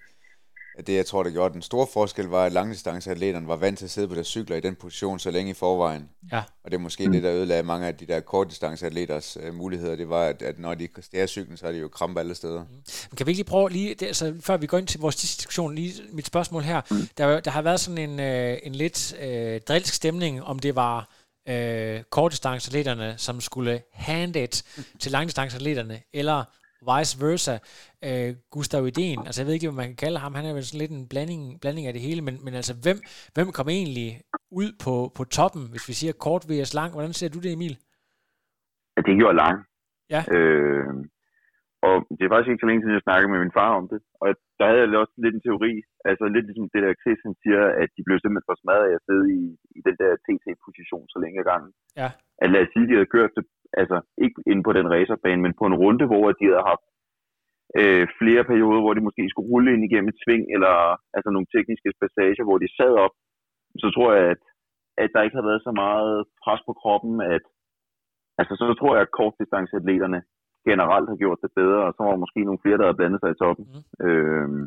det, 0.87 0.95
jeg 0.95 1.07
tror, 1.07 1.22
der 1.22 1.31
gjorde 1.31 1.55
den 1.55 1.62
store 1.62 1.87
forskel, 1.93 2.26
var, 2.26 2.45
at 2.45 2.53
langdistanceatleterne 2.53 3.49
var 3.49 3.57
vant 3.57 3.79
til 3.79 3.85
at 3.85 3.91
sidde 3.91 4.09
på 4.09 4.14
deres 4.14 4.26
cykler 4.26 4.57
i 4.57 4.61
den 4.61 4.74
position 4.74 5.18
så 5.18 5.31
længe 5.31 5.51
i 5.51 5.55
forvejen. 5.55 6.09
Ja. 6.33 6.43
Og 6.64 6.70
det 6.70 6.74
er 6.74 6.79
måske 6.79 7.07
mm. 7.07 7.12
det, 7.12 7.22
der 7.22 7.33
ødelagde 7.33 7.62
mange 7.62 7.87
af 7.87 7.97
de 7.97 8.07
der 8.07 8.20
kortdistanceatleters 8.20 9.37
øh, 9.41 9.55
muligheder. 9.55 9.97
Det 9.97 10.09
var, 10.09 10.24
at, 10.24 10.43
at 10.43 10.59
når 10.59 10.74
de 10.74 10.89
stærer 11.01 11.26
cyklen, 11.26 11.57
så 11.57 11.66
er 11.66 11.72
de 11.72 11.79
jo 11.79 11.89
krampe 11.89 12.20
alle 12.20 12.35
steder. 12.35 12.61
Mm. 12.61 12.68
Men 13.11 13.16
Kan 13.16 13.26
vi 13.26 13.31
ikke 13.31 13.39
lige 13.39 13.45
prøve, 13.45 13.70
lige, 13.70 13.95
det, 13.95 14.07
altså, 14.07 14.35
før 14.41 14.57
vi 14.57 14.66
går 14.66 14.79
ind 14.79 14.87
til 14.87 15.01
vores 15.01 15.16
diskussion, 15.16 15.74
lige 15.74 16.03
mit 16.12 16.26
spørgsmål 16.26 16.62
her. 16.62 16.81
Der, 17.18 17.41
der 17.41 17.51
har 17.51 17.62
været 17.62 17.81
sådan 17.81 18.11
en, 18.11 18.20
øh, 18.20 18.59
en 18.62 18.74
lidt 18.74 19.16
øh, 19.20 19.61
drilsk 19.61 19.95
stemning, 19.95 20.43
om 20.43 20.59
det 20.59 20.76
var 20.76 21.11
øh, 21.49 22.03
kortdistanceatleterne, 22.11 23.14
som 23.16 23.41
skulle 23.41 23.83
hand 23.93 24.37
it 24.37 24.64
til 25.01 25.12
langdistanceatleterne, 25.12 26.01
eller 26.12 26.45
vice 26.91 27.14
versa. 27.24 27.55
Øh, 28.09 28.31
Gustav 28.55 28.83
Idén, 28.93 29.20
altså 29.26 29.39
jeg 29.41 29.47
ved 29.47 29.55
ikke, 29.55 29.68
hvad 29.68 29.81
man 29.83 29.91
kan 29.93 30.03
kalde 30.05 30.18
ham, 30.24 30.35
han 30.35 30.45
er 30.45 30.55
vel 30.59 30.66
sådan 30.66 30.83
lidt 30.83 30.95
en 30.99 31.09
blanding, 31.12 31.43
blanding 31.62 31.87
af 31.87 31.93
det 31.93 32.03
hele, 32.09 32.22
men, 32.26 32.35
men 32.45 32.55
altså 32.61 32.74
hvem, 32.85 32.99
hvem 33.35 33.49
kom 33.59 33.68
egentlig 33.68 34.09
ud 34.61 34.70
på, 34.85 34.95
på 35.16 35.22
toppen, 35.24 35.62
hvis 35.72 35.89
vi 35.89 35.95
siger 36.01 36.12
kort 36.26 36.43
vs 36.51 36.74
lang? 36.79 36.91
Hvordan 36.93 37.12
ser 37.12 37.29
du 37.29 37.41
det, 37.45 37.53
Emil? 37.53 37.76
at 38.99 39.05
det 39.07 39.18
gjorde 39.20 39.41
lang. 39.45 39.57
Ja. 40.14 40.22
Øh, 40.35 40.95
og 41.89 41.95
det 42.16 42.22
er 42.24 42.33
faktisk 42.33 42.51
ikke 42.51 42.64
så 42.64 42.68
længe 42.68 42.83
siden, 42.83 42.99
jeg 42.99 43.07
snakkede 43.07 43.31
med 43.33 43.41
min 43.43 43.57
far 43.59 43.70
om 43.81 43.87
det. 43.93 44.01
Og 44.22 44.29
der 44.59 44.66
havde 44.66 44.81
jeg 44.81 45.03
også 45.05 45.16
lidt 45.24 45.35
en 45.37 45.47
teori, 45.47 45.72
altså 46.11 46.24
lidt 46.35 46.47
ligesom 46.49 46.68
det 46.72 46.81
der 46.85 47.01
Chris, 47.03 47.20
han 47.29 47.35
siger, 47.43 47.62
at 47.83 47.89
de 47.97 48.03
blev 48.07 48.16
simpelthen 48.18 48.49
for 48.49 48.57
smadret 48.62 48.89
af 48.89 48.95
at 48.99 49.05
sidde 49.09 49.26
i, 49.41 49.43
i 49.79 49.81
den 49.87 49.97
der 50.03 50.11
TT-position 50.24 51.07
så 51.12 51.18
længe 51.22 51.41
ad 51.43 51.47
gangen. 51.53 51.72
Ja. 52.01 52.09
At 52.43 52.49
lad 52.53 52.62
os 52.64 52.70
sige, 52.72 52.85
at 52.85 52.89
de 52.91 52.97
havde 52.99 53.14
kørt 53.16 53.33
det, 53.37 53.45
altså 53.80 53.98
ikke 54.24 54.40
inde 54.50 54.62
på 54.62 54.72
den 54.72 54.90
racerbane, 54.94 55.42
men 55.42 55.54
på 55.58 55.64
en 55.66 55.78
runde, 55.82 56.06
hvor 56.06 56.32
de 56.32 56.44
havde 56.50 56.68
haft 56.72 56.86
øh, 57.80 58.04
flere 58.20 58.44
perioder, 58.50 58.80
hvor 58.82 58.94
de 58.94 59.06
måske 59.06 59.30
skulle 59.30 59.50
rulle 59.52 59.72
ind 59.74 59.84
igennem 59.84 60.08
et 60.08 60.20
sving, 60.22 60.44
eller 60.54 60.74
altså 61.16 61.30
nogle 61.30 61.50
tekniske 61.54 61.90
passager, 62.00 62.44
hvor 62.44 62.58
de 62.58 62.76
sad 62.78 62.92
op, 63.04 63.14
så 63.82 63.86
tror 63.94 64.10
jeg, 64.12 64.24
at, 64.34 64.42
at 65.02 65.10
der 65.14 65.22
ikke 65.22 65.38
har 65.40 65.48
været 65.50 65.62
så 65.68 65.72
meget 65.84 66.24
pres 66.44 66.62
på 66.66 66.72
kroppen, 66.72 67.14
at 67.34 67.44
altså 68.40 68.54
så 68.56 68.74
tror 68.80 68.92
jeg, 68.94 69.02
at 69.02 69.16
kortdistanceatleterne 69.18 70.20
generelt 70.68 71.08
har 71.08 71.18
gjort 71.22 71.38
det 71.44 71.50
bedre, 71.60 71.80
og 71.86 71.92
så 71.92 72.00
var 72.02 72.10
der 72.10 72.24
måske 72.24 72.40
nogle 72.44 72.62
flere, 72.62 72.78
der 72.78 72.86
havde 72.86 73.00
blandet 73.00 73.20
sig 73.20 73.30
i 73.32 73.40
toppen. 73.42 73.64
Mm. 73.72 74.06
Øhm, 74.06 74.62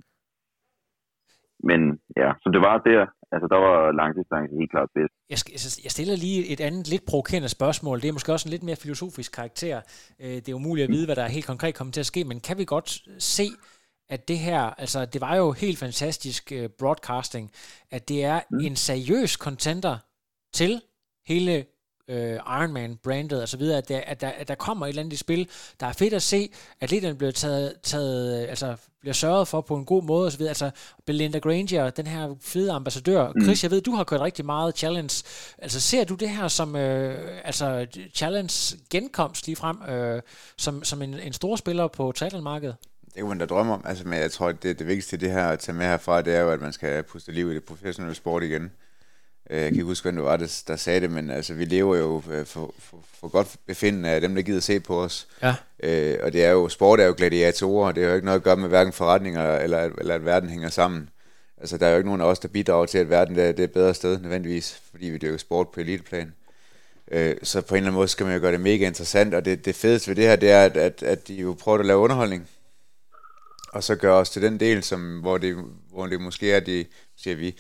men 1.70 1.82
ja, 2.22 2.30
så 2.42 2.48
det 2.54 2.62
var 2.70 2.78
der, 2.78 3.02
altså 3.34 3.48
der 3.54 3.60
var 3.68 3.92
langdistance 4.02 4.54
helt 4.60 4.72
klart 4.72 4.90
bedst. 4.98 5.14
Jeg, 5.34 5.40
jeg 5.86 5.92
stiller 5.92 6.16
lige 6.16 6.48
et 6.54 6.62
andet 6.62 6.88
lidt 6.88 7.06
provokerende 7.06 7.50
spørgsmål. 7.50 8.02
Det 8.02 8.08
er 8.08 8.14
måske 8.14 8.34
også 8.34 8.48
en 8.48 8.52
lidt 8.52 8.64
mere 8.64 8.76
filosofisk 8.76 9.32
karakter. 9.32 9.82
Øh, 10.20 10.36
Det 10.44 10.50
er 10.50 10.54
umuligt 10.54 10.84
at 10.88 10.92
vide, 10.96 11.06
hvad 11.06 11.16
der 11.16 11.28
helt 11.28 11.46
konkret 11.46 11.76
kommer 11.76 11.92
til 11.92 12.00
at 12.00 12.06
ske, 12.06 12.24
men 12.24 12.40
kan 12.40 12.58
vi 12.58 12.66
godt 12.66 12.90
se, 13.20 13.48
at 14.10 14.28
det 14.28 14.40
her, 14.40 14.62
altså 14.62 15.06
det 15.06 15.22
var 15.22 15.36
jo 15.36 15.52
helt 15.52 15.78
fantastisk 15.78 16.52
øh, 16.52 16.70
broadcasting, 16.80 17.52
at 17.92 18.10
det 18.10 18.24
er 18.24 18.40
mm. 18.52 18.60
en 18.60 18.76
seriøs 18.76 19.32
contender 19.32 19.98
til 20.54 20.82
hele 21.28 21.66
øh, 22.08 22.34
Ironman-brandet 22.34 23.42
og 23.42 23.50
så 23.50 23.58
videre, 23.58 23.78
at 23.78 23.90
der, 23.90 24.02
at, 24.08 24.22
der, 24.22 24.30
at 24.30 24.48
der 24.48 24.56
kommer 24.56 24.86
et 24.86 24.90
eller 24.90 25.02
andet 25.02 25.14
i 25.14 25.18
spil, 25.18 25.50
der 25.80 25.86
er 25.86 25.94
fedt 25.94 26.14
at 26.14 26.22
se, 26.22 26.50
at 26.80 26.84
atleterne 26.84 27.16
bliver 27.16 27.32
taget, 27.32 27.74
taget 27.84 28.44
øh, 28.44 28.50
altså 28.50 28.76
bliver 29.02 29.14
sørget 29.14 29.48
for 29.48 29.62
på 29.62 29.76
en 29.76 29.86
god 29.86 30.04
måde 30.04 30.26
og 30.26 30.32
så 30.32 30.38
videre. 30.38 30.50
Altså 30.50 30.72
Belinda 31.06 31.40
Granger, 31.40 31.90
den 31.90 32.08
her 32.08 32.36
fede 32.42 32.72
ambassadør. 32.72 33.32
Mm. 33.36 33.44
Chris, 33.44 33.64
jeg 33.64 33.72
ved, 33.72 33.82
du 33.82 33.96
har 33.96 34.04
kørt 34.04 34.22
rigtig 34.22 34.46
meget 34.46 34.78
challenge. 34.78 35.24
Altså 35.58 35.80
ser 35.80 36.04
du 36.04 36.16
det 36.16 36.30
her 36.30 36.48
som 36.48 36.76
øh, 36.76 37.40
altså 37.44 37.88
challenge 38.14 38.78
genkomst 38.90 39.48
lige 39.48 39.56
frem, 39.56 39.82
øh, 39.90 40.22
som, 40.58 40.84
som 40.84 41.02
en, 41.02 41.14
en 41.20 41.34
stor 41.34 41.56
spiller 41.56 41.88
på 41.88 42.12
triathlon-markedet? 42.12 42.76
Det 43.06 43.16
kan 43.16 43.28
man 43.28 43.38
da 43.38 43.46
drømme 43.46 43.74
om, 43.74 43.82
altså, 43.86 44.08
men 44.08 44.20
jeg 44.20 44.32
tror, 44.32 44.52
det, 44.52 44.80
det 44.80 44.88
vigtigste 44.88 45.18
det 45.18 45.32
her 45.32 45.48
at 45.48 45.60
tage 45.60 45.76
med 45.76 45.86
herfra, 45.86 46.22
det 46.22 46.36
er 46.36 46.40
jo, 46.40 46.52
at 46.52 46.62
man 46.62 46.74
skal 46.74 47.04
puste 47.04 47.32
liv 47.32 47.52
i 47.52 47.54
det 47.54 47.64
professionelle 47.64 48.16
sport 48.16 48.44
igen. 48.44 48.72
Øh, 49.52 49.58
Jeg 49.58 49.66
kan 49.66 49.74
ikke 49.74 49.84
huske, 49.84 50.04
hvem 50.06 50.16
det 50.16 50.24
var, 50.24 50.38
der, 50.38 50.62
der 50.68 50.76
sagde 50.76 51.02
det, 51.02 51.12
men 51.12 51.30
altså, 51.32 51.54
vi 51.54 51.66
lever 51.66 51.96
jo 51.96 52.24
øh, 52.32 52.46
for, 52.46 52.74
for, 52.80 52.98
for 53.20 53.28
godt 53.28 53.56
befindende 53.68 54.10
af 54.10 54.22
dem, 54.22 54.36
der 54.36 54.42
gider 54.42 54.60
se 54.60 54.80
på 54.80 55.04
os. 55.04 55.28
Ja. 55.44 55.56
Øh, 55.84 56.18
og 56.24 56.34
det 56.34 56.46
er 56.46 56.50
jo, 56.52 56.70
sport 56.70 57.00
er 57.00 57.06
jo 57.06 57.14
gladiatorer, 57.18 57.88
og 57.88 57.96
det 57.96 58.04
har 58.04 58.10
jo 58.10 58.16
ikke 58.16 58.26
noget 58.26 58.40
at 58.40 58.44
gøre 58.44 58.58
med 58.58 58.70
hverken 58.70 58.94
forretninger, 58.94 59.58
eller, 59.58 59.90
eller 59.98 60.16
at 60.16 60.26
verden 60.26 60.50
hænger 60.50 60.70
sammen. 60.70 61.10
Altså, 61.58 61.78
der 61.78 61.86
er 61.88 61.92
jo 61.92 61.98
ikke 61.98 62.10
nogen 62.10 62.22
af 62.22 62.26
os, 62.26 62.40
der 62.40 62.48
bidrager 62.48 62.86
til, 62.86 62.98
at 62.98 63.10
verden 63.10 63.40
er, 63.40 63.52
det 63.52 63.60
er 63.60 63.64
et 63.64 63.72
bedre 63.72 63.94
sted, 63.94 64.20
nødvendigvis, 64.20 64.82
fordi 64.92 65.06
vi 65.06 65.18
dyrker 65.18 65.38
sport 65.38 65.68
på 65.70 65.80
eliteplan. 65.80 66.34
Øh, 67.12 67.36
så 67.44 67.62
på 67.62 67.76
en 67.76 67.78
eller 67.78 67.88
anden 67.88 67.98
måde 67.98 68.08
skal 68.08 68.26
man 68.26 68.36
jo 68.36 68.42
gøre 68.42 68.52
det 68.52 68.62
mega 68.62 68.88
interessant, 68.88 69.34
og 69.34 69.46
det, 69.46 69.66
det 69.66 69.76
fedeste 69.76 70.08
ved 70.10 70.16
det 70.16 70.24
her, 70.24 70.36
det 70.36 70.52
er, 70.52 70.66
at, 70.66 70.78
at, 70.78 71.04
at 71.04 71.28
de 71.28 71.34
jo 71.34 71.56
prøver 71.60 71.80
at 71.80 71.86
lave 71.86 72.00
underholdning. 72.00 72.48
Og 73.74 73.84
så 73.84 73.96
gør 73.96 74.14
os 74.14 74.30
til 74.30 74.42
den 74.42 74.60
del, 74.60 74.84
som, 74.84 75.20
hvor, 75.20 75.38
det, 75.38 75.58
hvor 75.90 76.08
det 76.08 76.22
måske 76.22 76.52
er, 76.52 76.60
de, 76.60 76.86
siger 77.18 77.36
vi, 77.36 77.56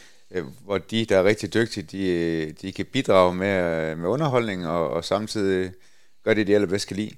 hvor 0.65 0.77
de, 0.77 1.05
der 1.05 1.17
er 1.17 1.23
rigtig 1.23 1.53
dygtige, 1.53 1.83
de, 1.83 2.51
de 2.61 2.71
kan 2.71 2.85
bidrage 2.85 3.33
med, 3.33 3.91
øh, 3.91 3.97
med 3.97 4.09
underholdning, 4.09 4.67
og, 4.67 4.89
og 4.89 5.05
samtidig 5.05 5.71
gøre 6.23 6.35
det, 6.35 6.47
de 6.47 6.55
allerbedst 6.55 6.87
kan 6.87 6.97
lide. 6.97 7.15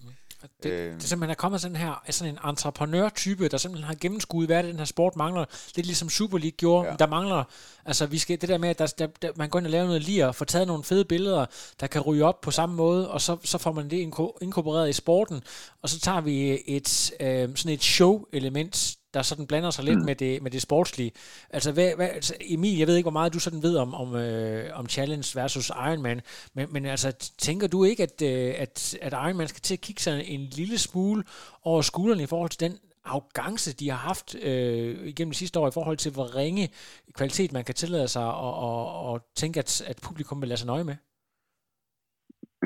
Det, 0.64 0.72
øh. 0.72 0.94
det 0.94 1.04
simpelthen 1.04 1.30
er 1.32 1.36
kommet 1.36 1.62
sådan 1.62 1.76
her, 1.76 2.04
sådan 2.10 2.34
en 2.34 2.50
entreprenør-type, 2.50 3.48
der 3.48 3.58
simpelthen 3.58 3.88
har 3.88 3.96
gennemskuddet, 4.02 4.48
hvad 4.48 4.64
den 4.64 4.78
her 4.78 4.86
sport 4.86 5.16
mangler. 5.16 5.46
Lidt 5.76 5.88
ligesom 5.88 6.10
Super 6.10 6.38
League 6.38 6.52
gjorde. 6.58 6.90
Ja. 6.90 6.96
Der 6.96 7.08
mangler, 7.08 7.44
altså 7.86 8.06
vi 8.06 8.18
skal, 8.18 8.42
det 8.42 8.50
der 8.50 8.58
med, 8.58 8.70
at 8.70 8.80
der, 8.80 8.88
der, 8.88 9.08
der, 9.22 9.32
man 9.36 9.50
går 9.50 9.60
ind 9.60 9.68
og 9.68 9.72
laver 9.72 9.86
noget 9.86 10.02
lir, 10.02 10.26
og 10.26 10.36
får 10.36 10.46
taget 10.46 10.68
nogle 10.68 10.84
fede 10.84 11.06
billeder, 11.06 11.46
der 11.80 11.88
kan 11.88 12.02
ryge 12.02 12.26
op 12.26 12.42
på 12.42 12.52
samme 12.52 12.76
måde, 12.76 13.12
og 13.12 13.22
så, 13.22 13.38
så 13.44 13.58
får 13.58 13.72
man 13.72 13.90
det 13.90 13.98
inkorporeret 14.42 14.90
i 14.90 14.94
sporten, 14.94 15.42
og 15.82 15.90
så 15.90 16.00
tager 16.00 16.22
vi 16.22 16.60
et, 16.68 17.12
øh, 17.20 17.50
sådan 17.56 17.74
et 17.74 17.84
show-element, 17.84 18.96
der 19.14 19.22
sådan 19.22 19.48
blander 19.48 19.70
sig 19.70 19.86
lidt 19.86 20.00
mm. 20.00 20.06
med, 20.06 20.16
det, 20.16 20.42
med 20.44 20.52
det 20.52 20.62
sportslige. 20.62 21.12
Altså, 21.50 21.72
hvad, 21.72 21.96
hvad, 21.96 22.10
altså, 22.10 22.34
Emil, 22.42 22.78
jeg 22.78 22.88
ved 22.88 22.96
ikke, 22.96 23.06
hvor 23.06 23.20
meget 23.20 23.34
du 23.34 23.40
sådan 23.40 23.64
ved 23.64 23.76
om, 23.78 23.94
om, 23.94 24.16
øh, 24.16 24.80
om 24.80 24.90
Challenge 24.90 25.32
versus 25.36 25.70
Ironman, 25.70 26.22
men, 26.54 26.68
men 26.74 26.86
altså, 26.86 27.34
tænker 27.38 27.68
du 27.68 27.84
ikke, 27.84 28.04
at, 28.04 28.22
øh, 28.22 28.54
at, 28.58 28.98
at 29.02 29.14
Ironman 29.14 29.48
skal 29.48 29.62
til 29.62 29.74
at 29.74 29.82
kigge 29.82 30.02
sig 30.02 30.24
en 30.28 30.40
lille 30.40 30.78
smule 30.78 31.24
over 31.64 31.82
skuldrene 31.82 32.24
i 32.24 32.32
forhold 32.34 32.50
til 32.50 32.60
den 32.60 32.78
arrogance, 33.06 33.78
de 33.80 33.90
har 33.90 33.98
haft 33.98 34.36
øh, 34.36 35.08
igennem 35.12 35.32
de 35.32 35.38
sidste 35.38 35.60
år 35.60 35.68
i 35.68 35.76
forhold 35.78 35.98
til, 35.98 36.12
hvor 36.14 36.36
ringe 36.36 36.70
kvalitet 37.14 37.54
man 37.54 37.64
kan 37.64 37.76
tillade 37.76 38.08
sig 38.08 38.26
og, 38.26 38.54
og, 38.68 39.12
og 39.12 39.16
tænke, 39.36 39.60
at, 39.60 39.82
at 39.90 39.98
publikum 40.08 40.42
vil 40.42 40.50
lade 40.50 40.60
sig 40.60 40.68
nøje 40.68 40.84
med? 40.84 40.96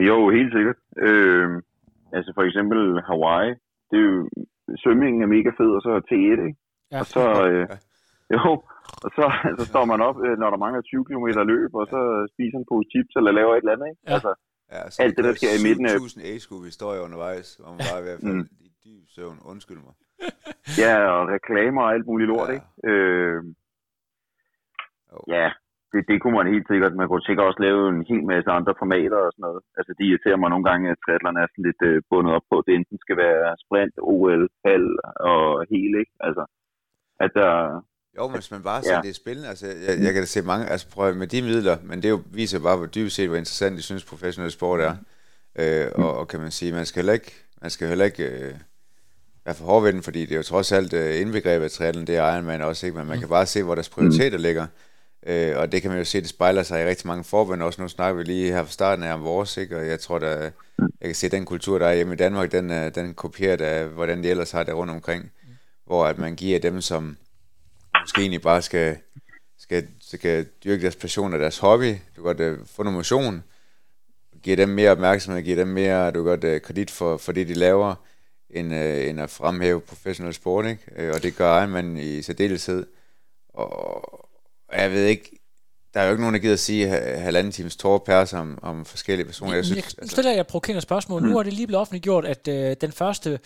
Jo, 0.07 0.29
helt 0.29 0.53
sikkert. 0.53 0.79
Øh, 1.07 1.47
altså 2.13 2.31
for 2.35 2.43
eksempel 2.43 3.01
Hawaii, 3.07 3.49
det 3.89 3.97
er 3.99 4.07
jo 4.11 4.29
svømningen 4.84 5.22
er 5.22 5.34
mega 5.36 5.51
fed, 5.59 5.72
og 5.78 5.82
så 5.86 5.91
T1, 6.09 6.39
ikke? 6.49 6.59
Ja. 6.93 6.99
Og 7.01 7.05
så, 7.15 7.24
øh, 7.49 7.65
jo, 8.36 8.43
og 9.05 9.09
så, 9.18 9.26
så 9.59 9.63
står 9.72 9.86
man 9.91 9.99
op, 10.09 10.18
øh, 10.26 10.36
når 10.41 10.49
der 10.49 10.59
mangler 10.65 10.82
20 10.82 11.05
km 11.09 11.28
løb, 11.53 11.72
og 11.82 11.86
så 11.93 11.99
spiser 12.34 12.57
en 12.57 12.70
pose 12.72 12.88
chips, 12.91 13.13
eller 13.20 13.32
laver 13.39 13.53
et 13.53 13.57
eller 13.57 13.76
andet, 13.76 13.88
ikke? 13.91 14.01
Ja. 14.07 14.13
Altså, 14.13 14.32
ja, 14.74 14.82
så 14.89 14.97
alt 15.03 15.18
det, 15.18 15.24
der 15.28 15.34
sker 15.39 15.53
i 15.59 15.63
midten 15.68 15.86
af... 15.86 15.95
1000 15.95 16.26
A-skue-historier 16.32 17.01
undervejs, 17.07 17.47
hvor 17.59 17.72
man 17.76 17.82
bare 17.89 17.99
er 18.01 18.05
ved 18.07 18.13
at 18.18 18.22
falde 18.26 18.43
mm. 18.43 18.65
i 18.65 18.70
dyb 18.86 19.05
søvn. 19.15 19.39
Undskyld 19.51 19.82
mig. 19.88 19.95
ja, 20.84 20.93
og 21.15 21.22
reklamer 21.36 21.82
og 21.86 21.93
alt 21.95 22.05
muligt 22.11 22.30
lort, 22.34 22.49
ja. 22.49 22.53
ikke? 22.53 22.68
Øh, 22.89 23.39
oh. 25.15 25.24
Ja, 25.36 25.47
det, 25.91 26.01
det 26.09 26.17
kunne 26.21 26.38
man 26.39 26.53
helt 26.53 26.67
sikkert. 26.71 26.99
Man 27.01 27.07
kunne 27.07 27.27
sikkert 27.27 27.47
også 27.49 27.61
lave 27.67 27.81
en 27.93 28.01
hel 28.09 28.23
masse 28.31 28.49
andre 28.57 28.73
formater 28.81 29.19
og 29.25 29.31
sådan 29.33 29.45
noget. 29.47 29.61
Altså, 29.77 29.91
det 29.97 30.03
irriterer 30.05 30.39
mig 30.41 30.49
nogle 30.51 30.67
gange, 30.69 30.85
at 30.93 31.01
triathlerne 31.03 31.39
er 31.43 31.47
sådan 31.49 31.67
lidt 31.69 31.81
øh, 31.89 31.97
bundet 32.09 32.31
op 32.38 32.45
på, 32.51 32.55
at 32.59 32.65
det 32.67 32.73
enten 32.75 32.97
skal 33.05 33.17
være 33.25 33.43
sprint, 33.63 33.95
OL, 34.11 34.43
halv 34.69 34.89
og 35.31 35.45
hele, 35.73 35.95
ikke? 36.03 36.15
Altså, 36.27 36.43
at 37.25 37.31
der... 37.39 37.51
Jo, 38.17 38.23
men 38.27 38.38
hvis 38.39 38.53
man 38.55 38.63
bare 38.69 38.81
ser 38.83 38.99
ja. 38.99 39.07
det 39.07 39.15
spændende, 39.21 39.49
altså, 39.53 39.65
jeg, 39.88 39.93
jeg 40.05 40.11
kan 40.13 40.21
da 40.23 40.29
se 40.35 40.41
mange, 40.51 40.65
altså 40.73 40.88
prøv 40.95 41.15
med 41.15 41.27
de 41.33 41.41
midler, 41.41 41.77
men 41.89 41.97
det 42.01 42.09
jo, 42.09 42.19
viser 42.39 42.59
bare, 42.67 42.77
hvor 42.77 42.89
dybest 42.95 43.15
set, 43.15 43.29
hvor 43.29 43.41
interessant 43.43 43.77
de 43.77 43.81
synes, 43.89 44.11
professionel 44.11 44.51
sport 44.51 44.79
er. 44.89 44.95
Øh, 45.61 45.88
og, 46.03 46.11
og, 46.19 46.27
kan 46.27 46.39
man 46.39 46.51
sige, 46.51 46.71
man 46.79 46.85
skal 46.85 46.99
heller 47.01 47.13
ikke, 47.19 47.31
man 47.61 47.69
skal 47.69 47.88
heller 47.88 48.05
ikke 48.05 48.25
øh, 48.29 48.53
være 49.45 49.55
for 49.55 49.65
hård 49.65 49.83
ved 49.83 49.93
den, 49.93 50.03
fordi 50.03 50.21
det 50.25 50.31
er 50.31 50.38
jo 50.38 50.43
trods 50.43 50.71
alt 50.71 50.93
øh, 50.93 51.21
indbegrebet 51.21 51.65
af 51.65 51.71
triathlon, 51.71 52.07
det 52.07 52.15
er 52.17 52.33
Ironman 52.33 52.61
også, 52.61 52.85
ikke? 52.85 52.97
men 52.97 53.07
man 53.07 53.19
kan 53.19 53.29
bare 53.29 53.45
se, 53.45 53.63
hvor 53.63 53.75
deres 53.75 53.89
prioriteter 53.89 54.38
ligger. 54.38 54.67
Øh, 55.28 55.57
og 55.57 55.71
det 55.71 55.82
kan 55.82 55.91
man 55.91 55.99
jo 55.99 56.05
se, 56.05 56.21
det 56.21 56.30
spejler 56.30 56.63
sig 56.63 56.84
i 56.84 56.86
rigtig 56.86 57.07
mange 57.07 57.23
forbund 57.23 57.61
også. 57.63 57.82
Nu 57.82 57.88
snakker 57.88 58.17
vi 58.17 58.23
lige 58.23 58.51
her 58.51 58.63
fra 58.63 58.71
starten 58.71 59.03
af 59.03 59.13
om 59.13 59.23
vores, 59.23 59.57
ikke? 59.57 59.78
og 59.78 59.88
jeg 59.88 59.99
tror, 59.99 60.19
der, 60.19 60.41
jeg 60.78 61.05
kan 61.05 61.15
se, 61.15 61.25
at 61.25 61.32
den 61.32 61.45
kultur, 61.45 61.80
der 61.80 61.88
er 61.88 61.95
hjemme 61.95 62.13
i 62.13 62.17
Danmark, 62.17 62.51
den, 62.51 62.71
øh, 62.71 62.95
den 62.95 63.13
kopierer 63.13 63.57
af, 63.65 63.88
hvordan 63.88 64.23
de 64.23 64.30
ellers 64.30 64.51
har 64.51 64.63
det 64.63 64.75
rundt 64.75 64.93
omkring. 64.93 65.32
Hvor 65.86 66.05
at 66.05 66.17
man 66.17 66.36
giver 66.36 66.59
dem, 66.59 66.82
som 66.82 67.17
måske 68.01 68.21
egentlig 68.21 68.41
bare 68.41 68.61
skal, 68.61 68.97
skal, 69.59 69.88
skal 70.01 70.45
dyrke 70.63 70.82
deres 70.82 70.95
passion 70.95 71.34
og 71.34 71.39
deres 71.39 71.57
hobby, 71.57 71.91
du 72.15 72.23
kan 72.23 72.23
godt 72.23 72.41
uh, 72.41 72.67
få 72.67 72.84
noget 72.84 72.95
motion, 72.95 73.43
giver 74.43 74.55
dem 74.55 74.69
mere 74.69 74.91
opmærksomhed, 74.91 75.41
giver 75.41 75.55
dem 75.55 75.67
mere 75.67 76.11
du 76.11 76.23
kan 76.23 76.39
godt, 76.39 76.43
uh, 76.43 76.61
kredit 76.61 76.91
for, 76.91 77.17
for 77.17 77.32
det, 77.32 77.47
de 77.47 77.53
laver, 77.53 77.95
end, 78.49 78.73
uh, 78.73 79.07
end 79.07 79.21
at 79.21 79.30
fremhæve 79.30 79.82
professionel 79.82 80.34
sport, 80.34 80.65
ikke? 80.65 81.09
Uh, 81.09 81.15
og 81.15 81.23
det 81.23 81.36
gør 81.36 81.65
man 81.65 81.97
i 81.97 82.21
særdeleshed. 82.21 82.86
Og, 83.49 84.26
jeg 84.74 84.91
ved 84.91 85.05
ikke, 85.05 85.32
der 85.93 85.99
er 85.99 86.05
jo 86.05 86.11
ikke 86.11 86.22
nogen, 86.22 86.34
der 86.34 86.39
gider 86.39 86.53
at 86.53 86.59
sige 86.59 86.88
halvanden 86.88 87.51
times 87.51 87.76
tårpærs 87.76 88.34
om, 88.34 88.59
om 88.61 88.86
forskellige 88.86 89.26
personer. 89.26 89.53
Jeg, 89.53 89.65
synes, 89.65 89.78
jeg 89.78 89.86
altså... 90.01 90.13
stiller 90.13 90.32
jeg 90.32 90.47
provokerende 90.47 90.82
spørgsmål. 90.82 91.22
Mm. 91.22 91.28
Nu 91.28 91.38
er 91.38 91.43
det 91.43 91.53
lige 91.53 91.68
blevet 91.68 91.82
offentliggjort, 91.82 92.26
at 92.26 92.47
øh, 92.47 92.76
den 92.82 92.91
første 92.91 93.39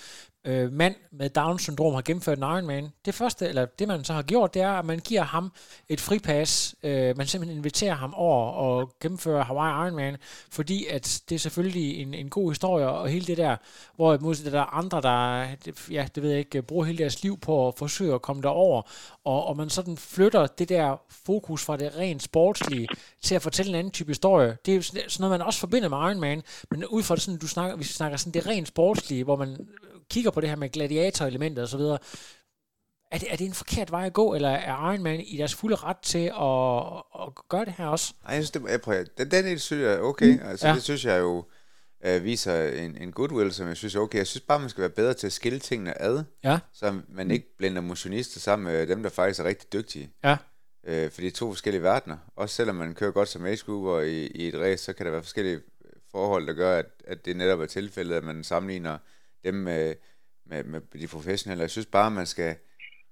øh, 0.46 0.72
mand 0.74 0.96
med 1.12 1.30
Down-syndrom 1.30 1.94
har 1.94 2.02
gennemført 2.02 2.38
en 2.38 2.44
Ironman. 2.44 2.90
Det 3.06 3.14
første, 3.14 3.48
eller 3.48 3.66
det 3.66 3.88
man 3.88 4.04
så 4.04 4.14
har 4.14 4.22
gjort, 4.22 4.54
det 4.54 4.62
er, 4.62 4.72
at 4.72 4.86
man 4.86 5.00
giver 5.00 5.24
ham 5.24 5.52
et 5.90 6.02
fripas. 6.02 6.76
Øh, 6.84 7.18
man 7.18 7.28
simpelthen 7.28 7.58
inviterer 7.58 7.96
ham 7.96 8.14
over 8.14 8.52
og 8.52 8.92
gennemfører 9.02 9.44
Hawaii 9.44 9.88
Ironman, 9.88 10.18
fordi 10.50 10.86
at 10.86 11.22
det 11.30 11.36
er 11.36 11.40
selvfølgelig 11.40 12.02
en, 12.02 12.14
en 12.14 12.30
god 12.30 12.52
historie, 12.52 12.90
og 12.90 13.10
hele 13.10 13.26
det 13.26 13.38
der, 13.38 13.56
hvor 13.96 14.18
modsat 14.18 14.52
der 14.52 14.60
er 14.60 14.74
andre, 14.74 15.02
der, 15.02 15.48
ja, 15.92 16.08
det 16.16 16.24
ved 16.24 16.30
jeg 16.30 16.40
ikke, 16.40 16.62
bruger 16.62 16.86
hele 16.86 16.98
deres 16.98 17.24
liv 17.24 17.40
på 17.40 17.68
at 17.68 17.74
forsøge 17.78 18.14
at 18.14 18.22
komme 18.22 18.42
derover, 18.42 18.82
og, 19.24 19.46
og 19.46 19.58
man 19.58 19.70
sådan 19.70 19.98
flytter 19.98 20.48
det 20.48 20.70
der 20.70 21.02
fokus 21.26 21.66
fra 21.66 21.78
det 21.78 21.98
rent 21.98 22.24
sportslige 22.24 22.88
til 23.22 23.36
at 23.36 23.42
fortælle 23.42 23.70
en 23.70 23.76
anden 23.76 23.92
type 23.92 24.10
historie. 24.10 24.58
Det 24.66 24.72
er 24.72 24.76
jo 24.76 24.82
sådan 24.82 25.04
noget, 25.20 25.32
man 25.40 25.42
også 25.48 25.60
forbinder 25.60 25.90
med 25.90 25.98
Ironman, 25.98 26.44
men 26.72 26.86
ud 26.86 27.04
fra 27.04 27.16
det 27.16 27.24
sådan, 27.24 27.40
du 27.40 27.48
snakker, 27.48 27.76
hvis 27.76 27.90
vi 27.90 27.94
snakker 27.94 28.18
sådan 28.18 28.34
det 28.34 28.48
rent 28.48 28.68
sportslige, 28.68 29.24
hvor 29.24 29.36
man 29.36 29.58
kigger 30.12 30.32
på 30.32 30.42
det 30.42 30.50
her 30.50 30.56
med 30.56 30.70
gladiator-elementer 30.70 31.64
osv., 31.64 31.82
er 33.12 33.18
det, 33.18 33.32
er 33.32 33.36
det 33.36 33.46
en 33.46 33.54
forkert 33.54 33.92
vej 33.92 34.06
at 34.06 34.14
gå, 34.14 34.34
eller 34.36 34.50
er 34.50 34.92
Iron 34.92 35.04
Man 35.04 35.20
i 35.20 35.38
deres 35.38 35.56
fulde 35.56 35.76
ret 35.76 35.98
til 35.98 36.26
at, 36.26 37.28
at 37.28 37.50
gøre 37.50 37.66
det 37.66 37.74
her 37.78 37.86
også? 37.86 38.14
Nej, 38.24 38.34
jeg 38.34 38.44
synes, 38.44 38.52
det, 38.52 38.72
jeg 38.72 38.82
prøver, 38.82 39.04
den, 39.18 39.32
den 39.32 39.60
synes 39.60 39.84
jeg 39.84 39.94
er 39.94 40.00
okay. 40.00 40.34
Mm. 40.34 40.48
Altså, 40.48 40.68
ja. 40.68 40.74
Det 40.74 40.84
synes 40.84 41.06
jeg 41.06 41.20
jo 41.20 41.46
uh, 42.08 42.24
viser 42.24 42.68
en, 42.68 42.98
en 42.98 43.12
goodwill, 43.12 43.54
som 43.54 43.68
jeg 43.68 43.78
synes 43.78 43.96
er 43.96 44.00
okay. 44.00 44.18
Jeg 44.18 44.28
synes 44.28 44.44
bare, 44.48 44.60
man 44.60 44.70
skal 44.70 44.82
være 44.82 44.90
bedre 44.90 45.14
til 45.14 45.28
at 45.28 45.34
skille 45.34 45.60
tingene 45.60 46.02
ad, 46.02 46.24
ja. 46.44 46.60
så 46.74 47.02
man 47.10 47.32
ikke 47.32 47.58
blender 47.58 47.82
motionister 47.82 48.40
sammen 48.40 48.74
med 48.74 48.88
dem, 48.88 49.04
der 49.04 49.10
faktisk 49.10 49.40
er 49.40 49.44
rigtig 49.44 49.74
dygtige. 49.74 50.10
Ja. 50.24 50.38
Uh, 50.84 51.12
for 51.12 51.22
det 51.22 51.28
er 51.28 51.32
to 51.32 51.52
forskellige 51.52 51.84
verdener. 51.84 52.18
Også 52.36 52.56
selvom 52.56 52.76
man 52.76 52.94
kører 52.94 53.12
godt 53.12 53.30
som 53.30 53.46
age 53.46 53.64
og 53.68 54.08
i, 54.08 54.28
i 54.28 54.48
et 54.48 54.56
race, 54.56 54.84
så 54.84 54.94
kan 54.94 55.06
der 55.06 55.12
være 55.12 55.24
forskellige 55.24 55.60
forhold, 56.12 56.48
der 56.48 56.54
gør, 56.54 56.80
at, 56.80 56.86
at 57.08 57.26
det 57.26 57.38
netop 57.38 57.60
er 57.60 57.66
tilfældet, 57.66 58.16
at 58.16 58.24
man 58.24 58.44
sammenligner 58.44 58.98
dem 59.44 59.54
med, 59.54 59.96
med, 60.46 60.64
med 60.64 60.82
de 61.00 61.08
professionelle. 61.08 61.62
Jeg 61.62 61.70
synes 61.70 61.86
bare, 61.86 62.12
man 62.12 62.26
skal... 62.26 62.56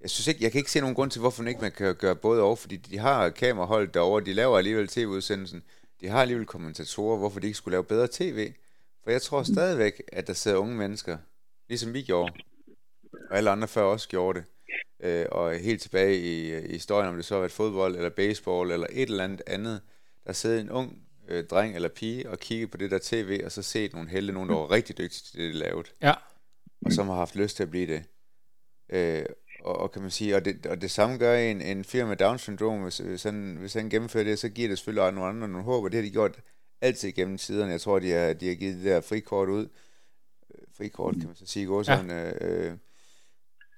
Jeg 0.01 0.09
synes 0.09 0.27
ikke, 0.27 0.43
jeg 0.43 0.51
kan 0.51 0.59
ikke 0.59 0.71
se 0.71 0.79
nogen 0.79 0.95
grund 0.95 1.11
til, 1.11 1.19
hvorfor 1.19 1.43
man 1.43 1.47
ikke 1.47 1.61
man 1.61 1.71
kan 1.71 1.95
gøre 1.95 2.15
både 2.15 2.41
over, 2.41 2.55
fordi 2.55 2.77
de 2.77 2.97
har 2.97 3.29
kameraholdet 3.29 3.93
derovre, 3.93 4.25
de 4.25 4.33
laver 4.33 4.57
alligevel 4.57 4.87
tv-udsendelsen, 4.87 5.63
de 6.01 6.07
har 6.07 6.21
alligevel 6.21 6.45
kommentatorer, 6.45 7.17
hvorfor 7.17 7.39
de 7.39 7.47
ikke 7.47 7.57
skulle 7.57 7.73
lave 7.73 7.83
bedre 7.83 8.07
tv. 8.11 8.53
For 9.03 9.11
jeg 9.11 9.21
tror 9.21 9.43
stadigvæk, 9.43 10.01
at 10.07 10.27
der 10.27 10.33
sidder 10.33 10.57
unge 10.57 10.75
mennesker, 10.75 11.17
ligesom 11.69 11.93
vi 11.93 12.01
gjorde, 12.01 12.33
og 13.29 13.37
alle 13.37 13.49
andre 13.49 13.67
før 13.67 13.81
også 13.81 14.09
gjorde 14.09 14.39
det, 14.39 14.45
øh, 14.99 15.25
og 15.31 15.55
helt 15.55 15.81
tilbage 15.81 16.17
i, 16.17 16.57
i 16.57 16.71
historien, 16.71 17.09
om 17.09 17.15
det 17.15 17.25
så 17.25 17.35
var 17.35 17.45
et 17.45 17.51
fodbold, 17.51 17.95
eller 17.95 18.09
baseball, 18.09 18.71
eller 18.71 18.87
et 18.91 19.09
eller 19.09 19.23
andet 19.23 19.41
andet, 19.47 19.81
der 20.27 20.33
sidder 20.33 20.61
en 20.61 20.69
ung 20.69 21.08
øh, 21.29 21.45
dreng 21.45 21.75
eller 21.75 21.89
pige 21.89 22.29
og 22.29 22.39
kigge 22.39 22.67
på 22.67 22.77
det 22.77 22.91
der 22.91 22.99
tv, 23.01 23.41
og 23.45 23.51
så 23.51 23.61
set 23.61 23.93
nogle 23.93 24.09
helte, 24.09 24.33
nogen, 24.33 24.49
der 24.49 24.55
var 24.55 24.71
rigtig 24.71 24.97
dygtige 24.97 25.23
til 25.31 25.39
det, 25.39 25.53
de 25.53 25.59
lavede. 25.59 25.89
Ja. 26.01 26.13
Og 26.85 26.91
som 26.91 27.07
har 27.07 27.15
haft 27.15 27.35
lyst 27.35 27.55
til 27.55 27.63
at 27.63 27.69
blive 27.69 27.87
det. 27.87 28.03
Øh, 28.89 29.25
og, 29.63 29.77
og 29.77 29.91
kan 29.91 30.01
man 30.01 30.11
sige, 30.11 30.35
og 30.35 30.45
det, 30.45 30.65
og 30.65 30.81
det 30.81 30.91
samme 30.91 31.17
gør 31.17 31.35
en, 31.35 31.61
en 31.61 31.83
firma 31.83 32.09
med 32.09 32.17
Down 32.17 32.37
syndrom, 32.37 32.83
hvis, 32.83 32.97
hvis, 32.97 33.23
han, 33.23 33.55
hvis 33.59 33.73
han 33.73 33.89
gennemfører 33.89 34.23
det, 34.23 34.39
så 34.39 34.49
giver 34.49 34.67
det 34.67 34.77
selvfølgelig 34.77 35.11
nogle 35.13 35.29
andre 35.29 35.47
nogle 35.47 35.63
håb, 35.63 35.83
og 35.83 35.91
det 35.91 35.97
har 35.97 36.05
de 36.05 36.11
gjort 36.11 36.39
altid 36.81 37.11
gennem 37.11 37.37
tiderne. 37.37 37.71
Jeg 37.71 37.81
tror, 37.81 37.99
de 37.99 38.11
har, 38.11 38.33
de 38.33 38.47
har 38.47 38.55
givet 38.55 38.75
det 38.75 38.85
der 38.85 39.01
frikort 39.01 39.49
ud, 39.49 39.67
øh, 40.55 40.61
frikort 40.77 41.15
kan 41.15 41.27
man 41.27 41.35
så 41.35 41.45
sige, 41.45 41.65
går 41.65 41.83
sådan, 41.83 42.09
ja. 42.09 42.47
øh, 42.47 42.77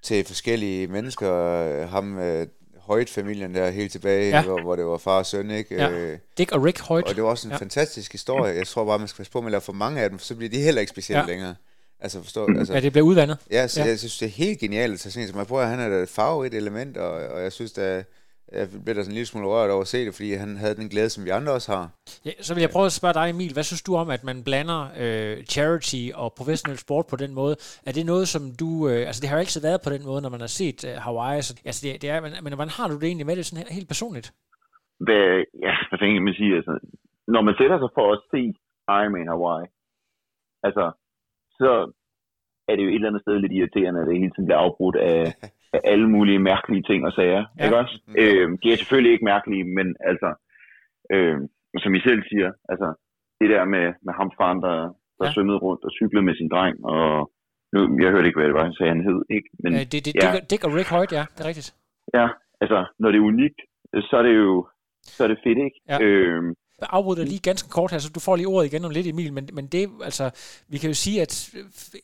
til 0.02 0.24
forskellige 0.24 0.86
mennesker. 0.86 1.86
Ham, 1.86 2.18
øh, 2.18 2.46
Højt-familien 2.92 3.54
der 3.54 3.70
helt 3.70 3.92
tilbage, 3.92 4.36
ja. 4.36 4.42
hvor, 4.42 4.62
hvor 4.62 4.76
det 4.76 4.84
var 4.86 4.98
far 4.98 5.18
og 5.18 5.26
søn, 5.26 5.50
ikke? 5.50 5.74
Ja. 5.74 5.90
Øh, 5.90 6.18
Dick 6.38 6.52
og 6.52 6.64
Rick 6.64 6.80
Højt. 6.80 7.04
Og 7.04 7.14
det 7.14 7.22
var 7.22 7.30
også 7.30 7.48
en 7.48 7.52
ja. 7.52 7.56
fantastisk 7.56 8.12
historie. 8.12 8.54
Jeg 8.54 8.66
tror 8.66 8.84
bare, 8.84 8.98
man 8.98 9.08
skal 9.08 9.16
passe 9.16 9.32
på 9.32 9.40
med 9.40 9.48
at 9.48 9.50
lave 9.50 9.60
for 9.60 9.72
mange 9.72 10.00
af 10.00 10.10
dem, 10.10 10.18
for 10.18 10.26
så 10.26 10.34
bliver 10.34 10.50
de 10.50 10.60
heller 10.60 10.80
ikke 10.80 10.90
specielt 10.90 11.20
ja. 11.20 11.26
længere. 11.26 11.54
Altså 12.00 12.22
forstå, 12.22 12.46
altså, 12.58 12.74
ja, 12.74 12.80
det 12.80 12.92
bliver 12.92 13.04
udvandet. 13.04 13.38
Ja, 13.50 13.68
så 13.68 13.80
ja. 13.80 13.86
jeg 13.86 13.98
synes, 13.98 14.18
det 14.18 14.26
er 14.26 14.30
helt 14.30 14.58
genialt. 14.58 15.00
Så 15.00 15.10
sådan, 15.10 15.28
man 15.34 15.46
prøver, 15.46 15.62
at 15.62 15.68
han 15.68 15.80
er 15.80 16.02
et 16.02 16.08
farverigt 16.08 16.54
element, 16.54 16.96
og, 16.96 17.10
og 17.10 17.42
jeg 17.42 17.52
synes, 17.52 17.78
at 17.78 18.04
jeg 18.58 18.66
blev 18.84 18.94
da 18.94 19.00
sådan 19.02 19.12
en 19.12 19.18
lille 19.18 19.30
smule 19.30 19.48
rørt 19.52 19.70
over 19.70 19.84
at 19.86 19.92
se 19.94 19.98
det, 20.06 20.14
fordi 20.18 20.30
han 20.44 20.50
havde 20.62 20.76
den 20.80 20.88
glæde, 20.92 21.10
som 21.14 21.24
vi 21.26 21.30
andre 21.38 21.52
også 21.58 21.68
har. 21.74 21.84
Ja, 22.26 22.32
så 22.46 22.50
vil 22.54 22.60
jeg 22.66 22.72
prøve 22.74 22.88
at 22.90 22.98
spørge 23.00 23.16
dig, 23.18 23.26
Emil, 23.30 23.52
hvad 23.56 23.66
synes 23.70 23.82
du 23.88 23.92
om, 24.02 24.08
at 24.16 24.22
man 24.30 24.38
blander 24.48 24.80
øh, 25.02 25.34
charity 25.54 26.02
og 26.20 26.26
professionel 26.38 26.78
sport 26.84 27.06
på 27.12 27.16
den 27.22 27.32
måde? 27.40 27.54
Er 27.88 27.92
det 27.98 28.04
noget, 28.12 28.26
som 28.34 28.42
du... 28.62 28.70
Øh, 28.90 29.02
altså, 29.08 29.20
det 29.20 29.28
har 29.28 29.36
jo 29.36 29.44
altid 29.44 29.62
været 29.68 29.80
på 29.86 29.90
den 29.94 30.02
måde, 30.08 30.20
når 30.22 30.32
man 30.34 30.44
har 30.46 30.52
set 30.60 30.80
øh, 30.88 30.94
Hawaii. 31.06 31.42
Så, 31.46 31.52
altså, 31.68 31.80
det, 31.84 32.02
det 32.02 32.08
er, 32.14 32.18
men, 32.24 32.32
men 32.44 32.52
hvordan 32.56 32.76
har 32.78 32.86
du 32.88 32.94
det 33.00 33.06
egentlig 33.10 33.28
med 33.28 33.36
det 33.36 33.46
sådan 33.46 33.62
helt, 33.62 33.76
helt 33.78 33.90
personligt? 33.92 34.28
Hvad, 35.06 35.24
ja, 35.66 35.74
hvad 35.88 35.98
fanden 35.98 36.24
man 36.28 36.38
sige? 36.40 36.52
Altså, 36.60 36.72
når 37.34 37.42
man 37.48 37.54
sætter 37.60 37.78
sig 37.78 37.90
for 37.98 38.06
at 38.14 38.20
se 38.32 38.42
Ironman 38.98 39.32
Hawaii, 39.34 39.66
altså, 40.66 40.84
så 41.58 41.70
er 42.68 42.74
det 42.74 42.84
jo 42.84 42.90
et 42.90 42.94
eller 42.94 43.10
andet 43.10 43.22
sted 43.22 43.36
lidt 43.38 43.56
irriterende, 43.58 44.00
at 44.00 44.06
det 44.06 44.20
hele 44.22 44.32
tiden 44.32 44.48
bliver 44.48 44.64
afbrudt 44.66 44.96
af, 44.96 45.20
af 45.44 45.50
alle 45.84 46.08
mulige 46.10 46.38
mærkelige 46.38 46.82
ting 46.82 47.00
og 47.06 47.12
sager. 47.12 47.44
Ja. 47.58 47.64
Ikke 47.64 47.76
også? 47.76 47.94
Mm. 48.08 48.14
Øh, 48.18 48.46
de 48.62 48.72
er 48.72 48.76
selvfølgelig 48.76 49.12
ikke 49.12 49.24
mærkelige, 49.24 49.64
men 49.64 49.96
altså, 50.10 50.28
øh, 51.12 51.36
som 51.82 51.94
I 51.94 52.00
selv 52.00 52.22
siger, 52.30 52.50
altså, 52.72 52.88
det 53.40 53.48
der 53.54 53.64
med, 53.64 53.84
med 54.06 54.14
ham 54.20 54.30
faren, 54.38 54.60
der, 54.66 54.76
der 55.18 55.26
ja. 55.26 55.32
svømmede 55.32 55.58
rundt 55.58 55.84
og 55.84 55.90
cyklede 55.98 56.24
med 56.28 56.34
sin 56.36 56.48
dreng, 56.48 56.84
og 56.84 57.32
nu, 57.72 57.78
jeg 58.02 58.10
hørte 58.10 58.26
ikke, 58.26 58.38
hvad 58.38 58.48
det 58.48 58.58
var, 58.58 58.64
han 58.64 58.78
sagde, 58.78 58.92
han 58.94 59.04
hed, 59.08 59.20
ikke? 59.36 59.48
Men, 59.62 59.70
Øh, 59.72 59.84
det, 59.92 59.98
det, 60.06 60.12
ja, 60.22 60.28
Dick, 60.34 60.50
Dick 60.50 60.64
og 60.66 60.72
Rick 60.76 60.90
Hoyt, 60.94 61.12
ja, 61.18 61.24
det 61.34 61.40
er 61.44 61.48
rigtigt. 61.52 61.70
ja, 62.18 62.26
altså, 62.62 62.78
når 63.00 63.08
det 63.10 63.18
er 63.18 63.30
unikt, 63.32 63.60
så 64.08 64.14
er 64.20 64.24
det 64.28 64.34
jo 64.36 64.68
så 65.16 65.24
er 65.24 65.28
det 65.28 65.38
fedt, 65.44 65.58
ikke? 65.66 65.78
Ja. 65.88 65.96
Jeg 65.98 66.54
afbryder 66.90 67.22
dig 67.22 67.28
lige 67.28 67.38
ganske 67.38 67.68
kort 67.68 67.90
her, 67.90 67.98
så 67.98 68.08
du 68.08 68.20
får 68.20 68.36
lige 68.36 68.46
ordet 68.46 68.72
igen 68.72 68.84
om 68.84 68.90
lidt, 68.90 69.06
Emil, 69.06 69.32
men, 69.32 69.48
men 69.52 69.66
det, 69.66 69.90
altså, 70.04 70.30
vi 70.68 70.78
kan 70.78 70.90
jo 70.90 70.94
sige, 70.94 71.22
at 71.22 71.50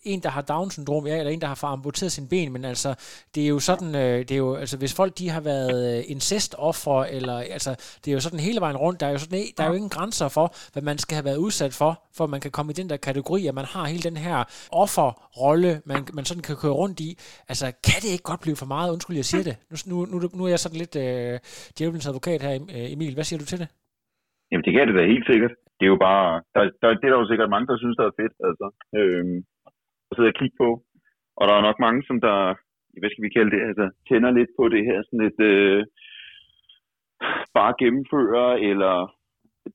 en, 0.03 0.21
der 0.21 0.29
har 0.29 0.43
Down-syndrom, 0.43 1.07
ja, 1.07 1.19
eller 1.19 1.33
en, 1.33 1.41
der 1.41 1.47
har 1.47 1.55
fået 1.55 1.71
amputeret 1.71 2.13
sin 2.13 2.29
ben, 2.29 2.53
men 2.53 2.65
altså, 2.65 2.95
det 3.35 3.43
er 3.43 3.49
jo 3.49 3.61
sådan, 3.61 3.95
øh, 3.95 4.19
det 4.19 4.31
er 4.31 4.37
jo, 4.37 4.55
altså, 4.55 4.77
hvis 4.77 4.93
folk, 4.93 5.19
de 5.19 5.29
har 5.29 5.41
været 5.41 5.99
øh, 5.99 6.05
incest-offer, 6.09 7.05
eller, 7.05 7.39
altså, 7.39 7.75
det 8.05 8.11
er 8.11 8.15
jo 8.15 8.21
sådan 8.21 8.41
hele 8.41 8.61
vejen 8.61 8.77
rundt, 8.77 9.01
der 9.01 9.07
er 9.07 9.11
jo 9.11 9.19
sådan, 9.19 9.47
der 9.57 9.65
er 9.65 9.69
jo 9.69 9.75
ingen 9.75 9.91
grænser 9.91 10.29
for, 10.29 10.55
hvad 10.73 10.83
man 10.83 10.99
skal 10.99 11.15
have 11.15 11.25
været 11.25 11.37
udsat 11.37 11.75
for, 11.75 12.03
for 12.13 12.27
man 12.27 12.41
kan 12.41 12.51
komme 12.51 12.73
i 12.73 12.75
den 12.75 12.91
der 12.91 12.97
kategori, 12.97 13.47
at 13.47 13.55
man 13.55 13.65
har 13.65 13.87
hele 13.87 14.03
den 14.03 14.17
her 14.17 14.45
offerrolle, 14.73 15.83
man, 15.85 16.07
man 16.13 16.25
sådan 16.25 16.43
kan 16.43 16.57
køre 16.57 16.73
rundt 16.73 17.01
i. 17.01 17.19
Altså, 17.49 17.73
kan 17.85 18.03
det 18.03 18.09
ikke 18.09 18.25
godt 18.25 18.41
blive 18.41 18.57
for 18.57 18.67
meget? 18.67 18.93
Undskyld, 18.93 19.17
jeg 19.17 19.25
siger 19.25 19.45
det. 19.45 19.57
Nu, 19.87 20.07
nu, 20.07 20.19
nu, 20.19 20.29
nu 20.33 20.45
er 20.45 20.49
jeg 20.49 20.61
sådan 20.61 20.79
lidt 20.79 20.97
øh, 20.97 21.39
djævelens 21.79 22.07
advokat 22.07 22.43
her, 22.43 22.53
øh, 22.55 22.93
Emil. 22.93 23.15
Hvad 23.15 23.25
siger 23.25 23.39
du 23.39 23.45
til 23.45 23.59
det? 23.59 23.69
Jamen, 24.51 24.65
det 24.65 24.73
kan 24.73 24.87
det 24.89 24.95
da 24.97 25.12
helt 25.15 25.27
sikkert. 25.33 25.55
Det 25.79 25.85
er 25.87 25.93
jo 25.95 26.01
bare, 26.09 26.29
der, 26.55 26.62
der, 26.81 26.89
det 27.01 27.05
er 27.07 27.12
der 27.12 27.23
jo 27.23 27.31
sikkert 27.31 27.51
mange, 27.55 27.66
der 27.70 27.77
synes, 27.79 27.97
der 27.97 28.07
er 28.07 28.19
fedt, 28.20 28.35
altså, 28.49 28.66
øhm, 28.99 29.37
at 30.09 30.12
sidde 30.16 30.33
og 30.33 30.39
kigge 30.41 30.57
på. 30.62 30.69
Og 31.39 31.45
der 31.49 31.55
er 31.57 31.66
nok 31.69 31.79
mange, 31.87 32.01
som 32.09 32.16
der, 32.27 32.37
hvad 33.01 33.11
skal 33.11 33.25
vi 33.27 33.35
kalde 33.37 33.51
det, 33.55 33.62
altså, 33.69 33.85
tænder 34.09 34.31
lidt 34.39 34.53
på 34.59 34.65
det 34.75 34.83
her, 34.89 34.99
sådan 35.03 35.27
et, 35.31 35.41
øh, 35.53 35.81
bare 37.59 37.73
gennemfører, 37.83 38.51
eller 38.70 38.95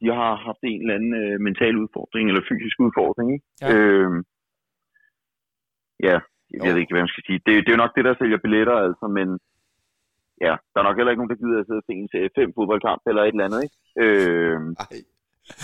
de 0.01 0.07
har 0.19 0.31
haft 0.47 0.61
en 0.63 0.81
eller 0.81 0.95
anden 0.97 1.13
øh, 1.23 1.35
mental 1.47 1.75
udfordring, 1.83 2.25
eller 2.29 2.43
fysisk 2.49 2.77
udfordring, 2.85 3.27
ikke? 3.35 3.45
Ja. 3.61 3.67
Øhm, 3.75 4.19
ja, 6.07 6.17
jeg 6.53 6.61
Jo. 6.61 6.65
ved 6.65 6.77
ikke, 6.79 6.93
hvad 6.93 7.01
man 7.05 7.13
skal 7.13 7.25
sige. 7.27 7.39
Det, 7.45 7.53
det 7.63 7.69
er 7.69 7.75
jo 7.77 7.83
nok 7.83 7.95
det, 7.95 8.05
der 8.05 8.15
sælger 8.19 8.39
billetter, 8.45 8.77
altså, 8.87 9.05
men 9.17 9.27
ja, 10.41 10.53
der 10.71 10.79
er 10.79 10.83
nok 10.87 10.97
heller 10.97 11.11
ikke 11.11 11.21
nogen, 11.21 11.33
der 11.33 11.41
gider 11.43 11.59
at 11.59 11.65
sidde 11.67 11.81
og 11.83 11.87
se 11.87 11.93
en 12.03 12.09
serie 12.13 12.29
5 12.35 12.53
fodboldkamp 12.57 13.01
eller 13.09 13.21
et 13.23 13.27
eller 13.27 13.45
andet, 13.47 13.63
ikke? 13.65 13.77
Ej. 14.79 14.97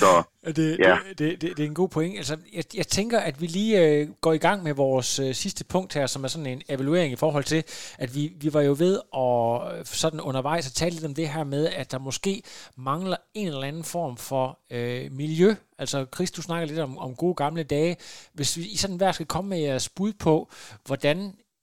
så 0.02 0.12
Det, 0.58 0.80
Ja. 0.80 0.98
det, 1.10 1.20
det, 1.20 1.41
det, 1.41 1.58
det 1.58 1.64
er 1.64 1.68
en 1.68 1.74
god 1.74 1.90
point. 1.90 2.18
Altså, 2.18 2.38
jeg, 2.54 2.64
jeg 2.78 2.88
tænker, 2.88 3.20
at 3.20 3.41
vi 3.41 3.48
lige 3.48 3.74
øh, 3.86 4.08
går 4.22 4.34
i 4.34 4.38
gang 4.38 4.64
med 4.64 4.74
vores 4.74 5.20
øh, 5.20 5.34
sidste 5.34 5.66
punkt 5.66 5.94
her, 5.94 6.06
som 6.06 6.24
er 6.24 6.28
sådan 6.28 6.46
en 6.46 6.62
evaluering 6.70 7.14
i 7.14 7.16
forhold 7.16 7.44
til, 7.44 7.64
at 8.00 8.16
vi, 8.16 8.24
vi 8.41 8.54
var 8.54 8.62
jo 8.62 8.76
ved 8.80 9.00
at 9.26 9.80
øh, 9.80 9.86
sådan 9.86 10.22
undervejs 10.22 10.68
at 10.68 10.74
tale 10.74 10.94
lidt 10.96 11.06
om 11.06 11.16
det 11.16 11.30
her 11.30 11.44
med, 11.44 11.68
at 11.68 11.91
der 11.91 12.00
måske 12.00 12.41
mangler 12.78 13.18
en 13.34 13.48
eller 13.48 13.64
anden 13.64 13.84
form 13.84 14.18
for 14.18 14.60
øh, 14.72 15.12
miljø. 15.12 15.50
Altså, 15.78 16.06
Chris, 16.16 16.32
du 16.32 16.41
snakker 16.41 16.68
lidt 16.68 16.80
om, 16.80 16.98
om 16.98 17.16
gode 17.16 17.36
gamle 17.36 17.64
dage. 17.64 17.96
Hvis 18.34 18.58
vi 18.58 18.62
i 18.62 18.78
sådan 18.78 18.98
hver 18.98 19.12
skal 19.12 19.26
komme 19.26 19.50
med 19.50 19.60
jeres 19.60 19.90
bud 19.90 20.14
på, 20.14 20.50
hvordan 20.86 21.18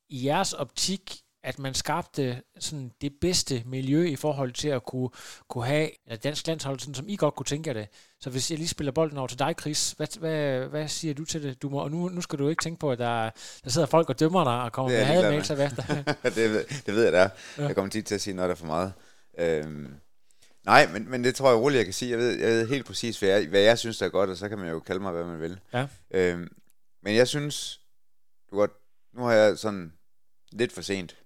i 0.08 0.26
jeres 0.26 0.52
optik 0.52 1.02
at 1.46 1.58
man 1.58 1.74
skabte 1.74 2.42
sådan 2.58 2.90
det 3.00 3.12
bedste 3.20 3.62
miljø 3.66 4.02
i 4.04 4.16
forhold 4.16 4.52
til 4.52 4.68
at 4.68 4.84
kunne, 4.84 5.08
kunne 5.48 5.66
have 5.66 5.90
et 6.12 6.24
dansk 6.24 6.46
landshold, 6.46 6.80
sådan 6.80 6.94
som 6.94 7.08
I 7.08 7.16
godt 7.16 7.34
kunne 7.34 7.46
tænke 7.46 7.68
jer 7.68 7.74
det. 7.74 7.88
Så 8.20 8.30
hvis 8.30 8.50
jeg 8.50 8.58
lige 8.58 8.68
spiller 8.68 8.92
bolden 8.92 9.18
over 9.18 9.26
til 9.26 9.38
dig, 9.38 9.54
Chris, 9.60 9.92
hvad, 9.92 10.18
hvad, 10.18 10.66
hvad 10.66 10.88
siger 10.88 11.14
du 11.14 11.24
til 11.24 11.42
det? 11.42 11.62
Du 11.62 11.68
må, 11.68 11.78
og 11.78 11.90
nu, 11.90 12.08
nu 12.08 12.20
skal 12.20 12.38
du 12.38 12.48
ikke 12.48 12.62
tænke 12.62 12.78
på, 12.80 12.90
at 12.90 12.98
der, 12.98 13.30
der 13.64 13.70
sidder 13.70 13.86
folk 13.86 14.08
og 14.08 14.20
dømmer 14.20 14.44
dig 14.44 14.62
og 14.62 14.72
kommer 14.72 14.92
er 14.92 14.98
med 14.98 15.04
hademails 15.04 15.50
af 15.50 15.56
hvad 15.56 15.70
det, 16.34 16.50
ved- 16.50 16.64
det 16.86 16.94
ved 16.94 17.02
jeg, 17.04 17.12
der 17.12 17.20
er. 17.20 17.28
Ja. 17.58 17.66
Jeg 17.66 17.74
kommer 17.74 17.90
tit 17.90 18.06
til 18.06 18.14
at 18.14 18.20
sige 18.20 18.34
noget, 18.34 18.48
der 18.48 18.54
er 18.54 18.58
for 18.58 18.66
meget. 18.66 18.92
Øhm, 19.38 19.94
nej, 20.64 20.88
men, 20.92 21.10
men 21.10 21.24
det 21.24 21.34
tror 21.34 21.50
jeg 21.50 21.58
roligt, 21.58 21.76
jeg 21.78 21.84
kan 21.86 21.94
sige. 21.94 22.10
Jeg 22.10 22.18
ved, 22.18 22.38
jeg 22.38 22.48
ved 22.48 22.68
helt 22.68 22.86
præcis, 22.86 23.18
hvad 23.18 23.28
jeg, 23.28 23.48
hvad 23.48 23.60
jeg 23.60 23.78
synes, 23.78 23.98
der 23.98 24.06
er 24.06 24.10
godt, 24.10 24.30
og 24.30 24.36
så 24.36 24.48
kan 24.48 24.58
man 24.58 24.68
jo 24.68 24.80
kalde 24.80 25.00
mig, 25.02 25.12
hvad 25.12 25.24
man 25.24 25.40
vil. 25.40 25.60
Ja. 25.72 25.86
Øhm, 26.10 26.48
men 27.02 27.14
jeg 27.16 27.28
synes, 27.28 27.80
du 28.50 28.56
godt, 28.56 28.72
nu 29.14 29.22
har 29.22 29.32
jeg 29.32 29.58
sådan 29.58 29.92
lidt 30.52 30.72
for 30.72 30.82
sent 30.82 31.16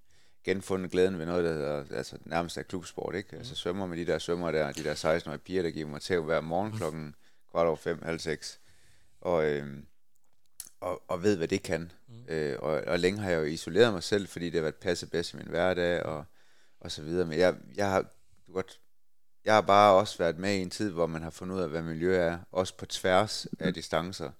genfundet 0.44 0.90
glæden 0.90 1.18
ved 1.18 1.26
noget, 1.26 1.44
der 1.44 1.52
hedder, 1.52 1.84
altså 1.96 2.16
nærmest 2.24 2.58
er 2.58 2.62
klubsport, 2.62 3.14
ikke? 3.14 3.36
Altså 3.36 3.54
svømmer 3.54 3.86
med 3.86 3.96
de 3.96 4.06
der 4.06 4.18
svømmer 4.18 4.50
der, 4.50 4.72
de 4.72 4.84
der 4.84 4.94
16-årige 4.94 5.38
piger, 5.38 5.62
der 5.62 5.70
giver 5.70 5.88
mig 5.88 6.00
til 6.00 6.20
hver 6.20 6.40
morgen 6.40 6.72
klokken 6.72 7.14
kvart 7.50 7.66
over 7.66 7.76
fem, 7.76 8.02
halv 8.02 8.18
seks. 8.18 8.60
Og, 9.20 9.44
øhm, 9.44 9.86
og, 10.80 11.02
og 11.08 11.22
ved, 11.22 11.36
hvad 11.36 11.48
det 11.48 11.62
kan. 11.62 11.92
Mm. 12.08 12.24
Øh, 12.28 12.58
og, 12.58 12.82
og 12.86 12.98
længe 12.98 13.20
har 13.20 13.30
jeg 13.30 13.38
jo 13.38 13.44
isoleret 13.44 13.92
mig 13.92 14.02
selv, 14.02 14.28
fordi 14.28 14.44
det 14.44 14.54
har 14.54 14.60
været 14.60 14.74
passe 14.74 15.06
bedst 15.06 15.32
i 15.32 15.36
min 15.36 15.48
hverdag, 15.48 16.02
og, 16.02 16.24
og 16.80 16.90
så 16.90 17.02
videre. 17.02 17.26
Men 17.26 17.38
jeg, 17.38 17.56
jeg 17.76 17.90
har 17.90 18.04
du 18.46 18.52
godt, 18.52 18.80
jeg 19.44 19.54
har 19.54 19.60
bare 19.60 19.94
også 19.94 20.18
været 20.18 20.38
med 20.38 20.54
i 20.54 20.62
en 20.62 20.70
tid, 20.70 20.90
hvor 20.90 21.06
man 21.06 21.22
har 21.22 21.30
fundet 21.30 21.56
ud 21.56 21.60
af, 21.60 21.68
hvad 21.68 21.82
miljø 21.82 22.16
er, 22.16 22.38
også 22.52 22.76
på 22.76 22.86
tværs 22.86 23.46
af 23.58 23.74
distancer, 23.74 24.30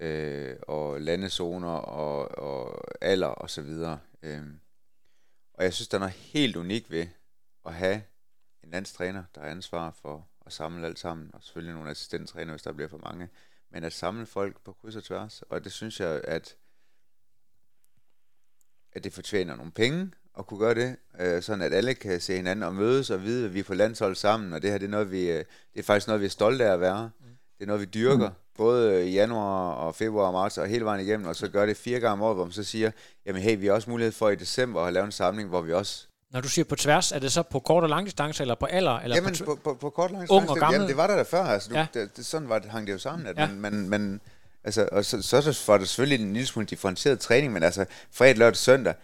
øh, 0.00 0.56
og 0.62 1.00
landezoner, 1.00 1.72
og, 1.72 2.38
og 2.38 2.84
alder, 3.00 3.26
og 3.26 3.50
så 3.50 3.62
videre. 3.62 3.98
Øh, 4.22 4.42
og 5.60 5.64
jeg 5.64 5.74
synes, 5.74 5.88
der 5.88 5.96
er 5.96 6.00
noget 6.00 6.14
helt 6.14 6.56
unikt 6.56 6.90
ved 6.90 7.06
at 7.66 7.74
have 7.74 8.02
en 8.64 8.70
landstræner, 8.70 9.24
der 9.34 9.40
har 9.40 9.48
ansvar 9.48 9.90
for 9.90 10.28
at 10.46 10.52
samle 10.52 10.86
alt 10.86 10.98
sammen, 10.98 11.30
og 11.34 11.42
selvfølgelig 11.42 11.74
nogle 11.74 11.90
assistenttræner, 11.90 12.52
hvis 12.52 12.62
der 12.62 12.72
bliver 12.72 12.88
for 12.88 12.98
mange, 12.98 13.28
men 13.70 13.84
at 13.84 13.92
samle 13.92 14.26
folk 14.26 14.60
på 14.64 14.72
kryds 14.72 14.96
og 14.96 15.04
tværs, 15.04 15.42
og 15.42 15.64
det 15.64 15.72
synes 15.72 16.00
jeg, 16.00 16.20
at, 16.24 16.56
at 18.92 19.04
det 19.04 19.12
fortjener 19.12 19.56
nogle 19.56 19.72
penge 19.72 20.10
at 20.38 20.46
kunne 20.46 20.60
gøre 20.60 20.74
det, 20.74 20.96
øh, 21.20 21.42
sådan 21.42 21.62
at 21.62 21.72
alle 21.72 21.94
kan 21.94 22.20
se 22.20 22.36
hinanden 22.36 22.62
og 22.62 22.74
mødes 22.74 23.10
og 23.10 23.22
vide, 23.22 23.46
at 23.46 23.54
vi 23.54 23.58
er 23.58 23.64
på 23.64 23.74
landshold 23.74 24.14
sammen, 24.14 24.52
og 24.52 24.62
det 24.62 24.70
her 24.70 24.78
det 24.78 24.86
er 24.86 24.90
noget, 24.90 25.10
vi, 25.10 25.30
øh, 25.30 25.44
det 25.72 25.78
er 25.78 25.82
faktisk 25.82 26.06
noget, 26.06 26.20
vi 26.20 26.26
er 26.26 26.30
stolte 26.30 26.64
af 26.64 26.72
at 26.72 26.80
være. 26.80 27.10
Det 27.58 27.64
er 27.64 27.66
noget, 27.66 27.80
vi 27.80 27.86
dyrker, 27.86 28.30
både 28.60 29.08
i 29.08 29.12
januar 29.12 29.72
og 29.72 29.94
februar 29.94 30.26
og 30.26 30.32
marts 30.32 30.58
og 30.58 30.66
hele 30.66 30.84
vejen 30.84 31.06
igennem, 31.06 31.26
og 31.26 31.36
så 31.36 31.48
gør 31.48 31.66
det 31.66 31.76
fire 31.76 32.00
gange 32.00 32.12
om 32.12 32.22
året, 32.22 32.36
hvor 32.36 32.44
man 32.44 32.52
så 32.52 32.64
siger, 32.64 32.90
jamen 33.26 33.42
hey, 33.42 33.58
vi 33.60 33.66
har 33.66 33.72
også 33.74 33.90
mulighed 33.90 34.12
for 34.12 34.28
i 34.28 34.34
december 34.34 34.80
at 34.82 34.92
lave 34.92 35.04
en 35.06 35.12
samling, 35.12 35.48
hvor 35.48 35.60
vi 35.60 35.72
også 35.72 36.06
Når 36.32 36.40
du 36.40 36.48
siger 36.48 36.64
på 36.64 36.76
tværs, 36.76 37.12
er 37.12 37.18
det 37.18 37.32
så 37.32 37.42
på 37.42 37.60
kort 37.60 37.82
og 37.82 37.88
lang 37.88 38.06
distance, 38.06 38.42
eller 38.42 38.54
på 38.54 38.66
alder? 38.66 38.98
Eller 38.98 39.16
Jamen, 39.16 39.34
på, 39.38 39.44
på, 39.44 39.54
på, 39.64 39.74
på 39.74 39.90
kort 39.90 40.10
lang 40.10 40.30
og 40.30 40.40
distance, 40.42 40.60
gammel. 40.60 40.74
Jamen, 40.74 40.88
det 40.88 40.96
var 40.96 41.06
der 41.06 41.16
da 41.16 41.22
før. 41.22 41.42
Altså, 41.42 41.68
du, 41.70 41.74
Ja. 41.74 41.86
det, 41.94 42.16
det, 42.16 42.26
sådan 42.26 42.48
var 42.48 42.58
det, 42.58 42.70
hang 42.70 42.86
det 42.86 42.92
jo 42.92 42.98
sammen. 42.98 43.26
At 43.26 43.36
Ja. 43.38 43.46
man, 43.46 43.60
man, 43.60 43.88
man, 43.88 44.20
altså, 44.64 44.88
og 44.92 45.04
så, 45.04 45.22
så 45.22 45.64
var 45.66 45.78
der 45.78 45.84
selvfølgelig 45.84 46.24
en 46.26 46.32
lille 46.32 46.46
smule 46.46 46.66
differentieret 46.66 47.20
træning, 47.20 47.52
men 47.52 47.62
altså 47.62 47.84
fredag, 48.12 48.36
lørdag, 48.38 48.56
søndag, 48.56 48.94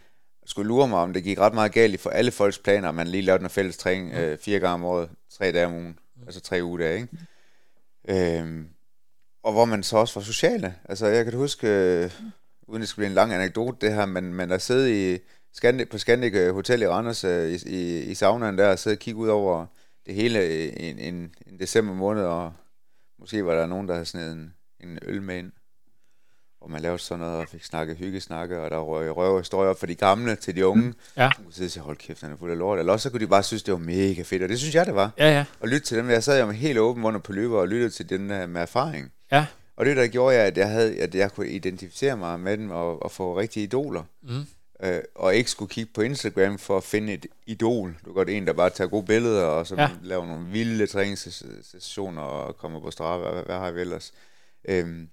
skulle 0.47 0.69
lure 0.69 0.89
mig, 0.89 0.99
om 0.99 1.13
det 1.13 1.25
gik 1.25 1.39
ret 1.39 1.55
meget 1.55 1.73
galt 1.73 1.95
i 1.95 1.97
for 1.97 2.11
alle 2.11 2.31
folks 2.31 2.59
planer, 2.59 2.89
at 2.89 2.95
man 2.95 3.07
lige 3.07 3.23
lavede 3.23 3.43
noget 3.43 3.53
fælles 3.53 3.77
træning 3.77 4.13
øh, 4.15 4.39
fire 4.39 4.61
gange 4.61 4.75
om 4.75 4.85
året, 4.85 5.09
tre 5.39 5.53
dage 5.53 5.67
om 5.67 5.73
ugen, 5.75 5.99
altså 6.27 6.41
tre 6.41 6.61
uger 6.63 6.91
ikke? 6.91 7.09
Øhm, 8.09 8.69
og 9.47 9.53
hvor 9.53 9.65
man 9.65 9.83
så 9.83 9.97
også 9.97 10.15
var 10.15 10.25
sociale. 10.25 10.75
Altså, 10.85 11.07
jeg 11.07 11.25
kan 11.25 11.35
huske, 11.35 11.69
øh, 11.69 12.11
uden 12.69 12.81
det 12.81 12.89
skal 12.89 13.01
blive 13.01 13.09
en 13.09 13.15
lang 13.15 13.33
anekdote, 13.33 13.87
det 13.87 13.95
her, 13.95 14.07
men, 14.07 14.35
men 14.35 14.53
at 14.53 14.63
sidde 14.63 15.15
i 15.15 15.19
Scandic, 15.53 15.89
på 15.89 15.99
Scandic 15.99 16.35
øh, 16.35 16.55
Hotel 16.55 16.83
i 16.83 16.87
Randers 16.87 17.25
øh, 17.25 17.51
i, 17.51 17.59
i, 17.67 18.01
i 18.03 18.15
saunaen 18.15 18.59
der, 18.59 18.69
og 18.69 18.79
sidde 18.79 18.95
og 18.95 18.99
kigge 18.99 19.21
ud 19.21 19.29
over 19.29 19.67
det 20.07 20.15
hele 20.15 20.67
i 20.67 20.91
en, 20.91 20.99
en, 20.99 21.35
en 21.47 21.59
december 21.59 21.95
måned, 21.95 22.25
og 22.25 22.53
måske 23.19 23.47
var 23.47 23.55
der 23.55 23.67
nogen, 23.67 23.89
der 23.89 23.95
havde 23.95 24.07
sådan 24.07 24.27
en, 24.27 24.55
en 24.81 24.99
øl 25.03 25.23
med 25.23 25.39
ind, 25.39 25.53
hvor 26.59 26.69
man 26.69 26.81
lavede 26.81 26.99
sådan 26.99 27.21
noget, 27.21 27.37
og 27.37 27.49
fik 27.49 27.65
snakket 27.65 27.97
hyggesnakke, 27.97 28.61
og 28.61 28.71
der 28.71 28.79
røg 28.79 29.17
røv 29.17 29.39
historier 29.39 29.71
op 29.71 29.79
for 29.79 29.87
de 29.87 29.95
gamle 29.95 30.37
til 30.37 30.57
de 30.57 30.67
unge. 30.67 30.95
Ja. 31.17 31.23
Man 31.23 31.45
kunne 31.45 31.53
sidde 31.53 31.67
og 31.67 31.71
sige, 31.71 31.83
hold 31.83 31.97
kæft, 31.97 32.21
han 32.21 32.33
er 32.33 32.37
fuld 32.37 32.51
af 32.51 32.59
lort. 32.59 32.79
Eller 32.79 32.93
også 32.93 33.03
så 33.03 33.11
kunne 33.11 33.21
de 33.21 33.27
bare 33.27 33.43
synes, 33.43 33.63
det 33.63 33.73
var 33.73 33.79
mega 33.79 34.23
fedt, 34.23 34.43
og 34.43 34.49
det 34.49 34.59
synes 34.59 34.75
jeg, 34.75 34.87
det 34.87 34.95
var. 34.95 35.11
Ja, 35.19 35.31
ja. 35.31 35.45
Og 35.61 35.69
lytte 35.69 35.87
til 35.87 35.99
dem. 35.99 36.11
Jeg 36.11 36.23
sad 36.25 36.41
jo 36.41 36.47
med 36.47 36.55
helt 36.55 36.79
åben 36.79 37.05
under 37.05 37.21
på 37.21 37.33
løber 37.33 37.59
og 37.59 37.69
lyttede 37.69 37.91
til 37.91 38.09
den 38.09 38.31
der 38.31 38.47
med 38.47 38.61
erfaring. 38.61 39.13
Ja. 39.33 39.47
Og 39.77 39.87
det 39.87 39.97
der 39.97 40.07
gjorde 40.07 40.37
jeg, 40.37 40.47
at 40.47 40.59
jeg, 40.59 40.69
havde, 40.69 41.01
at 41.01 41.15
jeg 41.15 41.33
kunne 41.33 41.49
identificere 41.49 42.17
mig 42.17 42.41
med 42.41 42.57
dem 42.59 42.71
og, 42.71 43.03
og 43.03 43.11
få 43.11 43.39
rigtige 43.39 43.65
idoler. 43.65 44.03
Mm. 44.23 44.47
Øh, 44.83 45.03
og 45.15 45.35
ikke 45.37 45.51
skulle 45.51 45.69
kigge 45.69 45.93
på 45.95 46.01
Instagram 46.01 46.59
for 46.59 46.77
at 46.77 46.85
finde 46.85 47.13
et 47.13 47.27
idol. 47.47 47.97
Du 48.05 48.13
godt 48.13 48.29
en, 48.31 48.47
der 48.47 48.53
bare 48.53 48.71
tager 48.71 48.89
gode 48.89 49.07
billeder, 49.07 49.43
og 49.45 49.67
så 49.67 49.75
Ja. 49.75 49.91
laver 50.03 50.27
nogle 50.27 50.47
vilde 50.47 50.87
træningssessioner 50.87 52.23
og 52.23 52.57
kommer 52.57 52.81
på 52.81 52.91
straf, 52.91 53.21
hvad, 53.21 53.43
hvad 53.43 53.57
har 53.57 53.71
vi 53.71 53.81
ellers. 53.81 54.13
Øhm, 54.69 55.09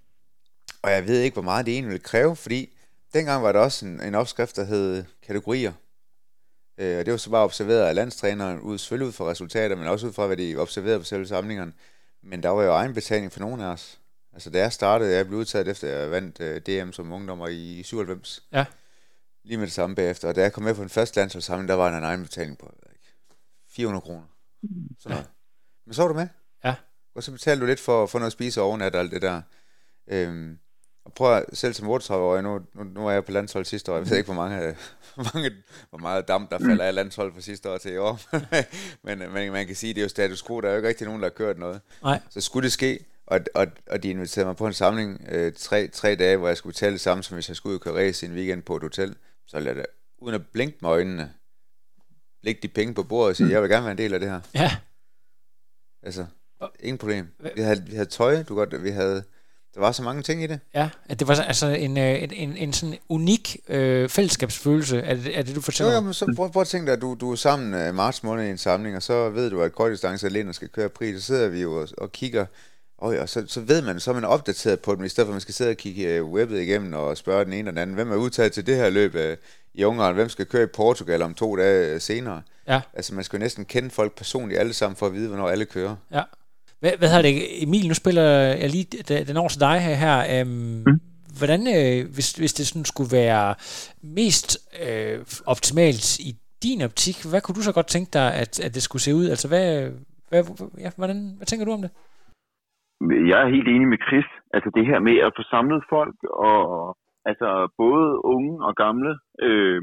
og 0.81 0.91
jeg 0.91 1.07
ved 1.07 1.19
ikke, 1.21 1.33
hvor 1.35 1.41
meget 1.41 1.65
det 1.65 1.73
egentlig 1.73 1.89
ville 1.89 2.03
kræve, 2.03 2.35
fordi 2.35 2.69
dengang 3.13 3.43
var 3.43 3.51
der 3.51 3.59
også 3.59 3.85
en, 3.85 4.01
en 4.01 4.15
opskrift, 4.15 4.55
der 4.55 4.63
hed 4.63 5.03
kategorier. 5.27 5.73
Øh, 6.77 6.99
og 6.99 7.05
det 7.05 7.11
var 7.11 7.17
så 7.17 7.29
bare 7.29 7.43
observeret 7.43 7.81
af 7.85 7.95
landstræneren, 7.95 8.59
ud, 8.59 8.77
selvfølgelig 8.77 9.07
ud 9.07 9.11
fra 9.13 9.29
resultater, 9.29 9.75
men 9.75 9.87
også 9.87 10.07
ud 10.07 10.13
fra, 10.13 10.27
hvad 10.27 10.37
de 10.37 10.55
observerede 10.57 10.99
på 10.99 11.05
selve 11.05 11.27
samlingerne. 11.27 11.73
Men 12.23 12.43
der 12.43 12.49
var 12.49 12.63
jo 12.63 12.71
egenbetaling 12.71 13.31
for 13.31 13.39
nogle 13.39 13.63
af 13.63 13.67
os. 13.67 13.99
Altså 14.33 14.49
da 14.49 14.59
jeg 14.59 14.73
startede, 14.73 15.15
jeg 15.15 15.27
blev 15.27 15.39
udtaget 15.39 15.67
efter, 15.67 15.87
jeg 15.87 16.11
vandt 16.11 16.39
øh, 16.39 16.61
DM 16.61 16.91
som 16.91 17.11
ungdommer 17.11 17.47
i 17.47 17.83
97. 17.83 18.43
Ja. 18.51 18.65
Lige 19.43 19.57
med 19.57 19.65
det 19.65 19.73
samme 19.73 19.95
bagefter. 19.95 20.27
Og 20.27 20.35
da 20.35 20.41
jeg 20.41 20.53
kom 20.53 20.63
med 20.63 20.75
på 20.75 20.81
den 20.81 20.89
første 20.89 21.19
landsholdssamling, 21.19 21.69
der 21.69 21.75
var 21.75 21.89
der 21.89 21.97
en 21.97 22.03
egenbetaling 22.03 22.57
på 22.57 22.65
jeg 22.65 22.89
ved 22.89 22.95
ikke, 22.95 23.13
400 23.69 24.01
kroner. 24.01 24.23
Sådan 24.99 25.15
noget. 25.15 25.29
Men 25.85 25.93
så 25.93 26.01
var 26.01 26.07
du 26.07 26.13
med. 26.13 26.27
Ja. 26.63 26.75
Og 27.15 27.23
så 27.23 27.31
betalte 27.31 27.61
du 27.61 27.65
lidt 27.65 27.79
for 27.79 28.03
at 28.03 28.09
få 28.09 28.17
noget 28.17 28.27
at 28.27 28.33
spise 28.33 28.61
overnat 28.61 28.95
og 28.95 29.01
alt 29.01 29.11
det 29.11 29.21
der. 29.21 29.41
Øhm, 30.07 30.59
og 31.05 31.13
prøv 31.13 31.37
at, 31.37 31.45
selv 31.53 31.73
som 31.73 31.89
38 31.89 32.25
år, 32.25 32.41
nu, 32.41 32.61
nu, 32.73 32.83
nu 32.83 33.07
er 33.07 33.11
jeg 33.11 33.25
på 33.25 33.31
landshold 33.31 33.65
sidste 33.65 33.91
år, 33.91 33.97
jeg 33.97 34.09
ved 34.09 34.17
ikke, 34.17 34.33
hvor 34.33 34.43
mange, 34.43 34.75
hvor 35.15 35.31
mange 35.33 35.51
hvor 35.89 35.97
meget 35.97 36.27
damp, 36.27 36.51
der 36.51 36.59
falder 36.59 36.85
af 36.85 36.95
landshold 36.95 37.33
fra 37.33 37.41
sidste 37.41 37.69
år 37.69 37.77
til 37.77 37.93
i 37.93 37.97
år. 37.97 38.19
men, 39.05 39.33
men 39.33 39.51
man 39.51 39.67
kan 39.67 39.75
sige, 39.75 39.93
det 39.93 40.01
er 40.01 40.05
jo 40.05 40.09
status 40.09 40.43
quo, 40.43 40.61
der 40.61 40.67
er 40.67 40.71
jo 40.71 40.77
ikke 40.77 40.89
rigtig 40.89 41.07
nogen, 41.07 41.21
der 41.21 41.25
har 41.25 41.33
kørt 41.33 41.57
noget. 41.57 41.81
Nej. 42.03 42.19
Så 42.29 42.41
skulle 42.41 42.63
det 42.63 42.71
ske, 42.71 43.05
Og, 43.27 43.39
og, 43.55 43.67
og 43.89 44.03
de 44.03 44.09
inviterede 44.09 44.45
mig 44.47 44.55
på 44.55 44.67
en 44.67 44.73
samling 44.73 45.25
øh, 45.29 45.53
tre, 45.57 45.87
tre 45.87 46.15
dage, 46.15 46.37
hvor 46.37 46.47
jeg 46.47 46.57
skulle 46.57 46.73
betale 46.73 46.91
det 46.93 47.01
samme, 47.01 47.23
som 47.23 47.33
hvis 47.35 47.47
jeg 47.49 47.55
skulle 47.55 47.71
ud 47.73 47.79
og 47.79 47.81
køre 47.83 48.07
race 48.07 48.25
i 48.25 48.29
en 48.29 48.35
weekend 48.35 48.61
på 48.63 48.75
et 48.75 48.81
hotel. 48.83 49.15
Så 49.47 49.59
lad 49.59 49.75
det, 49.75 49.85
uden 50.17 50.35
at 50.35 50.41
blinke 50.53 50.77
med 50.81 50.89
øjnene, 50.89 51.31
lægge 52.43 52.59
de 52.63 52.67
penge 52.67 52.93
på 52.93 53.03
bordet 53.03 53.29
og 53.29 53.35
sige, 53.35 53.49
jeg 53.49 53.61
vil 53.61 53.69
gerne 53.69 53.83
være 53.83 53.91
en 53.91 53.97
del 53.97 54.13
af 54.13 54.19
det 54.19 54.29
her. 54.29 54.41
Ja. 54.53 54.71
Altså, 56.03 56.25
ingen 56.79 56.97
problem. 56.97 57.27
Vi 57.55 57.61
havde, 57.61 57.83
vi 57.85 57.95
havde 57.95 58.09
tøj, 58.09 58.43
du 58.43 58.55
godt, 58.55 58.83
vi 58.83 58.89
havde, 58.89 59.23
der 59.73 59.79
var 59.79 59.91
så 59.91 60.03
mange 60.03 60.21
ting 60.23 60.43
i 60.43 60.47
det. 60.47 60.59
Ja, 60.73 60.89
at 61.05 61.19
det 61.19 61.27
var 61.27 61.35
så- 61.35 61.41
altså 61.43 61.67
en, 61.67 61.97
øh, 61.97 62.23
en, 62.23 62.33
en, 62.33 62.57
en 62.57 62.73
sådan 62.73 62.97
unik 63.09 63.57
øh, 63.67 64.09
fællesskabsfølelse, 64.09 64.97
er 64.99 65.15
det, 65.15 65.37
er 65.37 65.41
det 65.41 65.55
du 65.55 65.59
Jo, 65.59 65.61
fortæller 65.61 65.91
jo, 65.91 65.97
om? 65.97 66.03
men 66.03 66.13
så 66.13 66.33
prøv, 66.35 66.51
prøv 66.51 66.61
at 66.61 66.67
tænke 66.67 66.85
dig, 66.85 66.93
at 66.93 67.01
du, 67.01 67.17
du 67.19 67.31
er 67.31 67.35
sammen 67.35 67.73
øh, 67.73 67.95
marts 67.95 68.23
måned 68.23 68.45
i 68.45 68.49
en 68.49 68.57
samling, 68.57 68.95
og 68.95 69.03
så 69.03 69.29
ved 69.29 69.49
du, 69.49 69.61
at 69.61 69.71
kortdistance 69.73 70.25
alene 70.27 70.53
skal 70.53 70.69
køre 70.69 70.89
pris, 70.89 71.15
så 71.15 71.21
sidder 71.25 71.49
vi 71.49 71.61
jo 71.61 71.81
og, 71.81 71.87
og 71.97 72.11
kigger, 72.11 72.45
og, 73.03 73.17
og 73.17 73.29
så, 73.29 73.43
så 73.47 73.61
ved 73.61 73.81
man, 73.81 73.99
så 73.99 74.11
er 74.11 74.15
man 74.15 74.25
opdateret 74.25 74.79
på 74.79 74.95
dem, 74.95 75.03
i 75.03 75.09
stedet 75.09 75.27
for 75.27 75.31
at 75.31 75.35
man 75.35 75.41
skal 75.41 75.53
sidde 75.53 75.71
og 75.71 75.77
kigge 75.77 76.07
øh, 76.07 76.25
webbet 76.25 76.61
igennem 76.61 76.93
og 76.93 77.17
spørge 77.17 77.45
den 77.45 77.53
ene 77.53 77.69
og 77.69 77.73
den 77.73 77.77
anden, 77.77 77.93
hvem 77.93 78.11
er 78.11 78.15
udtaget 78.15 78.51
til 78.51 78.65
det 78.65 78.75
her 78.75 78.89
løb 78.89 79.15
øh, 79.15 79.37
i 79.73 79.83
Ungarn, 79.83 80.15
hvem 80.15 80.29
skal 80.29 80.45
køre 80.45 80.63
i 80.63 80.67
Portugal 80.73 81.21
om 81.21 81.33
to 81.33 81.57
dage 81.57 81.93
øh, 81.93 82.01
senere. 82.01 82.41
Ja. 82.67 82.81
Altså 82.93 83.13
man 83.13 83.23
skal 83.23 83.37
jo 83.37 83.43
næsten 83.43 83.65
kende 83.65 83.89
folk 83.89 84.15
personligt 84.17 84.59
alle 84.59 84.73
sammen, 84.73 84.95
for 84.95 85.05
at 85.05 85.13
vide, 85.13 85.27
hvornår 85.27 85.49
alle 85.49 85.65
kører. 85.65 85.95
Ja. 86.11 86.21
Hvad, 86.79 86.91
hvad 86.97 87.09
hedder 87.09 87.21
det? 87.21 87.63
Emil, 87.63 87.87
nu 87.87 87.93
spiller 87.93 88.23
jeg 88.31 88.69
lige 88.69 89.03
den 89.07 89.37
over 89.37 89.49
til 89.49 89.59
dig 89.59 89.81
her. 89.81 89.95
her. 89.95 90.39
Øhm, 90.39 90.49
mm. 90.87 90.99
Hvordan, 91.37 91.75
øh, 91.75 92.13
hvis, 92.13 92.31
hvis 92.31 92.53
det 92.53 92.67
sådan 92.67 92.85
skulle 92.85 93.11
være 93.11 93.55
mest 94.01 94.57
øh, 94.83 95.19
optimalt 95.45 96.19
i 96.19 96.35
din 96.63 96.81
optik, 96.81 97.23
hvad 97.23 97.41
kunne 97.41 97.55
du 97.55 97.61
så 97.61 97.71
godt 97.71 97.87
tænke 97.87 98.09
dig, 98.13 98.33
at, 98.33 98.59
at 98.59 98.75
det 98.75 98.83
skulle 98.83 99.01
se 99.01 99.15
ud? 99.15 99.29
Altså, 99.29 99.47
hvad, 99.47 99.89
hvad, 100.29 100.43
ja, 100.79 100.89
hvordan, 100.95 101.33
hvad 101.37 101.47
tænker 101.47 101.65
du 101.65 101.71
om 101.71 101.81
det? 101.81 101.91
Jeg 103.01 103.37
er 103.41 103.55
helt 103.55 103.67
enig 103.67 103.87
med 103.87 104.03
Chris. 104.07 104.29
Altså 104.53 104.69
det 104.75 104.85
her 104.85 104.99
med 104.99 105.17
at 105.27 105.35
få 105.37 105.43
samlet 105.43 105.83
folk, 105.89 106.17
og 106.47 106.61
altså 107.25 107.49
både 107.77 108.25
unge 108.25 108.65
og 108.67 108.75
gamle, 108.75 109.11
øh, 109.47 109.81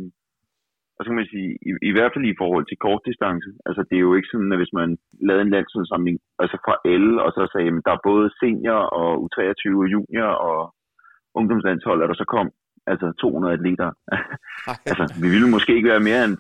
og 0.97 1.01
så 1.05 1.09
kan 1.09 1.21
man 1.23 1.33
sige, 1.35 1.51
i, 1.69 1.71
i 1.91 1.93
hvert 1.95 2.13
fald 2.13 2.25
i 2.25 2.39
forhold 2.43 2.65
til 2.67 2.83
kortdistance, 2.87 3.51
altså 3.67 3.83
det 3.89 3.97
er 3.97 4.07
jo 4.09 4.15
ikke 4.15 4.33
sådan, 4.33 4.53
at 4.53 4.61
hvis 4.61 4.75
man 4.81 4.89
lavede 5.29 5.45
en 5.45 5.55
landsholdssamling, 5.55 6.17
altså 6.43 6.57
fra 6.65 6.75
alle, 6.95 7.15
og 7.25 7.31
så 7.37 7.43
sagde, 7.53 7.69
at 7.77 7.87
der 7.87 7.93
er 7.95 8.07
både 8.11 8.27
senior 8.41 8.81
og 9.01 9.11
U23 9.25 9.63
og 9.83 9.89
junior 9.95 10.33
og 10.49 10.61
ungdomslandshold, 11.39 12.03
at 12.03 12.09
der 12.11 12.19
så 12.23 12.29
kom 12.37 12.49
altså 12.93 13.07
200 13.21 13.55
atleter. 13.59 13.91
altså, 14.91 15.05
vi 15.23 15.29
ville 15.35 15.51
måske 15.55 15.73
ikke 15.77 15.93
være 15.95 16.07
mere 16.09 16.23
end 16.27 16.35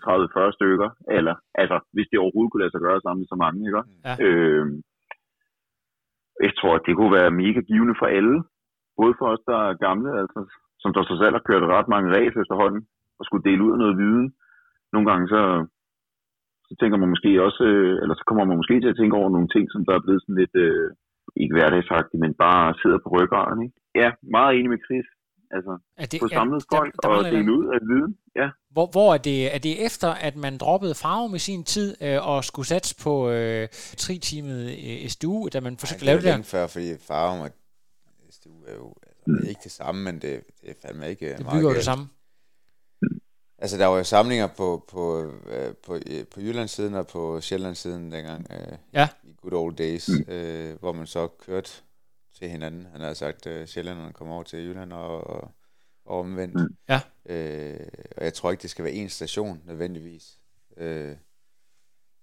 30-40 0.51 0.57
stykker, 0.59 0.89
eller 1.19 1.35
altså, 1.63 1.77
hvis 1.95 2.09
det 2.11 2.19
overhovedet 2.19 2.51
kunne 2.51 2.63
lade 2.65 2.75
sig 2.75 2.85
gøre 2.87 3.01
sammen 3.01 3.21
med 3.23 3.31
så 3.33 3.37
mange, 3.45 3.61
ikke? 3.69 3.83
Ja. 4.07 4.15
Øh, 4.27 4.67
jeg 6.47 6.53
tror, 6.59 6.75
at 6.77 6.85
det 6.87 6.97
kunne 6.97 7.15
være 7.21 7.39
mega 7.43 7.61
givende 7.71 7.95
for 8.01 8.07
alle. 8.19 8.37
Både 9.01 9.15
for 9.19 9.27
os, 9.33 9.43
der 9.51 9.59
er 9.69 9.81
gamle, 9.87 10.11
altså, 10.23 10.41
som 10.83 10.91
der 10.95 11.03
så 11.03 11.15
selv 11.23 11.35
har 11.37 11.49
kørt 11.49 11.71
ret 11.75 11.89
mange 11.95 12.12
ræs 12.15 12.35
efterhånden, 12.43 12.83
og 13.19 13.23
skulle 13.25 13.47
dele 13.49 13.65
ud 13.67 13.73
af 13.73 13.79
noget 13.83 13.99
viden. 14.03 14.27
Nogle 14.93 15.07
gange 15.11 15.27
så, 15.35 15.43
så 16.69 16.73
tænker 16.81 16.97
man 16.99 17.12
måske 17.15 17.31
også, 17.47 17.62
øh, 17.73 17.95
eller 18.03 18.15
så 18.15 18.25
kommer 18.27 18.45
man 18.45 18.57
måske 18.61 18.81
til 18.81 18.93
at 18.93 18.99
tænke 19.01 19.17
over 19.21 19.31
nogle 19.31 19.49
ting, 19.55 19.65
som 19.71 19.85
der 19.87 19.95
er 19.95 20.05
blevet 20.05 20.23
sådan 20.23 20.41
lidt, 20.43 20.55
øh, 20.67 20.91
ikke 21.43 21.55
hverdagsagtigt, 21.55 22.21
men 22.25 22.35
bare 22.45 22.75
sidder 22.83 22.99
på 23.03 23.09
ryggraden. 23.17 23.62
Ikke? 23.65 23.77
Ja, 23.95 24.09
meget 24.37 24.53
enig 24.59 24.71
med 24.71 24.85
Chris. 24.87 25.07
Altså, 25.51 25.78
Er 25.97 26.06
det, 26.06 26.20
få 26.20 26.28
samlet 26.28 26.64
der- 26.70 26.77
folk 26.77 26.94
der 27.02 27.09
og 27.09 27.14
mangler 27.14 27.31
dele 27.39 27.52
ud 27.59 27.66
af 27.74 27.81
viden. 27.89 28.16
Ja. 28.36 28.48
Hvor, 28.70 28.86
hvor 28.86 29.14
er, 29.14 29.18
det, 29.18 29.55
er 29.55 29.59
det 29.59 29.85
efter, 29.86 30.09
at 30.09 30.36
man 30.36 30.59
droppede 30.59 30.94
farve 30.94 31.28
med 31.28 31.39
sin 31.39 31.64
tid 31.64 31.97
øh, 32.02 32.27
og 32.28 32.44
skulle 32.44 32.66
satse 32.66 32.97
på 32.97 33.31
øh, 33.31 33.68
tri-teamet 33.97 34.77
øh, 35.02 35.09
SDU, 35.09 35.48
da 35.52 35.60
man 35.60 35.77
forsøgte 35.78 36.02
at 36.02 36.06
lave 36.06 36.16
det 36.16 36.24
der? 36.24 36.31
længe 36.31 36.44
før, 36.44 36.66
fordi 36.66 36.98
farven 36.98 37.40
og 37.40 37.51
SDU 38.31 38.64
er 38.66 38.74
jo 38.74 38.94
altså, 39.06 39.22
det 39.27 39.44
er 39.44 39.48
ikke 39.48 39.60
det 39.64 39.72
samme, 39.72 40.02
men 40.05 40.14
det, 40.14 40.43
det 40.60 40.70
er 40.70 40.74
fandme 40.86 41.09
ikke 41.10 41.27
øh, 41.32 41.36
Det 41.39 41.44
meget 41.47 41.60
bygger 41.60 41.72
det 41.74 41.85
samme. 41.85 42.09
Altså, 43.59 43.78
der 43.78 43.86
var 43.86 43.97
jo 43.97 44.05
samlinger 44.05 44.47
på, 44.47 44.85
på, 44.89 45.32
øh, 45.47 45.74
på, 45.86 45.94
øh, 45.94 46.27
på 46.35 46.40
Jyllandssiden 46.40 46.94
og 46.94 47.06
på 47.06 47.40
Sjællandssiden 47.40 48.12
dengang, 48.12 48.47
øh, 48.51 48.77
Ja. 48.94 49.09
i 49.24 49.35
good 49.43 49.52
old 49.52 49.77
days, 49.77 50.10
øh, 50.28 50.78
hvor 50.81 50.93
man 50.93 51.06
så 51.06 51.27
kørte 51.47 51.70
til 52.41 52.51
hinanden. 52.51 52.87
Han 52.87 53.01
havde 53.01 53.15
sagt, 53.15 53.47
at 53.47 53.61
øh, 53.61 53.67
sjællænderne 53.67 54.12
kom 54.12 54.29
over 54.29 54.43
til 54.43 54.59
Jylland 54.59 54.93
og, 54.93 55.27
og, 55.27 55.55
og 56.05 56.19
omvendt. 56.19 56.55
Mm. 56.55 56.77
Ja. 56.89 57.01
Øh, 57.27 57.89
og 58.17 58.25
jeg 58.25 58.35
tror 58.35 58.51
ikke, 58.51 58.62
det 58.62 58.71
skal 58.71 58.85
være 58.85 59.05
én 59.05 59.09
station 59.09 59.62
nødvendigvis. 59.65 60.39
Øh, 60.77 61.17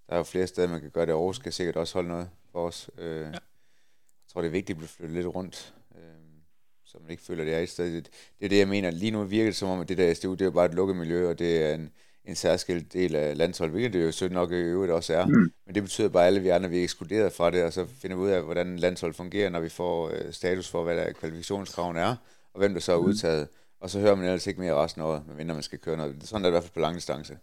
der 0.08 0.14
er 0.14 0.18
jo 0.18 0.24
flere 0.24 0.48
steder, 0.48 0.68
man 0.68 0.82
kan 0.82 0.92
gøre 0.92 1.06
det. 1.06 1.12
Aarhus 1.12 1.36
skal 1.36 1.54
sikkert 1.54 1.76
også 1.76 1.94
holde 1.94 2.10
noget 2.10 2.30
for 2.52 2.68
os. 2.68 2.90
Øh, 2.98 3.22
ja. 3.22 3.26
Jeg 3.28 4.32
tror, 4.34 4.42
det 4.42 4.48
er 4.48 4.52
vigtigt 4.52 4.76
at 4.76 4.78
blive 4.78 4.88
flyttet 4.88 5.16
lidt 5.16 5.28
rundt, 5.28 5.76
øh, 5.96 6.02
så 6.86 6.98
man 7.02 7.12
ikke 7.12 7.24
føler, 7.24 7.44
det 7.44 7.54
er 7.54 7.60
et 7.60 7.70
sted. 7.70 7.96
Det, 7.96 8.10
det 8.40 8.46
er 8.46 8.50
det, 8.50 8.60
jeg 8.60 8.68
mener. 8.68 8.92
Lige 8.92 9.12
nu 9.12 9.24
virker 9.24 9.50
det 9.50 9.56
som 9.56 9.70
om, 9.70 9.80
at 9.80 9.90
det 9.90 9.98
der 9.98 10.14
SDU, 10.14 10.34
det 10.34 10.48
er 10.48 10.52
bare 10.52 10.66
et 10.66 10.74
lukket 10.74 10.96
miljø, 10.96 11.30
og 11.30 11.40
det 11.40 11.64
er 11.64 11.74
en, 11.74 11.92
en 12.28 12.36
særskilt 12.36 12.94
del 12.94 13.16
af 13.16 13.38
landsholdet, 13.38 13.72
hvilket 13.72 13.94
det 13.94 14.06
jo 14.06 14.12
sødt 14.12 14.32
nok 14.32 14.52
i 14.52 14.56
øvrigt 14.56 14.92
også 14.92 15.14
er. 15.14 15.26
Mm. 15.26 15.52
Men 15.66 15.76
det 15.76 15.84
betyder 15.84 16.10
bare, 16.10 16.24
at 16.24 16.28
alle 16.28 16.40
vi 16.40 16.50
andre 16.50 16.70
vi 16.70 16.80
er 16.80 16.84
ekskluderet 16.84 17.34
fra 17.34 17.52
det, 17.52 17.64
og 17.64 17.74
så 17.74 17.86
finder 18.02 18.18
vi 18.18 18.24
ud 18.24 18.30
af, 18.30 18.44
hvordan 18.44 18.80
landsholdet 18.80 19.18
fungerer, 19.18 19.50
når 19.50 19.60
vi 19.60 19.70
får 19.70 20.10
øh, 20.10 20.34
status 20.34 20.70
for, 20.70 20.84
hvad 20.84 20.96
der 20.96 21.02
er 21.02 21.12
kvalifikationskravene 21.12 22.00
er, 22.00 22.16
og 22.54 22.60
hvem 22.60 22.74
der 22.74 22.80
så 22.80 22.92
er 22.92 22.98
udtaget. 22.98 23.48
Og 23.82 23.90
så 23.90 24.00
hører 24.00 24.16
man 24.16 24.26
ellers 24.26 24.48
ikke 24.48 24.62
mere 24.62 24.76
resten 24.76 25.02
af 25.02 25.06
året, 25.06 25.24
medmindre 25.28 25.54
man 25.54 25.64
skal 25.64 25.80
køre 25.80 25.98
noget. 25.98 26.16
Sådan 26.24 26.46
er 26.46 26.50
det 26.50 26.52
i 26.52 26.56
hvert 26.56 26.64
fald 26.64 26.74
på 26.74 26.80
lang 26.80 26.96
distance. 26.96 27.38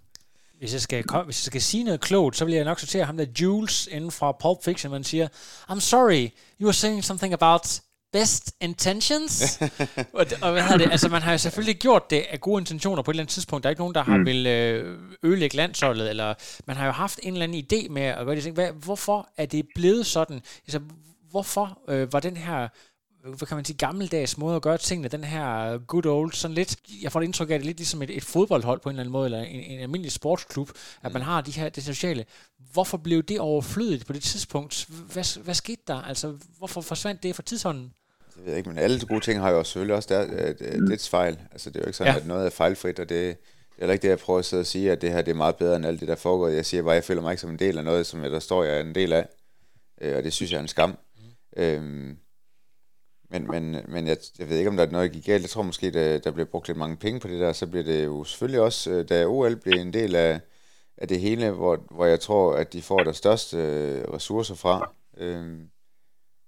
Hvis 0.59 0.73
jeg, 0.73 0.81
skal, 0.81 1.05
hvis 1.25 1.39
jeg 1.41 1.51
skal 1.51 1.63
sige 1.63 1.85
noget 1.85 2.01
klogt, 2.01 2.37
så 2.37 2.45
vil 2.45 2.55
jeg 2.55 2.65
nok 2.65 2.81
sortere 2.81 3.05
ham 3.05 3.17
der 3.17 3.27
Jules 3.41 3.87
inden 3.87 4.11
fra 4.11 4.33
Pulp 4.33 4.65
Fiction, 4.65 4.93
man 4.93 5.05
siger, 5.05 5.29
I'm 5.71 5.81
sorry, 5.81 6.29
you 6.61 6.65
were 6.65 6.73
saying 6.73 7.05
something 7.05 7.33
about 7.33 7.81
best 8.15 8.53
intentions. 8.61 9.61
og, 10.19 10.27
og 10.43 10.53
hvad 10.53 10.63
hedder 10.63 10.79
det? 10.79 10.91
Altså, 10.91 11.09
man 11.09 11.23
har 11.23 11.33
jo 11.33 11.39
selvfølgelig 11.39 11.81
gjort 11.81 12.11
det 12.11 12.27
af 12.31 12.41
gode 12.41 12.61
intentioner 12.61 13.03
på 13.03 13.11
et 13.11 13.15
eller 13.15 13.23
andet 13.23 13.33
tidspunkt. 13.33 13.63
Der 13.63 13.69
er 13.69 13.71
ikke 13.71 13.81
nogen, 13.83 13.95
der 13.95 14.03
har 14.03 14.17
Mm. 14.17 14.27
vil 14.27 14.47
øh, 14.47 14.99
ødelægge 15.23 15.57
landsholdet, 15.57 16.11
eller 16.11 16.35
man 16.67 16.77
har 16.77 16.87
jo 16.87 16.93
haft 16.93 17.21
en 17.23 17.33
eller 17.33 17.45
anden 17.45 17.65
idé 17.73 17.89
med 17.89 18.03
at 18.03 18.27
gøre 18.27 18.37
de 18.37 18.41
ting. 18.41 18.55
Hvad, 18.55 18.69
hvorfor 18.73 19.29
er 19.37 19.47
det 19.47 19.67
blevet 19.75 20.07
sådan? 20.07 20.41
Altså, 20.67 20.81
hvorfor 21.31 21.79
øh, 21.89 22.13
var 22.13 22.21
den 22.21 22.37
her 22.37 22.69
hvad 23.29 23.47
kan 23.47 23.57
man 23.57 23.65
sige, 23.65 23.77
gammeldags 23.77 24.39
måde 24.39 24.57
at 24.57 24.63
gøre 24.63 24.79
tingene, 24.79 25.09
den 25.09 25.25
her 25.25 25.79
good 25.79 26.07
old, 26.07 26.33
sådan 26.33 26.55
lidt, 26.55 26.77
jeg 27.03 27.13
får 27.13 27.21
det 27.21 27.27
indtryk 27.27 27.51
af, 27.51 27.59
det 27.59 27.67
lidt 27.67 27.77
ligesom 27.77 28.03
et, 28.03 28.11
et 28.17 28.25
fodboldhold 28.25 28.81
på 28.81 28.89
en 28.89 28.93
eller 28.93 29.03
anden 29.03 29.13
måde, 29.13 29.25
eller 29.25 29.43
en, 29.43 29.61
en 29.61 29.81
almindelig 29.81 30.13
sportsklub, 30.13 30.71
at 31.03 31.13
man 31.13 31.23
har 31.23 31.41
de 31.41 31.51
her, 31.51 31.69
det 31.69 31.85
sociale. 31.85 32.25
Hvorfor 32.73 32.97
blev 32.97 33.23
det 33.23 33.41
overflødigt 33.41 34.07
på 34.07 34.13
det 34.13 34.23
tidspunkt? 34.23 34.87
Hvad, 35.13 35.43
hvad 35.43 35.55
skete 35.55 35.83
der? 35.87 36.03
Altså, 36.03 36.39
hvorfor 36.59 36.81
forsvandt 36.81 37.23
det 37.23 37.37
fra 37.37 37.43
tidshånden? 37.43 37.93
Det 38.35 38.43
ved 38.45 38.49
jeg 38.49 38.59
ikke, 38.59 38.69
men 38.69 38.79
alle 38.79 39.01
de 39.01 39.07
gode 39.07 39.21
ting 39.21 39.41
har 39.41 39.51
jo 39.51 39.65
selvfølgelig 39.65 39.97
også 39.97 40.09
der, 40.15 40.49
øh, 40.49 40.55
øh, 40.61 40.89
dets 40.91 41.09
fejl. 41.09 41.39
Altså, 41.53 41.71
det 41.71 41.77
er 41.77 41.81
jo 41.81 41.87
ikke 41.87 41.97
sådan, 41.97 42.13
Ja. 42.15 42.21
at 42.21 42.27
noget 42.27 42.47
er 42.47 42.51
fejlfrit, 42.51 42.99
og 42.99 43.09
det, 43.09 43.19
det 43.19 43.31
er 43.31 43.35
heller 43.79 43.93
ikke 43.93 44.03
det, 44.03 44.09
jeg 44.09 44.19
prøver 44.19 44.39
at 44.39 44.45
sidde 44.45 44.61
og 44.61 44.67
sige, 44.67 44.93
at 44.93 45.03
det 45.03 45.11
her 45.11 45.23
det 45.23 45.31
er 45.31 45.35
meget 45.37 45.57
bedre 45.57 45.77
end 45.77 45.87
alt 45.87 46.01
det, 46.01 46.09
der 46.09 46.15
foregår. 46.15 46.49
Jeg 46.49 46.67
siger 46.67 46.83
bare, 46.83 46.93
at 46.93 46.97
jeg 46.97 47.05
føler 47.05 47.23
mig 47.23 47.33
ikke 47.33 47.41
som 47.41 47.51
en 47.51 47.59
del 47.59 47.79
af 47.79 47.85
noget, 47.85 48.07
som 48.07 48.23
jeg, 48.23 48.31
der 48.31 48.39
står, 48.39 48.65
jeg 48.65 48.77
er 48.77 48.81
en 48.81 48.95
del 48.95 49.13
af. 49.13 49.29
Øh, 50.01 50.17
og 50.17 50.25
det 50.25 50.33
synes 50.33 50.53
jeg 50.53 50.59
er 50.59 50.63
en 50.63 50.69
skam. 50.69 50.91
Mm. 50.91 51.63
Øhm, 51.63 52.17
men 53.31 53.47
men, 53.51 53.77
men 53.89 54.07
jeg, 54.07 54.17
jeg 54.39 54.49
ved 54.49 54.59
ikke, 54.59 54.71
om 54.71 54.77
der 54.77 54.87
er 54.87 54.91
noget, 54.91 55.11
der 55.11 55.15
gik 55.15 55.27
galt. 55.27 55.43
Jeg 55.43 55.51
tror 55.51 55.63
måske, 55.63 55.91
der, 55.91 56.19
der 56.19 56.31
bliver 56.31 56.47
brugt 56.47 56.67
lidt 56.69 56.79
mange 56.79 56.97
penge 56.97 57.21
på 57.21 57.29
det 57.29 57.41
der. 57.41 57.53
Så 57.53 57.67
bliver 57.67 57.85
det 57.85 58.05
jo 58.05 58.25
selvfølgelig 58.25 58.61
også, 58.61 58.91
øh, 58.91 59.09
da 59.09 59.27
OL 59.27 59.57
blev 59.57 59.81
en 59.81 59.93
del 59.93 60.15
af, 60.15 60.41
af 60.99 61.09
det 61.09 61.21
hele, 61.21 61.51
hvor, 61.51 61.85
hvor 61.91 62.07
jeg 62.07 62.21
tror, 62.21 62.55
at 62.55 62.73
de 62.73 62.83
får 62.83 62.99
deres 62.99 63.17
største 63.17 63.57
øh, 63.57 64.05
ressourcer 64.15 64.55
fra, 64.55 64.93
øhm, 65.17 65.69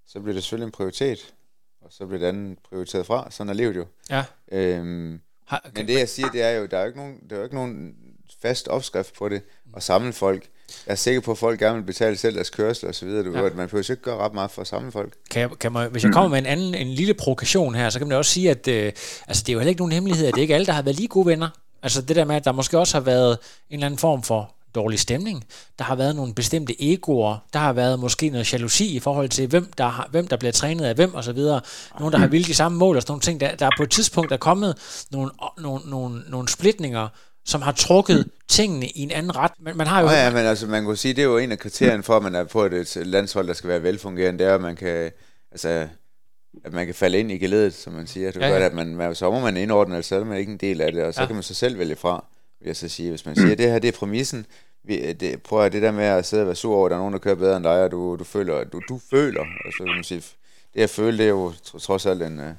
så 0.06 0.20
bliver 0.20 0.34
det 0.34 0.42
selvfølgelig 0.42 0.66
en 0.66 0.72
prioritet. 0.72 1.34
Og 1.86 1.92
så 1.92 2.06
bliver 2.06 2.18
det 2.20 2.26
andet 2.26 2.58
prioriteret 2.70 3.06
fra. 3.06 3.28
Sådan 3.30 3.50
er 3.50 3.54
livet 3.54 3.76
jo. 3.76 3.86
Ja. 4.10 4.24
Øhm, 4.52 5.20
Har, 5.46 5.70
men 5.76 5.88
det 5.88 5.98
jeg 5.98 6.08
siger, 6.08 6.28
det 6.30 6.42
er 6.42 6.50
jo, 6.50 6.66
der 6.66 6.76
er 6.76 6.80
jo 6.80 6.86
ikke 6.86 6.98
nogen, 6.98 7.16
der 7.30 7.34
er 7.36 7.38
jo 7.40 7.44
ikke 7.44 7.56
nogen 7.56 7.94
fast 8.42 8.68
opskrift 8.68 9.14
på 9.18 9.28
det, 9.28 9.42
at 9.76 9.82
samle 9.82 10.12
folk. 10.12 10.42
Jeg 10.86 10.92
er 10.92 10.96
sikker 10.96 11.20
på, 11.20 11.30
at 11.30 11.38
folk 11.38 11.58
gerne 11.60 11.76
vil 11.76 11.82
betale 11.84 12.16
selv 12.16 12.34
deres 12.34 12.50
kørsel 12.50 12.88
og 12.88 12.94
så 12.94 13.06
videre. 13.06 13.24
Du 13.24 13.32
Ja. 13.36 13.40
ved, 13.40 13.50
man 13.50 13.68
behøver 13.68 13.90
ikke 13.90 14.02
gøre 14.02 14.16
ret 14.16 14.34
meget 14.34 14.50
for 14.50 14.62
at 14.62 14.68
samle 14.68 14.92
folk. 14.92 15.14
kan 15.30 15.40
jeg, 15.42 15.50
kan 15.60 15.72
man, 15.72 15.90
hvis 15.90 16.04
jeg 16.04 16.12
kommer 16.12 16.28
med 16.28 16.38
en 16.38 16.46
anden, 16.46 16.74
en 16.74 16.86
lille 16.86 17.14
provokation 17.14 17.74
her, 17.74 17.90
så 17.90 17.98
kan 17.98 18.06
man 18.08 18.10
da 18.12 18.16
også 18.18 18.30
sige, 18.30 18.50
at 18.50 18.68
øh, 18.68 18.92
altså, 19.28 19.42
det 19.42 19.48
er 19.48 19.52
jo 19.52 19.58
heller 19.58 19.68
ikke 19.70 19.80
nogen 19.80 19.92
hemmelighed, 19.92 20.26
at 20.26 20.34
det 20.34 20.38
er 20.40 20.42
ikke 20.42 20.54
alle, 20.54 20.66
der 20.66 20.72
har 20.72 20.82
været 20.82 20.96
lige 20.96 21.08
gode 21.08 21.26
venner. 21.26 21.48
Altså 21.82 22.02
det 22.02 22.16
der 22.16 22.24
med, 22.24 22.36
at 22.36 22.44
der 22.44 22.52
måske 22.52 22.78
også 22.78 22.96
har 22.96 23.04
været 23.04 23.38
en 23.70 23.74
eller 23.74 23.86
anden 23.86 23.98
form 23.98 24.22
for 24.22 24.54
dårlig 24.77 24.98
stemning. 24.98 25.44
Der 25.78 25.85
har 25.85 25.94
været 25.97 26.16
nogle 26.16 26.35
bestemte 26.35 26.74
egoer. 26.93 27.36
Der 27.53 27.59
har 27.59 27.73
været 27.73 28.01
måske 28.01 28.28
noget 28.28 28.53
jalousi 28.53 28.97
i 28.97 29.01
forhold 29.01 29.28
til, 29.28 29.47
hvem 29.47 29.73
der, 29.78 29.89
har, 29.89 30.09
hvem 30.11 30.27
der 30.28 30.36
bliver 30.36 30.53
trænet 30.53 30.85
af 30.85 30.94
hvem 30.94 31.15
og 31.15 31.24
så 31.24 31.32
videre. 31.32 31.61
Nogen, 31.98 32.12
der 32.12 32.19
har 32.19 32.27
vildt 32.27 32.47
de 32.47 32.55
samme 32.55 32.78
mål 32.78 32.97
og 32.97 33.03
sådan 33.03 33.12
nogle 33.12 33.20
ting. 33.20 33.40
Der, 33.40 33.55
der 33.55 33.66
er 33.66 33.70
på 33.77 33.82
et 33.82 33.90
tidspunkt 33.90 34.31
der 34.31 34.36
er 34.36 34.39
kommet 34.39 35.07
nogle, 35.11 35.31
nogle, 35.59 35.90
nogle, 35.90 36.23
nogle 36.28 36.48
splitninger, 36.48 37.09
som 37.44 37.62
har 37.62 37.73
trukket 37.73 38.31
tingene 38.48 38.86
i 38.86 39.01
en 39.01 39.11
anden 39.11 39.36
ret. 39.36 39.53
Man, 39.61 39.77
man 39.77 39.86
har 39.86 40.01
jo... 40.01 40.07
Nå 40.07 40.12
ja, 40.12 40.31
men 40.31 40.47
altså, 40.47 40.66
man 40.66 40.85
kunne 40.85 40.97
sige, 40.97 41.15
det 41.15 41.23
er 41.23 41.27
jo 41.27 41.39
en 41.39 41.53
af 41.53 41.59
kriterierne 41.59 42.03
for, 42.03 42.16
at 42.16 42.23
man 42.23 42.35
er 42.35 42.44
på 42.44 42.65
et, 42.65 42.97
landshold, 42.97 43.48
der 43.48 43.55
skal 43.55 43.69
være 43.69 43.82
velfungerende, 43.82 44.39
det 44.39 44.51
er, 44.51 44.55
at 44.55 44.61
man 44.61 44.77
kan, 44.77 45.11
altså, 45.53 45.89
at 46.65 46.73
man 46.73 46.86
kan 46.86 46.94
falde 46.94 47.19
ind 47.19 47.32
i 47.32 47.39
geledet, 47.39 47.74
som 47.74 47.93
man 47.93 48.07
siger. 48.07 48.31
Det 48.31 48.40
Ja, 48.40 48.48
ja, 48.48 48.59
ja. 48.59 48.65
at 48.65 48.74
man, 48.74 49.15
så 49.15 49.31
må 49.31 49.40
man 49.40 49.57
indordne, 49.57 49.97
altså, 49.97 50.09
så 50.09 50.16
er 50.16 50.24
man 50.24 50.39
ikke 50.39 50.53
en 50.53 50.59
del 50.59 50.81
af 50.81 50.93
det, 50.93 51.05
og 51.05 51.15
så 51.15 51.20
ja. 51.20 51.27
kan 51.27 51.36
man 51.36 51.43
så 51.43 51.55
selv 51.55 51.78
vælge 51.78 51.97
fra, 51.97 52.24
vil 52.61 52.66
jeg 52.66 52.77
så 52.77 52.89
sige. 52.89 53.11
Hvis 53.11 53.27
man 53.27 53.37
siger, 53.37 53.53
at 53.53 53.59
det 53.59 53.70
her 53.70 53.78
det 53.78 53.89
er 53.89 53.99
præmissen, 53.99 54.47
vi, 54.85 55.12
det, 55.12 55.43
prøv 55.43 55.65
at 55.65 55.73
det 55.73 55.83
der 55.83 55.91
med 55.91 56.05
at 56.05 56.27
sidde 56.27 56.43
og 56.43 56.47
være 56.47 56.57
sur 56.57 56.74
over, 56.77 56.87
at 56.87 56.91
der 56.91 56.97
er 56.97 57.01
nogen, 57.01 57.12
der 57.12 57.19
kører 57.19 57.35
bedre 57.35 57.57
end 57.57 57.65
dig, 57.65 57.83
og 57.85 57.91
du, 57.91 58.16
du 58.19 58.24
føler, 58.24 58.65
du, 58.65 58.83
du 58.89 59.01
føler, 59.11 59.45
altså, 59.65 59.85
kan 59.85 59.95
man 59.95 60.05
sige, 60.05 60.23
det 60.74 60.83
at 60.83 60.91
føle, 60.91 61.19
det 61.19 61.24
er 61.24 61.31
jo 61.31 61.53
tro- 61.65 61.78
trods 61.78 62.07
alt 62.07 62.23
en, 62.23 62.41
øh, 62.41 62.53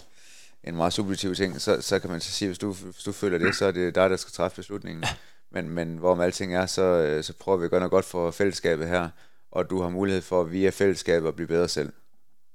en 0.64 0.76
meget 0.76 0.94
subjektiv 0.94 1.36
ting. 1.36 1.62
Så, 1.62 1.82
så 1.82 2.00
kan 2.00 2.10
man 2.10 2.22
så 2.22 2.32
sige, 2.32 2.50
hvis 2.50 2.58
du, 2.58 2.74
hvis 2.74 3.04
du 3.04 3.12
føler 3.12 3.38
det, 3.38 3.56
så 3.56 3.66
er 3.66 3.72
det 3.72 3.96
dig, 3.96 4.10
der 4.10 4.18
skal 4.18 4.32
træffe 4.34 4.56
beslutningen. 4.56 5.04
Men, 5.52 5.70
men 5.70 5.98
hvorom 5.98 6.20
alting 6.20 6.56
er, 6.56 6.66
så, 6.66 6.82
øh, 6.82 7.24
så 7.24 7.34
prøver 7.34 7.58
vi 7.58 7.66
at 7.66 7.72
gøre 7.72 7.80
noget 7.80 7.92
godt 7.92 8.06
for 8.06 8.32
fællesskabet 8.32 8.88
her, 8.88 9.10
og 9.52 9.70
du 9.70 9.82
har 9.82 9.90
mulighed 9.90 10.22
for 10.22 10.44
via 10.44 10.70
fællesskabet 10.70 11.28
at 11.28 11.36
blive 11.36 11.48
bedre 11.48 11.68
selv. 11.68 11.92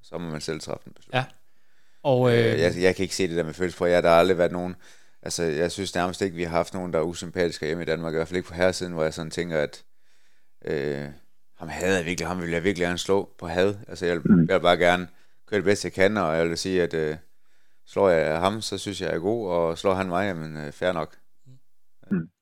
Så 0.03 0.19
må 0.19 0.31
man 0.31 0.41
selv 0.41 0.61
træffe 0.61 0.87
en 0.87 0.93
beslutning. 0.93 1.15
Ja. 1.15 1.25
Og, 2.03 2.33
Øh, 2.33 2.53
øh, 2.53 2.61
jeg, 2.61 2.75
jeg 2.81 2.97
kan 2.97 3.03
ikke 3.03 3.17
se 3.17 3.29
det 3.29 3.37
der 3.37 3.43
med 3.43 3.55
følelsesprøver. 3.55 3.93
Jeg, 3.93 4.03
der 4.03 4.09
har 4.09 4.17
aldrig 4.19 4.39
været 4.39 4.53
nogen... 4.53 4.77
Altså, 5.23 5.43
jeg 5.43 5.73
synes 5.73 5.95
nærmest 5.95 6.23
ikke, 6.23 6.37
vi 6.37 6.43
har 6.43 6.51
haft 6.51 6.75
nogen, 6.75 6.93
der 6.93 6.99
er 6.99 7.03
usympatiske 7.03 7.67
hjemme 7.67 7.83
i 7.83 7.87
Danmark. 7.87 8.13
I 8.13 8.17
hvert 8.17 8.29
fald 8.29 8.37
ikke 8.37 8.49
på 8.49 8.55
herresiden, 8.55 8.93
hvor 8.93 9.03
jeg 9.03 9.15
sådan 9.15 9.31
tænker, 9.31 9.59
at... 9.59 9.85
Øh, 10.65 11.09
ham 11.59 11.69
havde 11.69 11.97
jeg 11.97 12.07
virkelig, 12.07 12.29
ham 12.29 12.41
ville 12.41 12.55
jeg 12.55 12.65
virkelig 12.65 12.85
gerne 12.87 12.99
slå 12.99 13.31
på 13.39 13.47
had. 13.47 13.75
Altså, 13.89 14.07
jeg, 14.07 14.17
vil- 14.17 14.47
jeg 14.49 14.55
vil 14.55 14.61
bare 14.63 14.77
gerne 14.77 15.09
køre 15.47 15.59
det 15.59 15.65
bedste, 15.65 15.87
jeg 15.87 15.93
kan, 15.93 16.17
og 16.17 16.37
jeg 16.37 16.49
vil 16.49 16.59
sige, 16.59 16.83
at 16.83 16.95
øh, 16.95 17.17
slår 17.87 18.09
jeg 18.09 18.39
ham, 18.39 18.61
så 18.61 18.79
synes 18.79 19.01
jeg, 19.01 19.09
jeg 19.09 19.15
er 19.17 19.21
god, 19.21 19.51
og 19.51 19.79
slår 19.79 19.95
han 19.95 20.09
mig, 20.09 20.27
jamen, 20.27 20.57
øh, 20.57 20.73
fair 20.73 20.93
nok. 20.93 21.17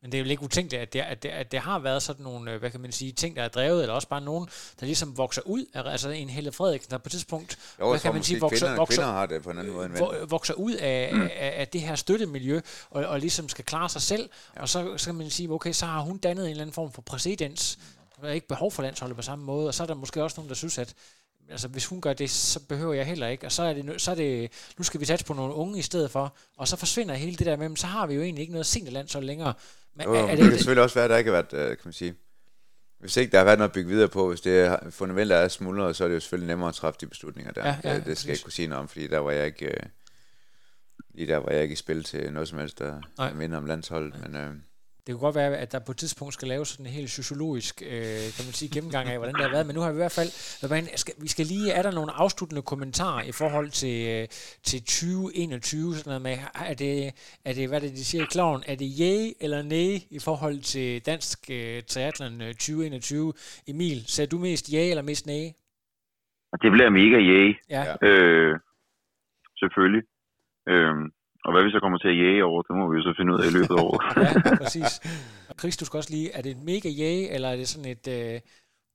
Men 0.02 0.12
det 0.12 0.14
er 0.14 0.24
jo 0.24 0.30
ikke 0.30 0.42
utænkeligt, 0.42 0.82
at 0.82 0.92
det, 0.92 1.00
at, 1.00 1.22
det, 1.22 1.28
at 1.28 1.52
det 1.52 1.60
har 1.60 1.78
været 1.78 2.02
sådan 2.02 2.22
nogle, 2.22 2.52
øh, 2.52 2.58
hvad 2.58 2.70
kan 2.70 2.80
man 2.80 2.92
sige, 2.92 3.12
ting, 3.12 3.36
der 3.36 3.42
er 3.42 3.48
drevet, 3.48 3.82
eller 3.82 3.94
også 3.94 4.08
bare 4.08 4.20
nogen, 4.20 4.48
der 4.80 4.86
ligesom 4.86 5.18
vokser 5.18 5.42
ud 5.42 5.64
af, 5.74 5.90
altså 5.90 6.10
en 6.10 6.28
Helle 6.28 6.52
Frederiksen, 6.52 6.90
der 6.90 6.98
på 6.98 7.02
et 7.06 7.12
tidspunkt, 7.12 7.58
Jo, 7.80 7.88
hvad 7.88 8.00
kan 8.00 8.12
man 8.12 8.22
sige, 8.22 8.40
vokser, 8.40 8.66
kvinder, 8.66 8.76
vokser, 8.76 9.02
kvinder 9.02 9.12
har 9.12 9.26
det 9.26 9.42
på 9.42 9.50
en 9.50 9.58
anden 9.58 9.72
måde 9.72 9.86
end 9.86 10.28
vokser 10.28 10.54
ud 10.54 10.72
af, 10.72 11.10
mm. 11.14 11.22
af, 11.22 11.54
af 11.56 11.68
det 11.68 11.80
her 11.80 11.94
støttemiljø, 11.94 12.60
og, 12.90 13.04
og 13.04 13.20
ligesom 13.20 13.48
skal 13.48 13.64
klare 13.64 13.88
sig 13.88 14.02
selv, 14.02 14.30
ja. 14.56 14.62
og 14.62 14.68
så, 14.68 14.96
så 14.96 15.06
kan 15.06 15.14
man 15.14 15.30
sige, 15.30 15.50
okay, 15.50 15.72
så 15.72 15.86
har 15.86 16.00
hun 16.00 16.18
dannet 16.18 16.44
en 16.44 16.50
eller 16.50 16.62
anden 16.62 16.74
form 16.74 16.92
for 16.92 17.02
præcedens, 17.02 17.78
der 18.20 18.28
er 18.28 18.32
ikke 18.32 18.48
behov 18.48 18.72
for 18.72 18.82
landsholdet 18.82 19.16
på 19.16 19.22
samme 19.22 19.44
måde, 19.44 19.68
og 19.68 19.74
så 19.74 19.82
er 19.82 19.86
der 19.86 19.94
måske 19.94 20.22
også 20.22 20.34
nogen, 20.38 20.48
der 20.48 20.54
synes, 20.54 20.78
at 20.78 20.94
altså, 21.50 21.68
hvis 21.68 21.86
hun 21.86 22.00
gør 22.00 22.12
det, 22.12 22.30
så 22.30 22.60
behøver 22.60 22.94
jeg 22.94 23.06
heller 23.06 23.28
ikke, 23.28 23.46
og 23.46 23.52
så 23.52 23.62
er 23.62 23.72
det, 23.72 24.00
så 24.00 24.10
er 24.10 24.14
det 24.14 24.52
nu 24.78 24.84
skal 24.84 25.00
vi 25.00 25.04
satse 25.04 25.24
på 25.24 25.34
nogle 25.34 25.54
unge 25.54 25.78
i 25.78 25.82
stedet 25.82 26.10
for, 26.10 26.36
og 26.56 26.68
så 26.68 26.76
forsvinder 26.76 27.14
hele 27.14 27.36
det 27.36 27.46
der 27.46 27.56
med, 27.56 27.76
så 27.76 27.86
har 27.86 28.06
vi 28.06 28.14
jo 28.14 28.22
egentlig 28.22 28.40
ikke 28.42 28.52
noget 28.52 28.66
seniorlandshold 28.66 29.24
længere. 29.24 29.54
Men 29.94 30.06
Jo, 30.06 30.14
er, 30.14 30.18
er 30.18 30.26
det, 30.26 30.38
det 30.38 30.48
kan 30.48 30.58
selvfølgelig 30.58 30.82
også 30.82 30.94
være, 30.94 31.04
at 31.04 31.10
der 31.10 31.16
ikke 31.16 31.30
har 31.30 31.42
været, 31.50 31.52
øh, 31.52 31.68
kan 31.68 31.84
man 31.84 31.92
sige, 31.92 32.14
hvis 33.00 33.16
ikke 33.16 33.32
der 33.32 33.38
har 33.38 33.44
været 33.44 33.58
noget 33.58 33.68
at 33.68 33.72
bygge 33.74 33.90
videre 33.90 34.08
på, 34.08 34.28
hvis 34.28 34.40
det 34.40 34.78
fundamentet 34.90 35.38
er 35.38 35.48
smuldret, 35.48 35.96
så 35.96 36.04
er 36.04 36.08
det 36.08 36.14
jo 36.14 36.20
selvfølgelig 36.20 36.46
nemmere 36.48 36.68
at 36.68 36.74
træffe 36.74 36.98
de 37.00 37.06
beslutninger 37.06 37.52
der. 37.52 37.66
Ja, 37.66 37.76
ja, 37.84 37.94
det, 37.96 38.06
det 38.06 38.18
skal 38.18 38.28
jeg 38.28 38.32
præcis. 38.32 38.38
ikke 38.38 38.42
kunne 38.42 38.52
sige 38.52 38.68
noget 38.68 38.80
om, 38.80 38.88
fordi 38.88 39.06
der 39.06 39.18
var 39.18 39.30
jeg 39.30 39.46
ikke, 39.46 39.66
øh, 39.66 39.82
lige 41.14 41.26
der 41.26 41.36
var 41.36 41.50
jeg 41.52 41.62
ikke 41.62 41.72
i 41.72 41.76
spil 41.76 42.04
til 42.04 42.32
noget 42.32 42.48
som 42.48 42.58
helst, 42.58 42.78
der, 42.78 43.00
Nej. 43.18 43.28
der 43.28 43.34
minder 43.36 43.56
om 43.56 43.66
landsholdet, 43.66 44.20
men 44.22 44.36
øh, 44.36 44.54
Det 45.10 45.18
kunne 45.18 45.26
godt 45.26 45.36
være, 45.36 45.56
at 45.56 45.72
der 45.72 45.78
på 45.78 45.92
et 45.92 45.98
tidspunkt 45.98 46.34
skal 46.34 46.48
laves 46.48 46.68
sådan 46.68 46.86
en 46.86 46.92
helt 46.92 47.10
sociologisk 47.10 47.82
øh, 47.82 48.26
kan 48.36 48.44
man 48.46 48.54
sige, 48.60 48.70
gennemgang 48.74 49.08
af, 49.08 49.16
hvordan 49.18 49.34
det 49.34 49.42
har 49.42 49.50
været. 49.50 49.66
Men 49.66 49.74
nu 49.74 49.80
har 49.80 49.90
vi 49.90 49.96
i 49.96 50.02
hvert 50.04 50.12
fald... 50.12 50.30
Skal, 50.96 51.14
vi 51.18 51.28
skal 51.28 51.46
lige... 51.46 51.72
Er 51.72 51.82
der 51.82 51.90
nogle 51.90 52.12
afsluttende 52.12 52.62
kommentarer 52.62 53.22
i 53.22 53.32
forhold 53.32 53.70
til, 53.70 53.96
øh, 54.08 54.28
til 54.62 54.80
2021? 54.80 55.94
Sådan 55.94 56.10
noget 56.10 56.22
med, 56.22 56.36
er 56.54 56.74
det, 56.74 56.94
er 57.44 57.52
det, 57.52 57.68
hvad 57.68 57.80
det, 57.80 57.90
de 57.92 58.04
siger 58.04 58.22
i 58.24 58.26
kloven? 58.30 58.62
Er 58.66 58.74
det 58.74 58.88
yay 59.00 59.32
eller 59.40 59.62
nej 59.62 60.06
i 60.10 60.18
forhold 60.18 60.58
til 60.72 61.06
dansk 61.06 61.38
øh, 61.50 61.82
triathlon 61.82 62.40
øh, 62.42 62.54
2021? 62.54 63.32
Emil, 63.68 64.04
ser 64.06 64.26
du 64.26 64.38
mest 64.38 64.72
ja 64.72 64.90
eller 64.90 65.02
mest 65.02 65.26
nej? 65.26 65.52
Det 66.62 66.72
bliver 66.72 66.90
mega 66.90 67.18
yay, 67.32 67.56
Ja. 67.70 67.82
Ja. 68.02 68.08
øh, 68.08 68.58
selvfølgelig. 69.58 70.02
Øhm, 70.68 71.12
og 71.44 71.50
hvad 71.52 71.62
vi 71.64 71.70
så 71.70 71.78
kommer 71.82 71.98
til 71.98 72.08
at 72.14 72.18
jage 72.24 72.44
over, 72.44 72.62
det 72.62 72.74
må 72.78 72.84
vi 72.90 72.96
jo 72.98 73.02
så 73.08 73.12
finde 73.18 73.30
ud 73.34 73.40
af 73.42 73.46
i 73.50 73.54
løbet 73.58 73.74
af 73.78 73.82
året. 73.88 74.02
ja, 74.24 74.30
præcis. 74.64 74.92
Chris, 75.60 75.76
du 75.76 75.84
skal 75.84 75.96
også 75.96 76.10
lige... 76.10 76.32
Er 76.32 76.42
det 76.42 76.50
et 76.50 76.62
mega 76.72 76.88
yay, 77.02 77.34
eller 77.34 77.48
er 77.48 77.56
det 77.56 77.68
sådan 77.68 77.90
et... 77.90 78.06
Øh, 78.08 78.40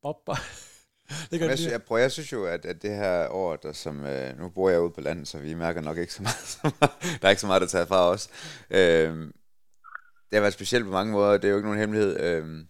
bob, 0.02 0.18
det 1.32 1.40
gør 1.40 1.46
jeg, 1.46 1.50
det 1.50 1.60
sy- 1.60 1.62
lige. 1.64 1.72
jeg, 1.72 1.84
prøver, 1.84 2.02
jeg 2.02 2.12
synes 2.12 2.32
jo, 2.34 2.46
at, 2.46 2.66
at 2.66 2.82
det 2.82 2.96
her 2.96 3.28
år, 3.30 3.56
der 3.56 3.72
som, 3.74 4.06
øh, 4.06 4.40
nu 4.40 4.50
bor 4.50 4.70
jeg 4.70 4.82
ude 4.82 4.92
på 4.92 5.02
landet, 5.02 5.28
så 5.28 5.40
vi 5.40 5.54
mærker 5.54 5.82
nok 5.82 5.98
ikke 5.98 6.14
så 6.14 6.24
meget, 6.24 6.60
der 7.22 7.26
er 7.28 7.30
ikke 7.30 7.42
så 7.42 7.48
meget, 7.48 7.62
der 7.62 7.68
tager 7.68 7.86
fra 7.86 8.10
os. 8.10 8.30
Øh, 8.70 9.32
det 10.30 10.34
har 10.34 10.40
været 10.42 10.54
specielt 10.54 10.86
på 10.86 10.92
mange 10.92 11.12
måder, 11.12 11.32
det 11.38 11.46
er 11.46 11.50
jo 11.50 11.56
ikke 11.56 11.68
nogen 11.68 11.80
hemmelighed, 11.80 12.20
øh, 12.20 12.66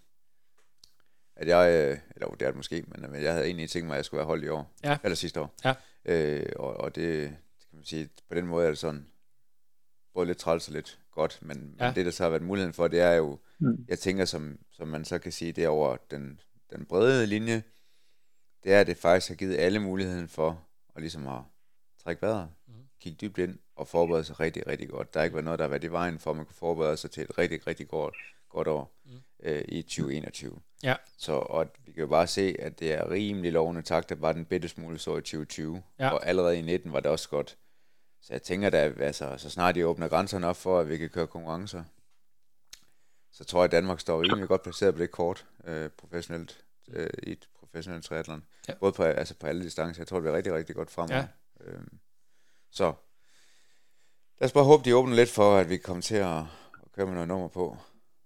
at 1.36 1.48
jeg, 1.48 1.72
øh, 1.92 1.98
eller 2.16 2.28
det 2.30 2.42
er 2.42 2.46
det 2.48 2.56
måske, 2.56 2.84
men, 2.88 3.12
men 3.12 3.24
jeg 3.24 3.32
havde 3.34 3.46
egentlig 3.46 3.70
tænkt 3.70 3.88
mig, 3.88 3.94
at 3.94 3.98
jeg 3.98 4.06
skulle 4.06 4.20
være 4.20 4.28
holdt 4.28 4.44
i 4.44 4.48
år, 4.50 4.74
Ja. 4.84 4.98
eller 5.04 5.16
sidste 5.16 5.42
år. 5.42 5.54
Ja. 5.66 5.74
Øh, 6.06 6.46
og, 6.56 6.78
og 6.78 6.96
det, 6.96 7.24
det 7.60 7.68
kan 7.70 7.78
man 7.78 7.86
sige, 7.86 8.10
på 8.30 8.36
den 8.36 8.48
måde 8.48 8.66
er 8.66 8.70
det 8.70 8.78
sådan, 8.78 9.06
både 10.16 10.26
lidt 10.28 10.38
træls 10.38 10.68
og 10.68 10.74
lidt 10.74 11.00
godt, 11.12 11.40
men, 11.42 11.76
Ja. 11.80 11.86
men 11.86 11.96
det, 11.96 12.06
der 12.06 12.12
så 12.12 12.24
har 12.24 12.30
været 12.30 12.42
muligheden 12.44 12.74
for, 12.74 12.88
det 12.88 13.00
er 13.00 13.14
jo, 13.14 13.40
Mm. 13.60 13.86
jeg 13.88 14.00
tænker, 14.00 14.26
som, 14.26 14.60
som 14.72 14.88
man 14.88 15.06
så 15.06 15.20
kan 15.20 15.32
sige, 15.32 15.52
det 15.52 15.64
er 15.64 15.68
over 15.70 15.98
den, 16.12 16.40
den 16.72 16.86
brede 16.86 17.26
linje, 17.28 17.64
det 18.64 18.74
er, 18.74 18.80
at 18.80 18.88
det 18.88 18.98
faktisk 18.98 19.30
har 19.30 19.36
givet 19.36 19.58
alle 19.58 19.80
muligheden 19.80 20.28
for 20.28 20.64
at 20.96 21.02
ligesom 21.02 21.28
at 21.28 21.40
trække 22.04 22.22
vejret, 22.22 22.50
mm. 22.68 22.74
kigge 23.02 23.18
dybt 23.22 23.38
ind 23.38 23.60
og 23.76 23.88
forberede 23.88 24.24
sig 24.24 24.40
rigtig, 24.40 24.68
rigtig 24.68 24.90
godt. 24.90 25.14
Der 25.14 25.20
har 25.20 25.24
ikke 25.24 25.34
været 25.36 25.46
noget, 25.46 25.60
der 25.60 25.64
har 25.66 25.70
været 25.70 25.84
i 25.84 25.92
vejen 25.92 26.20
for, 26.20 26.32
at 26.32 26.38
man 26.38 26.46
kunne 26.46 26.56
forberede 26.56 26.98
sig 26.98 27.12
til 27.12 27.24
et 27.24 27.38
rigtig, 27.38 27.68
rigtig 27.68 27.88
godt, 27.88 28.16
godt 28.50 28.68
år 28.68 28.92
Mm. 29.06 29.12
mm. 29.12 29.20
øh, 29.44 29.64
i 29.68 29.82
2021. 29.82 30.60
Ja. 30.84 30.96
Så 31.18 31.32
og 31.34 31.68
vi 31.86 31.92
kan 31.92 32.02
jo 32.02 32.08
bare 32.08 32.28
se, 32.28 32.56
at 32.60 32.80
det 32.80 32.94
er 32.94 33.12
rimelig 33.12 33.52
lovende 33.52 33.82
takt, 33.82 34.10
der 34.10 34.16
var 34.16 34.32
den 34.34 34.46
bitte 34.46 34.68
smule 34.68 35.00
så 35.00 35.12
i 35.18 35.22
2020, 35.22 35.84
Ja. 36.00 36.10
og 36.10 36.26
allerede 36.28 36.58
i 36.60 36.62
19 36.62 36.94
var 36.94 37.00
det 37.00 37.12
også 37.12 37.30
godt. 37.30 37.58
Så 38.26 38.34
jeg 38.34 38.44
tænker 38.44 38.70
da, 38.70 38.94
altså, 39.00 39.38
så 39.38 39.50
snart 39.50 39.76
de 39.76 39.88
åbner 39.88 40.08
grænserne 40.08 40.48
op 40.48 40.56
for, 40.56 40.80
at 40.80 40.90
vi 40.90 40.98
kan 40.98 41.10
køre 41.10 41.28
konkurrencer, 41.28 41.84
så 43.32 43.44
tror 43.44 43.60
jeg, 43.60 43.66
at 43.66 43.72
Danmark 43.72 44.00
står 44.00 44.22
rimelig 44.22 44.48
godt 44.48 44.64
placeret 44.64 44.94
på 44.94 45.00
det 45.00 45.12
kort 45.12 45.46
øh, 45.64 45.90
professionelt, 45.90 46.66
øh, 46.88 47.10
i 47.24 47.32
et 47.32 47.50
professionelt 47.60 48.06
triathlon. 48.06 48.46
Ja. 48.68 48.74
Både 48.74 48.92
på, 48.92 49.04
altså 49.04 49.36
på 49.36 49.48
alle 49.48 49.64
distancer. 49.64 50.02
Jeg 50.02 50.08
tror, 50.08 50.18
det 50.18 50.24
bliver 50.24 50.38
rigtig, 50.38 50.54
rigtig 50.54 50.76
godt 50.76 50.92
fremover. 50.92 51.16
Ja. 51.16 51.28
Øhm, 51.62 52.00
så 52.72 52.94
lad 54.40 54.46
os 54.46 54.54
bare 54.54 54.64
håbe, 54.64 54.86
de 54.86 54.96
åbner 54.96 55.16
lidt 55.16 55.30
for, 55.30 55.58
at 55.58 55.70
vi 55.70 55.78
kommer 55.78 56.02
til 56.02 56.16
at, 56.16 56.38
at 56.84 56.92
køre 56.96 57.06
med 57.06 57.14
noget 57.14 57.28
nummer 57.28 57.48
på, 57.48 57.78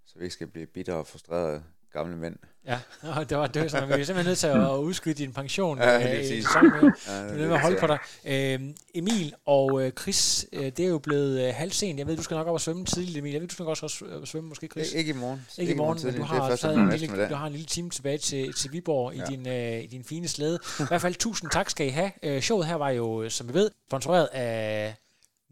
så 0.06 0.18
vi 0.18 0.24
ikke 0.24 0.34
skal 0.34 0.46
blive 0.46 0.66
bitre 0.66 0.94
og 0.94 1.06
frustrerede 1.06 1.64
gamle 1.92 2.16
mænd. 2.16 2.36
Ja, 2.66 2.78
Nå, 3.02 3.24
det 3.24 3.38
var 3.38 3.46
det 3.46 3.70
sådan, 3.70 3.88
vi 3.88 3.92
er 3.94 4.04
simpelthen 4.04 4.26
nødt 4.30 4.38
til 4.38 4.46
at 4.46 4.76
udskyde 4.76 5.14
din 5.14 5.32
pension 5.32 5.78
Ja, 5.78 5.96
øh, 5.96 6.02
præcis. 6.18 6.30
en 6.36 6.42
sæson 6.42 6.70
mere. 6.70 6.92
Ja, 7.08 7.22
Du 7.22 7.28
er 7.28 7.36
nødt 7.36 7.36
til 7.48 7.52
at 7.54 7.60
holde 7.60 7.76
på 7.80 7.86
dig. 7.86 7.98
Øhm, 8.24 8.74
Emil 8.94 9.34
og 9.46 9.82
øh, 9.82 9.92
Chris, 10.00 10.46
øh, 10.52 10.64
det 10.64 10.80
er 10.80 10.88
jo 10.88 10.98
blevet 10.98 11.48
øh, 11.48 11.54
halv 11.54 11.70
sent. 11.70 11.98
Jeg 11.98 12.06
ved, 12.06 12.16
du 12.16 12.22
skal 12.22 12.34
nok 12.34 12.46
op 12.46 12.52
og 12.52 12.60
svømme 12.60 12.84
tidligt, 12.84 13.18
Emil. 13.18 13.32
Jeg 13.32 13.40
ved, 13.40 13.48
du 13.48 13.54
skal 13.54 13.66
også 13.66 13.86
også 13.86 14.04
øh, 14.04 14.26
svømme, 14.26 14.48
måske, 14.48 14.66
Chris. 14.66 14.88
Ik- 14.92 14.96
ikke 14.96 15.10
i 15.10 15.14
morgen. 15.14 15.46
Ikke 15.58 15.72
i 15.72 15.76
morgen, 15.76 15.98
men 16.04 16.14
du 16.14 16.18
Det 16.18 16.22
er 16.22 16.26
har, 16.42 16.56
taget 16.56 16.78
en 16.78 16.88
lille, 16.90 17.28
du 17.28 17.34
har 17.34 17.46
en 17.46 17.52
lille 17.52 17.66
time 17.66 17.90
tilbage 17.90 18.18
til, 18.18 18.52
til 18.54 18.72
Viborg 18.72 19.14
ja. 19.14 19.22
I, 19.22 19.26
din, 19.26 19.48
øh, 19.48 19.84
i 19.84 19.86
din 19.86 20.04
fine 20.04 20.28
slæde. 20.28 20.58
I 20.80 20.82
hvert 20.88 21.00
fald 21.00 21.14
tusind 21.14 21.50
tak 21.50 21.70
skal 21.70 21.86
I 21.86 21.90
have. 21.90 22.10
Øh, 22.22 22.42
showet 22.42 22.66
her 22.66 22.74
var 22.74 22.90
jo, 22.90 23.22
øh, 23.22 23.30
som 23.30 23.48
vi 23.48 23.54
ved, 23.54 23.70
sponsoreret 23.88 24.26
af 24.32 24.94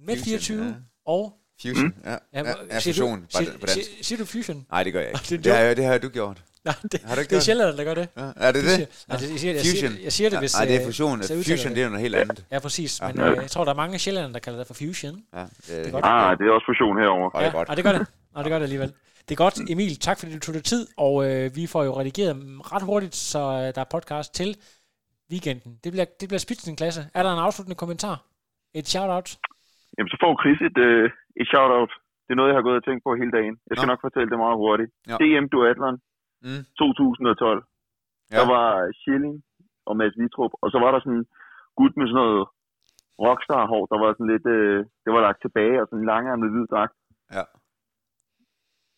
Med24 0.09 0.37
Fusion, 0.37 0.69
ja. 0.69 0.75
og... 1.07 1.35
Fusion, 1.63 1.95
ja. 2.05 2.11
ja, 2.11 2.19
ja, 2.35 2.55
ja 2.71 2.79
fusion, 2.79 3.21
du, 3.21 3.27
siger, 3.31 3.53
på 3.53 3.59
dansk. 3.67 3.75
siger, 3.75 3.87
siger, 4.05 4.19
du 4.19 4.25
Fusion? 4.25 4.67
Nej, 4.71 4.83
det 4.83 4.93
gør 4.93 5.01
jeg 5.01 5.13
Det 5.13 5.31
ikke. 5.33 5.35
en 5.35 5.45
Det, 5.45 5.53
har, 5.53 5.75
det 5.75 5.85
har 5.85 5.99
du 5.99 6.09
gjort. 6.09 6.43
Nej, 6.65 6.75
det, 6.93 7.01
Har 7.05 7.15
du 7.15 7.21
ikke 7.21 7.31
det 7.31 7.37
er 7.37 7.41
sjældent, 7.41 7.79
der 7.79 7.85
gør 7.85 7.95
det. 7.95 8.09
Ja, 8.17 8.31
er 8.37 8.53
det 8.53 8.63
Du 8.65 8.69
det? 8.69 8.75
siger- 8.77 8.87
altså, 9.09 9.29
jeg 9.31 9.39
siger- 9.41 9.53
jeg 9.55 9.63
siger- 9.65 9.89
Fusion. 9.89 10.05
jeg 10.05 10.13
siger 10.13 10.31
det, 10.31 10.39
hvis, 10.39 10.55
Nej, 10.55 10.65
det 10.65 10.75
er 10.75 10.81
øh, 10.81 10.87
fusion. 10.87 11.19
udtaler 11.21 11.43
Fusion, 11.43 11.73
det 11.75 11.79
er 11.79 11.85
jo 11.85 11.89
noget 11.91 12.03
helt 12.03 12.15
andet. 12.15 12.45
Ja, 12.51 12.59
præcis. 12.59 13.01
Ja. 13.01 13.07
Men 13.13 13.21
øh, 13.21 13.37
jeg 13.43 13.51
tror, 13.51 13.65
der 13.65 13.73
er 13.73 13.77
mange 13.77 13.99
sjældent, 13.99 14.35
der 14.35 14.41
kalder 14.41 14.59
det 14.59 14.67
for 14.67 14.75
Fusion. 14.75 15.23
Ja, 15.35 15.41
det, 15.41 15.49
Det 15.67 15.87
er 15.87 15.91
godt. 15.91 16.05
Ah, 16.07 16.39
det 16.39 16.47
er 16.47 16.51
også 16.53 16.67
fusion 16.67 16.99
herover. 16.99 17.31
Og 17.31 17.41
det 17.43 17.49
er 17.49 17.53
godt. 17.53 17.69
Og 17.69 17.77
det 17.77 17.85
gør 17.85 17.93
det. 17.93 18.07
Og 18.35 18.45
det 18.45 18.51
gør 18.51 18.59
det 18.59 18.65
alligevel. 18.65 18.93
Det 19.29 19.35
er 19.35 19.37
godt, 19.37 19.59
Emil. 19.69 19.97
Tak 20.01 20.19
fordi 20.19 20.33
du 20.35 20.39
tog 20.39 20.55
dig 20.55 20.65
tid, 20.65 20.87
og 20.97 21.25
øh, 21.31 21.57
vi 21.57 21.67
får 21.67 21.85
jo 21.85 22.01
redigeret 22.01 22.37
ret 22.73 22.83
hurtigt, 22.83 23.17
så 23.17 23.39
øh, 23.39 23.75
der 23.75 23.81
er 23.81 23.85
podcast 23.91 24.35
til 24.35 24.57
weekenden. 25.31 25.79
Det 25.85 25.93
bliver, 25.93 26.05
det 26.21 26.29
bliver 26.29 26.39
spidsen 26.39 26.77
klasse. 26.77 27.07
Er 27.15 27.23
der 27.23 27.33
en 27.33 27.39
afsluttende 27.39 27.75
kommentar? 27.77 28.25
Et 28.75 28.89
shout-out? 28.89 29.37
Jamen, 29.99 30.11
så 30.13 30.17
får 30.25 30.33
Chris 30.43 30.61
et, 30.69 30.79
øh, 30.89 31.07
et 31.41 31.47
shout-out. 31.53 31.93
Det 32.25 32.31
er 32.33 32.39
noget, 32.41 32.51
jeg 32.51 32.59
har 32.61 32.67
gået 32.69 32.81
og 32.81 32.85
tænkt 32.85 33.03
på 33.07 33.11
hele 33.21 33.33
dagen. 33.39 33.55
Jeg 33.69 33.75
skal 33.75 33.87
Nå. 33.89 33.93
nok 33.93 34.05
fortælle 34.07 34.31
det 34.33 34.39
meget 34.45 34.57
hurtigt. 34.65 34.91
Ja. 35.09 35.17
DM 35.23 35.47
Duathlon 35.55 35.97
Mm. 36.47 36.63
2012. 36.79 37.65
Ja. 38.33 38.37
Der 38.39 38.45
var 38.55 38.67
Schilling 39.01 39.37
og 39.89 39.93
Mads 40.01 40.17
Vitrup, 40.21 40.53
og 40.63 40.69
så 40.73 40.79
var 40.85 40.91
der 40.93 41.01
sådan 41.01 41.19
en 41.21 41.27
gut 41.79 41.93
med 41.99 42.07
sådan 42.09 42.21
noget 42.23 42.43
rockstar-hår, 43.27 43.83
der 43.93 43.99
var 44.03 44.11
sådan 44.13 44.31
lidt, 44.35 44.47
øh, 44.57 44.79
det 45.05 45.11
var 45.15 45.21
lagt 45.27 45.41
tilbage, 45.43 45.77
og 45.81 45.87
sådan 45.87 45.99
en 46.03 46.11
langærmet 46.13 46.51
hvid 46.53 46.67
dragt. 46.75 46.95
Ja. 47.37 47.45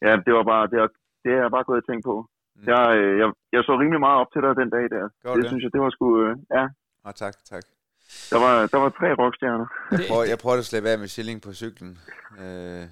Ja, 0.07 0.13
det 0.27 0.33
var 0.39 0.45
bare, 0.53 0.65
det, 0.73 0.79
var, 0.83 0.89
det 1.23 1.31
har 1.35 1.41
jeg 1.45 1.55
bare 1.57 1.67
gået 1.69 1.83
og 1.83 1.87
tænkt 1.89 2.05
på. 2.11 2.15
Mm. 2.57 2.65
Jeg, 2.73 2.83
øh, 3.01 3.13
jeg, 3.21 3.29
jeg 3.55 3.61
så 3.65 3.73
rimelig 3.83 4.01
meget 4.07 4.19
op 4.23 4.31
til 4.33 4.43
dig 4.45 4.53
den 4.63 4.71
dag 4.77 4.85
der. 4.97 5.05
Gjorde 5.23 5.37
det, 5.37 5.43
det? 5.45 5.51
synes 5.51 5.63
jeg, 5.65 5.73
det 5.75 5.81
var 5.85 5.91
sgu, 5.91 6.07
øh, 6.25 6.33
ja. 6.57 6.65
Ah, 7.07 7.15
tak, 7.23 7.35
tak. 7.53 7.65
Der 8.31 8.39
var, 8.39 8.67
der 8.67 8.77
var 8.77 8.89
tre 8.89 9.15
rockstjerner. 9.23 9.67
Jeg 9.91 10.05
prøver, 10.09 10.25
jeg 10.25 10.39
prøvede 10.39 10.59
at 10.59 10.67
slippe 10.67 10.89
af 10.91 10.99
med 10.99 11.09
Schilling 11.09 11.43
på 11.43 11.53
cyklen. 11.53 11.99
Øh, 12.41 12.85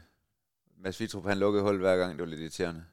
Mads 0.85 1.01
Vitrup, 1.01 1.27
han 1.27 1.39
lukkede 1.39 1.63
hul 1.63 1.79
hver 1.79 1.97
gang, 1.97 2.13
det 2.13 2.21
var 2.21 2.27
lidt 2.27 2.41
irriterende. 2.41 2.85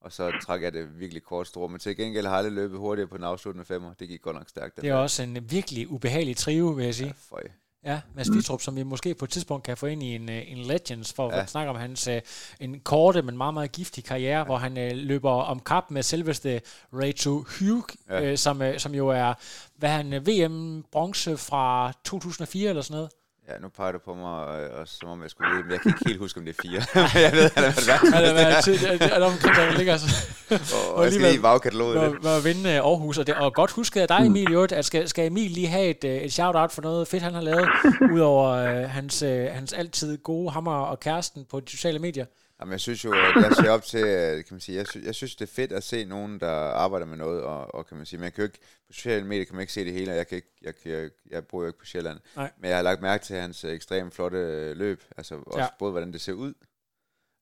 Og 0.00 0.12
så 0.12 0.32
trak 0.42 0.62
jeg 0.62 0.72
det 0.72 1.00
virkelig 1.00 1.22
kort 1.22 1.46
store. 1.46 1.68
Men 1.68 1.78
til 1.78 1.96
gengæld 1.96 2.26
har 2.26 2.32
jeg 2.32 2.38
aldrig 2.38 2.52
løbet 2.52 2.78
hurtigere 2.78 3.08
på 3.08 3.16
den 3.16 3.24
afsluttende 3.24 3.64
femmer. 3.64 3.94
Det 3.94 4.08
gik 4.08 4.22
godt 4.22 4.36
nok 4.36 4.48
stærkt. 4.48 4.76
Det 4.76 4.88
er 4.88 4.94
også 4.94 5.22
en 5.22 5.50
virkelig 5.50 5.90
ubehagelig 5.90 6.36
trio, 6.36 6.66
vil 6.66 6.84
jeg 6.84 6.94
sige. 6.94 7.06
Ja, 7.06 7.36
føj. 7.36 7.42
Ja, 7.84 8.00
Mads 8.14 8.32
Vitrup, 8.32 8.60
som 8.60 8.76
vi 8.76 8.82
måske 8.82 9.14
på 9.14 9.24
et 9.24 9.30
tidspunkt 9.30 9.64
kan 9.64 9.76
få 9.76 9.86
ind 9.86 10.02
i 10.02 10.14
en, 10.14 10.28
øh, 10.30 10.52
en 10.52 10.58
Legends, 10.58 11.12
for 11.12 11.32
Ja. 11.34 11.40
at 11.42 11.50
snakke 11.50 11.70
om 11.70 11.76
hans 11.76 12.08
øh, 12.08 12.20
en 12.60 12.80
korte, 12.80 13.22
men 13.22 13.36
meget, 13.36 13.54
meget 13.54 13.72
giftig 13.72 14.04
karriere, 14.04 14.38
ja. 14.38 14.44
hvor 14.44 14.56
han 14.56 14.78
øh, 14.78 14.90
løber 14.94 15.30
om 15.30 15.60
kap 15.60 15.84
med 15.90 16.02
selveste 16.02 16.60
Rachel 16.92 17.32
Hugh, 17.32 17.84
ja. 18.10 18.22
Øh, 18.22 18.38
som, 18.38 18.62
øh, 18.62 18.78
som 18.78 18.94
jo 18.94 19.08
er, 19.08 19.34
hvad 19.76 19.90
er 19.90 19.94
han, 19.94 20.12
VM-bronze 20.26 21.36
fra 21.36 21.92
2004 22.04 22.68
eller 22.68 22.82
sådan 22.82 22.94
noget. 22.94 23.10
Ja, 23.48 23.58
nu 23.62 23.68
peger 23.68 23.92
du 23.92 23.98
på 23.98 24.14
mig, 24.14 24.30
og, 24.30 24.68
og 24.78 24.88
som 24.88 25.08
om 25.08 25.22
jeg 25.22 25.30
skulle 25.30 25.50
vide, 25.50 25.62
men 25.62 25.72
jeg 25.72 25.80
kan 25.80 25.90
ikke 25.90 26.08
helt 26.08 26.18
huske, 26.18 26.38
om 26.38 26.44
det 26.44 26.56
er 26.58 26.62
fire. 26.62 26.82
Jeg 27.24 27.32
ved, 27.32 27.50
han 27.54 27.64
har 27.64 27.86
været 27.86 28.00
Han 28.00 28.12
har 28.12 28.20
været 28.20 28.36
værd. 28.36 28.62
til, 28.62 28.74
er, 28.86 29.14
er 29.14 29.18
der 29.18 29.26
omkring, 29.26 29.56
der 29.56 29.76
ligger 29.78 29.92
altså, 29.92 30.26
Og, 30.76 30.94
og 30.96 31.04
jeg 31.04 31.12
skal 31.12 31.26
lige 31.26 31.38
i 31.38 31.40
bagkataloget 31.40 32.10
lidt. 32.10 32.26
at 32.26 32.44
vinde 32.44 32.70
Aarhus. 32.70 33.18
Og, 33.18 33.26
det, 33.26 33.34
og 33.34 33.54
godt 33.54 33.70
huske 33.70 34.02
af 34.02 34.08
dig, 34.08 34.26
Emil, 34.26 34.52
øvrigt, 34.52 34.72
at 34.72 34.84
skal, 34.84 35.08
skal 35.08 35.26
Emil 35.26 35.50
lige 35.50 35.66
have 35.68 35.86
et, 35.86 36.04
øh, 36.04 36.16
et 36.16 36.32
shout-out 36.32 36.72
for 36.72 36.82
noget 36.82 37.08
fedt, 37.08 37.22
han 37.22 37.34
har 37.34 37.40
lavet, 37.40 37.68
udover 38.14 38.48
øh, 38.48 38.90
hans, 38.90 39.22
øh, 39.22 39.46
hans 39.52 39.72
altid 39.72 40.18
gode 40.18 40.50
hammer 40.50 40.74
og 40.76 41.00
kæresten 41.00 41.44
på 41.50 41.60
de 41.60 41.70
sociale 41.70 41.98
medier. 41.98 42.24
Jamen, 42.60 42.72
jeg 42.72 42.80
synes 42.80 43.04
jo, 43.04 43.12
at 43.12 43.42
jeg 43.42 43.52
ser 43.56 43.70
op 43.70 43.82
til, 43.82 44.00
øh, 44.04 44.34
kan 44.36 44.44
man 44.50 44.60
sige, 44.60 44.76
jeg, 44.78 44.86
sy- 44.86 45.04
jeg 45.04 45.14
synes, 45.14 45.36
det 45.36 45.48
er 45.48 45.52
fedt 45.54 45.72
at 45.72 45.82
se 45.84 46.04
nogen, 46.04 46.40
der 46.40 46.50
arbejder 46.52 47.06
med 47.06 47.16
noget, 47.16 47.42
og, 47.42 47.74
og 47.74 47.86
kan 47.86 47.96
man 47.96 48.06
sige, 48.06 48.20
man 48.20 48.32
kan 48.32 48.42
jo 48.42 48.44
ikke, 48.44 48.58
på 48.86 48.92
sociale 48.92 49.24
medier 49.26 49.44
kan 49.44 49.54
man 49.54 49.60
ikke 49.60 49.72
se 49.72 49.84
det 49.84 49.92
hele, 49.92 50.10
og 50.12 50.16
jeg, 50.16 50.26
kan 50.26 50.36
ikke, 50.36 50.48
jeg, 50.62 50.74
jeg, 50.84 51.10
jeg 51.30 51.46
bor 51.46 51.60
jo 51.60 51.66
ikke 51.66 51.78
på 51.78 51.84
Sjælland, 51.84 52.18
Nej. 52.36 52.50
men 52.60 52.68
jeg 52.68 52.78
har 52.78 52.82
lagt 52.82 53.02
mærke 53.02 53.24
til 53.24 53.36
hans 53.36 53.64
øh, 53.64 53.72
ekstremt 53.72 54.14
flotte 54.14 54.38
øh, 54.38 54.76
løb, 54.76 55.02
altså 55.16 55.34
også 55.46 55.58
Ja. 55.60 55.66
både 55.78 55.90
hvordan 55.90 56.12
det 56.12 56.20
ser 56.20 56.32
ud, 56.32 56.54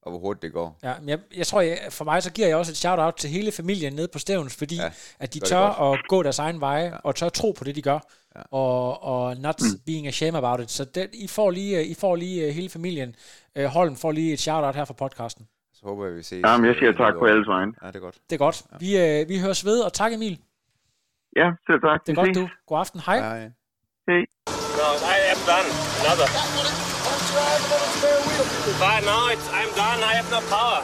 og 0.03 0.11
hvor 0.11 0.21
hurtigt 0.21 0.43
det 0.43 0.53
går. 0.53 0.79
Ja, 0.83 0.95
men 1.01 1.09
jeg, 1.09 1.19
jeg 1.37 1.47
tror, 1.47 1.61
jeg, 1.61 1.79
for 1.91 2.05
mig 2.05 2.23
så 2.23 2.33
giver 2.33 2.49
jeg 2.49 2.57
også 2.57 2.73
et 2.73 2.77
shout-out 2.77 3.15
til 3.17 3.31
hele 3.31 3.53
familien 3.53 3.93
nede 3.93 4.09
på 4.09 4.19
Stævns, 4.19 4.55
fordi 4.57 4.77
ja, 4.77 4.93
at 5.19 5.35
de 5.35 5.41
tør 5.41 5.93
at 5.93 6.01
gå 6.09 6.23
deres 6.23 6.39
egen 6.39 6.61
veje, 6.61 6.85
ja. 6.85 6.97
og 6.97 7.15
tør 7.15 7.29
tro 7.29 7.53
på 7.53 7.65
det, 7.65 7.75
de 7.77 7.83
gør, 7.83 7.99
ja. 8.37 8.43
Og, 8.51 9.03
og 9.03 9.37
not 9.37 9.61
mm. 9.61 9.81
being 9.87 10.07
ashamed 10.07 10.39
about 10.39 10.61
it. 10.61 10.71
Så 10.71 10.85
det, 10.85 11.11
I 11.13 11.27
får 11.29 11.51
lige, 11.51 11.87
I 11.87 11.95
får 11.95 12.17
lige 12.17 12.47
øh, 12.47 12.55
hele 12.55 12.69
familien. 12.71 13.15
Øh, 13.57 13.65
Holm 13.65 13.97
får 13.97 14.13
lige 14.13 14.33
et 14.33 14.41
shout-out 14.41 14.75
her 14.77 14.85
fra 14.85 14.95
podcasten. 14.95 15.49
Så 15.75 15.81
håber 15.87 16.07
jeg, 16.07 16.15
vi 16.17 16.23
ses. 16.23 16.43
Jamen, 16.47 16.67
jeg 16.67 16.75
siger 16.79 16.91
øh, 16.91 16.97
tak 16.97 17.15
på 17.19 17.25
alles 17.25 17.47
vejen. 17.49 17.75
Ja, 17.83 17.87
det 17.87 17.97
er 17.97 18.01
godt. 18.01 18.15
Det 18.31 18.35
er 18.37 18.39
godt. 18.39 18.63
Ja. 18.73 18.77
Vi, 18.81 19.21
øh, 19.21 19.29
vi 19.29 19.39
høres 19.41 19.65
ved, 19.65 19.81
og 19.81 19.93
tak 19.93 20.13
Emil. 20.13 20.39
Ja, 21.37 21.49
selv 21.67 21.81
tak. 21.81 22.07
Det 22.07 22.09
er 22.09 22.23
Vi 22.23 22.27
godt, 22.27 22.37
ses. 22.37 22.43
du. 22.43 22.49
God 22.67 22.79
aften. 22.79 23.01
Hej. 23.07 23.19
Hej. 23.19 23.39
Hej. 24.09 24.23
No, 24.81 24.89
I 25.15 25.19
am 25.33 25.41
done. 25.53 25.69
Another. 26.03 26.29
But 28.83 29.01
now 29.11 29.23
it's, 29.33 29.47
I'm 29.59 29.71
done. 29.83 29.99
I 30.11 30.13
have 30.19 30.29
no 30.37 30.41
power. 30.55 30.81